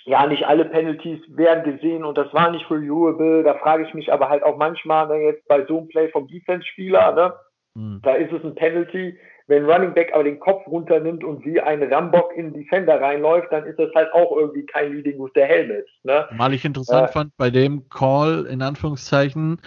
Ja, 0.05 0.27
nicht 0.27 0.45
alle 0.45 0.65
Penalties 0.65 1.21
werden 1.29 1.63
gesehen 1.65 2.05
und 2.05 2.19
das 2.19 2.33
war 2.35 2.51
nicht 2.51 2.69
reviewable. 2.71 3.45
Da 3.45 3.55
frage 3.55 3.87
ich 3.87 3.95
mich 3.95 4.13
aber 4.13 4.29
halt 4.29 4.43
auch 4.43 4.57
manchmal 4.57 5.07
ne, 5.07 5.27
jetzt 5.27 5.47
bei 5.47 5.65
so 5.67 5.79
einem 5.79 5.89
Play 5.89 6.09
vom 6.09 6.27
Defense-Spieler, 6.27 7.13
ne? 7.13 7.35
Hm. 7.77 8.01
Da 8.03 8.15
ist 8.15 8.33
es 8.33 8.43
ein 8.45 8.55
Penalty. 8.55 9.17
Wenn 9.47 9.69
Running 9.69 9.93
Back 9.93 10.13
aber 10.15 10.25
den 10.25 10.39
Kopf 10.39 10.67
runternimmt 10.67 11.25
und 11.25 11.45
wie 11.45 11.61
ein 11.61 11.83
Rambock 11.83 12.33
in 12.37 12.53
Defender 12.53 13.01
reinläuft, 13.01 13.53
dann 13.53 13.65
ist 13.65 13.79
das 13.79 13.93
halt 13.95 14.13
auch 14.13 14.37
irgendwie 14.37 14.65
kein 14.67 14.93
Leading 14.93 15.23
with 15.23 15.33
the 15.35 15.43
Helmet. 15.43 15.87
Ne? 16.05 16.27
Mal 16.33 16.55
ich 16.55 16.65
interessant 16.65 17.11
äh, 17.11 17.13
fand, 17.13 17.37
bei 17.37 17.51
dem 17.51 17.89
Call, 17.89 18.47
in 18.47 18.63
Anführungszeichen, 18.63 19.61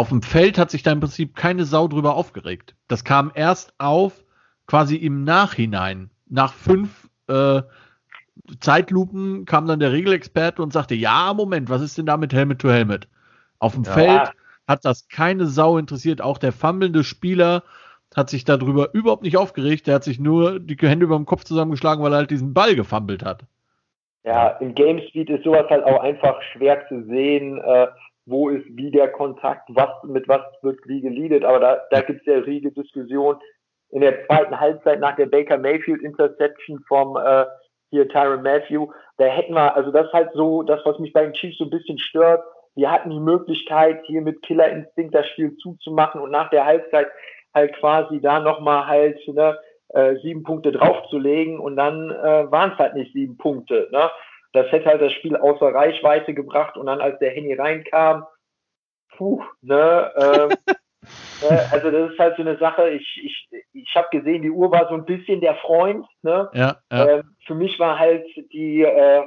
auf 0.00 0.08
dem 0.08 0.22
Feld 0.22 0.56
hat 0.56 0.70
sich 0.70 0.82
da 0.82 0.92
im 0.92 1.00
Prinzip 1.00 1.36
keine 1.36 1.66
Sau 1.66 1.86
drüber 1.86 2.14
aufgeregt. 2.14 2.74
Das 2.88 3.04
kam 3.04 3.30
erst 3.34 3.74
auf, 3.76 4.24
quasi 4.66 4.96
im 4.96 5.24
Nachhinein. 5.24 6.08
Nach 6.26 6.54
fünf 6.54 7.10
äh, 7.28 7.60
Zeitlupen 8.60 9.44
kam 9.44 9.66
dann 9.66 9.78
der 9.78 9.92
Regelexperte 9.92 10.62
und 10.62 10.72
sagte, 10.72 10.94
ja, 10.94 11.34
Moment, 11.34 11.68
was 11.68 11.82
ist 11.82 11.98
denn 11.98 12.06
da 12.06 12.16
mit 12.16 12.32
Helmet 12.32 12.60
to 12.60 12.70
Helmet? 12.70 13.08
Auf 13.58 13.74
dem 13.74 13.84
ja. 13.84 13.92
Feld 13.92 14.32
hat 14.66 14.86
das 14.86 15.06
keine 15.08 15.44
Sau 15.44 15.76
interessiert. 15.76 16.22
Auch 16.22 16.38
der 16.38 16.52
fummelnde 16.52 17.04
Spieler 17.04 17.62
hat 18.16 18.30
sich 18.30 18.44
darüber 18.46 18.94
überhaupt 18.94 19.22
nicht 19.22 19.36
aufgeregt. 19.36 19.86
Der 19.86 19.96
hat 19.96 20.04
sich 20.04 20.18
nur 20.18 20.60
die 20.60 20.78
Hände 20.80 21.04
über 21.04 21.16
dem 21.16 21.26
Kopf 21.26 21.44
zusammengeschlagen, 21.44 22.02
weil 22.02 22.14
er 22.14 22.20
halt 22.20 22.30
diesen 22.30 22.54
Ball 22.54 22.74
gefummelt 22.74 23.22
hat. 23.22 23.42
Ja, 24.24 24.48
im 24.60 24.74
Game 24.74 24.98
Speed 25.08 25.28
ist 25.28 25.44
sowas 25.44 25.68
halt 25.68 25.84
auch 25.84 26.00
einfach 26.00 26.40
schwer 26.54 26.88
zu 26.88 27.04
sehen, 27.04 27.58
äh, 27.58 27.88
wo 28.26 28.48
ist 28.48 28.64
wie 28.76 28.90
der 28.90 29.08
Kontakt, 29.08 29.68
was 29.70 29.90
mit 30.04 30.28
was 30.28 30.42
wird 30.62 30.78
wie 30.86 31.00
geleadet. 31.00 31.44
Aber 31.44 31.60
da, 31.60 31.80
da 31.90 32.00
gibt 32.00 32.20
es 32.20 32.26
ja 32.26 32.38
riesige 32.38 32.72
Diskussion. 32.72 33.36
In 33.90 34.02
der 34.02 34.24
zweiten 34.26 34.58
Halbzeit 34.58 35.00
nach 35.00 35.16
der 35.16 35.26
Baker 35.26 35.58
Mayfield 35.58 36.02
Interception 36.02 36.80
vom 36.86 37.16
äh, 37.16 37.44
hier 37.90 38.08
Tyron 38.08 38.42
Matthew, 38.42 38.86
da 39.18 39.24
hätten 39.24 39.54
wir, 39.54 39.74
also 39.74 39.90
das 39.90 40.06
ist 40.06 40.12
halt 40.12 40.30
so, 40.32 40.62
das, 40.62 40.80
was 40.84 40.98
mich 41.00 41.12
bei 41.12 41.24
den 41.24 41.32
Chiefs 41.32 41.58
so 41.58 41.64
ein 41.64 41.70
bisschen 41.70 41.98
stört. 41.98 42.42
Wir 42.76 42.90
hatten 42.90 43.10
die 43.10 43.20
Möglichkeit, 43.20 44.02
hier 44.06 44.22
mit 44.22 44.42
Killer 44.42 44.68
Instinct 44.68 45.14
das 45.14 45.26
Spiel 45.26 45.56
zuzumachen 45.56 46.20
und 46.20 46.30
nach 46.30 46.50
der 46.50 46.64
Halbzeit 46.64 47.08
halt 47.52 47.74
quasi 47.76 48.20
da 48.20 48.38
nochmal 48.38 48.86
halt 48.86 49.18
ne, 49.26 49.58
äh, 49.88 50.16
sieben 50.22 50.44
Punkte 50.44 50.70
draufzulegen 50.70 51.58
und 51.58 51.76
dann 51.76 52.10
äh, 52.10 52.50
waren 52.50 52.72
es 52.72 52.78
halt 52.78 52.94
nicht 52.94 53.12
sieben 53.12 53.36
Punkte. 53.36 53.88
Ne? 53.90 54.08
Das 54.52 54.70
hätte 54.72 54.86
halt 54.86 55.00
das 55.00 55.12
Spiel 55.12 55.36
außer 55.36 55.74
Reichweite 55.74 56.34
gebracht 56.34 56.76
und 56.76 56.86
dann 56.86 57.00
als 57.00 57.18
der 57.18 57.30
Henny 57.30 57.54
reinkam, 57.54 58.26
puh, 59.16 59.42
ne, 59.62 60.12
ähm, 60.16 60.74
äh, 61.42 61.58
also 61.72 61.90
das 61.90 62.12
ist 62.12 62.18
halt 62.18 62.36
so 62.36 62.42
eine 62.42 62.56
Sache, 62.58 62.90
ich, 62.90 63.20
ich, 63.22 63.48
ich 63.72 63.94
habe 63.94 64.08
gesehen, 64.10 64.42
die 64.42 64.50
Uhr 64.50 64.70
war 64.70 64.88
so 64.88 64.94
ein 64.94 65.04
bisschen 65.04 65.40
der 65.40 65.56
Freund. 65.56 66.06
Ne? 66.22 66.50
Ja, 66.52 66.78
ja. 66.92 67.08
Ähm, 67.08 67.36
für 67.46 67.54
mich 67.54 67.78
war 67.78 67.98
halt 67.98 68.26
die 68.52 68.82
äh, 68.82 69.22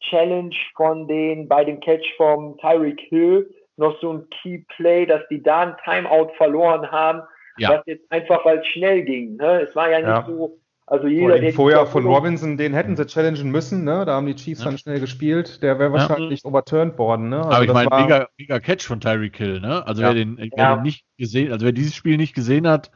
Challenge 0.00 0.54
von 0.76 1.08
den 1.08 1.48
bei 1.48 1.64
dem 1.64 1.80
Catch 1.80 2.06
vom 2.16 2.56
Tyreek 2.58 3.00
Hill 3.08 3.50
noch 3.76 4.00
so 4.00 4.12
ein 4.12 4.28
Key 4.30 4.64
Play, 4.76 5.06
dass 5.06 5.22
die 5.28 5.42
da 5.42 5.60
ein 5.60 5.76
Timeout 5.84 6.32
verloren 6.36 6.90
haben 6.90 7.22
ja. 7.58 7.70
Was 7.70 7.82
jetzt 7.86 8.10
einfach, 8.10 8.44
weil 8.44 8.58
es 8.58 8.66
schnell 8.68 9.02
ging. 9.02 9.36
Ne? 9.36 9.62
Es 9.62 9.74
war 9.74 9.90
ja 9.90 9.98
nicht 9.98 10.08
ja. 10.08 10.24
so, 10.26 10.58
also 10.90 11.06
jeder, 11.06 11.38
der 11.38 11.52
vorher 11.52 11.86
von 11.86 12.06
Robinson, 12.06 12.56
den 12.56 12.72
hätten 12.72 12.96
sie 12.96 13.06
challengen 13.06 13.50
müssen, 13.50 13.84
ne? 13.84 14.04
Da 14.06 14.14
haben 14.14 14.26
die 14.26 14.34
Chiefs 14.34 14.60
ja. 14.60 14.66
dann 14.66 14.78
schnell 14.78 15.00
gespielt. 15.00 15.62
Der 15.62 15.78
wäre 15.78 15.92
wahrscheinlich 15.92 16.42
ja. 16.42 16.48
overturned 16.48 16.96
worden, 16.98 17.28
ne? 17.28 17.38
Also 17.38 17.50
Aber 17.50 17.64
ich 17.64 17.72
meine, 17.72 18.02
mega, 18.02 18.28
mega 18.38 18.60
Catch 18.60 18.86
von 18.86 19.00
Tyreek 19.00 19.36
Hill, 19.36 19.60
ne? 19.60 19.86
Also 19.86 20.02
wer 20.02 20.14
den, 20.14 20.38
wer 20.38 20.76
den 20.76 20.82
nicht 20.82 21.04
gesehen, 21.18 21.52
also 21.52 21.66
wer 21.66 21.72
dieses 21.72 21.94
Spiel 21.94 22.16
nicht 22.16 22.34
gesehen 22.34 22.66
hat, 22.66 22.90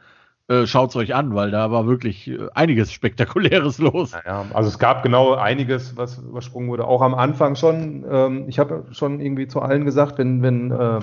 äh, 0.49 0.65
schaut 0.65 0.89
es 0.89 0.95
euch 0.95 1.15
an, 1.15 1.35
weil 1.35 1.51
da 1.51 1.71
war 1.71 1.87
wirklich 1.87 2.27
äh, 2.27 2.47
einiges 2.53 2.91
Spektakuläres 2.91 3.77
los. 3.79 4.13
Ja, 4.25 4.45
also 4.53 4.69
es 4.69 4.79
gab 4.79 5.03
genau 5.03 5.35
einiges, 5.35 5.95
was 5.95 6.17
übersprungen 6.17 6.69
wurde. 6.69 6.85
Auch 6.85 7.01
am 7.01 7.13
Anfang 7.13 7.55
schon. 7.55 8.05
Ähm, 8.09 8.45
ich 8.47 8.59
habe 8.59 8.85
schon 8.91 9.19
irgendwie 9.19 9.47
zu 9.47 9.61
allen 9.61 9.85
gesagt, 9.85 10.17
wenn, 10.17 10.41
wenn 10.41 10.71
äh, 10.71 10.99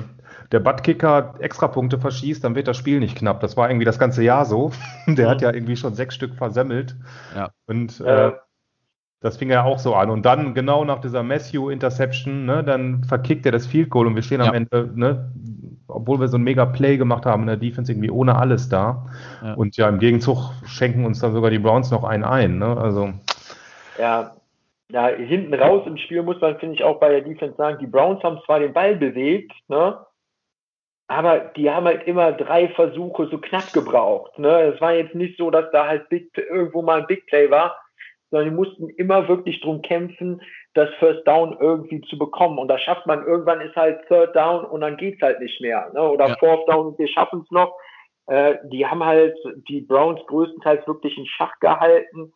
der 0.52 0.60
Buttkicker 0.60 1.34
Extrapunkte 1.38 1.98
verschießt, 1.98 2.42
dann 2.42 2.54
wird 2.54 2.68
das 2.68 2.76
Spiel 2.76 2.98
nicht 2.98 3.16
knapp. 3.16 3.40
Das 3.40 3.56
war 3.56 3.70
irgendwie 3.70 3.84
das 3.84 3.98
ganze 3.98 4.22
Jahr 4.22 4.44
so. 4.44 4.72
der 5.06 5.28
hat 5.28 5.42
ja 5.42 5.52
irgendwie 5.52 5.76
schon 5.76 5.94
sechs 5.94 6.14
Stück 6.14 6.34
versemmelt. 6.34 6.96
Ja. 7.36 7.50
Und 7.66 8.00
äh, 8.00 8.32
das 9.20 9.36
fing 9.36 9.50
ja 9.50 9.64
auch 9.64 9.78
so 9.78 9.94
an. 9.94 10.10
Und 10.10 10.24
dann 10.24 10.54
genau 10.54 10.84
nach 10.84 11.00
dieser 11.00 11.22
Matthew-Interception, 11.22 12.46
ne, 12.46 12.64
dann 12.64 13.04
verkickt 13.04 13.46
er 13.46 13.52
das 13.52 13.66
Field 13.66 13.90
Goal 13.90 14.06
und 14.06 14.16
wir 14.16 14.22
stehen 14.22 14.40
ja. 14.40 14.48
am 14.48 14.54
Ende, 14.54 14.90
ne, 14.94 15.30
obwohl 15.86 16.18
wir 16.18 16.28
so 16.28 16.38
ein 16.38 16.42
mega 16.42 16.64
Play 16.64 16.96
gemacht 16.96 17.26
haben 17.26 17.42
in 17.42 17.48
der 17.48 17.56
Defense, 17.56 17.92
irgendwie 17.92 18.10
ohne 18.10 18.36
alles 18.36 18.68
da. 18.68 19.06
Ja. 19.42 19.54
Und 19.54 19.76
ja, 19.76 19.88
im 19.88 19.98
Gegenzug 19.98 20.52
schenken 20.64 21.04
uns 21.04 21.20
dann 21.20 21.32
sogar 21.32 21.50
die 21.50 21.58
Browns 21.58 21.90
noch 21.90 22.02
einen 22.02 22.24
ein. 22.24 22.58
Ne? 22.58 22.76
Also. 22.76 23.12
Ja, 23.98 24.34
ja, 24.90 25.06
hinten 25.08 25.54
raus 25.54 25.82
im 25.86 25.96
Spiel 25.98 26.22
muss 26.22 26.40
man, 26.40 26.58
finde 26.58 26.74
ich, 26.74 26.82
auch 26.82 26.98
bei 26.98 27.10
der 27.10 27.20
Defense 27.20 27.56
sagen, 27.56 27.78
die 27.78 27.86
Browns 27.86 28.22
haben 28.24 28.40
zwar 28.44 28.58
den 28.58 28.72
Ball 28.72 28.96
bewegt, 28.96 29.52
ne? 29.68 29.98
Aber 31.10 31.40
die 31.56 31.68
haben 31.68 31.86
halt 31.86 32.06
immer 32.06 32.30
drei 32.30 32.68
Versuche 32.68 33.26
so 33.26 33.38
knapp 33.38 33.72
gebraucht. 33.72 34.38
Ne? 34.38 34.72
Es 34.72 34.80
war 34.80 34.94
jetzt 34.94 35.16
nicht 35.16 35.36
so, 35.38 35.50
dass 35.50 35.68
da 35.72 35.88
halt 35.88 36.08
Big, 36.08 36.30
irgendwo 36.38 36.82
mal 36.82 37.00
ein 37.00 37.06
Big 37.08 37.26
Play 37.26 37.50
war, 37.50 37.76
sondern 38.30 38.50
die 38.50 38.54
mussten 38.54 38.88
immer 38.90 39.26
wirklich 39.26 39.60
drum 39.60 39.82
kämpfen, 39.82 40.40
das 40.74 40.88
First 41.00 41.26
Down 41.26 41.56
irgendwie 41.58 42.00
zu 42.02 42.16
bekommen. 42.16 42.58
Und 42.58 42.68
das 42.68 42.80
schafft 42.82 43.08
man 43.08 43.26
irgendwann 43.26 43.60
ist 43.60 43.74
halt 43.74 44.06
Third 44.06 44.36
Down 44.36 44.64
und 44.64 44.82
dann 44.82 44.96
geht's 44.98 45.20
halt 45.20 45.40
nicht 45.40 45.60
mehr. 45.60 45.90
Ne? 45.94 46.00
Oder 46.00 46.28
ja. 46.28 46.36
Fourth 46.38 46.68
Down 46.68 46.86
und 46.86 46.98
wir 47.00 47.08
schaffen 47.08 47.40
es 47.44 47.50
noch. 47.50 47.74
Äh, 48.28 48.58
die 48.70 48.86
haben 48.86 49.04
halt 49.04 49.36
die 49.68 49.80
Browns 49.80 50.20
größtenteils 50.28 50.86
wirklich 50.86 51.18
in 51.18 51.26
Schach 51.26 51.58
gehalten 51.58 52.32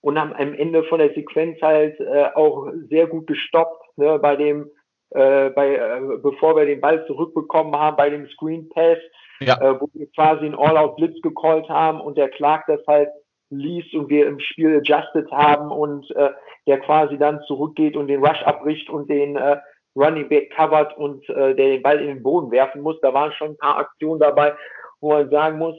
und 0.00 0.20
haben 0.20 0.32
am 0.34 0.54
Ende 0.54 0.84
von 0.84 1.00
der 1.00 1.12
Sequenz 1.12 1.60
halt 1.60 1.98
äh, 1.98 2.26
auch 2.36 2.70
sehr 2.88 3.08
gut 3.08 3.26
gestoppt 3.26 3.98
ne? 3.98 4.20
bei 4.20 4.36
dem 4.36 4.70
äh, 5.14 5.50
bei, 5.50 5.76
äh, 5.76 6.00
bevor 6.22 6.56
wir 6.56 6.66
den 6.66 6.80
Ball 6.80 7.04
zurückbekommen 7.06 7.74
haben 7.76 7.96
bei 7.96 8.10
dem 8.10 8.28
Screen 8.28 8.68
Pass, 8.70 8.98
ja. 9.40 9.60
äh, 9.60 9.80
wo 9.80 9.88
wir 9.92 10.06
quasi 10.12 10.46
einen 10.46 10.54
All-Out-Blitz 10.54 11.20
gecallt 11.22 11.68
haben 11.68 12.00
und 12.00 12.16
der 12.16 12.28
Clark 12.30 12.64
das 12.66 12.80
halt 12.86 13.08
liest 13.50 13.94
und 13.94 14.08
wir 14.08 14.26
im 14.26 14.40
Spiel 14.40 14.78
adjusted 14.78 15.30
haben 15.30 15.70
und 15.70 16.10
äh, 16.16 16.30
der 16.66 16.80
quasi 16.80 17.18
dann 17.18 17.40
zurückgeht 17.42 17.96
und 17.96 18.08
den 18.08 18.24
Rush 18.24 18.42
abbricht 18.44 18.88
und 18.88 19.10
den 19.10 19.36
äh, 19.36 19.58
Running 19.94 20.28
Back 20.28 20.54
covert 20.56 20.96
und 20.96 21.28
äh, 21.28 21.54
der 21.54 21.68
den 21.68 21.82
Ball 21.82 22.00
in 22.00 22.06
den 22.06 22.22
Boden 22.22 22.50
werfen 22.50 22.80
muss. 22.80 22.98
Da 23.02 23.12
waren 23.12 23.32
schon 23.32 23.50
ein 23.50 23.58
paar 23.58 23.78
Aktionen 23.78 24.20
dabei, 24.20 24.54
wo 25.00 25.10
man 25.10 25.28
sagen 25.28 25.58
muss, 25.58 25.76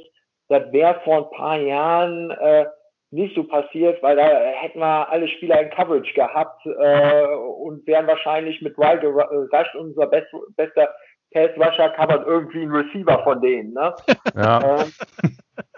das 0.49 0.71
wäre 0.71 1.01
vor 1.03 1.17
ein 1.17 1.38
paar 1.38 1.57
Jahren 1.57 2.29
äh, 2.31 2.65
nicht 3.14 3.36
so 3.36 3.43
passiert, 3.43 4.01
weil 4.01 4.16
da 4.16 4.24
hätten 4.24 4.80
wir 4.80 5.09
alle 5.09 5.28
Spieler 5.28 5.61
in 5.61 5.70
Coverage 5.70 6.14
gehabt 6.14 6.66
äh, 6.66 7.26
und 7.61 7.86
wären 7.86 8.07
wahrscheinlich 8.07 8.61
mit 8.61 8.78
Wild 8.78 9.03
Rush 9.03 9.76
unser 9.76 10.07
best, 10.07 10.28
bester 10.55 10.89
Pass 11.32 11.49
Rusher 11.57 11.89
covert 11.89 12.28
irgendwie 12.28 12.64
ein 12.64 12.72
Receiver 12.72 13.24
von 13.24 13.41
denen. 13.41 13.74
Ne? 13.74 13.93
Ja. 14.36 14.80
Ähm, 14.80 14.93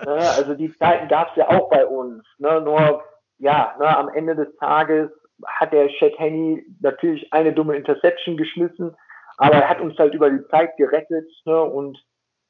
ne, 0.06 0.16
also 0.38 0.54
die 0.54 0.74
Zeiten 0.78 1.10
gab 1.10 1.30
es 1.32 1.36
ja 1.36 1.50
auch 1.50 1.70
bei 1.70 1.86
uns. 1.86 2.24
Ne? 2.38 2.62
Nur 2.62 3.04
ja, 3.38 3.76
ne, 3.80 3.98
am 3.98 4.10
Ende 4.10 4.36
des 4.36 4.56
Tages 4.58 5.10
hat 5.46 5.74
der 5.74 5.90
Chet 5.90 6.18
Henny 6.18 6.66
natürlich 6.80 7.32
eine 7.34 7.52
dumme 7.52 7.76
Interception 7.76 8.38
geschmissen, 8.38 8.96
aber 9.38 9.56
er 9.56 9.70
hat 9.70 9.82
uns 9.82 9.98
halt 9.98 10.14
über 10.14 10.30
die 10.30 10.46
Zeit 10.48 10.78
gerettet 10.78 11.30
ne? 11.44 11.62
und 11.62 11.98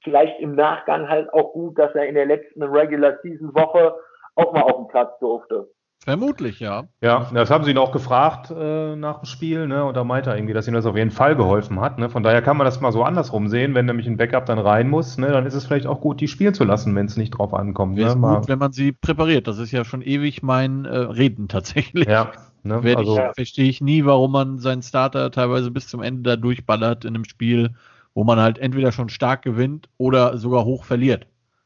vielleicht 0.03 0.39
im 0.39 0.53
Nachgang 0.53 1.09
halt 1.09 1.33
auch 1.33 1.53
gut, 1.53 1.79
dass 1.79 1.95
er 1.95 2.05
in 2.05 2.13
der 2.13 2.27
letzten 2.27 2.61
Regular 2.61 3.17
Season 3.23 3.55
Woche 3.55 3.95
auch 4.35 4.53
mal 4.53 4.61
auf 4.61 4.77
dem 4.77 4.87
Platz 4.87 5.17
durfte. 5.19 5.69
Vermutlich, 6.05 6.59
ja. 6.59 6.83
Ja, 7.01 7.31
das 7.33 7.49
haben 7.49 7.63
sie 7.63 7.71
ihn 7.71 7.79
auch 7.79 7.91
gefragt 7.91 8.51
äh, 8.55 8.95
nach 8.95 9.21
dem 9.21 9.25
Spiel, 9.25 9.65
ne? 9.67 9.85
Und 9.85 9.97
da 9.97 10.03
meinte 10.03 10.29
er 10.29 10.35
irgendwie, 10.35 10.53
dass 10.53 10.67
ihm 10.67 10.75
das 10.75 10.85
auf 10.85 10.95
jeden 10.95 11.09
Fall 11.09 11.35
geholfen 11.35 11.81
hat. 11.81 11.97
Ne? 11.97 12.11
Von 12.11 12.21
daher 12.21 12.43
kann 12.43 12.57
man 12.57 12.65
das 12.65 12.79
mal 12.79 12.91
so 12.91 13.03
andersrum 13.03 13.47
sehen, 13.47 13.73
wenn 13.73 13.87
nämlich 13.87 14.05
ein 14.05 14.15
Backup 14.15 14.45
dann 14.45 14.59
rein 14.59 14.87
muss, 14.87 15.17
ne? 15.17 15.31
dann 15.31 15.47
ist 15.47 15.55
es 15.55 15.65
vielleicht 15.65 15.87
auch 15.87 16.01
gut, 16.01 16.21
die 16.21 16.27
spielen 16.27 16.53
zu 16.53 16.63
lassen, 16.63 16.93
wenn 16.95 17.07
es 17.07 17.17
nicht 17.17 17.31
drauf 17.31 17.55
ankommt. 17.55 17.95
Ne? 17.95 18.05
Ist 18.05 18.21
gut, 18.21 18.47
wenn 18.47 18.59
man 18.59 18.71
sie 18.71 18.91
präpariert. 18.91 19.47
Das 19.47 19.57
ist 19.57 19.71
ja 19.71 19.83
schon 19.83 20.03
ewig 20.03 20.43
mein 20.43 20.85
äh, 20.85 20.95
Reden 20.95 21.47
tatsächlich. 21.47 22.07
Ja. 22.07 22.31
Ne? 22.61 22.81
Also, 22.95 23.17
ich, 23.17 23.33
Verstehe 23.33 23.69
ich 23.69 23.81
nie, 23.81 24.05
warum 24.05 24.31
man 24.31 24.59
seinen 24.59 24.83
Starter 24.83 25.31
teilweise 25.31 25.71
bis 25.71 25.87
zum 25.87 26.03
Ende 26.03 26.21
da 26.21 26.35
durchballert 26.35 27.03
in 27.03 27.15
einem 27.15 27.25
Spiel, 27.25 27.73
wo 28.13 28.23
man 28.23 28.39
halt 28.39 28.59
entweder 28.59 28.91
schon 28.91 29.09
stark 29.09 29.41
gewinnt 29.41 29.89
oder 29.97 30.37
sogar 30.37 30.65
hoch 30.65 30.83
verliert. 30.83 31.25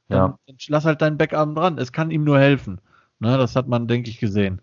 Dann, 0.10 0.18
ja. 0.18 0.38
dann 0.48 0.56
lass 0.68 0.86
halt 0.86 1.02
deinen 1.02 1.18
Backup 1.18 1.56
dran. 1.56 1.78
Es 1.78 1.92
kann 1.92 2.12
ihm 2.12 2.24
nur 2.24 2.40
helfen. 2.40 2.82
Ne, 3.20 3.38
das 3.38 3.56
hat 3.56 3.68
man, 3.68 3.88
denke 3.88 4.10
ich, 4.10 4.20
gesehen. 4.20 4.62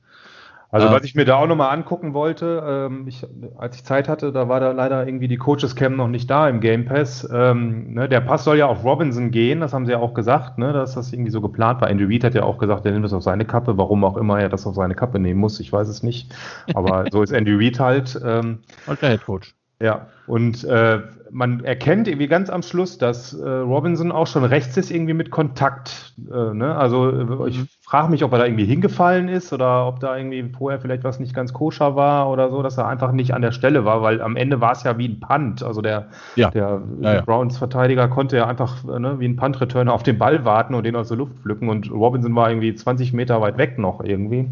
Also, 0.71 0.91
was 0.91 1.05
ich 1.05 1.15
mir 1.15 1.25
da 1.25 1.37
auch 1.37 1.47
nochmal 1.47 1.75
angucken 1.75 2.13
wollte, 2.13 2.63
ähm, 2.67 3.07
ich, 3.07 3.25
als 3.57 3.77
ich 3.77 3.85
Zeit 3.85 4.09
hatte, 4.09 4.33
da 4.33 4.49
war 4.49 4.61
da 4.61 4.73
leider 4.73 5.07
irgendwie 5.07 5.29
die 5.29 5.37
Coaches 5.37 5.77
Cam 5.77 5.97
noch 5.97 6.09
nicht 6.09 6.29
da 6.29 6.49
im 6.49 6.61
Game 6.61 6.85
Pass. 6.85 7.27
Ähm, 7.33 7.95
ne, 7.95 8.09
der 8.09 8.21
Pass 8.21 8.45
soll 8.45 8.59
ja 8.59 8.67
auf 8.67 8.85
Robinson 8.85 9.31
gehen, 9.31 9.61
das 9.61 9.73
haben 9.73 9.87
sie 9.87 9.93
ja 9.93 9.99
auch 9.99 10.13
gesagt, 10.13 10.59
ne, 10.59 10.73
dass 10.73 10.95
das 10.95 11.13
irgendwie 11.13 11.31
so 11.31 11.41
geplant 11.41 11.81
war. 11.81 11.89
Andrew 11.89 12.09
Reid 12.09 12.25
hat 12.25 12.35
ja 12.35 12.43
auch 12.43 12.59
gesagt, 12.59 12.85
er 12.85 12.93
nimmt 12.93 13.05
das 13.05 13.13
auf 13.13 13.23
seine 13.23 13.45
Kappe, 13.45 13.79
warum 13.79 14.05
auch 14.05 14.17
immer 14.17 14.41
er 14.41 14.49
das 14.49 14.67
auf 14.67 14.75
seine 14.75 14.95
Kappe 14.95 15.19
nehmen 15.21 15.41
muss, 15.41 15.61
ich 15.61 15.73
weiß 15.73 15.89
es 15.89 16.03
nicht. 16.03 16.35
Aber 16.75 17.07
so 17.13 17.23
ist 17.23 17.33
Andrew 17.33 17.59
Reid 17.59 17.79
halt. 17.79 18.21
Ähm, 18.25 18.59
Und 18.87 19.01
der 19.01 19.11
Head 19.11 19.25
Coach. 19.25 19.55
Ja, 19.81 20.07
und 20.27 20.65
äh, 20.65 21.01
man 21.31 21.65
erkennt 21.65 22.09
irgendwie 22.09 22.29
ganz 22.29 22.51
am 22.51 22.63
Schluss, 22.63 22.99
dass 22.99 23.33
äh, 23.33 23.49
Robinson 23.49 24.13
auch 24.13 24.27
schon 24.27 24.45
rechts 24.45 24.77
ist, 24.77 24.91
irgendwie 24.91 25.15
mit 25.15 25.31
Kontakt. 25.31 26.15
Äh, 26.19 26.55
ne? 26.55 26.77
Also 26.77 27.11
äh, 27.11 27.49
ich 27.49 27.59
mhm. 27.59 27.69
Frage 27.87 28.11
mich, 28.11 28.25
ob 28.25 28.33
er 28.33 28.39
da 28.39 28.47
irgendwie 28.47 28.65
hingefallen 28.65 29.29
ist 29.29 29.53
oder 29.53 29.87
ob 29.87 30.01
da 30.01 30.17
irgendwie 30.17 30.43
vorher 30.59 30.81
vielleicht 30.81 31.05
was 31.05 31.21
nicht 31.21 31.33
ganz 31.33 31.53
koscher 31.53 31.95
war 31.95 32.29
oder 32.29 32.51
so, 32.51 32.61
dass 32.61 32.77
er 32.79 32.89
einfach 32.89 33.13
nicht 33.13 33.33
an 33.33 33.43
der 33.43 33.53
Stelle 33.53 33.85
war, 33.85 34.03
weil 34.03 34.21
am 34.21 34.35
Ende 34.35 34.61
war 34.61 34.73
es 34.73 34.83
ja 34.83 34.99
wie 34.99 35.07
ein 35.07 35.21
Punt. 35.21 35.63
Also 35.63 35.83
der, 35.83 36.09
ja. 36.35 36.51
der 36.51 36.83
ja, 37.01 37.15
ja. 37.15 37.21
Browns-Verteidiger 37.21 38.09
konnte 38.09 38.39
ja 38.39 38.49
einfach 38.49 38.83
ne, 38.83 39.21
wie 39.21 39.29
ein 39.29 39.37
Punt-Returner 39.37 39.93
auf 39.93 40.03
den 40.03 40.19
Ball 40.19 40.45
warten 40.45 40.75
und 40.75 40.83
den 40.83 40.97
aus 40.97 41.09
der 41.09 41.17
Luft 41.17 41.37
pflücken 41.39 41.69
und 41.69 41.89
Robinson 41.93 42.35
war 42.35 42.51
irgendwie 42.51 42.75
20 42.75 43.13
Meter 43.13 43.41
weit 43.41 43.57
weg 43.57 43.79
noch 43.79 44.03
irgendwie. 44.03 44.51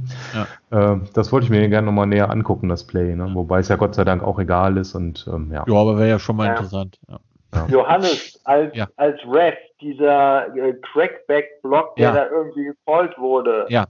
Äh, 0.71 0.97
das 1.13 1.33
wollte 1.33 1.47
ich 1.47 1.51
mir 1.51 1.69
gerne 1.69 1.87
nochmal 1.87 2.07
näher 2.07 2.31
angucken, 2.31 2.69
das 2.69 2.85
Play. 2.85 3.17
Ne? 3.17 3.31
Wobei 3.35 3.59
es 3.59 3.69
ja 3.69 3.75
Gott 3.75 3.97
sei 3.97 4.05
Dank 4.05 4.23
auch 4.23 4.39
egal 4.39 4.77
ist 4.77 4.95
und 4.95 5.29
ähm, 5.33 5.51
ja. 5.53 5.65
Ja, 5.67 5.75
aber 5.75 5.99
wäre 5.99 6.09
ja 6.09 6.19
schon 6.21 6.37
mal 6.37 6.51
interessant. 6.51 7.01
Ja. 7.09 7.19
Johannes 7.69 8.41
als, 8.45 8.75
ja. 8.77 8.89
als 8.97 9.21
Ref, 9.27 9.57
dieser 9.81 10.55
äh, 10.57 10.75
Crackback-Block, 10.75 11.97
der 11.97 12.13
da 12.13 12.29
irgendwie 12.29 12.65
gecallt 12.65 13.19
wurde. 13.19 13.67
Ja. 13.69 13.87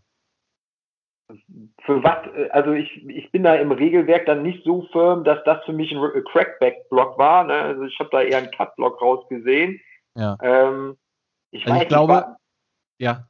Für 1.83 2.03
was, 2.03 2.27
äh, 2.37 2.51
also 2.51 2.73
ich, 2.73 3.07
ich 3.09 3.31
bin 3.33 3.45
da 3.45 3.55
im 3.55 3.73
Regelwerk 3.73 4.27
dann 4.27 4.43
nicht 4.43 4.65
so 4.65 4.83
firm, 4.93 5.25
dass 5.25 5.43
das 5.45 5.65
für 5.65 5.73
mich 5.73 5.93
ein 5.93 6.25
Crackback-Block 6.33 7.19
war. 7.19 7.45
Ne? 7.45 7.55
Also 7.55 7.85
ich 7.85 7.99
habe 7.99 8.11
da 8.11 8.23
eher 8.23 8.39
einen 8.39 8.51
Cut-Block 8.51 9.01
rausgesehen. 9.01 9.81
Ja. 10.15 10.37
Ähm, 10.43 10.97
ich, 11.51 11.67
also 11.67 11.83
ich 11.83 11.89
glaube, 11.89 12.15
nicht, 12.15 12.27
was, 12.27 12.37
ja. 12.99 13.29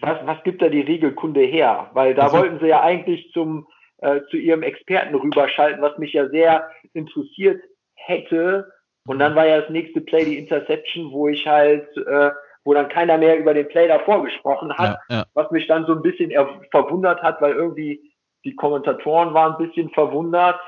Was, 0.00 0.26
was 0.26 0.42
gibt 0.44 0.62
da 0.62 0.68
die 0.68 0.80
Regelkunde 0.80 1.40
her? 1.40 1.90
Weil 1.92 2.14
da 2.14 2.24
also, 2.24 2.38
wollten 2.38 2.60
sie 2.60 2.68
ja 2.68 2.82
eigentlich 2.82 3.32
zum, 3.32 3.66
äh, 3.98 4.20
zu 4.30 4.36
ihrem 4.36 4.62
Experten 4.62 5.14
rüberschalten, 5.14 5.82
was 5.82 5.98
mich 5.98 6.12
ja 6.12 6.28
sehr 6.28 6.70
interessiert 6.92 7.60
hätte, 7.94 8.72
und 9.08 9.18
dann 9.18 9.34
war 9.34 9.46
ja 9.46 9.60
das 9.60 9.70
nächste 9.70 10.02
Play 10.02 10.24
die 10.24 10.38
Interception, 10.38 11.10
wo 11.12 11.28
ich 11.28 11.46
halt, 11.46 11.96
äh, 11.96 12.30
wo 12.64 12.74
dann 12.74 12.90
keiner 12.90 13.16
mehr 13.16 13.38
über 13.38 13.54
den 13.54 13.66
Play 13.68 13.88
davor 13.88 14.22
gesprochen 14.22 14.72
hat, 14.76 14.98
ja, 15.08 15.16
ja. 15.16 15.24
was 15.32 15.50
mich 15.50 15.66
dann 15.66 15.86
so 15.86 15.92
ein 15.92 16.02
bisschen 16.02 16.30
verwundert 16.70 17.22
hat, 17.22 17.40
weil 17.40 17.52
irgendwie 17.52 18.12
die 18.44 18.54
Kommentatoren 18.54 19.32
waren 19.32 19.54
ein 19.54 19.66
bisschen 19.66 19.88
verwundert. 19.90 20.60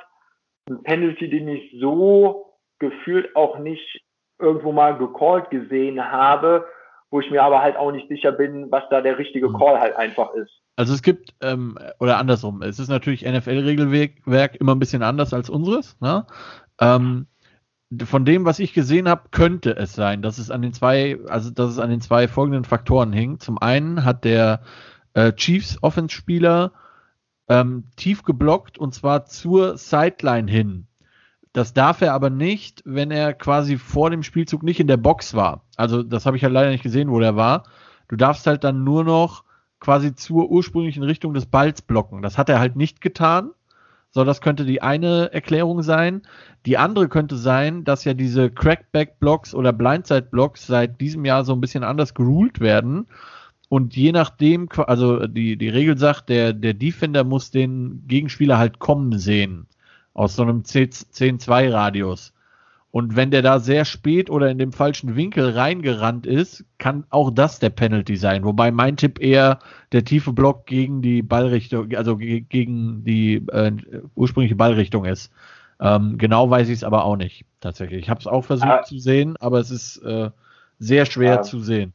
Ein 0.70 0.82
Penalty, 0.82 1.28
den 1.28 1.49
ich 1.49 1.76
so 1.80 2.57
gefühlt 2.78 3.36
auch 3.36 3.59
nicht 3.59 4.01
irgendwo 4.38 4.72
mal 4.72 4.97
gecallt 4.97 5.51
gesehen 5.51 6.03
habe, 6.11 6.66
wo 7.11 7.20
ich 7.20 7.30
mir 7.30 7.43
aber 7.43 7.61
halt 7.61 7.76
auch 7.76 7.93
nicht 7.93 8.09
sicher 8.09 8.32
bin, 8.32 8.70
was 8.70 8.84
da 8.88 9.03
der 9.03 9.18
richtige 9.18 9.51
mhm. 9.51 9.59
Call 9.59 9.78
halt 9.78 9.97
einfach 9.97 10.32
ist. 10.32 10.62
Also 10.76 10.95
es 10.95 11.03
gibt, 11.03 11.34
ähm, 11.43 11.76
oder 11.99 12.16
andersrum, 12.16 12.62
es 12.62 12.78
ist 12.78 12.88
natürlich 12.88 13.26
NFL-Regelwerk 13.26 14.57
immer 14.59 14.74
ein 14.74 14.78
bisschen 14.78 15.03
anders 15.03 15.34
als 15.34 15.51
unseres. 15.51 16.01
Ne? 16.01 16.24
Ähm, 16.80 17.26
von 18.05 18.24
dem, 18.24 18.45
was 18.45 18.59
ich 18.59 18.72
gesehen 18.72 19.09
habe, 19.09 19.28
könnte 19.30 19.76
es 19.76 19.95
sein, 19.95 20.22
dass 20.22 20.38
es 20.38 20.51
an 20.51 20.62
den 20.62 20.72
zwei, 20.72 21.18
also 21.28 21.51
dass 21.51 21.70
es 21.70 21.78
an 21.78 21.91
den 21.91 22.01
zwei 22.01 22.28
folgenden 22.28 22.64
Faktoren 22.64 23.12
hing. 23.12 23.41
Zum 23.41 23.59
einen 23.59 24.05
hat 24.05 24.24
der 24.24 24.62
äh, 25.14 25.32
Chiefs 25.32 25.82
Offense-Spieler 25.82 26.72
ähm, 27.49 27.84
tief 27.97 28.22
geblockt 28.22 28.78
und 28.78 28.95
zwar 28.95 29.24
zur 29.26 29.76
Sideline 29.76 30.51
hin. 30.51 30.86
Das 31.53 31.74
darf 31.74 32.01
er 32.01 32.14
aber 32.14 32.30
nicht, 32.30 32.82
wenn 32.84 33.11
er 33.11 33.34
quasi 33.34 33.76
vor 33.76 34.11
dem 34.11 34.22
Spielzug 34.22 34.62
nicht 34.62 34.78
in 34.78 34.86
der 34.86 34.97
Box 34.97 35.34
war. 35.34 35.64
Also 35.76 36.05
das 36.05 36.26
habe 36.26 36.36
ich 36.36 36.45
halt 36.45 36.53
leider 36.53 36.70
nicht 36.70 36.84
gesehen, 36.84 37.11
wo 37.11 37.18
der 37.18 37.34
war. 37.34 37.64
Du 38.07 38.14
darfst 38.14 38.47
halt 38.47 38.62
dann 38.62 38.84
nur 38.84 39.03
noch 39.03 39.43
quasi 39.80 40.14
zur 40.14 40.49
ursprünglichen 40.49 41.03
Richtung 41.03 41.34
des 41.34 41.47
Balls 41.47 41.82
blocken. 41.82 42.22
Das 42.22 42.38
hat 42.38 42.49
er 42.49 42.61
halt 42.61 42.76
nicht 42.76 43.01
getan. 43.01 43.51
So, 44.12 44.24
das 44.24 44.40
könnte 44.40 44.64
die 44.64 44.82
eine 44.82 45.32
Erklärung 45.32 45.82
sein. 45.82 46.22
Die 46.66 46.78
andere 46.78 47.08
könnte 47.08 47.36
sein, 47.36 47.84
dass 47.84 48.04
ja 48.04 48.12
diese 48.14 48.50
Crackback-Blocks 48.50 49.54
oder 49.54 49.72
Blindside-Blocks 49.72 50.66
seit 50.66 51.00
diesem 51.00 51.24
Jahr 51.24 51.44
so 51.44 51.52
ein 51.52 51.61
bisschen 51.61 51.84
anders 51.84 52.14
geruled 52.14 52.61
werden. 52.61 53.06
Und 53.68 53.96
je 53.96 54.11
nachdem, 54.11 54.68
also 54.86 55.26
die, 55.28 55.56
die 55.56 55.68
Regel 55.68 55.96
sagt, 55.96 56.28
der, 56.28 56.52
der 56.52 56.74
Defender 56.74 57.22
muss 57.22 57.52
den 57.52 58.02
Gegenspieler 58.08 58.58
halt 58.58 58.80
kommen 58.80 59.16
sehen. 59.18 59.68
Aus 60.12 60.34
so 60.34 60.42
einem 60.42 60.62
10-2-Radius. 60.62 62.32
Und 62.93 63.14
wenn 63.14 63.30
der 63.30 63.43
da 63.43 63.61
sehr 63.61 63.84
spät 63.84 64.30
oder 64.30 64.51
in 64.51 64.59
dem 64.59 64.72
falschen 64.72 65.14
Winkel 65.14 65.51
reingerannt 65.51 66.26
ist, 66.26 66.64
kann 66.78 67.05
auch 67.11 67.30
das 67.30 67.61
der 67.61 67.70
Penalty 67.70 68.16
sein. 68.16 68.45
Wobei 68.45 68.72
mein 68.72 68.97
Tipp 68.97 69.20
eher 69.20 69.61
der 69.93 70.05
tiefe 70.05 70.32
Block 70.32 70.66
gegen 70.66 71.01
die 71.01 71.22
Ballrichtung, 71.22 71.95
also 71.95 72.16
gegen 72.16 73.05
die 73.05 73.36
äh, 73.53 73.72
ursprüngliche 74.16 74.57
Ballrichtung 74.57 75.05
ist. 75.05 75.32
Ähm, 75.80 76.18
genau 76.18 76.51
weiß 76.51 76.68
ich 76.68 76.74
es 76.74 76.84
aber 76.84 77.05
auch 77.05 77.16
nicht, 77.16 77.45
tatsächlich. 77.61 78.01
Ich 78.03 78.11
habe 78.11 78.20
es 78.20 78.26
auch 78.26 78.45
versucht 78.45 78.68
ah. 78.68 78.82
zu 78.82 78.99
sehen, 78.99 79.36
aber 79.38 79.61
es 79.61 79.70
ist 79.70 79.99
äh, 79.99 80.30
sehr 80.78 81.07
schwer 81.07 81.41
ah. 81.41 81.43
zu 81.43 81.61
sehen. 81.61 81.95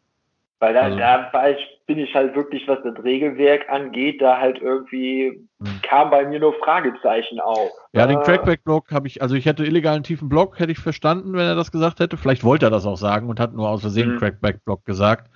Weil 0.59 0.73
da, 0.73 0.81
also. 0.81 0.97
da 0.97 1.29
war 1.33 1.49
ich, 1.49 1.74
bin 1.87 1.99
ich 1.99 2.13
halt 2.15 2.35
wirklich, 2.35 2.67
was 2.67 2.79
das 2.83 3.03
Regelwerk 3.03 3.69
angeht, 3.69 4.21
da 4.21 4.39
halt 4.39 4.59
irgendwie 4.59 5.47
hm. 5.59 5.81
kam 5.83 6.09
bei 6.09 6.25
mir 6.25 6.39
nur 6.39 6.53
Fragezeichen 6.53 7.39
auf. 7.39 7.69
Ja, 7.93 8.07
den 8.07 8.19
äh, 8.19 8.23
Crackback-Block 8.23 8.91
habe 8.91 9.07
ich, 9.07 9.21
also 9.21 9.35
ich 9.35 9.45
hätte 9.45 9.65
illegalen 9.65 10.03
tiefen 10.03 10.27
Block, 10.27 10.59
hätte 10.59 10.71
ich 10.71 10.79
verstanden, 10.79 11.33
wenn 11.33 11.45
er 11.45 11.55
das 11.55 11.71
gesagt 11.71 11.99
hätte. 11.99 12.17
Vielleicht 12.17 12.43
wollte 12.43 12.65
er 12.67 12.71
das 12.71 12.85
auch 12.85 12.97
sagen 12.97 13.29
und 13.29 13.39
hat 13.39 13.53
nur 13.53 13.69
aus 13.69 13.81
Versehen 13.81 14.15
mhm. 14.15 14.17
Crackback-Block 14.17 14.85
gesagt. 14.85 15.29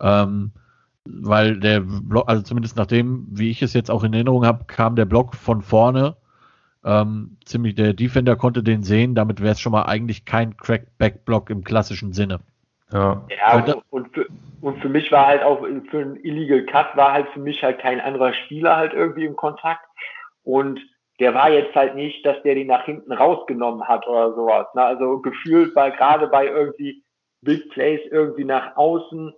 Ähm, 0.00 0.52
weil 1.04 1.58
der 1.58 1.80
Block, 1.80 2.28
also 2.28 2.42
zumindest 2.42 2.76
nach 2.76 2.86
dem, 2.86 3.26
wie 3.30 3.50
ich 3.50 3.60
es 3.60 3.74
jetzt 3.74 3.90
auch 3.90 4.04
in 4.04 4.14
Erinnerung 4.14 4.46
habe, 4.46 4.64
kam 4.64 4.96
der 4.96 5.04
Block 5.04 5.34
von 5.34 5.60
vorne. 5.60 6.16
Ähm, 6.84 7.36
ziemlich, 7.44 7.74
der 7.74 7.92
Defender 7.92 8.34
konnte 8.36 8.62
den 8.62 8.82
sehen, 8.82 9.14
damit 9.14 9.40
wäre 9.40 9.52
es 9.52 9.60
schon 9.60 9.72
mal 9.72 9.84
eigentlich 9.84 10.24
kein 10.24 10.56
Crackback-Block 10.56 11.50
im 11.50 11.64
klassischen 11.64 12.12
Sinne. 12.12 12.40
Ja, 12.92 13.22
ja 13.30 13.74
und, 13.90 14.12
für, 14.14 14.26
und 14.60 14.80
für 14.80 14.88
mich 14.88 15.10
war 15.10 15.26
halt 15.26 15.42
auch, 15.42 15.66
für 15.90 15.98
einen 15.98 16.16
Illegal 16.24 16.64
Cut 16.64 16.96
war 16.96 17.12
halt 17.12 17.28
für 17.30 17.40
mich 17.40 17.62
halt 17.62 17.78
kein 17.80 18.00
anderer 18.00 18.32
Spieler 18.32 18.76
halt 18.76 18.92
irgendwie 18.92 19.24
im 19.24 19.36
Kontakt. 19.36 19.84
Und 20.44 20.80
der 21.20 21.34
war 21.34 21.50
jetzt 21.50 21.74
halt 21.74 21.94
nicht, 21.94 22.24
dass 22.26 22.42
der 22.42 22.54
den 22.54 22.66
nach 22.66 22.84
hinten 22.84 23.12
rausgenommen 23.12 23.86
hat 23.86 24.06
oder 24.06 24.34
sowas. 24.34 24.66
Ne? 24.74 24.82
Also 24.82 25.20
gefühlt 25.20 25.74
bei, 25.74 25.90
gerade 25.90 26.28
bei 26.28 26.46
irgendwie 26.46 27.04
Big 27.42 27.70
Plays 27.70 28.00
irgendwie 28.10 28.44
nach 28.44 28.76
außen, 28.76 29.32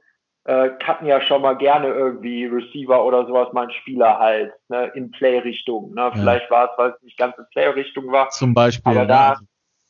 äh, 0.44 0.70
cutten 0.84 1.06
ja 1.06 1.20
schon 1.20 1.42
mal 1.42 1.56
gerne 1.56 1.88
irgendwie 1.88 2.44
Receiver 2.46 3.04
oder 3.04 3.26
sowas 3.26 3.52
mal 3.52 3.62
einen 3.62 3.70
Spieler 3.72 4.18
halt, 4.18 4.52
ne, 4.68 4.92
in 4.94 5.10
Play-Richtung. 5.10 5.94
Ne? 5.94 6.02
Ja. 6.02 6.10
Vielleicht 6.12 6.50
war 6.50 6.70
es, 6.70 6.78
weil 6.78 6.90
es 6.90 7.02
nicht 7.02 7.16
ganz 7.16 7.36
in 7.38 7.46
Play-Richtung 7.52 8.12
war. 8.12 8.28
Zum 8.30 8.52
Beispiel. 8.52 8.92
Aber 8.92 9.06
da, 9.06 9.36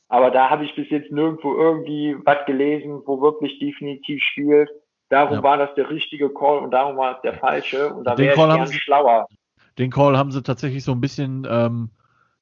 aber 0.09 0.31
da 0.31 0.51
habe 0.51 0.65
ich 0.65 0.75
bis 0.75 0.91
jetzt 0.91 1.11
nirgendwo 1.11 1.55
irgendwie 1.55 2.17
was 2.25 2.45
gelesen, 2.47 3.03
wo 3.07 3.21
wirklich 3.21 3.59
definitiv 3.59 4.23
spielt. 4.23 4.71
Darum 5.09 5.37
ja. 5.37 5.43
war 5.43 5.57
das 5.57 5.75
der 5.75 5.91
richtige 5.91 6.31
Call 6.31 6.59
und 6.59 6.71
darum 6.71 6.97
war 6.97 7.17
es 7.17 7.23
der 7.23 7.35
falsche. 7.35 7.93
Und 7.93 8.05
da 8.05 8.17
wäre 8.17 8.35
ich 8.35 8.37
gern 8.37 8.67
sie, 8.67 8.79
schlauer. 8.79 9.27
Den 9.79 9.91
Call 9.91 10.17
haben 10.17 10.31
sie 10.31 10.43
tatsächlich 10.43 10.85
so 10.85 10.93
ein 10.93 11.01
bisschen 11.01 11.47
ähm, 11.49 11.91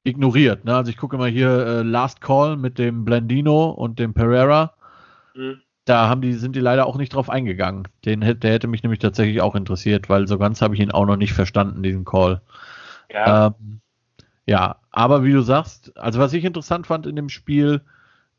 ignoriert. 0.03 0.65
Ne? 0.65 0.75
Also 0.75 0.89
ich 0.89 0.97
gucke 0.97 1.17
mal 1.17 1.29
hier 1.29 1.49
äh, 1.49 1.81
Last 1.81 2.21
Call 2.21 2.57
mit 2.57 2.77
dem 2.77 3.05
Blendino 3.05 3.69
und 3.69 3.99
dem 3.99 4.13
Pereira. 4.13 4.73
Mhm. 5.33 5.61
Da 5.85 6.07
haben 6.07 6.21
die, 6.21 6.33
sind 6.33 6.55
die 6.55 6.61
leider 6.61 6.85
auch 6.85 6.95
nicht 6.95 7.13
drauf 7.13 7.29
eingegangen. 7.29 7.87
Den, 8.05 8.21
der 8.21 8.51
hätte 8.51 8.67
mich 8.67 8.83
nämlich 8.83 8.99
tatsächlich 8.99 9.41
auch 9.41 9.55
interessiert, 9.55 10.09
weil 10.09 10.27
so 10.27 10.37
ganz 10.37 10.61
habe 10.61 10.75
ich 10.75 10.79
ihn 10.79 10.91
auch 10.91 11.05
noch 11.05 11.17
nicht 11.17 11.33
verstanden, 11.33 11.83
diesen 11.83 12.05
Call. 12.05 12.41
Ja. 13.11 13.47
Ähm, 13.47 13.81
ja, 14.45 14.77
aber 14.91 15.23
wie 15.23 15.31
du 15.31 15.41
sagst, 15.41 15.95
also 15.97 16.19
was 16.19 16.33
ich 16.33 16.43
interessant 16.43 16.87
fand 16.87 17.05
in 17.05 17.15
dem 17.15 17.29
Spiel, 17.29 17.81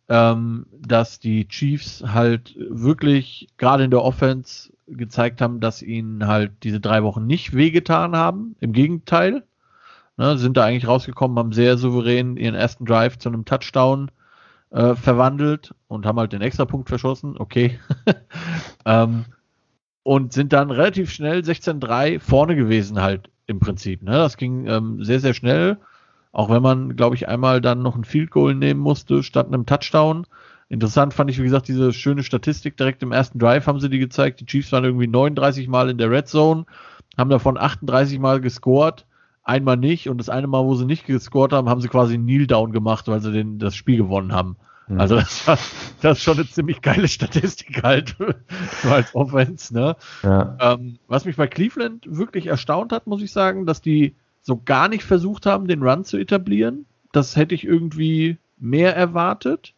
ähm, 0.09 0.67
dass 0.79 1.19
die 1.19 1.49
Chiefs 1.49 2.05
halt 2.07 2.55
wirklich 2.59 3.49
gerade 3.57 3.85
in 3.85 3.91
der 3.91 4.03
Offense 4.03 4.73
gezeigt 4.87 5.41
haben, 5.41 5.61
dass 5.61 5.83
ihnen 5.83 6.27
halt 6.27 6.53
diese 6.63 6.81
drei 6.81 7.03
Wochen 7.03 7.27
nicht 7.27 7.55
wehgetan 7.55 8.15
haben. 8.15 8.55
Im 8.61 8.73
Gegenteil, 8.73 9.45
ne, 10.19 10.37
sind 10.37 10.57
da 10.57 10.65
eigentlich 10.65 10.87
rausgekommen, 10.87 11.39
haben 11.39 11.53
sehr 11.53 11.79
souverän 11.79 12.37
ihren 12.37 12.55
ersten 12.55 12.85
Drive 12.85 13.19
zu 13.19 13.31
einem 13.31 13.47
Touchdown 13.47 14.11
äh, 14.71 14.95
verwandelt 14.95 15.75
und 15.89 16.05
haben 16.05 16.19
halt 16.19 16.33
den 16.33 16.43
Extrapunkt 16.43 16.89
verschossen. 16.89 17.37
Okay. 17.39 17.79
ähm, 18.85 19.25
und 20.03 20.35
sind 20.35 20.53
dann 20.53 20.71
relativ 20.71 21.11
schnell 21.11 21.41
16-3 21.41 22.21
vorne 22.21 22.57
gewesen 22.57 23.01
halt 23.01 23.31
im 23.47 23.59
Prinzip. 23.59 24.03
Ne? 24.03 24.13
Das 24.13 24.37
ging 24.37 24.67
ähm, 24.67 25.03
sehr, 25.03 25.21
sehr 25.21 25.33
schnell. 25.33 25.79
Auch 26.35 26.51
wenn 26.51 26.63
man, 26.63 26.97
glaube 26.97 27.15
ich, 27.15 27.29
einmal 27.29 27.61
dann 27.61 27.81
noch 27.83 27.95
ein 27.95 28.03
Field 28.03 28.33
Goal 28.33 28.57
nehmen 28.57 28.81
musste, 28.81 29.23
statt 29.23 29.47
einem 29.47 29.67
Touchdown. 29.67 30.27
Interessant 30.69 31.15
fand 31.15 31.31
ich, 31.31 31.39
wie 31.39 31.45
gesagt, 31.45 31.69
diese 31.69 31.93
schöne 31.93 32.25
Statistik 32.25 32.77
direkt 32.77 33.05
im 33.05 33.13
ersten 33.13 33.39
Drive 33.39 33.69
haben 33.69 33.79
sie 33.79 33.89
die 33.89 34.01
gezeigt. 34.01 34.41
Die 34.41 34.47
Chiefs 34.47 34.73
waren 34.73 34.83
irgendwie 34.83 35.07
39 35.07 35.69
Mal 35.69 35.91
in 35.91 35.97
der 35.97 36.11
Red 36.11 36.27
Zone, 36.27 36.67
haben 37.17 37.31
davon 37.31 37.57
38 37.57 38.19
Mal 38.19 38.41
gescored, 38.41 39.07
einmal 39.45 39.77
nicht 39.77 40.09
und 40.09 40.19
das 40.19 40.29
eine 40.29 40.49
Mal, 40.49 40.65
wo 40.65 40.75
sie 40.75 40.87
nicht 40.87 41.07
gescored 41.07 41.53
haben, 41.53 41.69
haben 41.69 41.81
sie 41.81 41.89
quasi 41.89 42.15
einen 42.15 42.25
Kneel 42.25 42.49
Down 42.49 42.73
gemacht, 42.73 43.07
weil 43.07 43.21
sie 43.21 43.31
den, 43.31 43.61
das 43.61 43.77
Spiel 43.77 43.99
gewonnen 43.99 44.33
haben. 44.33 44.57
Mhm. 44.89 45.01
Also 45.01 45.15
das, 45.15 45.47
war, 45.47 45.59
das 46.01 46.19
ist 46.19 46.25
schon 46.25 46.39
eine 46.39 46.49
ziemlich 46.49 46.83
geile 46.83 47.07
Statistik 47.07 47.85
halt, 47.85 48.17
so 48.83 48.91
als 48.91 49.15
Offense. 49.15 49.73
Ne? 49.73 49.95
Ja. 50.25 50.57
Ähm, 50.59 50.99
was 51.07 51.27
mich 51.27 51.37
bei 51.37 51.47
Cleveland 51.47 52.05
wirklich 52.09 52.49
erstaunt 52.49 52.91
hat, 52.91 53.07
muss 53.07 53.23
ich 53.23 53.31
sagen, 53.31 53.67
dass 53.67 53.81
die 53.81 54.17
so 54.45 54.61
gar 54.65 54.89
nicht 54.89 55.05
versucht 55.05 55.47
haben, 55.47 55.67
den 55.67 55.83
Run 55.83 56.05
zu 56.05 56.19
etablieren. 56.19 56.87
Das 57.13 57.35
hätte 57.35 57.55
ich 57.55 57.65
irgendwie 57.65 58.37
mehr 58.59 58.95
erwartet. 58.95 59.75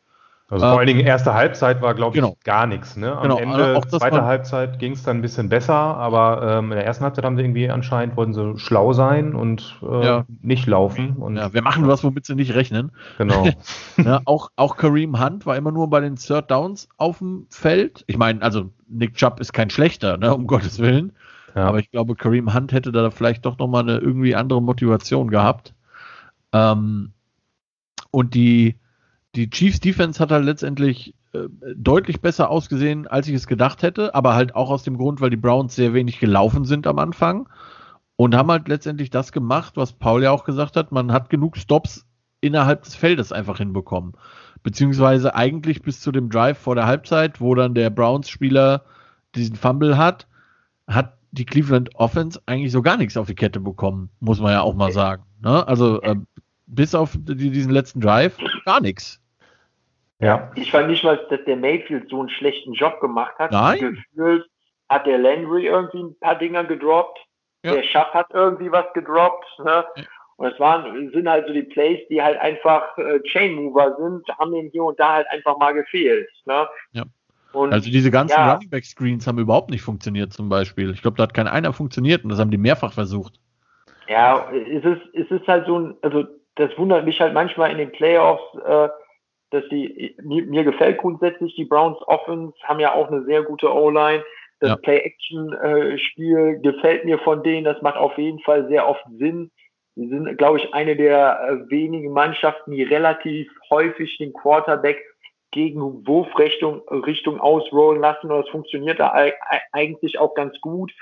Also 0.48 0.64
vor 0.64 0.78
allen 0.78 0.86
Dingen 0.86 1.00
ähm, 1.00 1.06
erste 1.06 1.34
Halbzeit 1.34 1.82
war, 1.82 1.94
glaube 1.94 2.16
ich, 2.16 2.22
genau. 2.22 2.36
gar 2.44 2.66
nichts. 2.68 2.96
Ne? 2.96 3.10
Am 3.16 3.22
genau. 3.22 3.38
Ende, 3.38 3.74
also 3.74 3.98
zweite 3.98 4.24
Halbzeit 4.24 4.78
ging 4.78 4.92
es 4.92 5.02
dann 5.02 5.18
ein 5.18 5.22
bisschen 5.22 5.48
besser, 5.48 5.74
aber 5.74 6.58
ähm, 6.58 6.66
in 6.70 6.76
der 6.76 6.86
ersten 6.86 7.02
Halbzeit 7.02 7.24
haben 7.24 7.36
sie 7.36 7.42
irgendwie 7.42 7.68
anscheinend, 7.68 8.16
wollten 8.16 8.32
sie 8.32 8.56
schlau 8.56 8.92
sein 8.92 9.34
und 9.34 9.76
äh, 9.82 10.04
ja. 10.04 10.24
nicht 10.42 10.66
laufen. 10.66 11.16
Und, 11.16 11.36
ja, 11.36 11.52
wir 11.52 11.62
machen 11.62 11.88
was, 11.88 12.04
womit 12.04 12.26
sie 12.26 12.36
nicht 12.36 12.54
rechnen. 12.54 12.92
Genau. 13.18 13.48
ja, 13.96 14.20
auch, 14.24 14.50
auch 14.54 14.76
Kareem 14.76 15.20
Hunt 15.20 15.46
war 15.46 15.56
immer 15.56 15.72
nur 15.72 15.90
bei 15.90 15.98
den 15.98 16.14
Third 16.14 16.48
Downs 16.48 16.88
auf 16.96 17.18
dem 17.18 17.46
Feld. 17.50 18.04
Ich 18.06 18.16
meine, 18.16 18.40
also 18.42 18.70
Nick 18.88 19.14
Chubb 19.14 19.40
ist 19.40 19.52
kein 19.52 19.70
schlechter, 19.70 20.16
ne, 20.16 20.32
um 20.32 20.46
Gottes 20.46 20.78
Willen. 20.78 21.12
Ja. 21.56 21.68
Aber 21.68 21.78
ich 21.78 21.90
glaube, 21.90 22.14
Kareem 22.14 22.52
Hunt 22.52 22.72
hätte 22.72 22.92
da 22.92 23.10
vielleicht 23.10 23.46
doch 23.46 23.58
nochmal 23.58 23.82
eine 23.82 23.98
irgendwie 23.98 24.36
andere 24.36 24.60
Motivation 24.60 25.30
gehabt. 25.30 25.74
Ähm, 26.52 27.12
und 28.10 28.34
die, 28.34 28.76
die 29.34 29.48
Chiefs 29.48 29.80
Defense 29.80 30.20
hat 30.20 30.30
halt 30.30 30.44
letztendlich 30.44 31.14
äh, 31.32 31.48
deutlich 31.74 32.20
besser 32.20 32.50
ausgesehen, 32.50 33.06
als 33.06 33.26
ich 33.26 33.34
es 33.34 33.46
gedacht 33.46 33.82
hätte, 33.82 34.14
aber 34.14 34.34
halt 34.34 34.54
auch 34.54 34.68
aus 34.68 34.82
dem 34.82 34.98
Grund, 34.98 35.22
weil 35.22 35.30
die 35.30 35.36
Browns 35.38 35.74
sehr 35.74 35.94
wenig 35.94 36.20
gelaufen 36.20 36.66
sind 36.66 36.86
am 36.86 36.98
Anfang 36.98 37.48
und 38.16 38.34
haben 38.34 38.50
halt 38.50 38.68
letztendlich 38.68 39.08
das 39.08 39.32
gemacht, 39.32 39.78
was 39.78 39.94
Paul 39.94 40.22
ja 40.22 40.32
auch 40.32 40.44
gesagt 40.44 40.76
hat, 40.76 40.92
man 40.92 41.10
hat 41.10 41.30
genug 41.30 41.56
Stops 41.56 42.06
innerhalb 42.42 42.82
des 42.82 42.94
Feldes 42.94 43.32
einfach 43.32 43.56
hinbekommen. 43.56 44.12
Beziehungsweise 44.62 45.34
eigentlich 45.34 45.80
bis 45.80 46.00
zu 46.00 46.12
dem 46.12 46.28
Drive 46.28 46.58
vor 46.58 46.74
der 46.74 46.86
Halbzeit, 46.86 47.40
wo 47.40 47.54
dann 47.54 47.74
der 47.74 47.88
Browns-Spieler 47.88 48.84
diesen 49.34 49.56
Fumble 49.56 49.96
hat, 49.96 50.26
hat 50.86 51.15
die 51.36 51.44
Cleveland 51.44 51.90
Offense 51.96 52.40
eigentlich 52.46 52.72
so 52.72 52.82
gar 52.82 52.96
nichts 52.96 53.16
auf 53.16 53.26
die 53.26 53.34
Kette 53.34 53.60
bekommen, 53.60 54.10
muss 54.20 54.40
man 54.40 54.52
ja 54.52 54.62
auch 54.62 54.74
mal 54.74 54.92
sagen. 54.92 55.24
Ne? 55.42 55.66
Also 55.66 56.00
äh, 56.02 56.16
bis 56.66 56.94
auf 56.94 57.16
die, 57.16 57.50
diesen 57.50 57.72
letzten 57.72 58.00
Drive 58.00 58.36
gar 58.64 58.80
nichts. 58.80 59.20
Ja. 60.18 60.50
Ich 60.54 60.70
fand 60.70 60.88
nicht 60.88 61.04
mal, 61.04 61.18
dass 61.28 61.44
der 61.44 61.56
Mayfield 61.56 62.08
so 62.08 62.20
einen 62.20 62.30
schlechten 62.30 62.72
Job 62.72 63.00
gemacht 63.00 63.34
hat. 63.38 63.52
Nein. 63.52 64.02
Gefühlt 64.14 64.48
hat 64.88 65.06
der 65.06 65.18
Landry 65.18 65.66
irgendwie 65.66 66.02
ein 66.02 66.18
paar 66.18 66.36
Dinger 66.36 66.64
gedroppt. 66.64 67.18
Ja. 67.64 67.74
Der 67.74 67.82
Schaff 67.82 68.12
hat 68.14 68.28
irgendwie 68.32 68.70
was 68.72 68.86
gedroppt. 68.94 69.46
Ne? 69.58 69.84
Ja. 69.96 70.04
Und 70.36 70.52
es 70.52 70.60
waren, 70.60 71.10
sind 71.12 71.28
halt 71.28 71.46
so 71.46 71.52
die 71.52 71.62
Plays, 71.62 72.00
die 72.08 72.22
halt 72.22 72.38
einfach 72.38 72.96
äh, 72.98 73.20
Chain 73.22 73.54
Mover 73.54 73.96
sind, 73.98 74.26
haben 74.38 74.52
den 74.52 74.70
hier 74.70 74.84
und 74.84 74.98
da 75.00 75.14
halt 75.14 75.26
einfach 75.30 75.56
mal 75.58 75.72
gefehlt. 75.72 76.28
Ne? 76.44 76.68
Ja. 76.92 77.04
Und, 77.56 77.72
also 77.72 77.90
diese 77.90 78.10
ganzen 78.10 78.36
ja, 78.36 78.52
Running 78.52 78.68
Back 78.68 78.84
Screens 78.84 79.26
haben 79.26 79.38
überhaupt 79.38 79.70
nicht 79.70 79.80
funktioniert 79.80 80.30
zum 80.30 80.50
Beispiel. 80.50 80.90
Ich 80.90 81.00
glaube, 81.00 81.16
da 81.16 81.22
hat 81.22 81.32
kein 81.32 81.48
einer 81.48 81.72
funktioniert 81.72 82.22
und 82.22 82.28
das 82.28 82.38
haben 82.38 82.50
die 82.50 82.58
mehrfach 82.58 82.92
versucht. 82.92 83.40
Ja, 84.08 84.50
es 84.52 84.84
ist, 84.84 85.00
es 85.14 85.30
ist 85.30 85.48
halt 85.48 85.66
so 85.66 85.78
ein, 85.78 85.94
also 86.02 86.24
das 86.56 86.76
wundert 86.76 87.06
mich 87.06 87.18
halt 87.18 87.32
manchmal 87.32 87.70
in 87.70 87.78
den 87.78 87.92
Playoffs, 87.92 88.42
äh, 88.62 88.88
dass 89.50 89.64
die, 89.70 90.14
mir, 90.22 90.44
mir 90.44 90.64
gefällt 90.64 90.98
grundsätzlich 90.98 91.54
die 91.56 91.64
Browns 91.64 91.96
Offense, 92.06 92.52
haben 92.64 92.78
ja 92.78 92.92
auch 92.92 93.08
eine 93.08 93.24
sehr 93.24 93.42
gute 93.42 93.72
O-Line. 93.72 94.22
Das 94.60 94.70
ja. 94.70 94.76
Play-Action-Spiel 94.76 96.36
äh, 96.36 96.58
gefällt 96.60 97.06
mir 97.06 97.18
von 97.20 97.42
denen, 97.42 97.64
das 97.64 97.80
macht 97.80 97.96
auf 97.96 98.18
jeden 98.18 98.40
Fall 98.40 98.68
sehr 98.68 98.86
oft 98.86 99.04
Sinn. 99.18 99.50
Sie 99.94 100.08
sind, 100.08 100.36
glaube 100.36 100.58
ich, 100.58 100.74
eine 100.74 100.94
der 100.94 101.40
äh, 101.40 101.70
wenigen 101.70 102.12
Mannschaften, 102.12 102.72
die 102.72 102.82
relativ 102.82 103.50
häufig 103.70 104.18
den 104.18 104.34
Quarterback 104.34 104.98
gegen 105.50 106.06
Wurfrichtung 106.06 106.82
Richtung 106.88 107.40
ausrollen 107.40 108.00
lassen 108.00 108.30
und 108.30 108.42
das 108.42 108.50
funktioniert 108.50 109.00
da 109.00 109.14
eigentlich 109.72 110.18
auch 110.18 110.34
ganz 110.34 110.60
gut. 110.60 110.92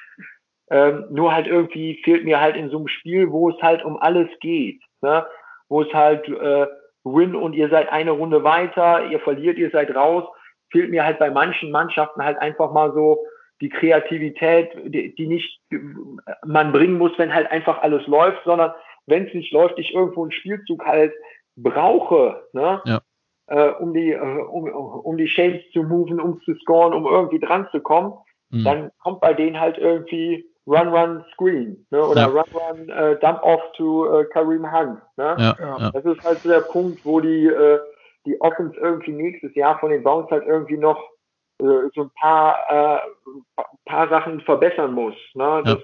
Ähm, 0.71 1.07
nur 1.11 1.35
halt 1.35 1.47
irgendwie 1.47 2.01
fehlt 2.05 2.25
mir 2.25 2.41
halt 2.41 2.57
in 2.57 2.71
so 2.71 2.79
einem 2.79 2.89
Spiel, 2.89 3.31
wo 3.31 3.51
es 3.51 3.61
halt 3.61 3.85
um 3.85 3.99
alles 3.99 4.29
geht, 4.41 4.81
ne? 5.03 5.27
wo 5.69 5.83
es 5.83 5.93
halt 5.93 6.27
äh, 6.29 6.67
Win 7.05 7.35
und 7.35 7.53
ihr 7.53 7.69
seid 7.69 7.93
eine 7.93 8.13
Runde 8.13 8.45
weiter, 8.45 9.07
ihr 9.11 9.21
verliert, 9.21 9.59
ihr 9.59 9.71
seid 9.71 9.95
raus, 9.95 10.25
fehlt 10.71 10.91
mir 10.91 11.05
halt 11.05 11.19
bei 11.19 11.31
manchen 11.31 11.71
Mannschaften 11.71 12.25
halt 12.25 12.39
einfach 12.39 12.73
mal 12.73 12.93
so 12.95 13.27
die 13.61 13.69
Kreativität, 13.69 14.71
die, 14.87 15.15
die 15.15 15.27
nicht 15.27 15.61
man 16.45 16.73
bringen 16.73 16.97
muss, 16.97 17.13
wenn 17.19 17.35
halt 17.35 17.51
einfach 17.51 17.83
alles 17.83 18.07
läuft, 18.07 18.43
sondern 18.45 18.73
wenn 19.07 19.27
es 19.27 19.35
nicht 19.35 19.53
läuft, 19.53 19.79
ich 19.79 19.95
irgendwo 19.95 20.23
einen 20.23 20.33
Spielzug 20.33 20.87
halt 20.87 21.13
brauche, 21.57 22.47
ne? 22.53 22.81
Ja 22.87 23.01
äh, 23.49 23.71
um 23.71 23.93
die 23.93 24.13
äh, 24.13 24.19
um, 24.19 24.69
um 24.69 25.17
die 25.17 25.27
Chains 25.27 25.63
zu 25.73 25.83
moven, 25.83 26.21
um 26.21 26.41
zu 26.43 26.55
scoren, 26.57 26.95
um 26.95 27.07
irgendwie 27.07 27.41
dran 27.41 27.69
zu 27.71 27.81
kommen, 27.81 28.15
mhm. 28.51 28.65
dann 28.65 28.91
kommt 29.03 29.21
bei 29.21 29.35
denen 29.35 29.59
halt 29.59 29.79
irgendwie 29.79 30.47
Run 30.67 30.89
Run 30.89 31.25
Screen 31.33 31.87
ne? 31.91 32.03
oder 32.07 32.23
ja. 32.23 32.27
Run 32.27 32.45
Run 32.55 32.89
äh, 32.89 33.19
Dump 33.21 33.43
Off 33.43 33.61
to 33.77 34.21
äh, 34.21 34.25
Kareem 34.27 34.71
Hunt. 34.71 35.01
Ne? 35.17 35.37
Ja, 35.39 35.57
ja. 35.59 35.91
Das 35.91 36.05
ist 36.05 36.25
halt 36.25 36.39
so 36.39 36.49
der 36.49 36.61
Punkt, 36.61 37.05
wo 37.05 37.21
die 37.21 37.47
äh, 37.47 37.79
die 38.27 38.41
Offense 38.41 38.79
irgendwie 38.81 39.13
nächstes 39.13 39.55
Jahr 39.55 39.79
von 39.79 39.91
den 39.91 40.03
Bounce 40.03 40.31
halt 40.31 40.47
irgendwie 40.47 40.79
noch 40.79 40.99
äh, 41.61 41.89
so 41.95 42.03
ein 42.03 42.11
paar 42.19 42.57
äh, 42.71 43.63
paar 43.85 44.09
Sachen 44.09 44.41
verbessern 44.41 44.95
muss. 44.95 45.15
Ne? 45.35 45.63
Das, 45.65 45.79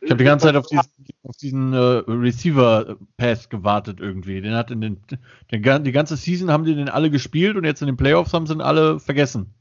ich 0.00 0.10
habe 0.10 0.18
die 0.18 0.24
ganze 0.24 0.46
Zeit 0.46 0.56
auf 0.56 0.66
diesen, 0.66 0.90
auf 1.24 1.36
diesen 1.36 1.72
äh, 1.72 2.02
Receiver-Pass 2.06 3.48
gewartet 3.48 4.00
irgendwie. 4.00 4.40
Den 4.40 4.54
hat 4.54 4.70
in 4.70 4.80
den, 4.80 5.02
den, 5.50 5.84
die 5.84 5.92
ganze 5.92 6.16
Season 6.16 6.50
haben 6.50 6.64
die 6.64 6.74
den 6.74 6.88
alle 6.88 7.10
gespielt 7.10 7.56
und 7.56 7.64
jetzt 7.64 7.80
in 7.80 7.86
den 7.86 7.96
Playoffs 7.96 8.32
haben 8.32 8.46
sie 8.46 8.54
ihn 8.54 8.60
alle 8.60 9.00
vergessen. 9.00 9.54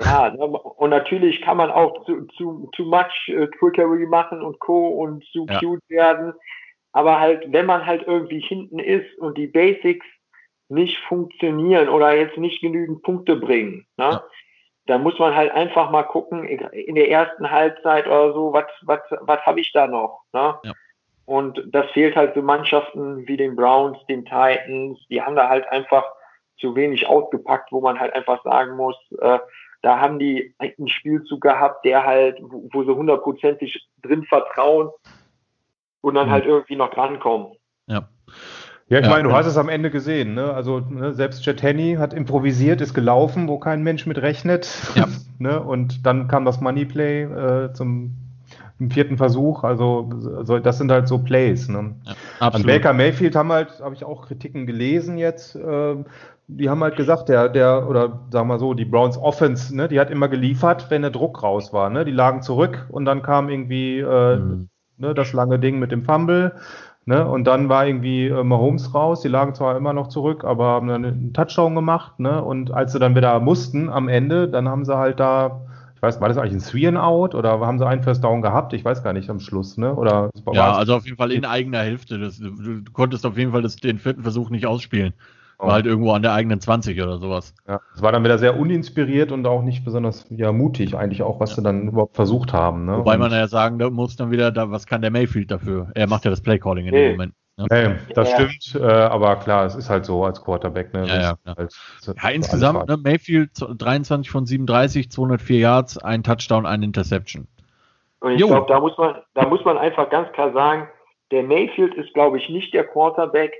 Ja, 0.00 0.30
ne, 0.30 0.44
und 0.44 0.90
natürlich 0.90 1.40
kann 1.42 1.56
man 1.56 1.70
auch 1.70 2.04
zu, 2.04 2.26
zu, 2.36 2.68
too 2.74 2.84
much 2.84 3.28
äh, 3.28 3.46
Trickery 3.58 4.06
machen 4.06 4.42
und 4.42 4.58
Co. 4.58 4.88
und 4.88 5.24
zu 5.26 5.46
ja. 5.48 5.58
cute 5.60 5.88
werden. 5.88 6.32
Aber 6.92 7.20
halt, 7.20 7.44
wenn 7.52 7.66
man 7.66 7.84
halt 7.84 8.04
irgendwie 8.06 8.40
hinten 8.40 8.78
ist 8.78 9.18
und 9.18 9.36
die 9.36 9.46
Basics 9.46 10.06
nicht 10.68 10.98
funktionieren 11.08 11.88
oder 11.88 12.16
jetzt 12.16 12.38
nicht 12.38 12.60
genügend 12.60 13.02
Punkte 13.02 13.36
bringen, 13.36 13.86
ne? 13.96 14.04
Ja 14.04 14.24
da 14.86 14.98
muss 14.98 15.18
man 15.18 15.34
halt 15.34 15.52
einfach 15.52 15.90
mal 15.90 16.02
gucken, 16.02 16.44
in 16.44 16.94
der 16.94 17.10
ersten 17.10 17.50
Halbzeit 17.50 18.06
oder 18.06 18.32
so, 18.32 18.52
was, 18.52 18.66
was, 18.82 19.00
was 19.20 19.40
habe 19.40 19.60
ich 19.60 19.72
da 19.72 19.86
noch? 19.86 20.22
Ne? 20.32 20.58
Ja. 20.62 20.72
Und 21.26 21.62
das 21.72 21.90
fehlt 21.92 22.16
halt 22.16 22.34
so 22.34 22.42
Mannschaften 22.42 23.26
wie 23.26 23.36
den 23.36 23.56
Browns, 23.56 23.96
den 24.08 24.24
Titans, 24.24 24.98
die 25.08 25.22
haben 25.22 25.36
da 25.36 25.48
halt 25.48 25.66
einfach 25.68 26.04
zu 26.58 26.76
wenig 26.76 27.06
ausgepackt, 27.06 27.72
wo 27.72 27.80
man 27.80 27.98
halt 27.98 28.12
einfach 28.14 28.42
sagen 28.44 28.76
muss, 28.76 28.96
äh, 29.20 29.38
da 29.82 30.00
haben 30.00 30.18
die 30.18 30.54
einen 30.58 30.88
Spielzug 30.88 31.40
gehabt, 31.40 31.84
der 31.84 32.04
halt, 32.04 32.38
wo, 32.40 32.68
wo 32.72 32.84
sie 32.84 32.94
hundertprozentig 32.94 33.86
drin 34.02 34.24
vertrauen 34.24 34.90
und 36.00 36.14
dann 36.14 36.28
mhm. 36.28 36.32
halt 36.32 36.46
irgendwie 36.46 36.76
noch 36.76 36.90
drankommen. 36.90 37.56
Ja. 37.86 38.08
Ja, 38.88 38.98
ich 38.98 39.06
ja, 39.06 39.10
meine, 39.10 39.28
du 39.28 39.34
hast 39.34 39.46
es 39.46 39.56
am 39.56 39.68
Ende 39.68 39.90
gesehen. 39.90 40.34
Ne? 40.34 40.52
Also 40.52 40.80
ne, 40.80 41.14
selbst 41.14 41.44
Jet 41.46 41.62
Henny 41.62 41.94
hat 41.94 42.12
improvisiert, 42.12 42.80
ist 42.80 42.92
gelaufen, 42.94 43.48
wo 43.48 43.58
kein 43.58 43.82
Mensch 43.82 44.06
mit 44.06 44.18
rechnet. 44.18 44.68
Ja. 44.94 45.06
ne? 45.38 45.60
Und 45.62 46.04
dann 46.04 46.28
kam 46.28 46.44
das 46.44 46.60
Moneyplay 46.60 47.22
äh, 47.22 47.72
zum 47.72 48.16
im 48.80 48.90
vierten 48.90 49.16
Versuch. 49.16 49.62
Also, 49.64 50.10
also 50.36 50.58
das 50.58 50.78
sind 50.78 50.90
halt 50.90 51.08
so 51.08 51.18
Plays. 51.18 51.68
Ne? 51.68 51.94
Ja, 52.40 52.50
Baker 52.50 52.92
Mayfield 52.92 53.36
haben 53.36 53.52
halt, 53.52 53.80
habe 53.80 53.94
ich 53.94 54.04
auch 54.04 54.26
Kritiken 54.26 54.66
gelesen 54.66 55.16
jetzt. 55.16 55.54
Äh, 55.54 55.96
die 56.46 56.68
haben 56.68 56.82
halt 56.82 56.96
gesagt, 56.96 57.28
der, 57.28 57.48
der, 57.48 57.88
oder 57.88 58.20
sagen 58.30 58.48
wir 58.48 58.58
so, 58.58 58.74
die 58.74 58.84
Browns 58.84 59.16
Offense, 59.16 59.74
ne, 59.74 59.88
die 59.88 59.98
hat 59.98 60.10
immer 60.10 60.28
geliefert, 60.28 60.90
wenn 60.90 61.02
der 61.02 61.10
Druck 61.10 61.42
raus 61.42 61.72
war. 61.72 61.88
Ne? 61.88 62.04
Die 62.04 62.12
lagen 62.12 62.42
zurück 62.42 62.86
und 62.90 63.06
dann 63.06 63.22
kam 63.22 63.48
irgendwie 63.48 64.00
äh, 64.00 64.36
mhm. 64.36 64.68
ne, 64.98 65.14
das 65.14 65.32
lange 65.32 65.58
Ding 65.58 65.78
mit 65.78 65.90
dem 65.90 66.02
Fumble 66.02 66.52
Ne? 67.06 67.26
Und 67.26 67.44
dann 67.44 67.68
war 67.68 67.86
irgendwie 67.86 68.28
äh, 68.28 68.42
Mahomes 68.42 68.94
raus. 68.94 69.20
Die 69.20 69.28
lagen 69.28 69.54
zwar 69.54 69.76
immer 69.76 69.92
noch 69.92 70.08
zurück, 70.08 70.44
aber 70.44 70.68
haben 70.68 70.88
dann 70.88 71.04
einen 71.04 71.32
Touchdown 71.34 71.74
gemacht. 71.74 72.18
Ne? 72.18 72.42
Und 72.42 72.70
als 72.70 72.92
sie 72.92 72.98
dann 72.98 73.14
wieder 73.14 73.38
mussten 73.40 73.90
am 73.90 74.08
Ende, 74.08 74.48
dann 74.48 74.68
haben 74.68 74.86
sie 74.86 74.96
halt 74.96 75.20
da, 75.20 75.60
ich 75.94 76.02
weiß, 76.02 76.20
war 76.22 76.28
das 76.28 76.38
eigentlich 76.38 76.54
ein 76.54 76.70
Three 76.70 76.86
and 76.86 76.96
Out 76.96 77.34
oder 77.34 77.60
haben 77.60 77.78
sie 77.78 77.86
einen 77.86 78.02
First 78.02 78.24
Down 78.24 78.40
gehabt? 78.40 78.72
Ich 78.72 78.84
weiß 78.84 79.02
gar 79.02 79.12
nicht 79.12 79.28
am 79.28 79.38
Schluss. 79.38 79.76
Ne? 79.76 79.94
Oder 79.94 80.30
ja, 80.52 80.72
also 80.72 80.96
auf 80.96 81.04
jeden 81.04 81.18
Fall 81.18 81.32
in 81.32 81.44
eigener 81.44 81.80
Hälfte. 81.80 82.18
Das, 82.18 82.38
du, 82.38 82.50
du, 82.50 82.90
konntest 82.92 83.26
auf 83.26 83.36
jeden 83.36 83.52
Fall 83.52 83.62
das, 83.62 83.76
den 83.76 83.98
vierten 83.98 84.22
Versuch 84.22 84.48
nicht 84.48 84.64
ausspielen. 84.64 85.12
War 85.58 85.72
halt 85.72 85.86
irgendwo 85.86 86.12
an 86.12 86.22
der 86.22 86.32
eigenen 86.32 86.60
20 86.60 87.00
oder 87.00 87.18
sowas. 87.18 87.54
Ja, 87.66 87.80
es 87.94 88.02
war 88.02 88.12
dann 88.12 88.24
wieder 88.24 88.38
sehr 88.38 88.58
uninspiriert 88.58 89.32
und 89.32 89.46
auch 89.46 89.62
nicht 89.62 89.84
besonders 89.84 90.26
ja, 90.30 90.52
mutig, 90.52 90.96
eigentlich 90.96 91.22
auch, 91.22 91.40
was 91.40 91.50
ja. 91.50 91.56
sie 91.56 91.62
dann 91.62 91.88
überhaupt 91.88 92.16
versucht 92.16 92.52
haben. 92.52 92.86
Ne? 92.86 92.98
Wobei 92.98 93.14
und 93.14 93.20
man 93.20 93.32
ja 93.32 93.46
sagen 93.48 93.78
da 93.78 93.88
muss 93.90 94.16
dann 94.16 94.30
wieder, 94.30 94.50
da, 94.50 94.70
was 94.70 94.86
kann 94.86 95.00
der 95.00 95.10
Mayfield 95.10 95.50
dafür? 95.50 95.90
Er 95.94 96.08
macht 96.08 96.24
ja 96.24 96.30
das 96.30 96.40
Playcalling 96.40 96.86
in 96.86 96.94
nee. 96.94 97.02
dem 97.02 97.12
Moment. 97.12 97.34
Ne? 97.56 97.66
Nee, 97.70 98.14
das 98.14 98.30
ja. 98.30 98.48
stimmt, 98.48 98.84
äh, 98.84 98.86
aber 98.86 99.36
klar, 99.36 99.64
es 99.64 99.76
ist 99.76 99.88
halt 99.88 100.04
so 100.04 100.24
als 100.24 100.42
Quarterback. 100.42 100.92
Ne? 100.92 101.06
Ja, 101.06 101.14
ja, 101.20 101.34
ja. 101.46 101.54
Halt, 101.56 101.74
ja 102.04 102.28
insgesamt, 102.30 102.88
ne, 102.88 102.96
Mayfield 102.96 103.50
23 103.78 104.28
von 104.28 104.44
37, 104.44 105.10
204 105.10 105.58
Yards, 105.58 105.98
ein 105.98 106.24
Touchdown, 106.24 106.66
ein 106.66 106.82
Interception. 106.82 107.46
Und 108.18 108.32
ich 108.32 108.38
glaube, 108.38 108.66
da 108.68 108.80
muss 108.80 108.96
man, 108.98 109.16
da 109.34 109.46
muss 109.46 109.64
man 109.64 109.78
einfach 109.78 110.10
ganz 110.10 110.32
klar 110.32 110.52
sagen, 110.52 110.88
der 111.30 111.42
Mayfield 111.44 111.94
ist, 111.94 112.12
glaube 112.14 112.38
ich, 112.38 112.48
nicht 112.48 112.74
der 112.74 112.84
Quarterback, 112.84 113.52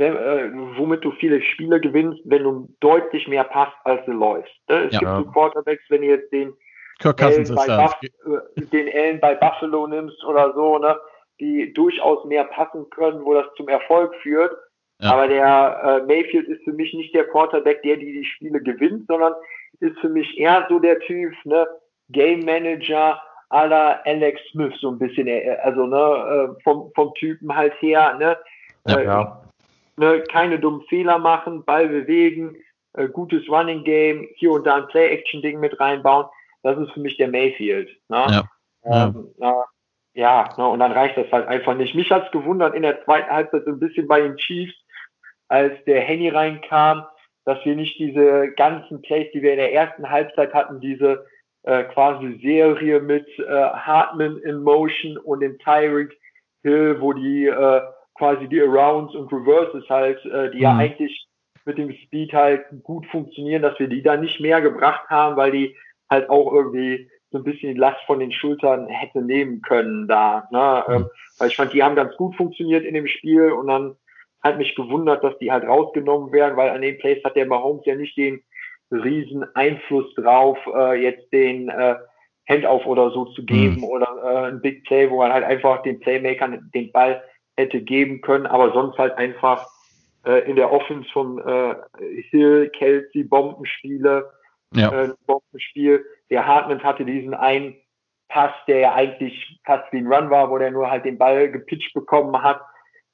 wenn, 0.00 0.16
äh, 0.16 0.50
womit 0.76 1.04
du 1.04 1.12
viele 1.12 1.40
Spiele 1.42 1.78
gewinnst, 1.78 2.20
wenn 2.24 2.42
du 2.42 2.68
deutlich 2.80 3.28
mehr 3.28 3.44
passt, 3.44 3.76
als 3.84 4.04
du 4.06 4.12
läufst. 4.12 4.52
Ne? 4.68 4.86
Es 4.86 4.94
ja. 4.94 4.98
gibt 4.98 5.26
so 5.26 5.32
Quarterbacks, 5.32 5.84
wenn 5.90 6.00
du 6.00 6.08
jetzt 6.08 6.32
den 6.32 6.54
Kirk 6.98 7.22
Allen, 7.22 7.54
bei 7.54 7.66
Buff, 7.66 7.96
äh, 8.02 8.60
den 8.72 8.88
Allen 8.92 9.20
bei 9.20 9.34
Buffalo 9.34 9.86
nimmst 9.86 10.24
oder 10.24 10.52
so, 10.54 10.78
ne, 10.78 10.96
die 11.38 11.72
durchaus 11.72 12.24
mehr 12.24 12.44
passen 12.44 12.88
können, 12.90 13.24
wo 13.24 13.34
das 13.34 13.46
zum 13.56 13.68
Erfolg 13.68 14.14
führt. 14.22 14.52
Ja. 15.00 15.12
Aber 15.12 15.28
der 15.28 16.02
äh, 16.02 16.06
Mayfield 16.06 16.48
ist 16.48 16.64
für 16.64 16.72
mich 16.72 16.92
nicht 16.94 17.14
der 17.14 17.24
Quarterback, 17.28 17.82
der 17.82 17.96
die, 17.96 18.12
die 18.12 18.24
Spiele 18.24 18.60
gewinnt, 18.60 19.06
sondern 19.06 19.34
ist 19.80 19.98
für 20.00 20.08
mich 20.08 20.38
eher 20.38 20.66
so 20.68 20.78
der 20.78 20.98
Typ, 21.00 21.32
ne, 21.44 21.66
Game 22.10 22.40
Manager 22.40 23.20
à 23.50 23.66
la 23.66 24.00
Alex 24.04 24.40
Smith, 24.50 24.74
so 24.80 24.90
ein 24.90 24.98
bisschen, 24.98 25.26
äh, 25.26 25.56
also 25.62 25.86
ne, 25.86 25.96
äh, 26.56 26.62
vom, 26.62 26.90
vom 26.94 27.14
Typen 27.14 27.54
halt 27.54 27.72
her, 27.80 28.14
ne, 28.18 28.36
ja, 28.86 28.98
äh, 28.98 29.04
ja 29.04 29.42
ne, 30.00 30.22
keine 30.22 30.58
dummen 30.58 30.80
Fehler 30.88 31.18
machen, 31.18 31.64
Ball 31.64 31.88
bewegen, 31.88 32.56
äh, 32.94 33.06
gutes 33.06 33.48
Running 33.48 33.84
Game, 33.84 34.26
hier 34.34 34.50
und 34.50 34.66
da 34.66 34.76
ein 34.76 34.88
Play-Action-Ding 34.88 35.60
mit 35.60 35.78
reinbauen. 35.78 36.26
Das 36.62 36.78
ist 36.78 36.90
für 36.92 37.00
mich 37.00 37.16
der 37.18 37.28
Mayfield. 37.28 37.88
Ne? 38.08 38.26
Ja. 38.28 38.44
Ähm, 38.84 39.28
ja. 39.38 39.64
ja 40.14 40.48
ne, 40.56 40.66
und 40.66 40.80
dann 40.80 40.92
reicht 40.92 41.18
das 41.18 41.30
halt 41.30 41.46
einfach 41.46 41.74
nicht. 41.74 41.94
Mich 41.94 42.10
hat's 42.10 42.32
gewundert 42.32 42.74
in 42.74 42.82
der 42.82 43.04
zweiten 43.04 43.30
Halbzeit 43.30 43.64
so 43.66 43.70
ein 43.70 43.78
bisschen 43.78 44.08
bei 44.08 44.22
den 44.22 44.36
Chiefs, 44.36 44.74
als 45.48 45.72
der 45.84 46.00
Henny 46.00 46.30
reinkam, 46.30 47.04
dass 47.44 47.62
wir 47.64 47.76
nicht 47.76 47.98
diese 47.98 48.52
ganzen 48.56 49.02
Plays, 49.02 49.30
die 49.32 49.42
wir 49.42 49.52
in 49.52 49.58
der 49.58 49.74
ersten 49.74 50.08
Halbzeit 50.08 50.54
hatten, 50.54 50.80
diese 50.80 51.26
äh, 51.64 51.84
quasi 51.84 52.38
Serie 52.42 53.00
mit 53.00 53.26
äh, 53.38 53.44
Hartman 53.44 54.38
in 54.38 54.62
Motion 54.62 55.18
und 55.18 55.40
dem 55.40 55.58
Tyreek 55.58 56.18
Hill, 56.62 57.00
wo 57.00 57.12
die 57.12 57.46
äh, 57.46 57.82
quasi 58.20 58.46
die 58.48 58.60
Arounds 58.60 59.14
und 59.14 59.32
Reverses 59.32 59.88
halt, 59.88 60.22
äh, 60.26 60.50
die 60.50 60.58
mhm. 60.58 60.62
ja 60.62 60.76
eigentlich 60.76 61.26
mit 61.64 61.78
dem 61.78 61.90
Speed 62.04 62.34
halt 62.34 62.66
gut 62.82 63.06
funktionieren, 63.06 63.62
dass 63.62 63.78
wir 63.78 63.88
die 63.88 64.02
da 64.02 64.18
nicht 64.18 64.40
mehr 64.40 64.60
gebracht 64.60 65.08
haben, 65.08 65.36
weil 65.36 65.52
die 65.52 65.76
halt 66.10 66.28
auch 66.28 66.52
irgendwie 66.52 67.10
so 67.30 67.38
ein 67.38 67.44
bisschen 67.44 67.72
die 67.72 67.80
Last 67.80 68.00
von 68.06 68.18
den 68.18 68.32
Schultern 68.32 68.88
hätte 68.88 69.22
nehmen 69.22 69.62
können 69.62 70.06
da. 70.06 70.48
Ne? 70.50 70.84
Ähm, 70.88 71.06
weil 71.38 71.48
ich 71.48 71.56
fand, 71.56 71.72
die 71.72 71.82
haben 71.82 71.96
ganz 71.96 72.14
gut 72.16 72.36
funktioniert 72.36 72.84
in 72.84 72.92
dem 72.92 73.06
Spiel 73.06 73.52
und 73.52 73.68
dann 73.68 73.96
hat 74.42 74.58
mich 74.58 74.74
gewundert, 74.74 75.24
dass 75.24 75.38
die 75.38 75.50
halt 75.50 75.64
rausgenommen 75.64 76.30
werden, 76.32 76.58
weil 76.58 76.70
an 76.70 76.82
den 76.82 76.98
Plays 76.98 77.24
hat 77.24 77.36
der 77.36 77.46
Mahomes 77.46 77.86
ja 77.86 77.94
nicht 77.94 78.18
den 78.18 78.42
riesen 78.90 79.44
Einfluss 79.54 80.14
drauf, 80.14 80.58
äh, 80.74 81.02
jetzt 81.02 81.32
den 81.32 81.70
äh, 81.70 81.94
Handoff 82.48 82.84
oder 82.84 83.10
so 83.12 83.26
zu 83.26 83.44
geben 83.46 83.76
mhm. 83.76 83.84
oder 83.84 84.08
äh, 84.24 84.48
ein 84.48 84.60
Big 84.60 84.84
Play, 84.84 85.08
wo 85.08 85.18
man 85.18 85.32
halt 85.32 85.44
einfach 85.44 85.82
den 85.82 86.00
Playmakern 86.00 86.70
den 86.74 86.92
Ball 86.92 87.22
hätte 87.56 87.80
geben 87.80 88.20
können, 88.20 88.46
aber 88.46 88.72
sonst 88.72 88.98
halt 88.98 89.16
einfach 89.18 89.66
äh, 90.24 90.48
in 90.48 90.56
der 90.56 90.72
Offense 90.72 91.08
von 91.12 91.38
äh, 91.38 91.74
Hill, 92.30 92.70
Kelsey, 92.70 93.24
Bombenspiele, 93.24 94.30
ja. 94.74 94.90
äh, 94.92 95.12
Bombenspiel. 95.26 96.04
Der 96.30 96.46
Hartman 96.46 96.82
hatte 96.82 97.04
diesen 97.04 97.34
einen 97.34 97.76
Pass, 98.28 98.52
der 98.68 98.78
ja 98.78 98.94
eigentlich 98.94 99.60
fast 99.64 99.92
wie 99.92 99.98
ein 99.98 100.06
Run 100.06 100.30
war, 100.30 100.50
wo 100.50 100.58
der 100.58 100.70
nur 100.70 100.88
halt 100.88 101.04
den 101.04 101.18
Ball 101.18 101.50
gepitcht 101.50 101.92
bekommen 101.94 102.40
hat. 102.42 102.60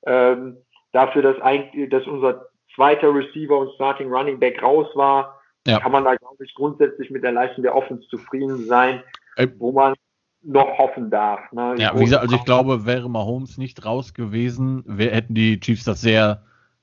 Ähm, 0.06 0.58
dafür, 0.92 1.22
dass 1.22 1.40
eigentlich, 1.40 1.88
dass 1.88 2.06
unser 2.06 2.46
zweiter 2.74 3.14
Receiver 3.14 3.58
und 3.58 3.72
Starting 3.74 4.12
Running 4.12 4.38
Back 4.38 4.62
raus 4.62 4.88
war, 4.94 5.40
ja. 5.66 5.80
kann 5.80 5.92
man 5.92 6.04
da, 6.04 6.14
glaube 6.16 6.44
ich, 6.44 6.54
grundsätzlich 6.54 7.10
mit 7.10 7.24
der 7.24 7.32
Leistung 7.32 7.62
der 7.62 7.74
Offense 7.74 8.06
zufrieden 8.08 8.66
sein, 8.66 9.02
wo 9.58 9.72
man 9.72 9.94
noch 10.46 10.78
hoffen 10.78 11.10
darf. 11.10 11.40
Ne? 11.52 11.74
Ja, 11.78 11.98
wie 11.98 12.04
gesagt, 12.04 12.22
also 12.22 12.36
ich 12.36 12.44
glaube, 12.44 12.86
wäre 12.86 13.10
Mahomes 13.10 13.58
nicht 13.58 13.84
raus 13.84 14.14
gewesen, 14.14 14.84
wär, 14.86 15.12
hätten 15.12 15.34
die 15.34 15.60
Chiefs 15.60 15.84
das 15.84 16.00
sehr 16.00 16.42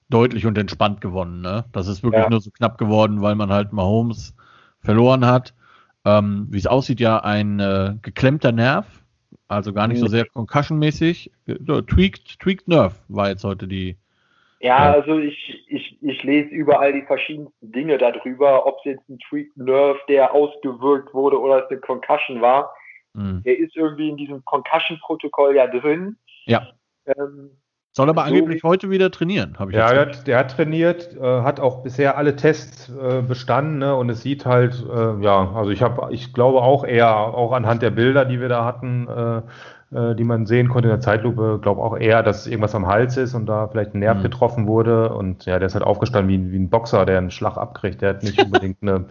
deutlich 0.09 0.45
und 0.45 0.57
entspannt 0.57 1.01
gewonnen. 1.01 1.41
Ne? 1.41 1.65
Das 1.71 1.87
ist 1.87 2.03
wirklich 2.03 2.23
ja. 2.23 2.29
nur 2.29 2.41
so 2.41 2.51
knapp 2.51 2.77
geworden, 2.77 3.21
weil 3.21 3.35
man 3.35 3.51
halt 3.51 3.73
Mahomes 3.73 4.35
verloren 4.79 5.25
hat. 5.25 5.53
Ähm, 6.05 6.47
wie 6.49 6.57
es 6.57 6.67
aussieht, 6.67 6.99
ja 6.99 7.23
ein 7.23 7.61
äh, 7.61 7.95
geklemmter 8.01 8.51
Nerv, 8.51 8.85
also 9.47 9.71
gar 9.71 9.87
nicht 9.87 9.99
so 9.99 10.07
sehr 10.07 10.25
concussion-mäßig. 10.25 11.31
Tweaked, 11.47 12.39
tweaked 12.39 12.67
Nerve 12.67 12.95
war 13.07 13.29
jetzt 13.29 13.45
heute 13.45 13.67
die. 13.67 13.97
Ja, 14.59 14.85
ja, 14.85 14.93
also 14.93 15.17
ich, 15.17 15.65
ich, 15.67 15.97
ich 16.01 16.23
lese 16.23 16.49
überall 16.49 16.93
die 16.93 17.01
verschiedensten 17.03 17.71
Dinge 17.71 17.97
darüber, 17.97 18.65
ob 18.65 18.77
es 18.79 18.85
jetzt 18.85 19.09
ein 19.09 19.19
Tweaked 19.19 19.55
Nerve, 19.55 19.99
der 20.09 20.33
ausgewirkt 20.33 21.13
wurde 21.13 21.39
oder 21.39 21.63
es 21.63 21.69
eine 21.69 21.79
Concussion 21.79 22.41
war. 22.41 22.73
Mhm. 23.13 23.43
Der 23.43 23.57
ist 23.57 23.75
irgendwie 23.75 24.09
in 24.09 24.17
diesem 24.17 24.43
Concussion-Protokoll 24.45 25.55
ja 25.55 25.67
drin. 25.67 26.17
Ja. 26.45 26.67
Ähm, 27.05 27.51
Soll 27.95 28.09
aber 28.09 28.23
so 28.23 28.27
angeblich 28.29 28.63
heute 28.63 28.89
wieder 28.89 29.11
trainieren, 29.11 29.55
habe 29.59 29.69
ich 29.69 29.77
Ja, 29.77 29.91
der 29.91 30.01
hat, 30.01 30.27
der 30.27 30.39
hat, 30.39 30.51
trainiert, 30.51 31.15
äh, 31.15 31.41
hat 31.41 31.59
auch 31.59 31.83
bisher 31.83 32.17
alle 32.17 32.35
Tests 32.35 32.89
äh, 32.89 33.21
bestanden 33.21 33.77
ne, 33.77 33.95
und 33.95 34.09
es 34.09 34.23
sieht 34.23 34.47
halt, 34.47 34.83
äh, 34.91 35.21
ja, 35.23 35.51
also 35.53 35.69
ich 35.69 35.83
habe, 35.83 36.11
ich 36.11 36.33
glaube 36.33 36.63
auch 36.63 36.83
eher, 36.83 37.15
auch 37.15 37.51
anhand 37.51 37.83
der 37.83 37.91
Bilder, 37.91 38.25
die 38.25 38.41
wir 38.41 38.49
da 38.49 38.65
hatten, 38.65 39.07
äh, 39.07 39.41
äh, 39.95 40.15
die 40.15 40.23
man 40.23 40.47
sehen 40.47 40.69
konnte 40.69 40.87
in 40.87 40.93
der 40.93 41.01
Zeitlupe, 41.01 41.59
glaube 41.61 41.83
auch 41.83 41.95
eher, 41.95 42.23
dass 42.23 42.47
irgendwas 42.47 42.73
am 42.73 42.87
Hals 42.87 43.15
ist 43.15 43.35
und 43.35 43.45
da 43.45 43.67
vielleicht 43.67 43.93
ein 43.93 43.99
Nerv 43.99 44.17
mhm. 44.17 44.23
getroffen 44.23 44.65
wurde 44.65 45.13
und 45.13 45.45
ja, 45.45 45.59
der 45.59 45.67
ist 45.67 45.75
halt 45.75 45.83
aufgestanden 45.83 46.29
wie, 46.29 46.51
wie 46.51 46.57
ein 46.57 46.71
Boxer, 46.71 47.05
der 47.05 47.19
einen 47.19 47.29
Schlag 47.29 47.57
abkriegt, 47.57 48.01
der 48.01 48.09
hat 48.09 48.23
nicht 48.23 48.41
unbedingt 48.43 48.77
eine 48.81 49.05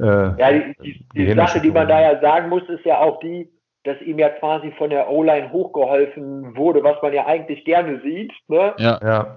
äh, 0.00 0.34
ja, 0.38 0.52
die, 0.52 0.74
die, 0.82 1.06
die 1.14 1.34
Sache, 1.34 1.60
die 1.60 1.70
man 1.70 1.88
da 1.88 2.00
ja 2.00 2.20
sagen 2.20 2.48
muss, 2.48 2.62
ist 2.68 2.84
ja 2.84 2.98
auch 2.98 3.20
die, 3.20 3.50
dass 3.84 4.00
ihm 4.02 4.18
ja 4.18 4.28
quasi 4.30 4.72
von 4.72 4.90
der 4.90 5.10
O-Line 5.10 5.52
hochgeholfen 5.52 6.56
wurde, 6.56 6.82
was 6.82 7.00
man 7.02 7.12
ja 7.12 7.26
eigentlich 7.26 7.64
gerne 7.64 8.00
sieht. 8.00 8.32
Ne? 8.48 8.74
Ja, 8.78 8.98
ja. 9.02 9.36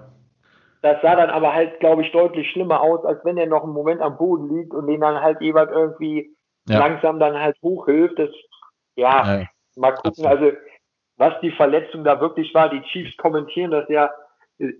Das 0.82 1.00
sah 1.00 1.16
dann 1.16 1.30
aber 1.30 1.54
halt, 1.54 1.80
glaube 1.80 2.02
ich, 2.02 2.12
deutlich 2.12 2.50
schlimmer 2.50 2.82
aus, 2.82 3.04
als 3.04 3.24
wenn 3.24 3.38
er 3.38 3.46
noch 3.46 3.64
einen 3.64 3.72
Moment 3.72 4.02
am 4.02 4.18
Boden 4.18 4.54
liegt 4.54 4.74
und 4.74 4.86
den 4.86 5.00
dann 5.00 5.20
halt 5.22 5.40
jemand 5.40 5.70
irgendwie 5.70 6.30
ja. 6.68 6.78
langsam 6.78 7.18
dann 7.18 7.38
halt 7.38 7.56
hochhilft. 7.62 8.18
Das, 8.18 8.28
ja, 8.96 9.40
ja. 9.40 9.46
mal 9.76 9.92
gucken. 9.92 10.26
Also, 10.26 10.52
was 11.16 11.40
die 11.40 11.52
Verletzung 11.52 12.04
da 12.04 12.20
wirklich 12.20 12.52
war, 12.54 12.68
die 12.68 12.82
Chiefs 12.82 13.16
kommentieren 13.16 13.70
das 13.70 13.88
ja 13.88 14.10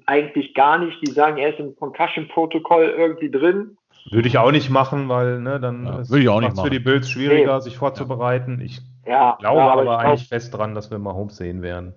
eigentlich 0.07 0.55
gar 0.55 0.79
nicht. 0.79 1.01
Die 1.07 1.11
sagen, 1.11 1.39
er 1.39 1.51
ist 1.51 1.59
im 1.61 1.75
Concussion-Protokoll 1.75 2.95
irgendwie 2.97 3.31
drin. 3.31 3.79
Würde 4.11 4.29
ich 4.29 4.39
auch 4.39 4.51
nicht 4.51 4.71
machen, 4.71 5.09
weil 5.09 5.41
ne, 5.41 5.59
dann 5.61 5.87
ja, 5.87 6.09
würde 6.09 6.23
ich 6.23 6.29
auch 6.29 6.41
nicht 6.41 6.61
für 6.61 6.71
die 6.71 6.79
Bills 6.79 7.09
schwieriger, 7.09 7.55
nee. 7.55 7.61
sich 7.61 7.77
vorzubereiten. 7.77 8.61
Ich 8.61 8.81
ja, 9.07 9.37
glaube 9.41 9.59
ja, 9.59 9.69
aber, 9.71 9.83
aber 9.83 9.99
eigentlich 9.99 10.29
glaub, 10.29 10.41
fest 10.41 10.55
dran, 10.55 10.75
dass 10.75 10.91
wir 10.91 10.99
mal 10.99 11.15
Holmes 11.15 11.37
sehen 11.37 11.63
werden. 11.63 11.95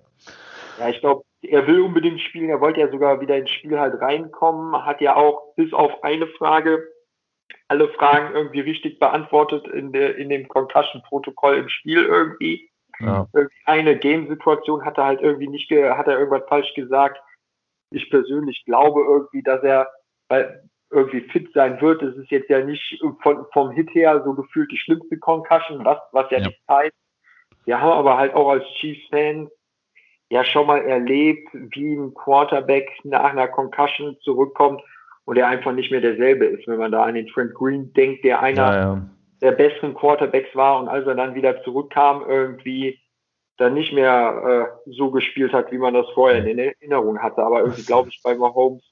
Ja, 0.78 0.88
ich 0.88 1.00
glaube, 1.00 1.24
er 1.42 1.66
will 1.66 1.80
unbedingt 1.80 2.20
spielen. 2.20 2.48
Er 2.48 2.60
wollte 2.60 2.80
ja 2.80 2.90
sogar 2.90 3.20
wieder 3.20 3.36
ins 3.36 3.50
Spiel 3.50 3.78
halt 3.78 4.00
reinkommen. 4.00 4.84
Hat 4.84 5.00
ja 5.00 5.16
auch 5.16 5.54
bis 5.56 5.72
auf 5.72 6.02
eine 6.02 6.26
Frage 6.26 6.82
alle 7.68 7.88
Fragen 7.90 8.34
irgendwie 8.34 8.60
richtig 8.60 8.98
beantwortet 8.98 9.66
in, 9.68 9.92
der, 9.92 10.16
in 10.16 10.30
dem 10.30 10.48
Concussion-Protokoll 10.48 11.56
im 11.56 11.68
Spiel 11.68 12.02
irgendwie. 12.02 12.70
Ja. 13.00 13.28
Eine 13.64 13.96
Game-Situation 13.96 14.84
hat 14.84 14.98
er 14.98 15.04
halt 15.04 15.20
irgendwie 15.20 15.48
nicht, 15.48 15.70
hat 15.70 16.08
er 16.08 16.18
irgendwas 16.18 16.48
falsch 16.48 16.72
gesagt. 16.74 17.20
Ich 17.90 18.10
persönlich 18.10 18.64
glaube 18.64 19.02
irgendwie, 19.02 19.42
dass 19.42 19.62
er, 19.62 19.88
weil 20.28 20.62
irgendwie 20.90 21.20
fit 21.20 21.52
sein 21.52 21.80
wird. 21.80 22.02
Es 22.02 22.16
ist 22.16 22.30
jetzt 22.30 22.48
ja 22.48 22.64
nicht 22.64 23.02
von, 23.22 23.44
vom 23.52 23.70
Hit 23.70 23.94
her 23.94 24.22
so 24.24 24.34
gefühlt 24.34 24.70
die 24.72 24.78
schlimmste 24.78 25.18
Concussion, 25.18 25.84
was, 25.84 25.98
was 26.12 26.30
ja, 26.30 26.38
ja. 26.38 26.46
nicht 26.46 26.60
heißt. 26.68 26.96
Wir 27.64 27.80
haben 27.80 27.92
aber 27.92 28.16
halt 28.16 28.34
auch 28.34 28.48
als 28.48 28.64
Chiefs-Fans 28.80 29.50
ja 30.30 30.44
schon 30.44 30.66
mal 30.66 30.80
erlebt, 30.80 31.48
wie 31.52 31.94
ein 31.94 32.14
Quarterback 32.14 32.90
nach 33.04 33.32
einer 33.32 33.48
Concussion 33.48 34.16
zurückkommt 34.22 34.82
und 35.24 35.36
er 35.36 35.48
einfach 35.48 35.72
nicht 35.72 35.90
mehr 35.90 36.00
derselbe 36.00 36.46
ist. 36.46 36.66
Wenn 36.66 36.78
man 36.78 36.92
da 36.92 37.04
an 37.04 37.14
den 37.14 37.26
Trent 37.26 37.54
Green 37.54 37.92
denkt, 37.92 38.24
der 38.24 38.40
einer 38.40 38.62
ja, 38.62 38.80
ja. 38.80 39.10
der 39.42 39.52
besseren 39.52 39.94
Quarterbacks 39.94 40.54
war 40.54 40.80
und 40.80 40.88
als 40.88 41.06
er 41.06 41.14
dann 41.14 41.34
wieder 41.34 41.62
zurückkam, 41.62 42.24
irgendwie 42.26 42.98
dann 43.58 43.74
nicht 43.74 43.92
mehr 43.92 44.70
äh, 44.86 44.90
so 44.90 45.10
gespielt 45.10 45.52
hat, 45.52 45.70
wie 45.72 45.78
man 45.78 45.92
das 45.92 46.06
vorher 46.14 46.44
in 46.46 46.58
Erinnerung 46.58 47.18
hatte. 47.18 47.42
Aber 47.42 47.60
irgendwie 47.60 47.82
glaube 47.82 48.08
ich 48.08 48.20
bei 48.22 48.34
Mahomes, 48.34 48.82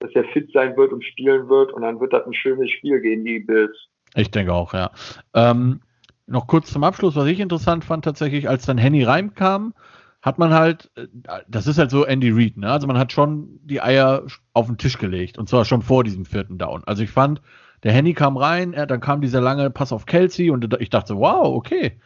dass 0.00 0.10
er 0.14 0.24
fit 0.24 0.50
sein 0.52 0.76
wird 0.76 0.92
und 0.92 1.04
spielen 1.04 1.48
wird 1.48 1.72
und 1.72 1.82
dann 1.82 2.00
wird 2.00 2.12
das 2.12 2.26
ein 2.26 2.34
schönes 2.34 2.70
Spiel 2.70 3.00
gegen 3.00 3.24
die 3.24 3.40
Bills. 3.40 3.76
Ich 4.14 4.30
denke 4.30 4.52
auch, 4.52 4.72
ja. 4.74 4.90
Ähm, 5.34 5.80
noch 6.26 6.46
kurz 6.46 6.70
zum 6.72 6.84
Abschluss, 6.84 7.16
was 7.16 7.26
ich 7.26 7.40
interessant 7.40 7.84
fand 7.84 8.04
tatsächlich, 8.04 8.48
als 8.48 8.66
dann 8.66 8.78
Henny 8.78 9.02
Reim 9.02 9.34
kam, 9.34 9.74
hat 10.22 10.38
man 10.38 10.52
halt, 10.52 10.90
äh, 10.96 11.06
das 11.48 11.66
ist 11.66 11.78
halt 11.78 11.90
so 11.90 12.04
Andy 12.04 12.30
Reid, 12.30 12.56
ne? 12.56 12.70
Also 12.70 12.86
man 12.86 12.98
hat 12.98 13.12
schon 13.12 13.60
die 13.62 13.80
Eier 13.80 14.24
auf 14.52 14.66
den 14.66 14.78
Tisch 14.78 14.98
gelegt 14.98 15.38
und 15.38 15.48
zwar 15.48 15.64
schon 15.64 15.82
vor 15.82 16.04
diesem 16.04 16.24
vierten 16.24 16.58
Down. 16.58 16.82
Also 16.86 17.02
ich 17.02 17.10
fand, 17.10 17.40
der 17.82 17.92
Henny 17.92 18.14
kam 18.14 18.36
rein, 18.36 18.72
er, 18.72 18.86
dann 18.86 19.00
kam 19.00 19.20
dieser 19.20 19.40
lange 19.40 19.70
Pass 19.70 19.92
auf 19.92 20.06
Kelsey 20.06 20.50
und 20.50 20.76
ich 20.80 20.90
dachte, 20.90 21.16
wow, 21.16 21.54
okay, 21.54 22.00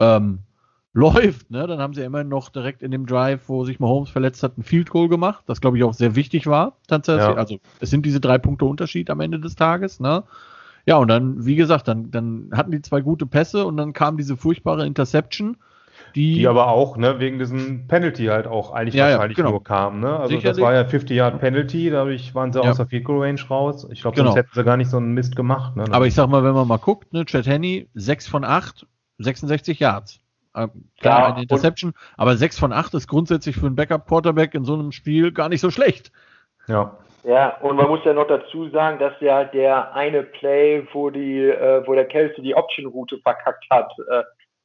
ähm, 0.00 0.40
läuft, 0.98 1.50
ne? 1.50 1.66
Dann 1.66 1.78
haben 1.78 1.94
sie 1.94 2.02
immerhin 2.02 2.28
noch 2.28 2.48
direkt 2.50 2.82
in 2.82 2.90
dem 2.90 3.06
Drive, 3.06 3.48
wo 3.48 3.64
sich 3.64 3.80
Mahomes 3.80 4.10
verletzt 4.10 4.42
hat, 4.42 4.58
ein 4.58 4.62
Field 4.62 4.90
Goal 4.90 5.08
gemacht, 5.08 5.44
das 5.46 5.60
glaube 5.60 5.78
ich 5.78 5.84
auch 5.84 5.94
sehr 5.94 6.14
wichtig 6.14 6.46
war, 6.46 6.76
tatsächlich. 6.86 7.28
Ja. 7.28 7.34
Also 7.34 7.58
es 7.80 7.90
sind 7.90 8.04
diese 8.04 8.20
drei 8.20 8.38
Punkte 8.38 8.64
Unterschied 8.64 9.10
am 9.10 9.20
Ende 9.20 9.38
des 9.38 9.56
Tages, 9.56 10.00
ne? 10.00 10.24
Ja, 10.86 10.96
und 10.96 11.08
dann, 11.08 11.44
wie 11.44 11.56
gesagt, 11.56 11.86
dann, 11.86 12.10
dann 12.10 12.50
hatten 12.54 12.70
die 12.70 12.80
zwei 12.80 13.02
gute 13.02 13.26
Pässe 13.26 13.66
und 13.66 13.76
dann 13.76 13.92
kam 13.92 14.16
diese 14.16 14.36
furchtbare 14.36 14.86
Interception 14.86 15.56
die, 16.14 16.34
die 16.34 16.48
aber 16.48 16.68
auch 16.68 16.96
ne, 16.96 17.20
wegen 17.20 17.38
diesem 17.38 17.86
Penalty 17.86 18.26
halt 18.26 18.46
auch 18.46 18.72
eigentlich 18.72 18.94
ja, 18.94 19.10
wahrscheinlich 19.10 19.38
ja, 19.38 19.44
genau. 19.44 19.56
nur 19.56 19.64
kam. 19.64 20.00
Ne? 20.00 20.08
Also 20.08 20.34
Sicherlich. 20.34 20.56
das 20.56 20.60
war 20.60 20.74
ja 20.74 20.82
50-Yard-Penalty, 20.82 21.90
dadurch 21.90 22.34
waren 22.34 22.52
sie 22.52 22.60
ja. 22.60 22.70
aus 22.70 22.76
der 22.76 22.86
Field 22.86 23.04
Goal 23.04 23.22
Range 23.22 23.40
raus. 23.48 23.86
Ich 23.90 24.00
glaube, 24.02 24.16
genau. 24.16 24.28
sonst 24.28 24.38
hätten 24.38 24.50
sie 24.54 24.64
gar 24.64 24.76
nicht 24.76 24.90
so 24.90 24.96
einen 24.96 25.12
Mist 25.12 25.36
gemacht. 25.36 25.76
Ne? 25.76 25.84
Aber 25.90 26.06
ich 26.06 26.14
sag 26.14 26.28
mal, 26.28 26.42
wenn 26.44 26.54
man 26.54 26.66
mal 26.66 26.78
guckt, 26.78 27.12
ne, 27.12 27.24
Chad 27.24 27.46
Henney, 27.46 27.88
6 27.94 28.26
von 28.26 28.44
8, 28.44 28.86
66 29.18 29.78
Yards. 29.80 30.20
Äh, 30.64 30.68
klar, 31.00 31.20
ja, 31.20 31.26
eine 31.34 31.42
Interception, 31.42 31.94
aber 32.16 32.36
6 32.36 32.58
von 32.58 32.72
8 32.72 32.94
ist 32.94 33.08
grundsätzlich 33.08 33.56
für 33.56 33.66
einen 33.66 33.76
Backup-Quarterback 33.76 34.54
in 34.54 34.64
so 34.64 34.74
einem 34.74 34.92
Spiel 34.92 35.32
gar 35.32 35.48
nicht 35.48 35.60
so 35.60 35.70
schlecht. 35.70 36.12
Ja. 36.66 36.96
Ja, 37.24 37.56
und 37.60 37.76
man 37.76 37.88
muss 37.88 38.00
ja 38.04 38.12
noch 38.12 38.28
dazu 38.28 38.68
sagen, 38.70 38.98
dass 38.98 39.12
ja 39.20 39.44
der 39.44 39.94
eine 39.94 40.22
Play, 40.22 40.86
wo 40.92 41.10
die, 41.10 41.40
äh, 41.40 41.86
wo 41.86 41.94
der 41.94 42.06
Kelsey 42.06 42.42
die 42.42 42.54
Option-Route 42.54 43.18
verkackt 43.18 43.66
hat, 43.70 43.90
äh, 44.10 44.22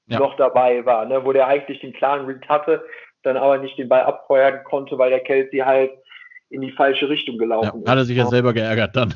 ja. 0.08 0.20
noch 0.20 0.36
dabei 0.38 0.86
war, 0.86 1.06
ne? 1.06 1.26
wo 1.26 1.34
der 1.34 1.48
eigentlich 1.48 1.82
den 1.82 1.94
klaren 1.94 2.26
Read 2.26 2.48
hatte, 2.48 2.84
dann 3.24 3.38
aber 3.38 3.58
nicht 3.58 3.78
den 3.78 3.90
Ball 3.90 4.04
abfeuern 4.04 4.64
konnte, 4.64 4.98
weil 4.98 5.10
der 5.10 5.22
Kelsey 5.22 5.60
halt 5.60 5.92
in 6.50 6.62
die 6.62 6.72
falsche 6.72 7.10
Richtung 7.10 7.38
gelaufen 7.38 7.72
ja, 7.74 7.82
ist. 7.82 7.90
Hat 7.90 7.98
er 7.98 8.06
sich 8.06 8.18
ja 8.18 8.28
selber 8.28 8.54
geärgert 8.54 8.96
dann. 8.96 9.14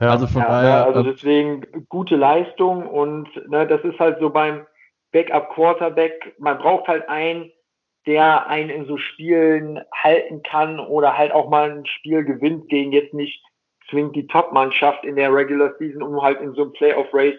Ja. 0.00 0.10
Also 0.10 0.26
von 0.26 0.42
ja, 0.42 0.48
daher. 0.48 0.78
Ne, 0.80 0.84
also 0.86 1.02
deswegen 1.02 1.66
gute 1.88 2.16
Leistung 2.16 2.86
und 2.86 3.28
ne, 3.48 3.66
das 3.66 3.82
ist 3.82 3.98
halt 3.98 4.18
so 4.20 4.30
beim 4.30 4.66
Backup 5.12 5.50
Quarterback, 5.54 6.34
man 6.38 6.58
braucht 6.58 6.86
halt 6.88 7.08
einen, 7.08 7.50
der 8.06 8.46
einen 8.46 8.70
in 8.70 8.86
so 8.86 8.96
Spielen 8.96 9.80
halten 9.92 10.42
kann 10.42 10.80
oder 10.80 11.16
halt 11.16 11.32
auch 11.32 11.48
mal 11.48 11.70
ein 11.70 11.86
Spiel 11.86 12.24
gewinnt 12.24 12.68
gegen 12.68 12.92
jetzt 12.92 13.14
nicht 13.14 13.42
zwingend 13.90 14.16
die 14.16 14.26
Top-Mannschaft 14.26 15.04
in 15.04 15.16
der 15.16 15.32
Regular 15.32 15.72
Season, 15.78 16.02
um 16.02 16.20
halt 16.22 16.40
in 16.40 16.52
so 16.54 16.62
einem 16.62 16.72
Playoff-Race 16.72 17.38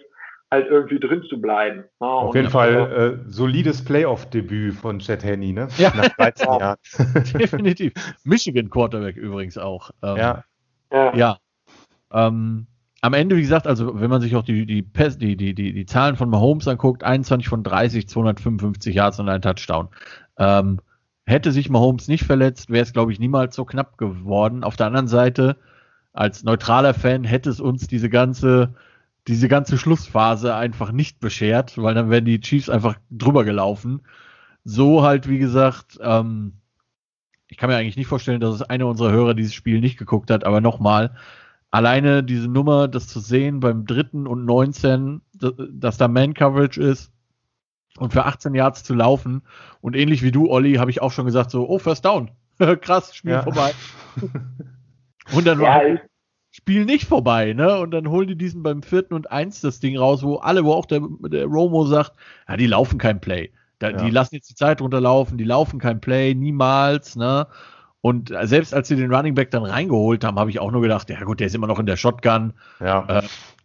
halt 0.51 0.67
irgendwie 0.67 0.99
drin 0.99 1.23
zu 1.29 1.39
bleiben. 1.39 1.85
Ja, 2.01 2.07
Auf 2.07 2.35
jeden 2.35 2.49
Fall 2.49 3.19
äh, 3.25 3.29
solides 3.29 3.85
Playoff-Debüt 3.85 4.73
von 4.75 4.99
Chet 4.99 5.23
Henney, 5.23 5.53
ne? 5.53 5.67
Ja. 5.77 5.93
Nach 5.95 6.09
13 6.09 6.53
Jahren. 6.59 6.77
Definitiv. 7.39 7.93
Michigan 8.23 8.69
Quarterback 8.69 9.15
übrigens 9.15 9.57
auch. 9.57 9.91
Ähm, 10.01 10.17
ja. 10.17 10.43
Ja. 10.91 11.15
ja. 11.15 11.37
Ähm, 12.11 12.65
am 13.01 13.13
Ende, 13.13 13.37
wie 13.37 13.41
gesagt, 13.41 13.67
also 13.67 13.99
wenn 13.99 14.09
man 14.09 14.21
sich 14.21 14.35
auch 14.35 14.43
die, 14.43 14.65
die, 14.65 14.83
die, 14.83 15.35
die, 15.37 15.55
die, 15.55 15.73
die 15.73 15.85
Zahlen 15.85 16.15
von 16.15 16.29
Mahomes 16.29 16.67
anguckt, 16.67 17.03
21 17.03 17.47
von 17.47 17.63
30, 17.63 18.07
255 18.07 18.95
Yards 18.95 19.19
und 19.19 19.29
ein 19.29 19.41
Touchdown. 19.41 19.89
Ähm, 20.37 20.79
hätte 21.25 21.51
sich 21.51 21.69
Mahomes 21.69 22.07
nicht 22.07 22.25
verletzt, 22.25 22.69
wäre 22.69 22.83
es, 22.83 22.93
glaube 22.93 23.11
ich, 23.11 23.19
niemals 23.19 23.55
so 23.55 23.63
knapp 23.65 23.97
geworden. 23.97 24.63
Auf 24.63 24.75
der 24.75 24.87
anderen 24.87 25.07
Seite, 25.07 25.57
als 26.11 26.43
neutraler 26.43 26.93
Fan 26.93 27.23
hätte 27.23 27.49
es 27.49 27.59
uns 27.59 27.87
diese 27.87 28.09
ganze 28.09 28.73
diese 29.29 29.47
ganze 29.47 29.77
Schlussphase 29.77 30.55
einfach 30.55 30.91
nicht 30.91 31.19
beschert, 31.19 31.77
weil 31.77 31.93
dann 31.93 32.09
wären 32.09 32.25
die 32.25 32.41
Chiefs 32.41 32.69
einfach 32.69 32.95
drüber 33.11 33.45
gelaufen. 33.45 34.01
So 34.63 35.03
halt, 35.03 35.29
wie 35.29 35.37
gesagt, 35.37 35.99
ähm, 36.01 36.53
ich 37.47 37.57
kann 37.57 37.69
mir 37.69 37.75
eigentlich 37.75 37.95
nicht 37.95 38.07
vorstellen, 38.07 38.39
dass 38.39 38.55
es 38.55 38.61
einer 38.63 38.87
unserer 38.87 39.11
Hörer 39.11 39.33
dieses 39.35 39.53
Spiel 39.53 39.81
nicht 39.81 39.97
geguckt 39.97 40.31
hat, 40.31 40.45
aber 40.45 40.61
nochmal, 40.61 41.15
alleine 41.71 42.23
diese 42.23 42.47
Nummer, 42.47 42.87
das 42.87 43.07
zu 43.07 43.19
sehen 43.19 43.59
beim 43.59 43.85
dritten 43.85 44.27
und 44.27 44.45
19, 44.45 45.21
dass 45.33 45.97
da 45.97 46.07
Man-Coverage 46.07 46.81
ist 46.81 47.11
und 47.97 48.13
für 48.13 48.25
18 48.25 48.53
Yards 48.55 48.83
zu 48.83 48.93
laufen 48.93 49.43
und 49.81 49.95
ähnlich 49.95 50.23
wie 50.23 50.31
du, 50.31 50.49
Olli, 50.49 50.75
habe 50.75 50.91
ich 50.91 51.01
auch 51.01 51.11
schon 51.11 51.25
gesagt, 51.25 51.51
so, 51.51 51.67
oh, 51.67 51.79
First 51.79 52.05
Down. 52.05 52.31
Krass, 52.81 53.15
Spiel 53.15 53.31
ja. 53.31 53.43
vorbei. 53.43 53.71
und 55.33 55.47
dann 55.47 55.59
war, 55.59 55.87
ja, 55.87 55.99
Spiel 56.51 56.85
nicht 56.85 57.05
vorbei, 57.05 57.53
ne? 57.53 57.79
Und 57.79 57.91
dann 57.91 58.09
holen 58.09 58.27
die 58.27 58.35
diesen 58.35 58.63
beim 58.63 58.81
vierten 58.81 59.13
und 59.13 59.31
eins 59.31 59.61
das 59.61 59.79
Ding 59.79 59.97
raus, 59.97 60.23
wo 60.23 60.37
alle, 60.37 60.65
wo 60.65 60.73
auch 60.73 60.87
der, 60.87 61.01
der 61.27 61.45
Romo 61.45 61.85
sagt, 61.85 62.13
ja, 62.47 62.57
die 62.57 62.65
laufen 62.65 62.97
kein 62.97 63.21
Play. 63.21 63.51
Da, 63.77 63.91
ja. 63.91 63.97
Die 63.97 64.09
lassen 64.09 64.35
jetzt 64.35 64.49
die 64.49 64.55
Zeit 64.55 64.81
runterlaufen, 64.81 65.37
die 65.37 65.43
laufen 65.43 65.79
kein 65.79 66.01
Play, 66.01 66.33
niemals, 66.33 67.15
ne? 67.15 67.47
Und 68.01 68.33
selbst 68.43 68.73
als 68.73 68.87
sie 68.87 68.95
den 68.95 69.13
Running 69.13 69.35
Back 69.35 69.51
dann 69.51 69.65
reingeholt 69.65 70.23
haben, 70.23 70.39
habe 70.39 70.49
ich 70.49 70.59
auch 70.59 70.71
nur 70.71 70.81
gedacht, 70.81 71.09
ja 71.09 71.21
gut, 71.23 71.39
der 71.39 71.47
ist 71.47 71.55
immer 71.55 71.67
noch 71.67 71.79
in 71.79 71.85
der 71.85 71.97
Shotgun. 71.97 72.53
Ja. 72.79 73.05
Äh, 73.09 73.23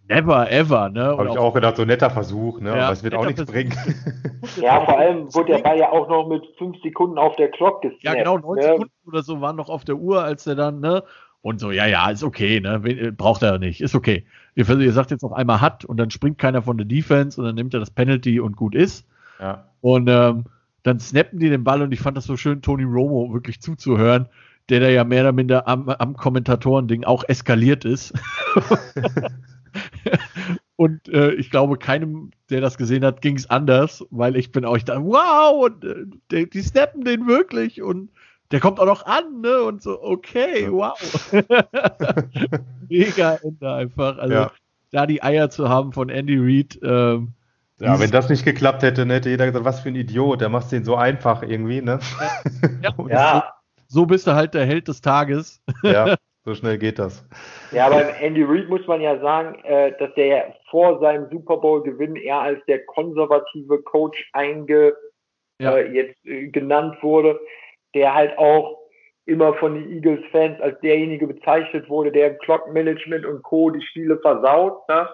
never 0.09 0.51
ever, 0.51 0.89
ne? 0.89 1.05
Habe 1.17 1.29
ich 1.29 1.39
auch 1.39 1.55
gedacht, 1.55 1.77
so 1.77 1.83
ein 1.83 1.89
netter 1.89 2.11
Versuch, 2.11 2.61
ne? 2.61 2.71
Ja, 2.71 2.85
Aber 2.85 2.93
es 2.93 3.05
wird 3.05 3.15
auch 3.15 3.25
nichts 3.25 3.43
Versuch. 3.43 3.55
bringen. 3.55 3.73
Ja, 4.61 4.81
vor 4.85 4.99
allem 4.99 5.33
wurde 5.35 5.53
der 5.53 5.59
Ball 5.61 5.79
ja 5.79 5.91
auch 5.91 6.09
noch 6.09 6.29
mit 6.29 6.43
fünf 6.59 6.81
Sekunden 6.83 7.17
auf 7.17 7.37
der 7.37 7.49
Clock 7.51 7.83
gesnappt. 7.83 8.03
Ja, 8.03 8.15
genau, 8.15 8.39
neun 8.39 8.57
ne? 8.57 8.63
Sekunden 8.63 8.93
oder 9.07 9.23
so 9.23 9.41
waren 9.41 9.57
noch 9.57 9.69
auf 9.69 9.85
der 9.85 9.97
Uhr, 9.97 10.23
als 10.23 10.47
er 10.47 10.57
dann, 10.57 10.81
ne? 10.81 11.05
Und 11.41 11.61
so, 11.61 11.71
ja, 11.71 11.87
ja, 11.87 12.09
ist 12.11 12.25
okay, 12.25 12.61
ne? 12.61 12.83
Äh, 12.85 13.11
braucht 13.13 13.43
er 13.43 13.59
nicht, 13.59 13.81
ist 13.81 13.95
okay. 13.95 14.27
Ihr, 14.55 14.69
ihr 14.69 14.93
sagt 14.93 15.11
jetzt 15.11 15.23
noch 15.23 15.33
einmal 15.33 15.61
hat 15.61 15.85
und 15.85 15.97
dann 15.99 16.11
springt 16.11 16.39
keiner 16.39 16.63
von 16.63 16.77
der 16.77 16.87
Defense 16.87 17.41
und 17.41 17.47
dann 17.47 17.55
nimmt 17.55 17.75
er 17.75 17.81
das 17.81 17.91
Penalty 17.91 18.41
und 18.41 18.57
gut 18.57 18.75
ist. 18.75 19.07
Ja. 19.39 19.69
Und 19.81 20.09
ähm, 20.09 20.45
dann 20.85 21.01
snappen 21.01 21.41
die 21.41 21.49
den 21.49 21.65
Ball 21.65 21.83
und 21.83 21.93
ich 21.93 22.01
fand 22.01 22.17
das 22.17 22.27
so 22.27 22.37
schön, 22.37 22.63
Tony 22.63 22.85
Romo 22.85 23.33
wirklich 23.33 23.61
zuzuhören, 23.61 24.29
der 24.69 24.81
da 24.81 24.89
ja 24.89 25.03
mehr 25.03 25.23
oder 25.23 25.33
minder 25.33 25.67
am, 25.67 25.89
am 25.89 26.15
Kommentatoren-Ding 26.15 27.05
auch 27.05 27.25
eskaliert 27.27 27.85
ist. 27.85 28.13
und 30.77 31.09
äh, 31.09 31.33
ich 31.33 31.51
glaube, 31.51 31.79
keinem, 31.79 32.33
der 32.51 32.61
das 32.61 32.77
gesehen 32.77 33.05
hat, 33.05 33.23
ging 33.23 33.37
es 33.37 33.49
anders, 33.49 34.07
weil 34.11 34.37
ich 34.37 34.53
bin 34.53 34.67
auch 34.67 34.77
da, 34.79 35.03
wow, 35.03 35.65
und 35.65 35.85
äh, 35.85 36.05
die, 36.31 36.51
die 36.51 36.63
snappen 36.63 37.03
den 37.03 37.27
wirklich 37.27 37.83
und 37.83 38.11
der 38.51 38.61
kommt 38.61 38.79
auch 38.79 38.87
noch 38.87 39.07
an, 39.07 39.41
ne? 39.41 39.63
Und 39.63 39.83
so, 39.83 40.03
okay, 40.03 40.71
wow. 40.71 40.99
Mega 42.91 43.37
Ende 43.37 43.73
einfach. 43.73 44.19
Also 44.19 44.35
ja. 44.35 44.53
da 44.91 45.07
die 45.07 45.23
Eier 45.23 45.49
zu 45.49 45.71
haben 45.71 45.95
von 45.95 46.11
Andy 46.11 46.37
Reid. 46.39 46.79
Ähm, 46.83 47.33
ja, 47.79 47.99
wenn 48.01 48.11
das 48.11 48.29
nicht 48.29 48.45
geklappt 48.45 48.83
hätte, 48.83 49.07
hätte 49.07 49.31
jeder 49.31 49.47
gesagt, 49.47 49.65
was 49.65 49.81
für 49.81 49.89
ein 49.89 49.97
Idiot, 49.97 50.41
der 50.41 50.49
macht 50.49 50.71
den 50.73 50.85
so 50.85 50.97
einfach 50.97 51.43
irgendwie, 51.43 51.83
ne? 51.83 51.99
Ja. 52.83 52.95
ja. 53.09 53.55
So, 53.87 54.01
so, 54.01 54.07
bist 54.07 54.27
du 54.27 54.35
halt 54.35 54.55
der 54.55 54.65
Held 54.65 54.89
des 54.89 55.01
Tages. 55.01 55.63
Ja, 55.83 56.17
so 56.45 56.55
schnell 56.55 56.79
geht 56.79 56.99
das. 56.99 57.27
Ja, 57.73 57.87
aber 57.87 58.17
Andy 58.21 58.43
Reid 58.43 58.69
muss 58.69 58.87
man 58.87 59.01
ja 59.01 59.19
sagen, 59.21 59.59
äh, 59.65 59.93
dass 59.99 60.15
der 60.15 60.55
vor 60.71 61.01
seinem 61.01 61.29
Super 61.31 61.57
Bowl-Gewinn 61.57 62.17
eher 62.17 62.41
als 62.41 62.61
der 62.67 62.85
konservative 62.87 63.83
Coach 63.83 64.31
einge 64.33 64.95
ja. 65.61 65.77
äh, 65.77 65.93
jetzt 65.93 66.25
äh, 66.25 66.49
genannt 66.49 66.97
wurde 67.03 67.39
der 67.95 68.15
halt 68.15 68.37
auch 68.39 68.79
immer 69.27 69.55
von 69.55 69.75
den 69.75 69.91
Eagles-Fans 69.91 70.61
als 70.61 70.79
derjenige 70.81 71.27
bezeichnet 71.27 71.89
wurde, 71.89 72.13
der 72.13 72.33
im 72.33 72.39
Clock-Management 72.39 73.25
und 73.25 73.43
Co. 73.43 73.71
die 73.71 73.81
Spiele 73.81 74.19
versaut. 74.19 74.87
Ne? 74.89 75.09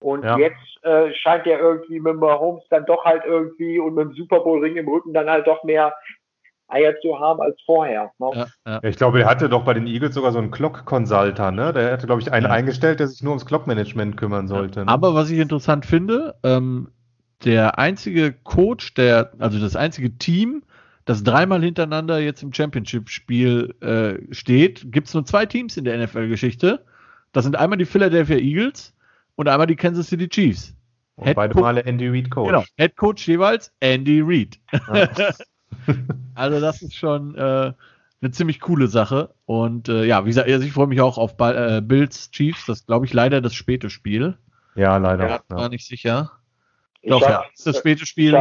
Und 0.00 0.24
ja. 0.24 0.38
jetzt 0.38 0.82
äh, 0.82 1.12
scheint 1.14 1.46
er 1.46 1.58
irgendwie 1.58 2.00
mit 2.00 2.14
dem 2.14 2.22
Holmes 2.22 2.64
dann 2.70 2.86
doch 2.86 3.04
halt 3.04 3.22
irgendwie 3.26 3.78
und 3.78 3.94
mit 3.94 4.06
dem 4.06 4.14
Super 4.14 4.40
Bowl-Ring 4.40 4.76
im 4.76 4.88
Rücken 4.88 5.12
dann 5.12 5.28
halt 5.28 5.46
doch 5.46 5.62
mehr 5.62 5.94
Eier 6.68 6.94
zu 7.00 7.18
haben 7.18 7.40
als 7.40 7.60
vorher. 7.66 8.10
Ne? 8.18 8.30
Ja, 8.34 8.46
ja. 8.66 8.80
Ich 8.82 8.96
glaube, 8.96 9.20
er 9.20 9.26
hatte 9.28 9.48
doch 9.48 9.64
bei 9.64 9.74
den 9.74 9.86
Eagles 9.86 10.14
sogar 10.14 10.32
so 10.32 10.38
einen 10.38 10.50
Clock-Consulter, 10.50 11.50
ne? 11.50 11.72
Der 11.72 11.92
hatte, 11.92 12.06
glaube 12.06 12.22
ich, 12.22 12.32
einen 12.32 12.46
ja. 12.46 12.52
eingestellt, 12.52 13.00
der 13.00 13.08
sich 13.08 13.22
nur 13.22 13.32
ums 13.32 13.44
Clock-Management 13.44 14.16
kümmern 14.16 14.48
sollte. 14.48 14.84
Ne? 14.84 14.88
Aber 14.88 15.14
was 15.14 15.30
ich 15.30 15.38
interessant 15.38 15.84
finde, 15.84 16.34
ähm, 16.44 16.88
der 17.44 17.78
einzige 17.78 18.32
Coach, 18.32 18.94
der, 18.94 19.32
also 19.38 19.58
das 19.58 19.76
einzige 19.76 20.16
Team, 20.16 20.62
das 21.04 21.24
dreimal 21.24 21.62
hintereinander 21.62 22.20
jetzt 22.20 22.42
im 22.42 22.52
Championship-Spiel 22.52 23.74
äh, 23.80 24.34
steht, 24.34 24.92
gibt 24.92 25.08
es 25.08 25.14
nur 25.14 25.24
zwei 25.24 25.46
Teams 25.46 25.76
in 25.76 25.84
der 25.84 25.98
NFL-Geschichte. 25.98 26.84
Das 27.32 27.44
sind 27.44 27.56
einmal 27.56 27.78
die 27.78 27.84
Philadelphia 27.84 28.36
Eagles 28.36 28.94
und 29.36 29.48
einmal 29.48 29.66
die 29.66 29.76
Kansas 29.76 30.08
City 30.08 30.28
Chiefs. 30.28 30.74
Und 31.16 31.26
Head 31.26 31.36
beide 31.36 31.54
Co 31.54 31.60
Male 31.60 31.84
Andy 31.84 32.08
Reid 32.08 32.30
Coach. 32.30 32.48
Genau, 32.48 32.64
Head 32.76 32.96
Coach 32.96 33.26
jeweils 33.26 33.72
Andy 33.80 34.20
Reid. 34.22 34.58
Ja. 34.72 35.08
also 36.34 36.60
das 36.60 36.82
ist 36.82 36.94
schon 36.94 37.36
äh, 37.36 37.72
eine 38.22 38.30
ziemlich 38.30 38.60
coole 38.60 38.88
Sache. 38.88 39.34
Und 39.46 39.88
äh, 39.88 40.04
ja, 40.04 40.24
wie 40.24 40.28
gesagt, 40.28 40.48
also 40.48 40.66
ich 40.66 40.72
freue 40.72 40.86
mich 40.86 41.00
auch 41.00 41.18
auf 41.18 41.34
äh, 41.40 41.80
Bills 41.80 42.30
Chiefs. 42.30 42.66
Das 42.66 42.86
glaube 42.86 43.06
ich 43.06 43.12
leider 43.12 43.40
das 43.40 43.54
späte 43.54 43.90
Spiel. 43.90 44.36
Ja, 44.74 44.96
leider. 44.96 45.28
Ja, 45.28 45.40
war 45.48 45.68
nicht 45.68 45.86
sicher. 45.86 46.32
Ich 47.02 47.10
Doch, 47.10 47.22
hab, 47.22 47.30
ja, 47.30 47.44
ist 47.52 47.66
das 47.66 47.78
späte 47.78 48.06
Spiel. 48.06 48.34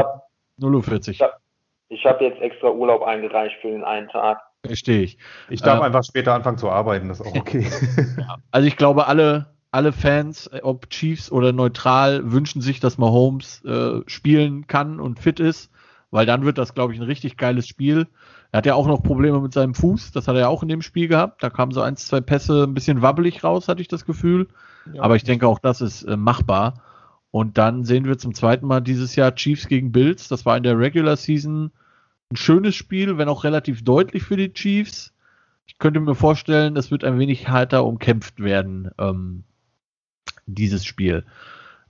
0.40 0.60 1.22
Uhr. 1.22 1.32
Ich 1.90 2.06
habe 2.06 2.24
jetzt 2.24 2.41
extra 2.41 2.70
Urlaub 2.70 3.03
eingereicht 3.03 3.56
für 3.61 3.70
den 3.70 3.84
einen 3.84 4.10
Tag. 4.10 4.40
Verstehe 4.66 5.02
ich. 5.02 5.18
Ich 5.49 5.61
darf 5.61 5.80
äh, 5.80 5.86
einfach 5.86 6.03
später 6.03 6.34
anfangen 6.34 6.57
zu 6.57 6.70
arbeiten, 6.70 7.07
das 7.07 7.22
ist 7.22 7.26
auch 7.26 7.36
okay. 7.36 7.66
Ja, 8.18 8.38
also 8.52 8.68
ich 8.68 8.76
glaube, 8.76 9.07
alle, 9.07 9.53
alle 9.72 9.91
Fans, 9.91 10.50
ob 10.64 10.90
Chiefs 10.90 11.32
oder 11.32 11.54
neutral, 11.54 12.32
wünschen 12.32 12.62
sich, 12.62 12.80
dass 12.80 12.98
Mahomes 12.98 13.64
äh, 13.66 14.02
spielen 14.08 14.68
kann 14.68 15.00
und 15.00 15.20
fit 15.20 15.40
ist, 15.40 15.72
weil 16.12 16.26
dann 16.26 16.46
wird 16.46 16.58
das, 16.58 16.74
glaube 16.74 16.94
ich, 16.94 17.00
ein 17.00 17.06
richtig 17.06 17.38
geiles 17.38 17.68
Spiel. 17.68 18.08
Er 18.52 18.60
hat 18.60 18.66
ja 18.66 18.74
auch 18.74 18.88
noch 18.88 19.04
Probleme 19.04 19.40
mit 19.40 19.54
seinem 19.54 19.76
Fuß, 19.76 20.12
das 20.12 20.28
hat 20.28 20.36
er 20.36 20.41
ja 20.41 20.48
auch 20.48 20.64
in 20.64 20.70
dem 20.70 20.82
Spiel 20.82 21.08
gehabt. 21.08 21.44
Da 21.44 21.50
kamen 21.52 21.72
so 21.72 21.82
ein, 21.82 21.98
zwei 21.98 22.20
Pässe 22.20 22.64
ein 22.64 22.74
bisschen 22.74 23.02
wabbelig 23.04 23.44
raus, 23.44 23.68
hatte 23.68 23.82
ich 23.82 23.88
das 23.88 24.06
Gefühl. 24.06 24.48
Ja. 24.91 25.04
Aber 25.04 25.16
ich 25.16 25.24
denke, 25.24 25.48
auch 25.48 25.60
das 25.60 25.82
ist 25.82 26.04
äh, 26.04 26.18
machbar. 26.18 26.82
Und 27.32 27.60
dann 27.60 27.84
sehen 27.84 28.06
wir 28.06 28.18
zum 28.18 28.34
zweiten 28.34 28.66
Mal 28.66 28.82
dieses 28.82 29.16
Jahr 29.16 29.36
Chiefs 29.36 29.68
gegen 29.68 29.91
Bills. 29.91 30.28
Das 30.30 30.48
war 30.48 30.58
in 30.58 30.64
der 30.64 30.80
Regular 30.80 31.16
Season 31.16 31.72
ein 32.32 32.36
schönes 32.36 32.76
Spiel, 32.76 33.18
wenn 33.18 33.30
auch 33.30 33.44
relativ 33.44 33.84
deutlich 33.84 34.24
für 34.24 34.38
die 34.38 34.54
Chiefs. 34.54 35.14
Ich 35.68 35.78
könnte 35.78 36.00
mir 36.00 36.16
vorstellen, 36.16 36.76
es 36.76 36.90
wird 36.90 37.04
ein 37.04 37.20
wenig 37.20 37.48
härter 37.48 37.86
umkämpft 37.86 38.40
werden, 38.40 38.90
ähm, 38.98 39.44
dieses 40.53 40.85
Spiel. 40.85 41.26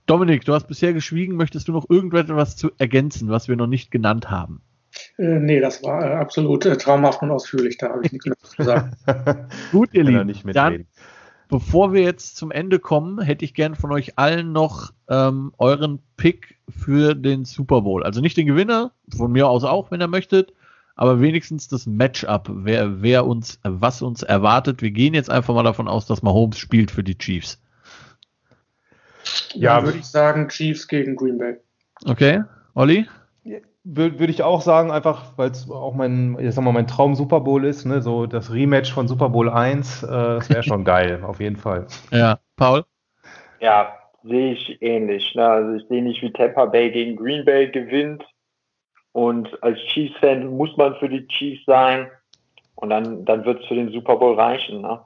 Dominik, 0.06 0.44
du 0.44 0.54
hast 0.54 0.66
bisher 0.66 0.92
geschwiegen. 0.92 1.36
Möchtest 1.36 1.68
du 1.68 1.72
noch 1.72 1.88
irgendetwas 1.88 2.56
zu 2.56 2.70
ergänzen, 2.78 3.28
was 3.28 3.48
wir 3.48 3.56
noch 3.56 3.66
nicht 3.66 3.90
genannt 3.90 4.30
haben? 4.30 4.62
Äh, 5.18 5.38
nee, 5.38 5.60
das 5.60 5.82
war 5.82 6.04
äh, 6.04 6.14
absolut 6.14 6.66
äh, 6.66 6.76
traumhaft 6.76 7.22
und 7.22 7.30
ausführlich. 7.30 7.78
Da 7.78 7.90
habe 7.90 8.04
ich 8.04 8.12
nichts 8.12 8.26
mehr 8.26 8.36
zu 8.42 8.62
sagen. 8.62 8.96
Gut, 9.72 9.90
ihr 9.92 10.04
Lieben. 10.04 10.34
Dann 10.52 10.86
bevor 11.50 11.92
wir 11.92 12.02
jetzt 12.02 12.36
zum 12.36 12.50
Ende 12.50 12.78
kommen, 12.78 13.20
hätte 13.20 13.44
ich 13.44 13.52
gern 13.54 13.74
von 13.74 13.92
euch 13.92 14.18
allen 14.18 14.52
noch 14.52 14.92
ähm, 15.08 15.52
euren 15.58 15.98
Pick 16.16 16.58
für 16.68 17.14
den 17.14 17.44
Super 17.44 17.82
Bowl. 17.82 18.04
Also 18.04 18.20
nicht 18.20 18.36
den 18.36 18.46
Gewinner, 18.46 18.92
von 19.14 19.32
mir 19.32 19.48
aus 19.48 19.64
auch, 19.64 19.90
wenn 19.90 20.00
ihr 20.00 20.08
möchtet, 20.08 20.54
aber 20.94 21.20
wenigstens 21.20 21.68
das 21.68 21.86
Matchup, 21.86 22.50
wer, 22.52 23.02
wer 23.02 23.26
uns, 23.26 23.58
was 23.64 24.00
uns 24.00 24.22
erwartet. 24.22 24.80
Wir 24.80 24.92
gehen 24.92 25.12
jetzt 25.12 25.30
einfach 25.30 25.54
mal 25.54 25.64
davon 25.64 25.88
aus, 25.88 26.06
dass 26.06 26.22
Mahomes 26.22 26.58
spielt 26.58 26.90
für 26.90 27.02
die 27.02 27.18
Chiefs. 27.18 27.60
Ja, 29.54 29.84
würde 29.84 29.98
ich 29.98 30.06
sagen, 30.06 30.48
Chiefs 30.48 30.88
gegen 30.88 31.16
Green 31.16 31.38
Bay. 31.38 31.56
Okay, 32.06 32.42
Olli? 32.74 33.06
würde 33.84 34.18
würd 34.18 34.30
ich 34.30 34.42
auch 34.42 34.60
sagen, 34.60 34.90
einfach, 34.90 35.36
weil 35.36 35.50
es 35.50 35.70
auch 35.70 35.94
mein, 35.94 36.36
ich 36.38 36.54
sag 36.54 36.64
mal, 36.64 36.72
mein 36.72 36.86
Traum 36.86 37.14
Super 37.14 37.40
Bowl 37.40 37.64
ist, 37.64 37.86
ne? 37.86 38.02
so 38.02 38.26
das 38.26 38.52
Rematch 38.52 38.92
von 38.92 39.08
Super 39.08 39.30
Bowl 39.30 39.48
1, 39.48 40.02
äh, 40.02 40.06
das 40.06 40.50
wäre 40.50 40.62
schon 40.62 40.84
geil, 40.84 41.22
auf 41.24 41.40
jeden 41.40 41.56
Fall. 41.56 41.86
Ja, 42.12 42.38
Paul? 42.56 42.84
Ja, 43.60 43.94
sehe 44.22 44.52
ich 44.52 44.82
ähnlich. 44.82 45.34
Ne? 45.34 45.46
Also 45.46 45.74
ich 45.76 45.88
sehe 45.88 46.02
nicht, 46.02 46.22
wie 46.22 46.32
Tampa 46.32 46.66
Bay 46.66 46.90
gegen 46.90 47.16
Green 47.16 47.44
Bay 47.44 47.70
gewinnt. 47.70 48.24
Und 49.12 49.60
als 49.62 49.78
Chiefs-Fan 49.88 50.46
muss 50.46 50.76
man 50.76 50.94
für 50.96 51.08
die 51.08 51.26
Chiefs 51.26 51.64
sein. 51.66 52.08
Und 52.76 52.90
dann, 52.90 53.24
dann 53.24 53.44
wird 53.44 53.60
es 53.60 53.66
für 53.66 53.74
den 53.74 53.90
Super 53.90 54.16
Bowl 54.16 54.38
reichen. 54.38 54.82
Ne? 54.82 55.00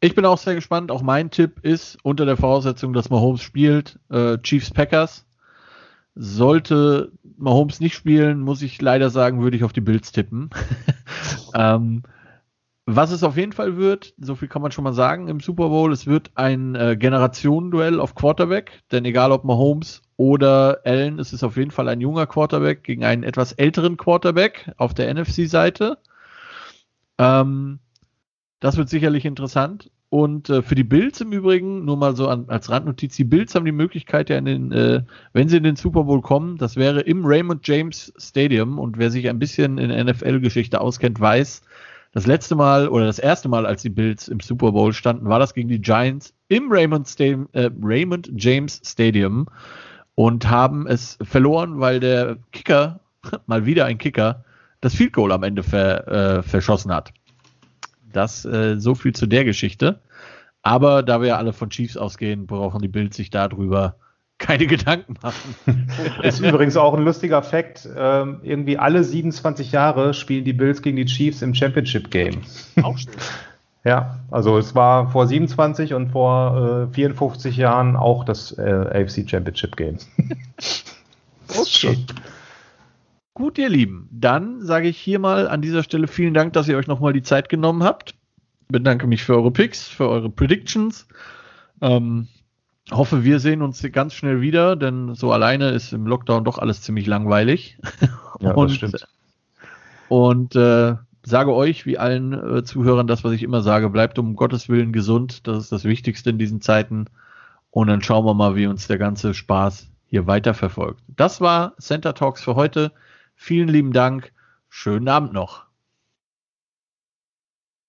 Ich 0.00 0.14
bin 0.14 0.24
auch 0.24 0.38
sehr 0.38 0.54
gespannt. 0.54 0.90
Auch 0.90 1.02
mein 1.02 1.30
Tipp 1.30 1.60
ist, 1.62 1.98
unter 2.02 2.24
der 2.24 2.36
Voraussetzung, 2.36 2.92
dass 2.92 3.10
Mahomes 3.10 3.42
spielt, 3.42 3.98
äh, 4.10 4.38
Chiefs 4.38 4.70
Packers. 4.70 5.26
Sollte 6.14 7.12
Mahomes 7.36 7.80
nicht 7.80 7.94
spielen, 7.94 8.40
muss 8.40 8.62
ich 8.62 8.80
leider 8.80 9.10
sagen, 9.10 9.42
würde 9.42 9.56
ich 9.56 9.64
auf 9.64 9.72
die 9.72 9.80
Bills 9.80 10.12
tippen. 10.12 10.50
ähm, 11.54 12.02
was 12.90 13.10
es 13.10 13.22
auf 13.22 13.36
jeden 13.36 13.52
Fall 13.52 13.76
wird, 13.76 14.14
so 14.18 14.34
viel 14.34 14.48
kann 14.48 14.62
man 14.62 14.72
schon 14.72 14.84
mal 14.84 14.94
sagen 14.94 15.28
im 15.28 15.40
Super 15.40 15.68
Bowl, 15.68 15.92
es 15.92 16.06
wird 16.06 16.30
ein 16.36 16.74
äh, 16.74 16.96
Generationenduell 16.96 18.00
auf 18.00 18.14
Quarterback, 18.14 18.80
denn 18.90 19.04
egal 19.04 19.30
ob 19.30 19.44
Mahomes 19.44 20.00
oder 20.16 20.80
Allen, 20.84 21.18
es 21.18 21.34
ist 21.34 21.44
auf 21.44 21.56
jeden 21.58 21.70
Fall 21.70 21.88
ein 21.88 22.00
junger 22.00 22.26
Quarterback 22.26 22.82
gegen 22.84 23.04
einen 23.04 23.24
etwas 23.24 23.52
älteren 23.52 23.98
Quarterback 23.98 24.72
auf 24.78 24.94
der 24.94 25.12
NFC-Seite. 25.12 25.98
Ähm, 27.18 27.78
das 28.60 28.76
wird 28.76 28.88
sicherlich 28.88 29.24
interessant. 29.24 29.90
Und 30.10 30.48
äh, 30.48 30.62
für 30.62 30.74
die 30.74 30.84
Bills 30.84 31.20
im 31.20 31.32
Übrigen, 31.32 31.84
nur 31.84 31.98
mal 31.98 32.16
so 32.16 32.28
an, 32.28 32.46
als 32.48 32.70
Randnotiz, 32.70 33.14
die 33.16 33.24
Bills 33.24 33.54
haben 33.54 33.66
die 33.66 33.72
Möglichkeit 33.72 34.30
ja 34.30 34.38
in 34.38 34.46
den, 34.46 34.72
äh, 34.72 35.02
wenn 35.34 35.48
sie 35.48 35.58
in 35.58 35.64
den 35.64 35.76
Super 35.76 36.04
Bowl 36.04 36.22
kommen, 36.22 36.56
das 36.56 36.76
wäre 36.76 37.00
im 37.00 37.26
Raymond 37.26 37.66
James 37.66 38.12
Stadium 38.16 38.78
und 38.78 38.96
wer 38.96 39.10
sich 39.10 39.28
ein 39.28 39.38
bisschen 39.38 39.76
in 39.76 39.90
NFL-Geschichte 39.90 40.80
auskennt, 40.80 41.20
weiß, 41.20 41.60
das 42.12 42.26
letzte 42.26 42.56
Mal 42.56 42.88
oder 42.88 43.04
das 43.04 43.18
erste 43.18 43.50
Mal, 43.50 43.66
als 43.66 43.82
die 43.82 43.90
Bills 43.90 44.28
im 44.28 44.40
Super 44.40 44.72
Bowl 44.72 44.94
standen, 44.94 45.28
war 45.28 45.38
das 45.38 45.52
gegen 45.52 45.68
die 45.68 45.80
Giants 45.80 46.32
im 46.48 46.72
Raymond, 46.72 47.06
Stadium, 47.06 47.48
äh, 47.52 47.68
Raymond 47.82 48.30
James 48.34 48.80
Stadium 48.82 49.46
und 50.14 50.48
haben 50.48 50.86
es 50.86 51.18
verloren, 51.22 51.80
weil 51.80 52.00
der 52.00 52.38
Kicker, 52.52 53.00
mal 53.46 53.66
wieder 53.66 53.84
ein 53.84 53.98
Kicker, 53.98 54.42
das 54.80 54.94
Field 54.94 55.12
Goal 55.12 55.32
am 55.32 55.42
Ende 55.42 55.62
ver, 55.62 56.08
äh, 56.08 56.42
verschossen 56.42 56.94
hat. 56.94 57.12
Das 58.12 58.44
äh, 58.44 58.78
so 58.78 58.94
viel 58.94 59.14
zu 59.14 59.26
der 59.26 59.44
Geschichte. 59.44 60.00
Aber 60.62 61.02
da 61.02 61.20
wir 61.20 61.28
ja 61.28 61.36
alle 61.36 61.52
von 61.52 61.70
Chiefs 61.70 61.96
ausgehen, 61.96 62.46
brauchen 62.46 62.82
die 62.82 62.88
Bills 62.88 63.16
sich 63.16 63.30
darüber 63.30 63.96
keine 64.38 64.66
Gedanken 64.66 65.14
machen. 65.22 65.88
ist 66.22 66.40
übrigens 66.40 66.76
auch 66.76 66.94
ein 66.94 67.04
lustiger 67.04 67.42
Fakt. 67.42 67.88
Ähm, 67.96 68.40
irgendwie 68.42 68.78
alle 68.78 69.02
27 69.02 69.72
Jahre 69.72 70.14
spielen 70.14 70.44
die 70.44 70.52
Bills 70.52 70.82
gegen 70.82 70.96
die 70.96 71.06
Chiefs 71.06 71.42
im 71.42 71.54
Championship 71.54 72.10
Game. 72.10 72.42
Auch 72.82 72.96
schön. 72.98 73.14
Ja, 73.84 74.18
also 74.30 74.58
es 74.58 74.74
war 74.74 75.10
vor 75.10 75.26
27 75.26 75.94
und 75.94 76.10
vor 76.10 76.88
äh, 76.90 76.94
54 76.94 77.56
Jahren 77.56 77.96
auch 77.96 78.24
das 78.24 78.52
äh, 78.58 78.62
AFC 78.62 79.28
Championship 79.28 79.76
Game. 79.76 79.98
okay. 81.48 81.96
Gut, 83.38 83.56
ihr 83.56 83.68
Lieben, 83.68 84.08
dann 84.10 84.62
sage 84.62 84.88
ich 84.88 84.98
hier 84.98 85.20
mal 85.20 85.46
an 85.46 85.62
dieser 85.62 85.84
Stelle 85.84 86.08
vielen 86.08 86.34
Dank, 86.34 86.54
dass 86.54 86.66
ihr 86.66 86.76
euch 86.76 86.88
nochmal 86.88 87.12
die 87.12 87.22
Zeit 87.22 87.48
genommen 87.48 87.84
habt. 87.84 88.16
Bedanke 88.66 89.06
mich 89.06 89.22
für 89.22 89.36
eure 89.36 89.52
Picks, 89.52 89.86
für 89.86 90.08
eure 90.08 90.28
Predictions. 90.28 91.06
Ähm, 91.80 92.26
hoffe, 92.90 93.22
wir 93.22 93.38
sehen 93.38 93.62
uns 93.62 93.80
ganz 93.92 94.14
schnell 94.14 94.40
wieder, 94.40 94.74
denn 94.74 95.14
so 95.14 95.30
alleine 95.30 95.70
ist 95.70 95.92
im 95.92 96.08
Lockdown 96.08 96.42
doch 96.42 96.58
alles 96.58 96.82
ziemlich 96.82 97.06
langweilig. 97.06 97.78
Ja, 98.40 98.52
und, 98.52 98.68
das 98.68 98.76
stimmt. 98.76 99.08
Und 100.08 100.54
äh, 100.54 100.94
sage 101.24 101.52
euch, 101.52 101.86
wie 101.86 101.98
allen 101.98 102.32
äh, 102.32 102.62
Zuhörern, 102.62 103.08
das, 103.08 103.24
was 103.24 103.32
ich 103.32 103.42
immer 103.42 103.62
sage, 103.62 103.90
bleibt 103.90 104.16
um 104.20 104.36
Gottes 104.36 104.68
Willen 104.68 104.92
gesund. 104.92 105.48
Das 105.48 105.58
ist 105.58 105.72
das 105.72 105.82
Wichtigste 105.82 106.30
in 106.30 106.38
diesen 106.38 106.60
Zeiten. 106.60 107.06
Und 107.72 107.88
dann 107.88 108.00
schauen 108.00 108.24
wir 108.24 108.34
mal, 108.34 108.54
wie 108.54 108.68
uns 108.68 108.86
der 108.86 108.98
ganze 108.98 109.34
Spaß 109.34 109.88
hier 110.06 110.28
weiter 110.28 110.54
verfolgt. 110.54 111.02
Das 111.08 111.40
war 111.40 111.74
Center 111.78 112.14
Talks 112.14 112.44
für 112.44 112.54
heute. 112.54 112.92
Vielen 113.40 113.68
lieben 113.68 113.92
Dank. 113.92 114.32
Schönen 114.68 115.06
Abend 115.08 115.32
noch. 115.32 115.67